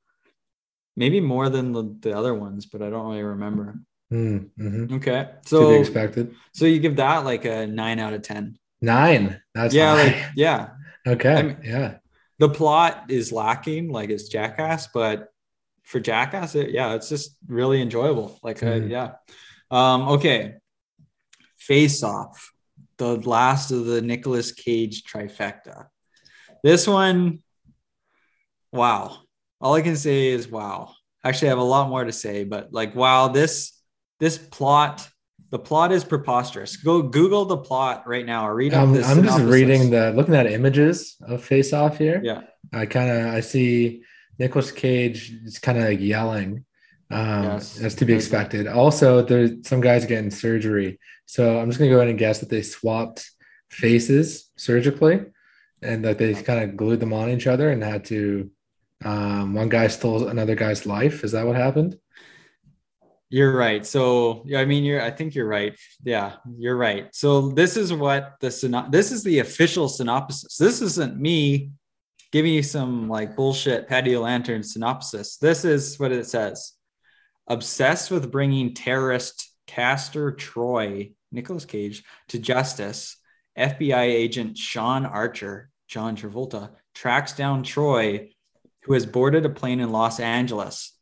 Maybe 0.95 1.19
more 1.19 1.49
than 1.49 1.71
the, 1.73 1.95
the 1.99 2.17
other 2.17 2.33
ones, 2.33 2.65
but 2.65 2.81
I 2.81 2.89
don't 2.89 3.07
really 3.09 3.23
remember. 3.23 3.79
Mm, 4.13 4.49
mhm. 4.57 4.91
Okay, 4.97 5.29
to 5.47 5.59
be 5.59 5.65
so 5.65 5.79
expected. 5.81 6.33
so 6.53 6.65
you 6.65 6.79
give 6.79 6.95
that 6.97 7.25
like 7.25 7.45
a 7.45 7.67
nine 7.67 7.99
out 7.99 8.13
of 8.13 8.21
ten. 8.21 8.57
Nine. 8.81 9.41
That's 9.53 9.73
yeah, 9.73 9.95
high. 9.95 10.03
like 10.03 10.23
yeah, 10.35 10.69
okay. 11.07 11.33
I 11.35 11.41
mean- 11.43 11.57
yeah. 11.63 11.97
the 12.39 12.49
plot 12.49 13.05
is 13.09 13.31
lacking 13.31 13.89
like 13.89 14.09
it's 14.09 14.27
jackass 14.29 14.87
but 14.93 15.29
for 15.83 15.99
jackass 15.99 16.53
it, 16.55 16.69
yeah 16.71 16.93
it's 16.95 17.07
just 17.09 17.37
really 17.47 17.81
enjoyable 17.81 18.37
like 18.43 18.61
uh, 18.61 18.65
Mhm. 18.65 18.89
yeah 18.89 19.09
um 19.71 20.09
okay 20.15 20.55
face 21.57 22.03
off 22.03 22.51
the 22.97 23.15
last 23.21 23.71
of 23.71 23.85
the 23.85 24.01
Nicolas 24.01 24.51
Cage 24.51 25.03
trifecta 25.03 25.87
this 26.63 26.87
one 26.87 27.39
wow 28.71 29.17
all 29.61 29.73
i 29.73 29.81
can 29.81 29.95
say 29.95 30.27
is 30.27 30.47
wow 30.47 30.91
actually 31.23 31.47
i 31.47 31.51
have 31.51 31.57
a 31.59 31.63
lot 31.63 31.89
more 31.89 32.03
to 32.03 32.11
say 32.11 32.43
but 32.43 32.71
like 32.73 32.95
wow 32.95 33.27
this 33.27 33.79
this 34.19 34.37
plot 34.37 35.07
the 35.51 35.59
plot 35.59 35.91
is 35.91 36.03
preposterous 36.03 36.77
go 36.77 37.01
google 37.01 37.45
the 37.45 37.57
plot 37.57 38.07
right 38.07 38.25
now 38.25 38.47
or 38.47 38.55
read 38.55 38.73
Um, 38.73 38.93
this 38.93 39.07
I'm 39.09 39.23
just 39.23 39.41
reading 39.41 39.89
the 39.89 40.11
looking 40.11 40.35
at 40.35 40.47
images 40.47 41.15
of 41.27 41.43
Face 41.43 41.71
Off 41.73 41.97
here. 41.97 42.19
yeah 42.23 42.41
I 42.73 42.85
kind 42.85 43.09
of 43.11 43.33
I 43.33 43.39
see 43.41 44.03
Nicolas 44.39 44.71
Cage 44.71 45.31
is 45.45 45.59
kind 45.59 45.77
of 45.77 45.85
like 45.85 45.99
yelling. 46.01 46.65
Um, 47.11 47.43
Yes. 47.43 47.75
that's 47.75 47.95
to 47.95 48.05
be 48.05 48.13
expected. 48.13 48.67
Also, 48.67 49.21
there's 49.21 49.51
some 49.65 49.79
guys 49.79 50.05
getting 50.05 50.31
surgery, 50.31 50.99
so 51.25 51.59
I'm 51.59 51.69
just 51.69 51.77
gonna 51.79 51.91
go 51.91 51.97
ahead 51.97 52.09
and 52.09 52.19
guess 52.19 52.39
that 52.39 52.49
they 52.49 52.63
swapped 52.63 53.29
faces 53.69 54.49
surgically, 54.57 55.21
and 55.81 56.03
that 56.03 56.17
they 56.17 56.33
kind 56.33 56.63
of 56.69 56.75
glued 56.75 56.99
them 56.99 57.13
on 57.13 57.29
each 57.29 57.47
other 57.47 57.69
and 57.69 57.81
had 57.83 58.03
to. 58.05 58.49
Um, 59.03 59.53
one 59.53 59.69
guy 59.69 59.87
stole 59.87 60.27
another 60.27 60.55
guy's 60.55 60.85
life. 60.85 61.23
Is 61.23 61.33
that 61.33 61.45
what 61.45 61.55
happened? 61.55 61.97
You're 63.29 63.55
right. 63.55 63.85
So 63.85 64.45
I 64.55 64.65
mean, 64.65 64.83
you're. 64.83 65.01
I 65.01 65.11
think 65.11 65.35
you're 65.35 65.47
right. 65.47 65.77
Yeah, 66.03 66.35
you're 66.57 66.77
right. 66.77 67.13
So 67.13 67.49
this 67.49 67.75
is 67.75 67.91
what 67.91 68.35
the 68.39 68.47
syno- 68.47 68.91
This 68.91 69.11
is 69.11 69.23
the 69.23 69.39
official 69.39 69.89
synopsis. 69.89 70.57
This 70.57 70.81
isn't 70.81 71.19
me 71.19 71.71
giving 72.31 72.53
you 72.53 72.63
some 72.63 73.09
like 73.09 73.35
bullshit 73.35 73.87
patio 73.87 74.21
lantern 74.21 74.63
synopsis. 74.63 75.37
This 75.37 75.65
is 75.65 75.99
what 75.99 76.11
it 76.11 76.27
says: 76.27 76.73
obsessed 77.47 78.11
with 78.11 78.31
bringing 78.31 78.73
terrorist 78.73 79.51
Castor 79.67 80.31
Troy, 80.31 81.11
Nicolas 81.31 81.65
Cage, 81.65 82.03
to 82.29 82.39
justice. 82.39 83.17
FBI 83.57 84.03
agent 84.03 84.57
Sean 84.57 85.05
Archer, 85.05 85.69
John 85.87 86.15
Travolta, 86.15 86.71
tracks 86.93 87.33
down 87.33 87.63
Troy, 87.63 88.29
who 88.85 88.93
has 88.93 89.05
boarded 89.05 89.45
a 89.45 89.49
plane 89.49 89.79
in 89.79 89.91
Los 89.91 90.19
Angeles. 90.19 90.93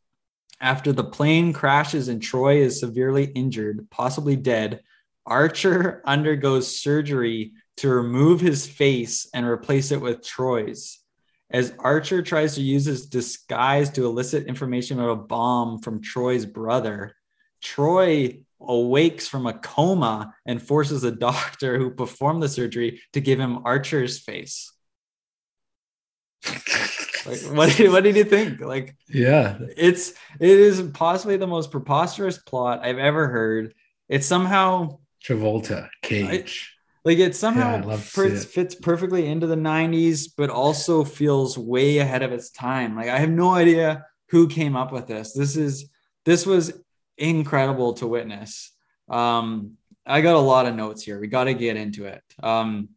After 0.60 0.92
the 0.92 1.04
plane 1.04 1.52
crashes 1.52 2.08
and 2.08 2.22
Troy 2.22 2.62
is 2.62 2.80
severely 2.80 3.24
injured, 3.24 3.88
possibly 3.90 4.36
dead, 4.36 4.80
Archer 5.26 6.02
undergoes 6.06 6.80
surgery 6.80 7.52
to 7.78 7.90
remove 7.90 8.40
his 8.40 8.66
face 8.66 9.28
and 9.34 9.46
replace 9.46 9.90
it 9.90 10.00
with 10.00 10.24
Troy's. 10.24 10.98
As 11.50 11.74
Archer 11.78 12.22
tries 12.22 12.54
to 12.54 12.62
use 12.62 12.86
his 12.86 13.06
disguise 13.06 13.90
to 13.90 14.06
elicit 14.06 14.46
information 14.46 14.98
about 14.98 15.10
a 15.10 15.16
bomb 15.16 15.80
from 15.80 16.00
Troy's 16.00 16.46
brother, 16.46 17.14
Troy 17.62 18.40
awakes 18.60 19.28
from 19.28 19.46
a 19.46 19.52
coma 19.52 20.34
and 20.46 20.62
forces 20.62 21.02
the 21.02 21.10
doctor 21.10 21.78
who 21.78 21.90
performed 21.90 22.42
the 22.42 22.48
surgery 22.48 23.02
to 23.12 23.20
give 23.20 23.38
him 23.38 23.66
Archer's 23.66 24.18
face. 24.18 24.72
Like, 27.26 27.40
what, 27.56 27.76
did, 27.76 27.90
what 27.90 28.04
did 28.04 28.16
you 28.16 28.24
think? 28.24 28.60
Like, 28.60 28.96
Yeah, 29.08 29.58
it's 29.76 30.10
it 30.40 30.58
is 30.58 30.82
possibly 30.92 31.36
the 31.36 31.46
most 31.46 31.70
preposterous 31.70 32.38
plot 32.38 32.80
I've 32.82 32.98
ever 32.98 33.28
heard. 33.28 33.74
It's 34.08 34.26
somehow 34.26 34.98
Travolta, 35.24 35.88
Cage. 36.02 36.74
like 37.04 37.18
it 37.18 37.34
somehow 37.34 37.96
fits, 37.96 38.44
it. 38.44 38.48
fits 38.48 38.74
perfectly 38.74 39.26
into 39.26 39.46
the 39.46 39.56
90s, 39.56 40.30
but 40.36 40.50
also 40.50 41.04
feels 41.04 41.56
way 41.56 41.98
ahead 41.98 42.22
of 42.22 42.32
its 42.32 42.50
time. 42.50 42.94
Like 42.96 43.08
I 43.08 43.18
have 43.18 43.30
no 43.30 43.54
idea 43.54 44.06
who 44.28 44.48
came 44.48 44.76
up 44.76 44.92
with 44.92 45.06
this. 45.06 45.32
This 45.32 45.56
is 45.56 45.88
this 46.24 46.44
was 46.46 46.72
incredible 47.16 47.94
to 47.94 48.06
witness. 48.06 48.72
Um, 49.08 49.76
I 50.06 50.20
got 50.20 50.34
a 50.34 50.38
lot 50.38 50.66
of 50.66 50.74
notes 50.74 51.02
here. 51.02 51.20
We 51.20 51.28
got 51.28 51.44
to 51.44 51.54
get 51.54 51.76
into 51.76 52.06
it. 52.06 52.22
Um, 52.42 52.90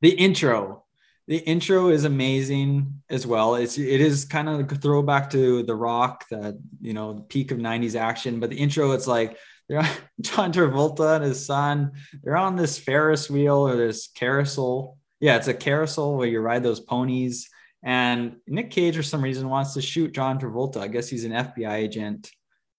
the 0.00 0.10
intro, 0.10 0.83
the 1.26 1.38
intro 1.38 1.88
is 1.88 2.04
amazing 2.04 3.02
as 3.08 3.26
well. 3.26 3.54
It's 3.54 3.78
it 3.78 4.00
is 4.00 4.24
kind 4.24 4.48
of 4.48 4.60
a 4.60 4.74
throwback 4.76 5.30
to 5.30 5.62
The 5.62 5.74
Rock, 5.74 6.24
that 6.30 6.58
you 6.80 6.92
know, 6.92 7.14
the 7.14 7.22
peak 7.22 7.50
of 7.50 7.58
'90s 7.58 7.96
action. 7.96 8.40
But 8.40 8.50
the 8.50 8.56
intro, 8.56 8.92
it's 8.92 9.06
like 9.06 9.38
they're 9.68 9.88
John 10.20 10.52
Travolta 10.52 11.16
and 11.16 11.24
his 11.24 11.44
son. 11.44 11.92
They're 12.22 12.36
on 12.36 12.56
this 12.56 12.78
Ferris 12.78 13.30
wheel 13.30 13.66
or 13.66 13.76
this 13.76 14.08
carousel. 14.08 14.98
Yeah, 15.20 15.36
it's 15.36 15.48
a 15.48 15.54
carousel 15.54 16.16
where 16.16 16.28
you 16.28 16.40
ride 16.40 16.62
those 16.62 16.80
ponies. 16.80 17.48
And 17.82 18.36
Nick 18.46 18.70
Cage, 18.70 18.96
for 18.96 19.02
some 19.02 19.22
reason, 19.22 19.48
wants 19.48 19.74
to 19.74 19.82
shoot 19.82 20.12
John 20.12 20.38
Travolta. 20.38 20.78
I 20.78 20.88
guess 20.88 21.08
he's 21.08 21.24
an 21.24 21.32
FBI 21.32 21.72
agent, 21.72 22.30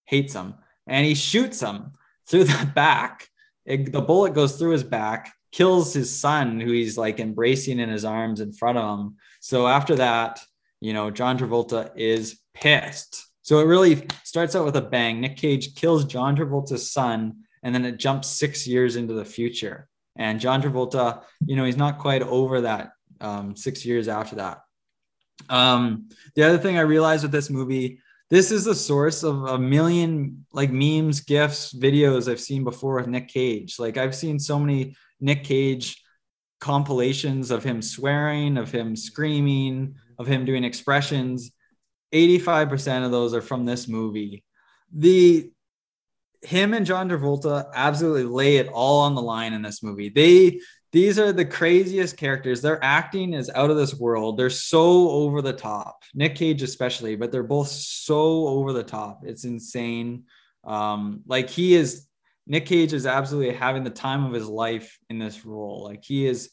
hates 0.06 0.34
him, 0.34 0.56
and 0.88 1.06
he 1.06 1.14
shoots 1.16 1.62
him 1.62 1.94
through 2.28 2.46
the 2.46 2.72
back. 2.76 3.28
It- 3.66 3.92
the 3.92 4.02
bullet 4.02 4.34
goes 4.34 4.58
through 4.58 4.72
his 4.72 4.84
back, 4.84 5.32
kills 5.56 5.94
his 5.94 6.14
son, 6.14 6.60
who 6.60 6.70
he's 6.74 6.98
like 6.98 7.22
embracing 7.22 7.80
in 7.80 7.88
his 7.88 8.04
arms 8.04 8.42
in 8.42 8.52
front 8.52 8.78
of 8.78 9.00
him. 9.00 9.16
So 9.40 9.68
after 9.68 9.96
that, 9.96 10.42
you 10.82 10.92
know, 10.92 11.10
John 11.10 11.38
Travolta 11.38 11.92
is 11.96 12.42
pissed. 12.54 13.26
So 13.42 13.60
it 13.60 13.66
really 13.66 14.06
starts 14.26 14.54
out 14.54 14.66
with 14.66 14.76
a 14.76 14.82
bang. 14.82 15.22
Nick 15.22 15.38
Cage 15.38 15.74
kills 15.76 16.04
John 16.04 16.36
Travolta's 16.36 16.92
son, 16.92 17.46
and 17.64 17.74
then 17.74 17.86
it 17.86 17.98
jumps 17.98 18.28
six 18.28 18.68
years 18.68 18.98
into 18.98 19.14
the 19.14 19.24
future. 19.24 19.88
And 20.18 20.42
John 20.42 20.62
Travolta, 20.62 21.24
you 21.46 21.56
know, 21.56 21.64
he's 21.64 21.78
not 21.78 22.00
quite 22.00 22.22
over 22.22 22.62
that 22.62 22.92
um, 23.22 23.56
six 23.56 23.86
years 23.86 24.10
after 24.10 24.36
that. 24.36 24.60
Um, 25.50 26.10
the 26.36 26.44
other 26.44 26.58
thing 26.58 26.78
I 26.78 26.82
realized 26.82 27.24
with 27.24 27.32
this 27.32 27.50
movie, 27.50 28.00
this 28.30 28.52
is 28.52 28.66
the 28.66 28.76
source 28.76 29.24
of 29.24 29.44
a 29.46 29.58
million 29.58 30.46
like 30.52 30.72
memes, 30.72 31.22
gifs, 31.22 31.74
videos 31.74 32.30
I've 32.30 32.42
seen 32.42 32.66
before 32.66 32.96
with 32.96 33.08
Nick 33.08 33.30
Cage. 33.30 33.80
Like 33.80 33.96
I've 33.96 34.16
seen 34.16 34.38
so 34.38 34.60
many 34.60 34.98
Nick 35.20 35.44
Cage 35.44 36.02
compilations 36.60 37.52
of 37.52 37.64
him 37.64 37.82
swearing, 37.82 38.58
of 38.58 38.72
him 38.72 38.96
screaming, 38.96 39.96
of 40.18 40.28
him 40.28 40.46
doing 40.46 40.64
expressions. 40.64 41.52
85% 42.14 43.06
of 43.06 43.12
those 43.12 43.34
are 43.34 43.42
from 43.42 43.66
this 43.66 43.88
movie. 43.88 44.44
The 44.94 45.52
him 46.42 46.74
and 46.74 46.86
John 46.86 47.10
Travolta 47.10 47.68
absolutely 47.74 48.24
lay 48.24 48.58
it 48.58 48.68
all 48.68 49.02
on 49.02 49.16
the 49.16 49.22
line 49.22 49.54
in 49.54 49.62
this 49.62 49.82
movie. 49.82 50.10
They 50.10 50.60
these 50.92 51.20
are 51.20 51.34
the 51.34 51.44
craziest 51.44 52.16
characters. 52.16 52.62
Their 52.62 52.82
acting 52.82 53.34
is 53.34 53.52
out 53.54 53.70
of 53.70 53.76
this 53.76 53.94
world. 53.94 54.38
They're 54.38 54.50
so 54.50 55.10
over 55.10 55.42
the 55.42 55.52
top. 55.52 56.04
Nick 56.14 56.36
Cage 56.36 56.62
especially, 56.62 57.18
but 57.18 57.34
they're 57.34 57.44
both 57.44 57.68
so 57.68 58.48
over 58.48 58.72
the 58.72 58.84
top. 58.84 59.24
It's 59.26 59.44
insane. 59.44 60.24
Um, 60.64 61.22
like 61.28 61.50
he 61.50 61.76
is 61.76 62.08
Nick 62.48 62.66
Cage 62.66 62.94
is 62.94 63.06
absolutely 63.06 63.56
having 63.56 63.84
the 63.84 63.90
time 63.90 64.26
of 64.26 64.34
his 64.34 64.48
life 64.48 64.98
in 65.10 65.20
this 65.20 65.46
role. 65.46 65.84
Like 65.84 66.04
he 66.04 66.26
is 66.28 66.50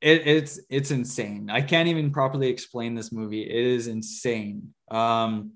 it, 0.00 0.26
it's 0.26 0.60
it's 0.70 0.90
insane. 0.90 1.50
I 1.50 1.60
can't 1.60 1.88
even 1.88 2.10
properly 2.10 2.48
explain 2.48 2.94
this 2.94 3.12
movie. 3.12 3.42
It 3.42 3.66
is 3.66 3.86
insane. 3.88 4.74
Um, 4.90 5.52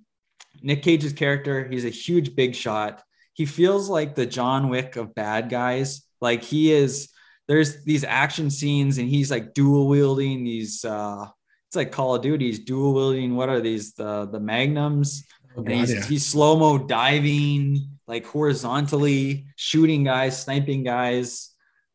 Nick 0.61 0.83
Cage's 0.83 1.13
character, 1.13 1.67
he's 1.69 1.85
a 1.85 1.91
huge 1.91 2.35
big 2.35 2.55
shot. 2.55 3.03
He 3.33 3.47
feels 3.47 3.89
like 3.89 4.15
the 4.15 4.27
John 4.27 4.69
Wick 4.69 4.97
of 4.97 5.15
bad 5.15 5.49
guys. 5.49 6.03
Like 6.21 6.43
he 6.43 6.73
is 6.73 7.09
there's 7.49 7.85
these 7.85 8.05
action 8.05 8.51
scenes 8.51 8.99
and 8.99 9.09
he's 9.09 9.31
like 9.31 9.55
dual 9.55 9.89
wielding 9.89 10.45
these 10.45 10.85
uh 10.85 11.27
it's 11.69 11.77
like 11.77 11.91
Call 11.91 12.15
of 12.15 12.23
Duty, 12.23 12.47
he's 12.47 12.59
dual 12.61 12.93
wielding 12.93 13.35
what 13.35 13.49
are 13.49 13.61
these 13.61 13.95
the 13.95 14.27
the 14.27 14.41
magnums 14.41 15.25
Oh, 15.57 15.63
and 15.65 15.73
he's, 15.73 15.93
yeah. 15.93 16.03
he's 16.05 16.27
slow-mo 16.27 16.79
diving 16.79 17.92
like 18.07 18.27
horizontally 18.27 19.47
shooting 19.57 20.05
guys 20.05 20.43
sniping 20.43 20.83
guys 20.85 21.51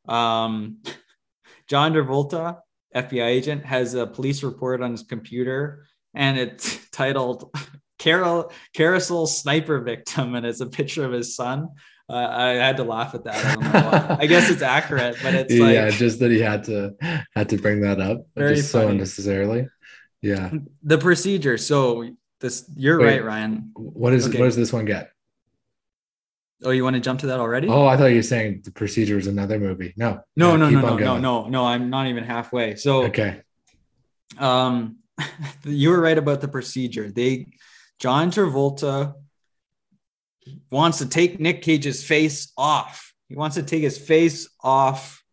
um 0.07 0.77
john 1.69 1.93
travolta 1.93 2.57
fbi 2.95 3.25
agent 3.25 3.65
has 3.65 3.93
a 3.93 4.07
police 4.07 4.43
report 4.43 4.81
on 4.81 4.91
his 4.91 5.03
computer 5.03 5.85
and 6.13 6.37
it's 6.37 6.89
titled 6.91 7.53
carol 7.99 8.51
carousel 8.73 9.27
sniper 9.27 9.79
victim 9.81 10.35
and 10.35 10.45
it's 10.45 10.61
a 10.61 10.67
picture 10.67 11.03
of 11.03 11.11
his 11.11 11.35
son 11.35 11.67
uh, 12.09 12.27
i 12.31 12.49
had 12.53 12.77
to 12.77 12.83
laugh 12.83 13.13
at 13.15 13.23
that 13.25 13.43
I, 13.43 13.53
don't 13.55 13.63
know. 13.73 14.17
I 14.21 14.27
guess 14.27 14.49
it's 14.49 14.61
accurate 14.61 15.17
but 15.21 15.33
it's 15.33 15.53
like 15.53 15.73
yeah, 15.73 15.89
just 15.89 16.19
that 16.19 16.31
he 16.31 16.39
had 16.39 16.63
to 16.65 16.95
had 17.35 17.49
to 17.49 17.57
bring 17.57 17.81
that 17.81 17.99
up 17.99 18.21
just 18.37 18.71
so 18.71 18.87
unnecessarily. 18.87 19.67
Yeah. 20.21 20.51
the 20.83 20.97
procedure 20.97 21.57
so 21.57 22.09
this 22.39 22.69
you're 22.75 22.99
Wait. 22.99 23.05
right 23.05 23.23
ryan 23.25 23.71
What 23.75 24.13
is 24.13 24.27
Okay. 24.27 24.39
what 24.39 24.45
does 24.45 24.55
this 24.55 24.71
one 24.71 24.85
get? 24.85 25.11
Oh 26.63 26.71
you 26.71 26.83
want 26.83 26.95
to 26.95 26.99
jump 26.99 27.19
to 27.21 27.27
that 27.27 27.39
already? 27.39 27.67
Oh, 27.67 27.85
I 27.85 27.97
thought 27.97 28.07
you 28.07 28.17
were 28.17 28.23
saying 28.23 28.61
the 28.63 28.71
procedure 28.71 29.17
is 29.17 29.27
another 29.27 29.59
movie. 29.59 29.93
No. 29.97 30.21
no 30.35 30.51
Yeah, 30.51 30.57
no 30.57 30.69
no 30.69 30.81
no 30.81 30.97
no 30.97 31.17
no 31.19 31.47
no 31.47 31.65
i'm 31.65 31.89
not 31.89 32.07
even 32.07 32.23
halfway. 32.23 32.75
So 32.75 33.03
Okay. 33.05 33.41
um 34.37 34.97
you 35.63 35.89
were 35.89 35.99
right 36.01 36.17
about 36.17 36.41
the 36.41 36.47
procedure. 36.47 37.09
They 37.11 37.47
john 37.99 38.29
travolta 38.31 39.13
wants 40.71 40.99
to 40.99 41.07
take 41.07 41.39
nick 41.39 41.61
cage's 41.61 42.03
face 42.03 42.51
off. 42.57 43.13
He 43.27 43.35
wants 43.35 43.55
to 43.55 43.63
take 43.63 43.83
his 43.83 43.97
face 43.97 44.49
off. 44.63 45.23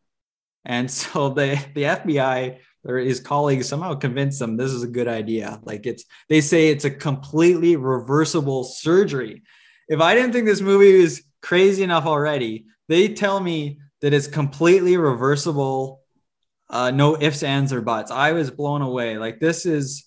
And 0.65 0.91
so 1.01 1.31
the 1.31 1.59
the 1.75 1.83
fbi 1.83 2.59
or 2.87 2.99
his 2.99 3.19
colleagues 3.19 3.67
somehow 3.67 3.95
convince 3.95 4.39
them 4.39 4.57
this 4.59 4.71
is 4.71 4.83
a 4.83 4.87
good 4.89 5.09
idea. 5.09 5.59
Like 5.63 5.87
it's 5.87 6.05
they 6.29 6.41
say 6.41 6.69
it's 6.69 6.85
a 6.85 6.91
completely 6.91 7.77
reversible 7.77 8.65
surgery 8.65 9.43
if 9.89 10.01
i 10.01 10.15
didn't 10.15 10.33
think 10.33 10.47
this 10.47 10.61
movie 10.61 11.01
was 11.01 11.23
crazy 11.43 11.83
enough 11.83 12.07
already 12.07 12.65
they 12.89 13.09
tell 13.09 13.41
me 13.41 13.79
that 14.01 14.13
it's 14.13 14.27
completely 14.27 14.97
reversible 14.97 16.05
uh, 16.71 16.91
no 16.91 17.17
ifs, 17.21 17.43
ands, 17.43 17.73
or 17.73 17.81
buts. 17.81 18.11
I 18.11 18.33
was 18.33 18.51
blown 18.51 18.83
away. 18.83 19.19
Like 19.19 19.41
this 19.41 19.67
is, 19.67 20.05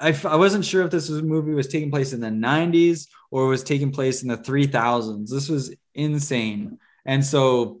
I, 0.00 0.10
f- 0.10 0.26
I 0.26 0.36
wasn't 0.36 0.64
sure 0.64 0.82
if 0.84 0.90
this 0.90 1.08
was, 1.08 1.22
movie 1.22 1.52
was 1.52 1.68
taking 1.68 1.90
place 1.90 2.12
in 2.12 2.20
the 2.20 2.28
90s 2.28 3.06
or 3.30 3.46
was 3.46 3.62
taking 3.62 3.92
place 3.92 4.22
in 4.22 4.28
the 4.28 4.38
3000s. 4.38 5.28
This 5.28 5.48
was 5.48 5.74
insane. 5.94 6.78
And 7.04 7.24
so, 7.24 7.80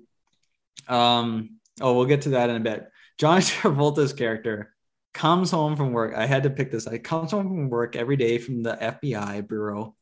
um, 0.88 1.58
oh, 1.80 1.94
we'll 1.94 2.06
get 2.06 2.22
to 2.22 2.30
that 2.30 2.50
in 2.50 2.56
a 2.56 2.60
bit. 2.60 2.88
John 3.18 3.40
Travolta's 3.40 4.12
character 4.12 4.74
comes 5.14 5.50
home 5.50 5.76
from 5.76 5.92
work. 5.92 6.14
I 6.14 6.26
had 6.26 6.44
to 6.44 6.50
pick 6.50 6.70
this. 6.70 6.86
I 6.86 6.98
comes 6.98 7.32
home 7.32 7.48
from 7.48 7.68
work 7.70 7.96
every 7.96 8.16
day 8.16 8.38
from 8.38 8.62
the 8.62 8.76
FBI 8.76 9.48
bureau 9.48 9.96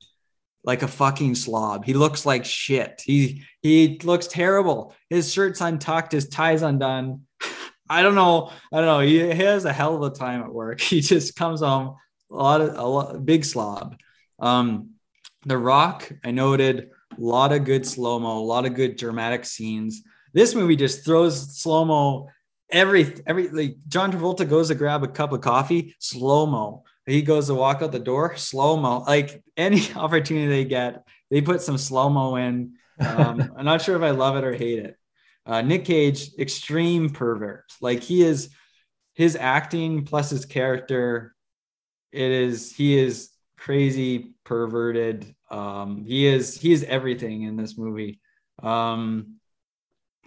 like 0.64 0.82
a 0.82 0.88
fucking 0.88 1.34
slob. 1.34 1.84
He 1.84 1.94
looks 1.94 2.26
like 2.26 2.44
shit. 2.44 3.02
He 3.04 3.44
he 3.62 3.98
looks 4.02 4.26
terrible. 4.26 4.94
His 5.08 5.32
shirt's 5.32 5.60
untucked, 5.60 6.12
his 6.12 6.28
tie's 6.28 6.62
undone. 6.62 7.22
I 7.90 8.02
don't 8.02 8.14
know. 8.14 8.52
I 8.72 8.76
don't 8.76 8.86
know. 8.86 9.00
He, 9.00 9.18
he 9.18 9.42
has 9.42 9.64
a 9.64 9.72
hell 9.72 9.96
of 9.96 10.12
a 10.12 10.14
time 10.14 10.42
at 10.42 10.52
work. 10.52 10.80
He 10.90 11.00
just 11.00 11.34
comes 11.34 11.60
home 11.60 11.96
a 12.30 12.34
lot 12.34 12.60
of 12.60 12.76
a 12.76 12.82
lot, 12.82 13.24
big 13.24 13.44
slob. 13.44 13.96
Um, 14.38 14.90
the 15.44 15.58
Rock, 15.58 16.10
I 16.24 16.30
noted 16.30 16.90
a 17.16 17.20
lot 17.20 17.52
of 17.52 17.64
good 17.64 17.86
slow 17.86 18.18
mo, 18.18 18.38
a 18.38 18.44
lot 18.44 18.66
of 18.66 18.74
good 18.74 18.96
dramatic 18.96 19.44
scenes. 19.44 20.02
This 20.32 20.54
movie 20.54 20.76
just 20.76 21.04
throws 21.04 21.58
slow 21.58 21.84
mo 21.84 22.28
every 22.70 23.14
every 23.26 23.48
like 23.48 23.76
John 23.88 24.12
Travolta 24.12 24.48
goes 24.48 24.68
to 24.68 24.74
grab 24.74 25.02
a 25.02 25.08
cup 25.08 25.32
of 25.32 25.40
coffee, 25.40 25.94
slow 25.98 26.46
mo. 26.46 26.84
He 27.10 27.22
goes 27.22 27.46
to 27.48 27.54
walk 27.54 27.82
out 27.82 27.92
the 27.92 27.98
door, 27.98 28.36
slow 28.36 28.76
mo. 28.76 29.00
Like 29.06 29.42
any 29.56 29.92
opportunity 29.96 30.48
they 30.48 30.64
get, 30.64 31.06
they 31.30 31.40
put 31.40 31.62
some 31.62 31.78
slow 31.78 32.08
mo 32.08 32.36
in. 32.36 32.74
Um, 32.98 33.52
I'm 33.56 33.64
not 33.64 33.82
sure 33.82 33.96
if 33.96 34.02
I 34.02 34.10
love 34.10 34.36
it 34.36 34.44
or 34.44 34.54
hate 34.54 34.78
it. 34.78 34.96
Uh, 35.46 35.62
Nick 35.62 35.84
Cage, 35.84 36.30
extreme 36.38 37.10
pervert. 37.10 37.64
Like 37.80 38.02
he 38.02 38.22
is, 38.22 38.50
his 39.14 39.36
acting 39.36 40.04
plus 40.04 40.30
his 40.30 40.44
character, 40.44 41.34
it 42.12 42.30
is 42.30 42.74
he 42.74 42.98
is 42.98 43.30
crazy 43.56 44.34
perverted. 44.44 45.34
Um, 45.50 46.04
he 46.04 46.26
is 46.26 46.58
he 46.58 46.72
is 46.72 46.84
everything 46.84 47.42
in 47.42 47.56
this 47.56 47.76
movie. 47.76 48.20
Um, 48.62 49.36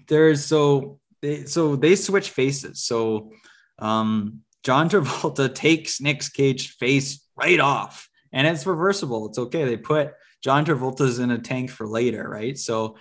there's 0.07 0.45
so 0.45 0.99
they 1.21 1.45
so 1.45 1.75
they 1.75 1.95
switch 1.95 2.29
faces. 2.29 2.83
So 2.83 3.31
um, 3.79 4.41
John 4.63 4.89
Travolta 4.89 5.53
takes 5.53 6.01
Nick 6.01 6.23
Cage's 6.33 6.67
face 6.67 7.25
right 7.35 7.59
off, 7.59 8.09
and 8.31 8.47
it's 8.47 8.65
reversible. 8.65 9.27
It's 9.27 9.37
okay. 9.37 9.65
They 9.65 9.77
put 9.77 10.13
John 10.41 10.65
Travolta's 10.65 11.19
in 11.19 11.31
a 11.31 11.39
tank 11.39 11.69
for 11.69 11.87
later, 11.87 12.27
right? 12.27 12.57
So 12.57 12.97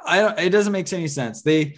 I 0.00 0.44
it 0.44 0.50
doesn't 0.50 0.72
make 0.72 0.92
any 0.92 1.08
sense. 1.08 1.42
They 1.42 1.76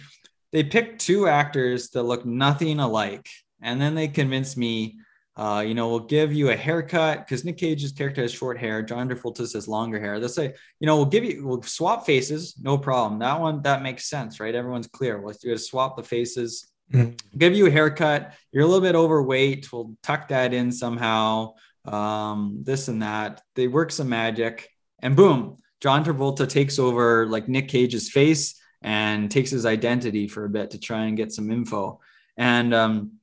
they 0.51 0.63
picked 0.63 1.01
two 1.01 1.27
actors 1.27 1.89
that 1.91 2.03
look 2.03 2.25
nothing 2.25 2.79
alike, 2.79 3.29
and 3.61 3.79
then 3.79 3.95
they 3.95 4.07
convinced 4.07 4.57
me, 4.57 4.99
uh, 5.35 5.63
you 5.65 5.73
know, 5.73 5.89
we'll 5.89 5.99
give 5.99 6.33
you 6.33 6.49
a 6.49 6.55
haircut 6.55 7.19
because 7.19 7.45
Nick 7.45 7.57
Cage's 7.57 7.91
character 7.91 8.21
has 8.21 8.31
short 8.31 8.57
hair, 8.57 8.81
John 8.81 9.07
Travolta's 9.07 9.53
has 9.53 9.67
longer 9.67 9.99
hair. 9.99 10.19
They'll 10.19 10.29
say, 10.29 10.53
you 10.79 10.85
know, 10.85 10.97
we'll 10.97 11.05
give 11.05 11.23
you, 11.23 11.45
we'll 11.45 11.61
swap 11.61 12.05
faces, 12.05 12.55
no 12.61 12.77
problem. 12.77 13.19
That 13.19 13.39
one 13.39 13.61
that 13.61 13.83
makes 13.83 14.09
sense, 14.09 14.39
right? 14.39 14.55
Everyone's 14.55 14.87
clear. 14.87 15.19
We'll 15.19 15.33
just 15.33 15.69
swap 15.69 15.95
the 15.95 16.03
faces. 16.03 16.68
Mhm. 16.93 17.19
Give 17.37 17.53
you 17.55 17.67
a 17.67 17.71
haircut. 17.71 18.33
You're 18.51 18.63
a 18.63 18.67
little 18.67 18.81
bit 18.81 18.95
overweight. 18.95 19.71
We'll 19.71 19.95
tuck 20.01 20.29
that 20.29 20.53
in 20.53 20.71
somehow. 20.71 21.53
Um, 21.85 22.61
this 22.63 22.87
and 22.87 23.01
that. 23.01 23.41
They 23.55 23.67
work 23.67 23.91
some 23.91 24.09
magic, 24.09 24.69
and 25.01 25.15
boom, 25.15 25.57
John 25.81 26.03
Travolta 26.03 26.47
takes 26.47 26.77
over 26.77 27.25
like 27.27 27.47
Nick 27.47 27.69
Cage's 27.69 28.09
face 28.09 28.59
and 28.81 29.31
takes 29.31 29.49
his 29.49 29.65
identity 29.65 30.27
for 30.27 30.45
a 30.45 30.49
bit 30.49 30.71
to 30.71 30.79
try 30.79 31.05
and 31.05 31.17
get 31.17 31.31
some 31.31 31.51
info. 31.51 31.99
And 32.37 32.73
um, 32.73 33.13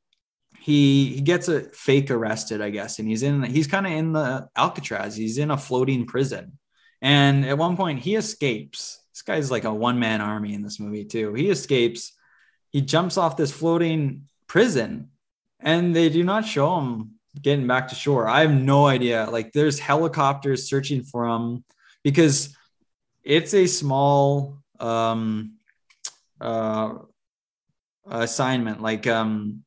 he 0.58 1.14
he 1.14 1.20
gets 1.20 1.48
a 1.48 1.62
fake 1.72 2.10
arrested, 2.10 2.60
I 2.60 2.70
guess, 2.70 2.98
and 2.98 3.08
he's 3.08 3.22
in 3.22 3.42
he's 3.42 3.66
kind 3.66 3.86
of 3.86 3.92
in 3.92 4.12
the 4.12 4.48
Alcatraz. 4.56 5.16
He's 5.16 5.38
in 5.38 5.50
a 5.50 5.58
floating 5.58 6.06
prison, 6.06 6.58
and 7.02 7.44
at 7.44 7.58
one 7.58 7.76
point 7.76 8.00
he 8.00 8.16
escapes. 8.16 9.00
This 9.12 9.22
guy's 9.22 9.50
like 9.50 9.64
a 9.64 9.72
one 9.72 9.98
man 9.98 10.20
army 10.20 10.54
in 10.54 10.62
this 10.62 10.80
movie 10.80 11.04
too. 11.04 11.34
He 11.34 11.50
escapes. 11.50 12.12
He 12.76 12.82
jumps 12.82 13.16
off 13.16 13.38
this 13.38 13.52
floating 13.52 14.28
prison, 14.48 15.08
and 15.60 15.96
they 15.96 16.10
do 16.10 16.22
not 16.22 16.44
show 16.44 16.78
him 16.78 17.12
getting 17.40 17.66
back 17.66 17.88
to 17.88 17.94
shore. 17.94 18.28
I 18.28 18.42
have 18.42 18.52
no 18.52 18.86
idea. 18.86 19.30
Like 19.30 19.52
there's 19.52 19.78
helicopters 19.78 20.68
searching 20.68 21.02
for 21.02 21.24
him 21.24 21.64
because 22.04 22.54
it's 23.24 23.54
a 23.54 23.66
small 23.66 24.58
um 24.78 25.54
uh 26.38 26.96
assignment 28.10 28.82
like 28.82 29.06
um 29.06 29.64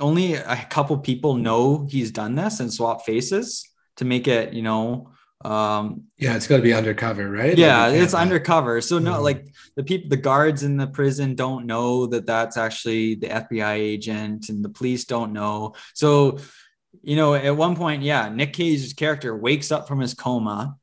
only 0.00 0.34
a 0.34 0.66
couple 0.70 0.96
people 0.98 1.34
know 1.34 1.88
he's 1.90 2.12
done 2.12 2.36
this 2.36 2.60
and 2.60 2.72
swap 2.72 3.04
faces 3.04 3.68
to 3.96 4.04
make 4.04 4.28
it 4.28 4.52
you 4.52 4.62
know 4.62 5.10
um 5.44 6.04
Yeah, 6.18 6.36
it's 6.36 6.46
got 6.46 6.56
to 6.58 6.62
be 6.62 6.72
undercover, 6.74 7.30
right? 7.30 7.56
yeah 7.56 7.86
Like, 7.86 7.96
it's 7.96 8.14
undercover 8.14 8.80
so 8.80 8.98
no 8.98 9.14
Mhm. 9.14 9.22
like 9.22 9.46
the 9.76 9.82
people 9.84 10.08
the 10.08 10.16
guards 10.16 10.62
in 10.62 10.76
the 10.76 10.86
prison 10.86 11.34
don't 11.34 11.66
know 11.66 12.06
that 12.06 12.26
that's 12.26 12.56
actually 12.56 13.16
the 13.16 13.28
fbi 13.28 13.74
agent 13.74 14.48
and 14.48 14.64
the 14.64 14.68
police 14.68 15.04
don't 15.04 15.32
know 15.32 15.74
so 15.94 16.38
you 17.02 17.16
know, 17.16 17.34
at 17.34 17.56
one 17.56 17.74
point, 17.74 18.02
yeah, 18.02 18.28
Nick 18.28 18.52
Cage's 18.52 18.92
character 18.92 19.34
wakes 19.34 19.72
up 19.72 19.88
from 19.88 19.98
his 19.98 20.12
coma. 20.12 20.76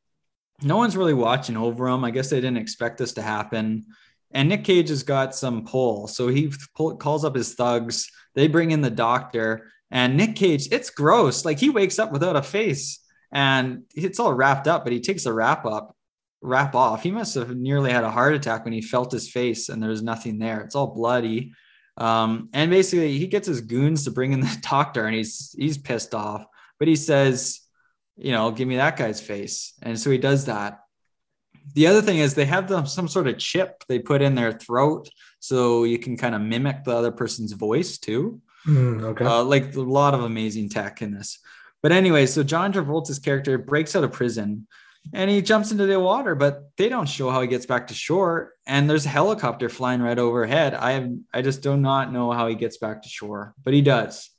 No 0.63 0.75
one's 0.75 0.97
really 0.97 1.13
watching 1.13 1.55
over 1.55 1.87
him. 1.87 2.03
I 2.03 2.09
guess 2.11 2.31
they 2.31 2.41
didn't 2.41 2.57
expect 2.57 2.97
this 2.97 3.13
to 3.13 3.21
happen. 3.21 3.85
And 4.31 4.49
Nick 4.49 4.63
Cage 4.63 4.89
has 4.89 5.03
got 5.03 5.35
some 5.35 5.65
pull. 5.65 6.07
So 6.07 6.27
he 6.27 6.51
pull, 6.75 6.97
calls 6.97 7.23
up 7.23 7.35
his 7.35 7.53
thugs. 7.53 8.09
They 8.33 8.47
bring 8.47 8.71
in 8.71 8.81
the 8.81 8.89
doctor. 8.89 9.69
And 9.91 10.17
Nick 10.17 10.35
Cage, 10.35 10.67
it's 10.71 10.89
gross. 10.89 11.45
Like 11.45 11.59
he 11.59 11.69
wakes 11.69 11.99
up 11.99 12.11
without 12.11 12.35
a 12.35 12.41
face 12.43 12.99
and 13.31 13.83
it's 13.95 14.19
all 14.19 14.33
wrapped 14.33 14.67
up, 14.67 14.83
but 14.83 14.93
he 14.93 14.99
takes 14.99 15.23
the 15.23 15.33
wrap 15.33 15.65
up, 15.65 15.95
wrap 16.41 16.75
off. 16.75 17.03
He 17.03 17.11
must 17.11 17.35
have 17.35 17.55
nearly 17.55 17.91
had 17.91 18.03
a 18.03 18.11
heart 18.11 18.33
attack 18.33 18.63
when 18.63 18.73
he 18.73 18.81
felt 18.81 19.11
his 19.11 19.29
face 19.29 19.69
and 19.69 19.81
there's 19.81 20.01
nothing 20.01 20.39
there. 20.39 20.61
It's 20.61 20.75
all 20.75 20.87
bloody. 20.87 21.53
Um, 21.97 22.49
and 22.53 22.71
basically, 22.71 23.17
he 23.17 23.27
gets 23.27 23.47
his 23.47 23.61
goons 23.61 24.05
to 24.05 24.11
bring 24.11 24.31
in 24.31 24.39
the 24.39 24.57
doctor, 24.69 25.05
and 25.05 25.15
he's 25.15 25.53
he's 25.57 25.77
pissed 25.77 26.15
off. 26.15 26.45
But 26.79 26.87
he 26.87 26.95
says, 26.95 27.59
you 28.15 28.31
know, 28.31 28.51
give 28.51 28.67
me 28.67 28.77
that 28.77 28.97
guy's 28.97 29.21
face, 29.21 29.73
and 29.81 29.99
so 29.99 30.09
he 30.09 30.17
does 30.17 30.45
that. 30.45 30.79
The 31.75 31.87
other 31.87 32.01
thing 32.01 32.17
is 32.17 32.33
they 32.33 32.45
have 32.45 32.67
them 32.67 32.87
some 32.87 33.07
sort 33.07 33.27
of 33.27 33.37
chip 33.37 33.83
they 33.87 33.99
put 33.99 34.21
in 34.21 34.33
their 34.33 34.53
throat, 34.53 35.09
so 35.39 35.83
you 35.83 35.99
can 35.99 36.17
kind 36.17 36.33
of 36.33 36.41
mimic 36.41 36.83
the 36.83 36.95
other 36.95 37.11
person's 37.11 37.51
voice 37.51 37.97
too. 37.97 38.41
Mm, 38.65 39.03
okay. 39.03 39.25
Uh, 39.25 39.43
like 39.43 39.75
a 39.75 39.81
lot 39.81 40.13
of 40.13 40.23
amazing 40.23 40.69
tech 40.69 41.01
in 41.01 41.13
this. 41.13 41.39
But 41.81 41.91
anyway, 41.91 42.25
so 42.25 42.43
John 42.43 42.73
Travolta's 42.73 43.19
character 43.19 43.57
breaks 43.57 43.95
out 43.95 44.03
of 44.03 44.11
prison 44.11 44.67
and 45.13 45.29
he 45.31 45.41
jumps 45.41 45.71
into 45.71 45.85
the 45.85 45.99
water, 45.99 46.35
but 46.35 46.71
they 46.77 46.89
don't 46.89 47.07
show 47.07 47.29
how 47.29 47.41
he 47.41 47.47
gets 47.47 47.65
back 47.65 47.87
to 47.87 47.93
shore. 47.93 48.53
And 48.67 48.89
there's 48.89 49.05
a 49.05 49.09
helicopter 49.09 49.69
flying 49.69 50.01
right 50.01 50.19
overhead. 50.19 50.73
I 50.73 50.91
have, 50.91 51.09
I 51.33 51.41
just 51.41 51.61
do 51.61 51.77
not 51.77 52.11
know 52.11 52.31
how 52.31 52.47
he 52.47 52.55
gets 52.55 52.77
back 52.77 53.03
to 53.03 53.09
shore, 53.09 53.53
but 53.63 53.73
he 53.73 53.81
does. 53.81 54.29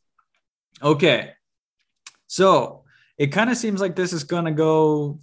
Okay. 0.83 1.31
So 2.27 2.85
it 3.19 3.29
kind 3.29 3.51
of 3.51 3.57
seems 3.57 3.81
like 3.81 3.97
this 3.97 4.13
is 4.13 4.25
going 4.25 4.45
to 4.45 4.53
go 4.53 5.21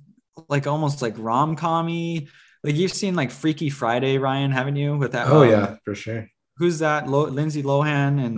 like 0.49 0.68
almost 0.68 1.02
like 1.02 1.15
rom 1.18 1.56
commy. 1.56 2.27
Like 2.64 2.76
you've 2.76 2.94
seen 2.94 3.15
like 3.15 3.31
Freaky 3.31 3.69
Friday, 3.69 4.18
Ryan, 4.18 4.52
haven't 4.52 4.76
you? 4.76 4.98
With 4.98 5.11
that. 5.14 5.27
oh 5.27 5.44
um, 5.44 5.49
yeah, 5.49 5.76
for 5.85 5.95
sure. 5.95 6.27
Who's 6.57 6.80
that? 6.80 7.07
Lo- 7.07 7.27
Lindsay 7.27 7.64
Lohan 7.64 8.23
and 8.26 8.38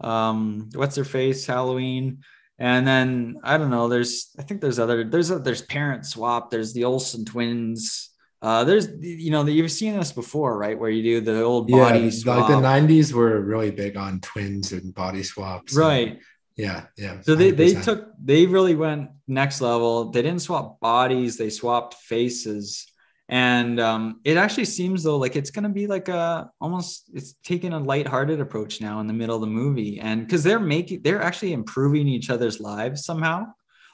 Mhm. 0.00 0.06
um, 0.06 0.68
what's 0.74 0.96
her 0.96 1.04
face? 1.04 1.46
Halloween. 1.46 2.22
And 2.58 2.86
then 2.86 3.36
I 3.42 3.58
don't 3.58 3.70
know. 3.70 3.88
There's 3.88 4.30
I 4.38 4.42
think 4.42 4.60
there's 4.60 4.78
other 4.78 5.04
there's 5.04 5.30
a, 5.30 5.38
there's 5.38 5.62
Parent 5.62 6.06
Swap. 6.06 6.50
There's 6.50 6.72
the 6.72 6.84
Olsen 6.84 7.24
twins. 7.24 8.10
Uh, 8.40 8.64
there's 8.64 8.88
you 9.00 9.30
know 9.30 9.44
you've 9.44 9.70
seen 9.72 9.96
this 9.96 10.12
before, 10.12 10.56
right? 10.56 10.78
Where 10.78 10.90
you 10.90 11.02
do 11.02 11.20
the 11.20 11.42
old 11.42 11.68
Yeah, 11.68 11.76
body 11.78 12.04
like 12.04 12.46
the 12.48 12.54
'90s 12.54 13.12
were 13.12 13.40
really 13.40 13.70
big 13.70 13.96
on 13.96 14.20
twins 14.20 14.72
and 14.72 14.94
body 14.94 15.22
swaps. 15.22 15.74
and- 15.76 15.84
right? 15.84 16.20
Yeah, 16.56 16.86
yeah. 16.96 17.20
So 17.20 17.34
they 17.34 17.50
they 17.50 17.74
100%. 17.74 17.84
took 17.84 18.08
they 18.22 18.46
really 18.46 18.74
went 18.74 19.10
next 19.28 19.60
level. 19.60 20.10
They 20.10 20.22
didn't 20.22 20.40
swap 20.40 20.80
bodies; 20.80 21.36
they 21.36 21.50
swapped 21.50 21.94
faces, 21.94 22.86
and 23.28 23.80
um, 23.80 24.20
it 24.24 24.36
actually 24.36 24.66
seems 24.66 25.02
though 25.02 25.16
like 25.18 25.34
it's 25.36 25.50
gonna 25.50 25.68
be 25.68 25.86
like 25.86 26.08
a 26.08 26.50
almost 26.60 27.10
it's 27.14 27.34
taking 27.44 27.72
a 27.72 27.78
lighthearted 27.80 28.40
approach 28.40 28.80
now 28.80 29.00
in 29.00 29.06
the 29.06 29.12
middle 29.12 29.34
of 29.34 29.40
the 29.40 29.46
movie, 29.48 29.98
and 30.00 30.24
because 30.26 30.42
they're 30.44 30.60
making 30.60 31.02
they're 31.02 31.22
actually 31.22 31.52
improving 31.52 32.06
each 32.08 32.30
other's 32.30 32.60
lives 32.60 33.04
somehow. 33.04 33.46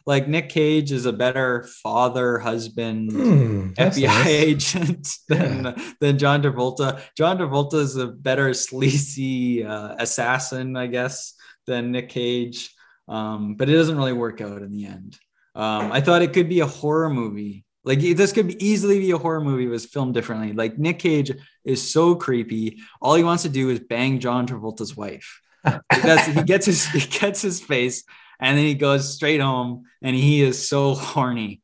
Like 0.04 0.26
Nick 0.26 0.48
Cage 0.48 0.90
is 0.90 1.06
a 1.06 1.12
better 1.12 1.62
father, 1.80 2.40
husband, 2.40 3.12
Hmm, 3.12 3.68
FBI 3.78 4.06
nice. 4.08 4.26
agent 4.26 5.08
than 5.28 5.76
than 6.00 6.18
John 6.18 6.42
Travolta. 6.42 7.00
John 7.16 7.38
Travolta 7.38 7.74
is 7.74 7.96
a 7.96 8.08
better 8.08 8.52
sleazy 8.52 9.64
uh, 9.64 9.94
assassin, 9.98 10.76
I 10.76 10.88
guess, 10.88 11.34
than 11.68 11.92
Nick 11.92 12.08
Cage. 12.08 12.74
Um, 13.06 13.54
but 13.54 13.68
it 13.70 13.74
doesn't 13.74 13.96
really 13.96 14.12
work 14.12 14.40
out 14.40 14.62
in 14.62 14.72
the 14.72 14.86
end. 14.86 15.18
Um, 15.54 15.92
I 15.92 16.00
thought 16.00 16.22
it 16.22 16.32
could 16.32 16.48
be 16.48 16.60
a 16.60 16.66
horror 16.66 17.08
movie. 17.10 17.64
Like 17.84 18.00
this 18.00 18.32
could 18.32 18.62
easily 18.62 19.00
be 19.00 19.10
a 19.10 19.18
horror 19.18 19.40
movie 19.40 19.66
was 19.66 19.86
filmed 19.86 20.14
differently. 20.14 20.52
Like 20.52 20.78
Nick 20.78 21.00
Cage 21.00 21.32
is 21.64 21.90
so 21.90 22.14
creepy. 22.14 22.78
All 23.00 23.14
he 23.14 23.24
wants 23.24 23.42
to 23.42 23.48
do 23.48 23.70
is 23.70 23.80
bang 23.80 24.20
John 24.20 24.46
Travolta's 24.46 24.96
wife. 24.96 25.40
That's 25.64 26.26
he 26.26 26.42
gets 26.42 26.66
his 26.66 26.86
he 26.92 27.00
gets 27.00 27.42
his 27.42 27.60
face 27.60 28.04
and 28.40 28.56
then 28.56 28.64
he 28.64 28.74
goes 28.74 29.12
straight 29.12 29.40
home 29.40 29.84
and 30.00 30.14
he 30.14 30.42
is 30.42 30.68
so 30.68 30.94
horny. 30.94 31.60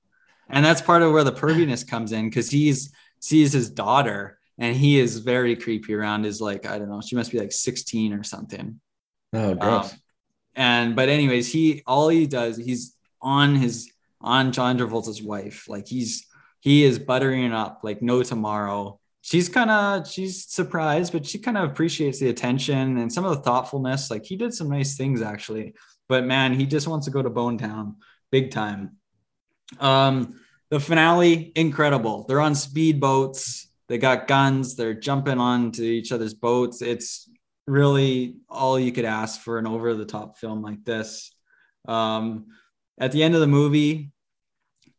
And 0.50 0.64
that's 0.64 0.80
part 0.80 1.02
of 1.02 1.12
where 1.12 1.24
the 1.24 1.32
perviness 1.32 1.86
comes 1.86 2.12
in 2.12 2.28
because 2.28 2.50
he's 2.50 2.92
sees 3.20 3.52
his 3.52 3.70
daughter 3.70 4.38
and 4.58 4.74
he 4.74 4.98
is 4.98 5.18
very 5.18 5.54
creepy 5.54 5.94
around 5.94 6.24
his 6.24 6.40
like, 6.40 6.66
I 6.66 6.78
don't 6.78 6.88
know, 6.88 7.00
she 7.00 7.16
must 7.16 7.30
be 7.30 7.38
like 7.38 7.52
16 7.52 8.12
or 8.12 8.24
something. 8.24 8.80
Oh, 9.32 9.54
gross. 9.54 9.92
Um, 9.92 9.98
and 10.56 10.96
but 10.96 11.08
anyways, 11.08 11.52
he 11.52 11.82
all 11.86 12.08
he 12.08 12.26
does, 12.26 12.56
he's 12.56 12.96
on 13.22 13.54
his 13.54 13.92
on 14.20 14.52
John 14.52 14.78
Travolta's 14.78 15.22
wife. 15.22 15.68
Like 15.68 15.86
he's 15.86 16.26
he 16.60 16.84
is 16.84 16.98
buttering 16.98 17.52
up 17.52 17.80
like 17.82 18.02
no 18.02 18.22
tomorrow. 18.22 19.00
She's 19.20 19.48
kind 19.48 19.70
of 19.70 20.08
she's 20.08 20.46
surprised, 20.46 21.12
but 21.12 21.26
she 21.26 21.38
kind 21.38 21.58
of 21.58 21.70
appreciates 21.70 22.18
the 22.18 22.28
attention 22.28 22.98
and 22.98 23.12
some 23.12 23.24
of 23.24 23.36
the 23.36 23.42
thoughtfulness. 23.42 24.10
Like 24.10 24.24
he 24.24 24.36
did 24.36 24.54
some 24.54 24.68
nice 24.68 24.96
things 24.96 25.22
actually, 25.22 25.74
but 26.08 26.24
man, 26.24 26.54
he 26.54 26.66
just 26.66 26.88
wants 26.88 27.06
to 27.06 27.12
go 27.12 27.22
to 27.22 27.30
Bone 27.30 27.58
Town 27.58 27.96
big 28.30 28.50
time. 28.50 28.96
Um, 29.80 30.40
the 30.70 30.80
finale, 30.80 31.52
incredible. 31.54 32.24
They're 32.26 32.40
on 32.40 32.52
speedboats. 32.52 33.66
They 33.88 33.98
got 33.98 34.28
guns. 34.28 34.76
They're 34.76 34.94
jumping 34.94 35.38
onto 35.38 35.82
each 35.82 36.12
other's 36.12 36.34
boats. 36.34 36.82
It's 36.82 37.28
really 37.66 38.36
all 38.48 38.78
you 38.78 38.92
could 38.92 39.04
ask 39.04 39.40
for 39.40 39.58
an 39.58 39.66
over 39.66 39.94
the 39.94 40.04
top 40.04 40.38
film 40.38 40.62
like 40.62 40.84
this. 40.84 41.32
Um, 41.86 42.46
at 42.98 43.12
the 43.12 43.22
end 43.22 43.34
of 43.34 43.40
the 43.40 43.46
movie, 43.46 44.12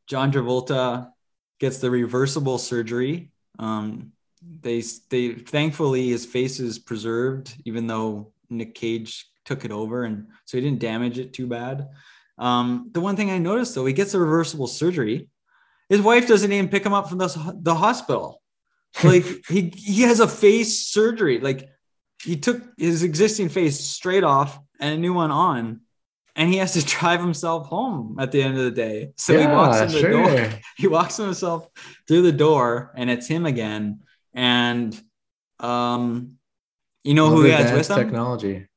John 0.08 0.32
Travolta 0.32 1.12
gets 1.60 1.80
the 1.80 1.92
reversible 1.92 2.58
surgery. 2.58 3.32
Um, 3.58 4.14
they 4.62 4.82
they 5.10 5.34
thankfully 5.34 6.10
his 6.10 6.26
face 6.26 6.60
is 6.60 6.80
preserved, 6.80 7.56
even 7.66 7.88
though 7.88 8.32
Nick 8.50 8.74
Cage 8.74 9.28
took 9.46 9.66
it 9.66 9.72
over, 9.72 10.04
and 10.04 10.28
so 10.46 10.58
he 10.58 10.64
didn't 10.64 10.80
damage 10.80 11.20
it 11.20 11.34
too 11.34 11.48
bad. 11.48 11.90
Um, 12.38 12.90
the 12.94 13.02
one 13.02 13.16
thing 13.18 13.32
I 13.32 13.38
noticed 13.38 13.76
though, 13.76 13.86
he 13.86 13.94
gets 13.94 14.14
a 14.14 14.20
reversible 14.20 14.68
surgery. 14.68 15.28
His 15.90 16.02
wife 16.02 16.28
doesn't 16.28 16.52
even 16.52 16.70
pick 16.70 16.86
him 16.86 16.94
up 16.94 17.10
from 17.10 17.18
the, 17.18 17.60
the 17.62 17.76
hospital. 17.76 18.42
Like 19.04 19.24
he 19.48 19.72
he 19.76 20.02
has 20.02 20.20
a 20.20 20.28
face 20.28 20.88
surgery. 20.88 21.40
Like 21.40 21.70
he 22.24 22.38
took 22.38 22.60
his 22.76 23.04
existing 23.04 23.50
face 23.50 23.80
straight 23.80 24.24
off 24.24 24.60
and 24.80 24.96
a 24.96 24.98
new 24.98 25.14
one 25.14 25.30
on, 25.30 25.82
and 26.40 26.50
he 26.50 26.58
has 26.58 26.74
to 26.74 26.86
drive 27.00 27.20
himself 27.20 27.68
home 27.68 28.18
at 28.18 28.32
the 28.32 28.42
end 28.42 28.58
of 28.58 28.64
the 28.64 28.72
day. 28.72 29.12
So 29.18 29.38
he 29.38 29.46
walks 29.46 29.82
in 29.82 29.90
the 29.90 30.00
sure. 30.00 30.12
door. 30.12 30.50
He 30.78 30.88
walks 30.88 31.18
himself 31.18 31.68
through 32.08 32.24
the 32.24 32.32
door, 32.32 32.94
and 32.96 33.10
it's 33.10 33.28
him 33.28 33.46
again. 33.46 34.00
And 34.34 35.00
um, 35.60 36.38
you 37.04 37.14
know 37.14 37.30
who 37.30 37.44
he 37.44 37.52
has 37.52 37.72
with 37.72 37.90
him? 37.90 37.98
Technology. 37.98 38.68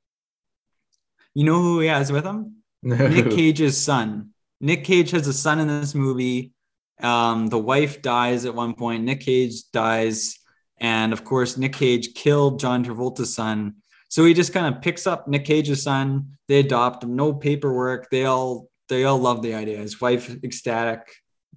You 1.35 1.45
know 1.45 1.63
who 1.63 1.81
he 1.81 1.87
has 1.87 2.11
with 2.11 2.25
him? 2.25 2.57
Nick 2.83 3.31
Cage's 3.31 3.79
son. 3.81 4.31
Nick 4.61 4.85
Cage 4.85 5.13
has 5.13 5.29
a 5.29 5.33
son 5.33 5.61
in 5.61 5.69
this 5.69 5.95
movie. 5.95 6.53
Um, 7.01 7.47
the 7.47 7.59
wife 7.59 8.03
dies 8.03 8.45
at 8.45 8.55
one 8.55 8.75
point. 8.75 9.05
Nick 9.05 9.21
Cage 9.21 9.71
dies, 9.73 10.39
and 10.79 11.13
of 11.13 11.25
course, 11.25 11.57
Nick 11.57 11.75
Cage 11.75 12.15
killed 12.15 12.59
John 12.59 12.85
Travolta's 12.85 13.35
son. 13.35 13.77
So 14.13 14.27
he 14.27 14.35
just 14.35 14.53
kind 14.53 14.67
of 14.67 14.83
picks 14.83 15.07
up 15.07 15.27
Nick 15.27 15.47
Cage's 15.47 15.85
son. 15.85 16.37
They 16.47 16.59
adopt 16.59 17.03
him. 17.03 17.17
No 17.17 17.33
paperwork. 17.33 18.11
They 18.11 18.27
all 18.27 18.69
they 18.91 19.05
all 19.05 19.17
love 19.17 19.41
the 19.41 19.55
idea. 19.55 19.79
His 19.79 20.03
wife 20.03 20.29
ecstatic, 20.45 21.01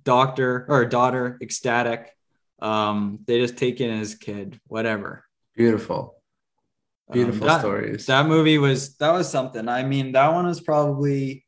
doctor 0.05 0.65
or 0.69 0.85
daughter 0.85 1.37
ecstatic. 1.41 2.15
Um, 2.59 3.19
they 3.27 3.41
just 3.41 3.57
take 3.57 3.81
in 3.81 3.99
his 3.99 4.15
kid. 4.15 4.57
Whatever. 4.67 5.25
Beautiful. 5.53 6.15
Um, 7.09 7.13
Beautiful 7.13 7.45
that- 7.45 7.59
stories. 7.59 8.05
that 8.05 8.25
movie 8.25 8.57
was 8.57 8.95
that 8.99 9.11
was 9.11 9.29
something. 9.29 9.67
I 9.67 9.83
mean, 9.83 10.13
that 10.13 10.31
one 10.31 10.45
was 10.45 10.61
probably 10.61 11.45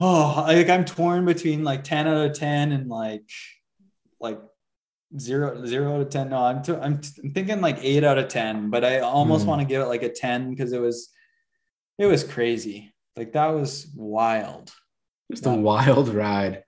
oh, 0.00 0.44
like 0.48 0.70
I'm 0.70 0.86
torn 0.86 1.26
between 1.26 1.62
like 1.62 1.84
10 1.84 2.08
out 2.08 2.30
of 2.30 2.32
10 2.32 2.72
and 2.72 2.88
like 2.88 3.28
like 4.18 4.40
zero 5.18 5.64
zero 5.66 5.94
out 5.96 6.00
of 6.02 6.10
10. 6.10 6.30
No, 6.30 6.42
I'm 6.44 6.62
t- 6.62 6.72
I'm, 6.74 6.98
t- 7.00 7.20
I'm 7.22 7.30
thinking 7.32 7.60
like 7.60 7.78
eight 7.82 8.04
out 8.04 8.18
of 8.18 8.28
10, 8.28 8.70
but 8.70 8.84
I 8.84 9.00
almost 9.00 9.44
Hmm. 9.44 9.50
want 9.50 9.60
to 9.62 9.66
give 9.66 9.82
it 9.82 9.86
like 9.86 10.02
a 10.02 10.08
10 10.08 10.50
because 10.50 10.72
it 10.72 10.80
was 10.80 11.10
it 11.98 12.06
was 12.06 12.24
crazy. 12.24 12.92
Like 13.16 13.32
that 13.32 13.48
was 13.48 13.86
wild. 13.94 14.72
Just 15.30 15.46
a 15.46 15.50
wild 15.50 16.08
ride. 16.08 16.64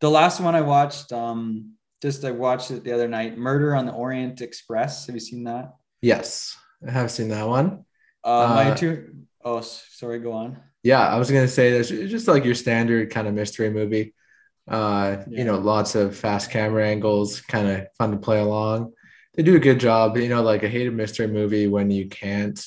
The 0.00 0.10
last 0.10 0.40
one 0.40 0.54
I 0.54 0.62
watched, 0.62 1.12
um, 1.12 1.74
just 2.00 2.24
I 2.24 2.30
watched 2.30 2.70
it 2.70 2.84
the 2.84 2.92
other 2.92 3.08
night, 3.08 3.36
Murder 3.36 3.74
on 3.74 3.84
the 3.86 3.92
Orient 3.92 4.40
Express. 4.40 5.06
Have 5.06 5.14
you 5.16 5.20
seen 5.20 5.44
that? 5.44 5.74
Yes, 6.00 6.56
I 6.86 6.90
have 6.90 7.10
seen 7.10 7.28
that 7.28 7.46
one. 7.46 7.84
Uh, 8.24 8.48
my 8.54 8.70
Uh, 8.70 8.76
two 8.76 9.14
oh 9.44 9.60
sorry, 9.60 10.18
go 10.20 10.32
on. 10.32 10.58
Yeah, 10.82 11.06
I 11.06 11.18
was 11.18 11.30
gonna 11.30 11.48
say 11.48 11.72
this 11.72 11.90
it's 11.90 12.10
just 12.10 12.28
like 12.28 12.44
your 12.44 12.54
standard 12.54 13.10
kind 13.10 13.26
of 13.28 13.34
mystery 13.34 13.70
movie. 13.70 14.14
Uh, 14.70 15.16
Yeah. 15.28 15.38
you 15.38 15.44
know, 15.44 15.58
lots 15.58 15.94
of 15.94 16.16
fast 16.16 16.50
camera 16.50 16.86
angles, 16.86 17.40
kind 17.42 17.68
of 17.68 17.86
fun 17.98 18.12
to 18.12 18.16
play 18.16 18.38
along. 18.40 18.92
They 19.34 19.42
do 19.42 19.56
a 19.56 19.60
good 19.60 19.80
job. 19.80 20.16
You 20.16 20.28
know, 20.28 20.42
like 20.42 20.64
I 20.64 20.68
hate 20.68 20.86
a 20.88 20.92
mystery 20.92 21.26
movie 21.26 21.66
when 21.66 21.90
you 21.90 22.08
can't 22.08 22.64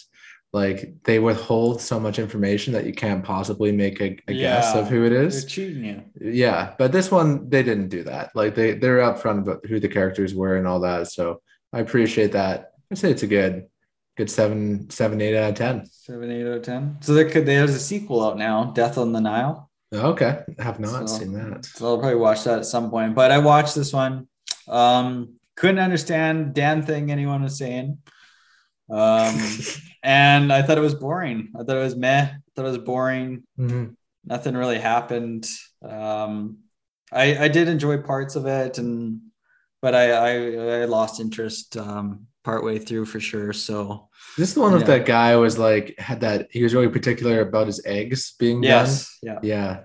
like 0.52 0.94
they 1.04 1.18
withhold 1.18 1.82
so 1.82 2.00
much 2.00 2.20
information 2.20 2.74
that 2.74 2.86
you 2.86 2.94
can't 2.94 3.24
possibly 3.24 3.72
make 3.72 4.00
a, 4.02 4.16
a 4.28 4.34
guess 4.34 4.76
of 4.76 4.88
who 4.88 5.04
it 5.04 5.12
is. 5.12 5.42
They're 5.42 5.50
cheating 5.50 5.84
you. 5.86 6.04
Yeah, 6.22 6.74
but 6.78 6.92
this 6.92 7.10
one 7.10 7.50
they 7.50 7.64
didn't 7.64 7.90
do 7.90 8.04
that. 8.04 8.32
Like 8.36 8.54
they 8.56 8.74
they're 8.74 9.00
upfront 9.00 9.40
about 9.40 9.66
who 9.66 9.80
the 9.80 9.88
characters 9.90 10.36
were 10.36 10.56
and 10.58 10.68
all 10.68 10.80
that. 10.82 11.08
So 11.08 11.42
I 11.74 11.80
appreciate 11.80 12.34
that. 12.34 12.72
I'd 12.92 12.98
say 13.00 13.10
it's 13.10 13.24
a 13.24 13.28
good, 13.28 13.66
good 14.16 14.30
seven, 14.30 14.90
seven, 14.92 15.20
eight 15.22 15.36
out 15.36 15.50
of 15.52 15.56
ten. 15.56 15.88
Seven, 15.92 16.30
eight 16.32 16.46
out 16.46 16.58
of 16.58 16.62
ten. 16.62 16.98
So 17.02 17.14
there 17.16 17.30
could 17.30 17.46
there's 17.48 17.74
a 17.74 17.80
sequel 17.80 18.24
out 18.24 18.38
now, 18.38 18.66
Death 18.76 18.98
on 19.00 19.12
the 19.12 19.22
Nile. 19.22 19.72
Okay, 19.94 20.40
I 20.60 20.64
have 20.64 20.80
not 20.80 21.10
So- 21.10 21.20
seen 21.20 21.34
that. 21.34 21.66
So 21.66 21.86
I'll 21.88 21.98
probably 22.00 22.16
watch 22.16 22.44
that 22.46 22.60
at 22.60 22.66
some 22.66 22.90
point. 22.90 23.14
But 23.16 23.32
I 23.32 23.38
watched 23.40 23.76
this 23.76 23.94
one. 23.94 24.28
Um, 24.68 25.36
couldn't 25.56 25.80
understand 25.80 26.54
damn 26.54 26.82
thing 26.82 27.12
anyone 27.12 27.44
was 27.44 27.58
saying. 27.58 28.00
Um, 28.90 29.36
and 30.04 30.52
I 30.52 30.62
thought 30.62 30.78
it 30.78 30.82
was 30.82 30.96
boring. 30.96 31.50
I 31.56 31.60
thought 31.64 31.78
it 31.78 31.84
was 31.84 31.96
meh. 31.96 32.22
I 32.24 32.36
thought 32.56 32.66
it 32.66 32.70
was 32.70 32.78
boring. 32.80 33.44
Mhm. 33.60 33.96
Nothing 34.26 34.56
really 34.56 34.80
happened. 34.80 35.48
Um, 35.88 36.60
I 37.12 37.46
I 37.46 37.48
did 37.50 37.68
enjoy 37.68 37.98
parts 37.98 38.36
of 38.36 38.46
it, 38.48 38.78
and 38.78 39.20
but 39.82 39.94
I 39.94 40.12
I, 40.12 40.82
I 40.82 40.86
lost 40.86 41.20
interest 41.20 41.76
um, 41.78 42.28
partway 42.44 42.78
through 42.80 43.06
for 43.06 43.20
sure. 43.20 43.54
So 43.54 44.10
This 44.38 44.50
is 44.50 44.56
the 44.56 44.62
one 44.62 44.74
with 44.74 44.86
that 44.88 45.06
guy 45.06 45.36
was 45.36 45.58
like 45.58 45.98
had 46.00 46.22
that 46.22 46.48
he 46.52 46.64
was 46.64 46.74
really 46.74 46.90
particular 46.90 47.42
about 47.42 47.68
his 47.68 47.82
eggs 47.86 48.34
being 48.40 48.62
yes, 48.64 49.18
yeah. 49.22 49.34
done. 49.36 49.44
Yeah, 49.44 49.80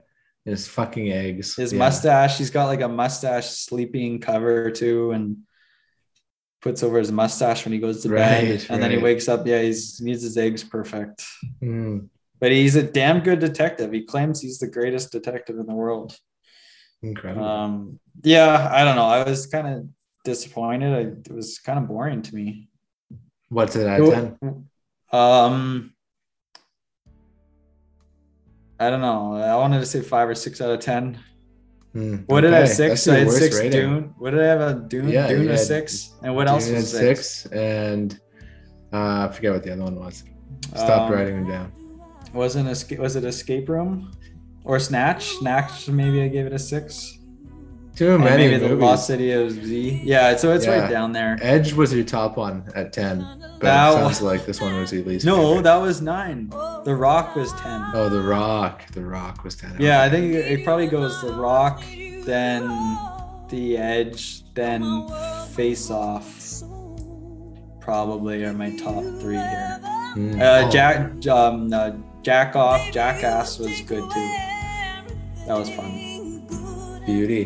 his 0.45 0.67
fucking 0.67 1.13
eggs. 1.13 1.57
His 1.57 1.73
yeah. 1.73 1.79
mustache, 1.79 2.39
he's 2.39 2.51
got 2.51 2.67
like 2.67 2.81
a 2.81 2.89
mustache 2.89 3.47
sleeping 3.51 4.21
cover 4.21 4.71
too, 4.71 5.13
and 5.13 5.39
puts 6.61 6.83
over 6.83 6.99
his 6.99 7.13
mustache 7.13 7.65
when 7.65 7.73
he 7.73 7.79
goes 7.79 8.03
to 8.03 8.09
bed. 8.09 8.51
Right, 8.51 8.71
And 8.71 8.83
then 8.83 8.91
he 8.91 8.99
wakes 8.99 9.29
up. 9.29 9.47
Yeah, 9.47 9.63
he's 9.63 10.01
needs 10.01 10.23
his 10.23 10.37
eggs 10.37 10.65
perfect. 10.65 11.25
Mm, 11.63 12.09
But 12.41 12.51
he's 12.51 12.75
a 12.75 12.83
damn 12.83 13.21
good 13.21 13.39
detective. 13.39 13.93
He 13.93 14.03
claims 14.03 14.41
he's 14.41 14.59
the 14.59 14.67
greatest 14.71 15.13
detective 15.13 15.57
in 15.59 15.67
the 15.67 15.75
world. 15.75 16.17
incredible. 17.03 17.45
Um, 17.45 18.01
yeah, 18.25 18.69
I 18.73 18.85
don't 18.85 18.97
know. 18.97 19.05
I 19.07 19.23
was 19.23 19.47
kind 19.47 19.67
of 19.69 19.87
disappointed. 20.33 20.93
I, 20.95 21.01
it 21.29 21.33
was 21.33 21.59
kind 21.59 21.79
of 21.79 21.89
boring 21.89 22.23
to 22.23 22.35
me. 22.35 22.69
What's 23.49 23.75
it 23.77 23.87
out 23.87 24.01
of 24.01 24.13
ten? 24.15 24.69
Um, 25.11 25.95
I 28.79 28.91
don't 28.91 29.01
know. 29.01 29.35
I 29.35 29.57
wanted 29.57 29.81
to 29.81 29.87
say 29.87 30.01
five 30.03 30.29
or 30.29 30.35
six 30.35 30.61
out 30.61 30.71
of 30.71 30.81
ten. 30.81 31.19
Mm, 31.95 32.25
What 32.29 32.43
did 32.43 32.53
I 32.53 32.59
have 32.59 32.69
six? 32.69 33.09
I 33.09 33.21
had 33.21 33.31
six 33.31 33.57
rating. 33.59 33.73
Dune. 33.73 34.15
What 34.19 34.31
did 34.33 34.41
I 34.41 34.47
have 34.47 34.61
a 34.61 34.75
Dune? 34.75 35.09
Yeah, 35.09 35.27
Dune 35.29 35.49
a 35.51 35.57
six. 35.59 36.13
And 36.23 36.35
what 36.37 36.47
else 36.47 36.67
Dune 36.67 36.77
was 36.77 36.93
had 36.93 37.01
six? 37.01 37.27
six, 37.27 37.53
and 37.53 38.21
uh, 38.93 39.27
I 39.29 39.33
forget 39.33 39.53
what 39.55 39.63
the 39.65 39.73
other 39.73 39.83
one 39.85 39.97
was. 39.97 40.23
Stop 40.75 41.11
Um, 41.11 41.13
writing 41.13 41.37
them 41.45 41.49
down. 41.51 41.73
Wasn't 42.35 42.69
escape? 42.69 42.99
Was 42.99 43.17
it 43.17 43.25
escape 43.25 43.69
room 43.71 44.13
or 44.65 44.79
snatch? 44.79 45.31
Snatch. 45.41 45.89
Maybe 45.89 46.21
I 46.23 46.29
gave 46.29 46.45
it 46.47 46.53
a 46.53 46.59
six. 46.59 47.18
Too 47.99 48.13
And 48.15 48.23
many 48.23 48.45
maybe 48.47 48.59
the 48.59 48.69
movies. 48.69 48.83
Lost 48.85 49.07
City 49.09 49.33
of 49.33 49.51
Z. 49.51 50.03
Yeah, 50.05 50.37
so 50.37 50.53
it's 50.53 50.65
Yeah. 50.65 50.79
right 50.83 50.89
down 50.91 51.11
there. 51.11 51.37
Edge 51.43 51.73
was 51.73 51.93
your 51.93 52.05
top 52.05 52.37
one 52.37 52.63
at 52.77 52.93
ten, 52.93 53.27
but 53.41 53.61
That 53.63 53.89
it 53.89 53.93
sounds 53.95 54.09
was- 54.09 54.23
like 54.23 54.47
this 54.47 54.61
one 54.61 54.79
was 54.79 54.93
at 54.93 55.05
least. 55.05 55.27
No, 55.27 55.37
favorite. 55.49 55.63
that 55.65 55.83
was 55.83 56.01
nine. 56.01 56.49
The 56.85 56.95
Rock 56.95 57.35
was 57.35 57.53
ten. 57.55 57.83
Oh, 57.95 58.09
The 58.09 58.21
Rock. 58.23 58.83
The 58.93 59.03
Rock 59.05 59.43
was 59.43 59.57
ten. 59.57 59.75
Yeah, 59.81 60.01
I 60.03 60.09
think 60.11 60.33
it 60.33 60.63
probably 60.65 60.87
goes 60.87 61.21
The 61.23 61.33
Rock, 61.33 61.83
then 62.25 62.69
The 63.49 63.77
Edge, 63.79 64.45
then 64.55 65.05
Face 65.57 65.91
Off. 65.91 66.63
Probably 67.81 68.45
are 68.45 68.53
my 68.53 68.71
top 68.77 69.03
three 69.21 69.35
here. 69.37 69.81
Mm. 70.15 70.41
Uh, 70.41 70.67
Oh, 70.67 70.71
Jack, 70.71 71.27
um, 71.29 71.73
uh, 71.73 71.91
Jack 72.23 72.55
Off, 72.55 72.81
Jackass 72.93 73.59
was 73.59 73.81
good 73.89 74.05
too. 74.09 74.35
That 75.49 75.59
was 75.59 75.69
fun. 75.71 77.03
Beauty. 77.07 77.45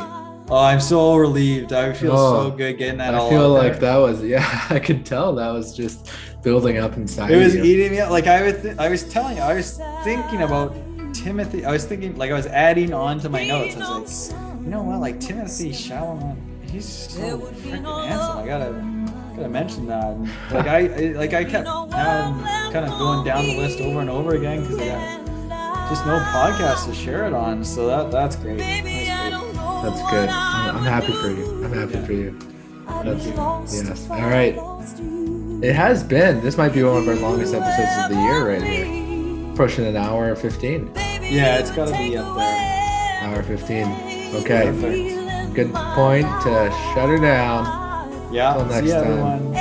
Oh, 0.53 0.59
I'm 0.59 0.81
so 0.81 1.17
relieved. 1.17 1.73
I 1.73 1.95
feel 1.95 2.13
Oh, 2.13 2.51
so 2.51 2.55
good 2.55 2.77
getting 2.77 2.99
that 2.99 3.15
all. 3.15 3.29
I 3.29 3.31
feel 3.31 3.45
out 3.57 3.63
like 3.63 3.73
there. 3.81 3.93
that 3.93 3.97
was 3.97 4.23
yeah. 4.35 4.67
I 4.69 4.79
could 4.81 5.07
tell 5.07 5.35
that 5.37 5.51
was 5.51 5.75
just 5.75 6.11
building 6.43 6.77
up 6.77 6.97
inside. 6.99 7.31
It 7.31 7.39
was 7.43 7.55
you. 7.55 7.65
eating 7.65 7.93
me 7.93 8.01
up. 8.01 8.11
Like 8.11 8.27
I 8.27 8.43
was, 8.43 8.61
th- 8.61 8.77
I 8.79 8.91
was 8.91 9.03
telling 9.11 9.39
you, 9.39 9.43
I 9.43 9.55
was 9.55 9.81
thinking 10.05 10.43
about 10.43 10.75
Timothy. 11.15 11.65
I 11.65 11.71
was 11.73 11.87
thinking, 11.87 12.17
like 12.19 12.31
I 12.31 12.35
was 12.35 12.47
adding 12.47 12.93
on 12.93 13.19
to 13.21 13.31
my 13.31 13.47
notes. 13.47 13.77
I 13.77 13.99
was 13.99 14.33
like, 14.35 14.61
you 14.61 14.69
know 14.69 14.83
what, 14.83 15.01
like 15.01 15.21
Timothy 15.21 15.71
Chalamet, 15.71 16.37
he's 16.71 16.85
so 16.87 17.39
freaking 17.39 18.07
handsome. 18.07 18.39
I 18.39 18.47
gotta, 18.47 19.35
gotta 19.37 19.49
mention 19.49 19.87
that. 19.87 20.05
And, 20.05 20.27
like 20.53 20.67
I, 20.67 20.79
I, 20.81 21.13
like 21.13 21.33
I 21.33 21.45
kept 21.45 21.65
now 21.65 22.71
kind 22.71 22.85
of 22.85 22.99
going 22.99 23.25
down 23.25 23.47
the 23.47 23.57
list 23.57 23.81
over 23.81 24.01
and 24.01 24.11
over 24.11 24.35
again 24.35 24.61
because 24.63 24.81
I 24.81 24.87
got 24.89 25.89
just 25.89 26.05
no 26.07 26.19
podcast 26.19 26.87
to 26.89 26.95
share 26.95 27.27
it 27.27 27.33
on. 27.33 27.65
So 27.65 27.87
that 27.87 28.11
that's 28.11 28.37
great. 28.37 28.59
That's 29.83 30.11
good. 30.11 30.29
I'm, 30.29 30.77
I'm 30.77 30.85
happy 30.85 31.13
for 31.13 31.29
you. 31.29 31.65
I'm 31.65 31.73
happy 31.73 31.95
Yeah. 31.95 32.07
for 32.07 32.13
you. 32.13 32.39
That's, 33.05 33.27
yes. 33.75 34.09
All 34.11 34.21
right. 34.21 34.57
It 35.65 35.75
has 35.75 36.03
been. 36.03 36.41
This 36.41 36.57
might 36.57 36.73
be 36.73 36.83
one 36.83 37.03
of 37.03 37.09
our 37.09 37.15
longest 37.17 37.55
episodes 37.55 38.05
of 38.05 38.11
the 38.11 38.21
year 38.23 38.49
right 38.49 38.63
here. 38.63 39.55
Pushing 39.57 39.87
an 39.87 39.97
hour 39.97 40.35
15. 40.35 40.91
Yeah, 40.95 41.59
it's 41.59 41.71
gotta 41.71 41.93
be 41.93 42.17
up 42.17 42.37
there. 42.37 43.23
Hour 43.23 43.43
15. 43.43 43.87
Okay. 44.43 44.65
Perfect. 44.67 45.55
Good 45.55 45.73
point 45.73 46.27
to 46.43 46.71
shut 46.95 47.09
her 47.09 47.19
down. 47.19 48.33
Yeah. 48.33 48.55
Till 48.55 48.65
next 48.67 48.91
time. 48.91 49.05
everyone. 49.07 49.55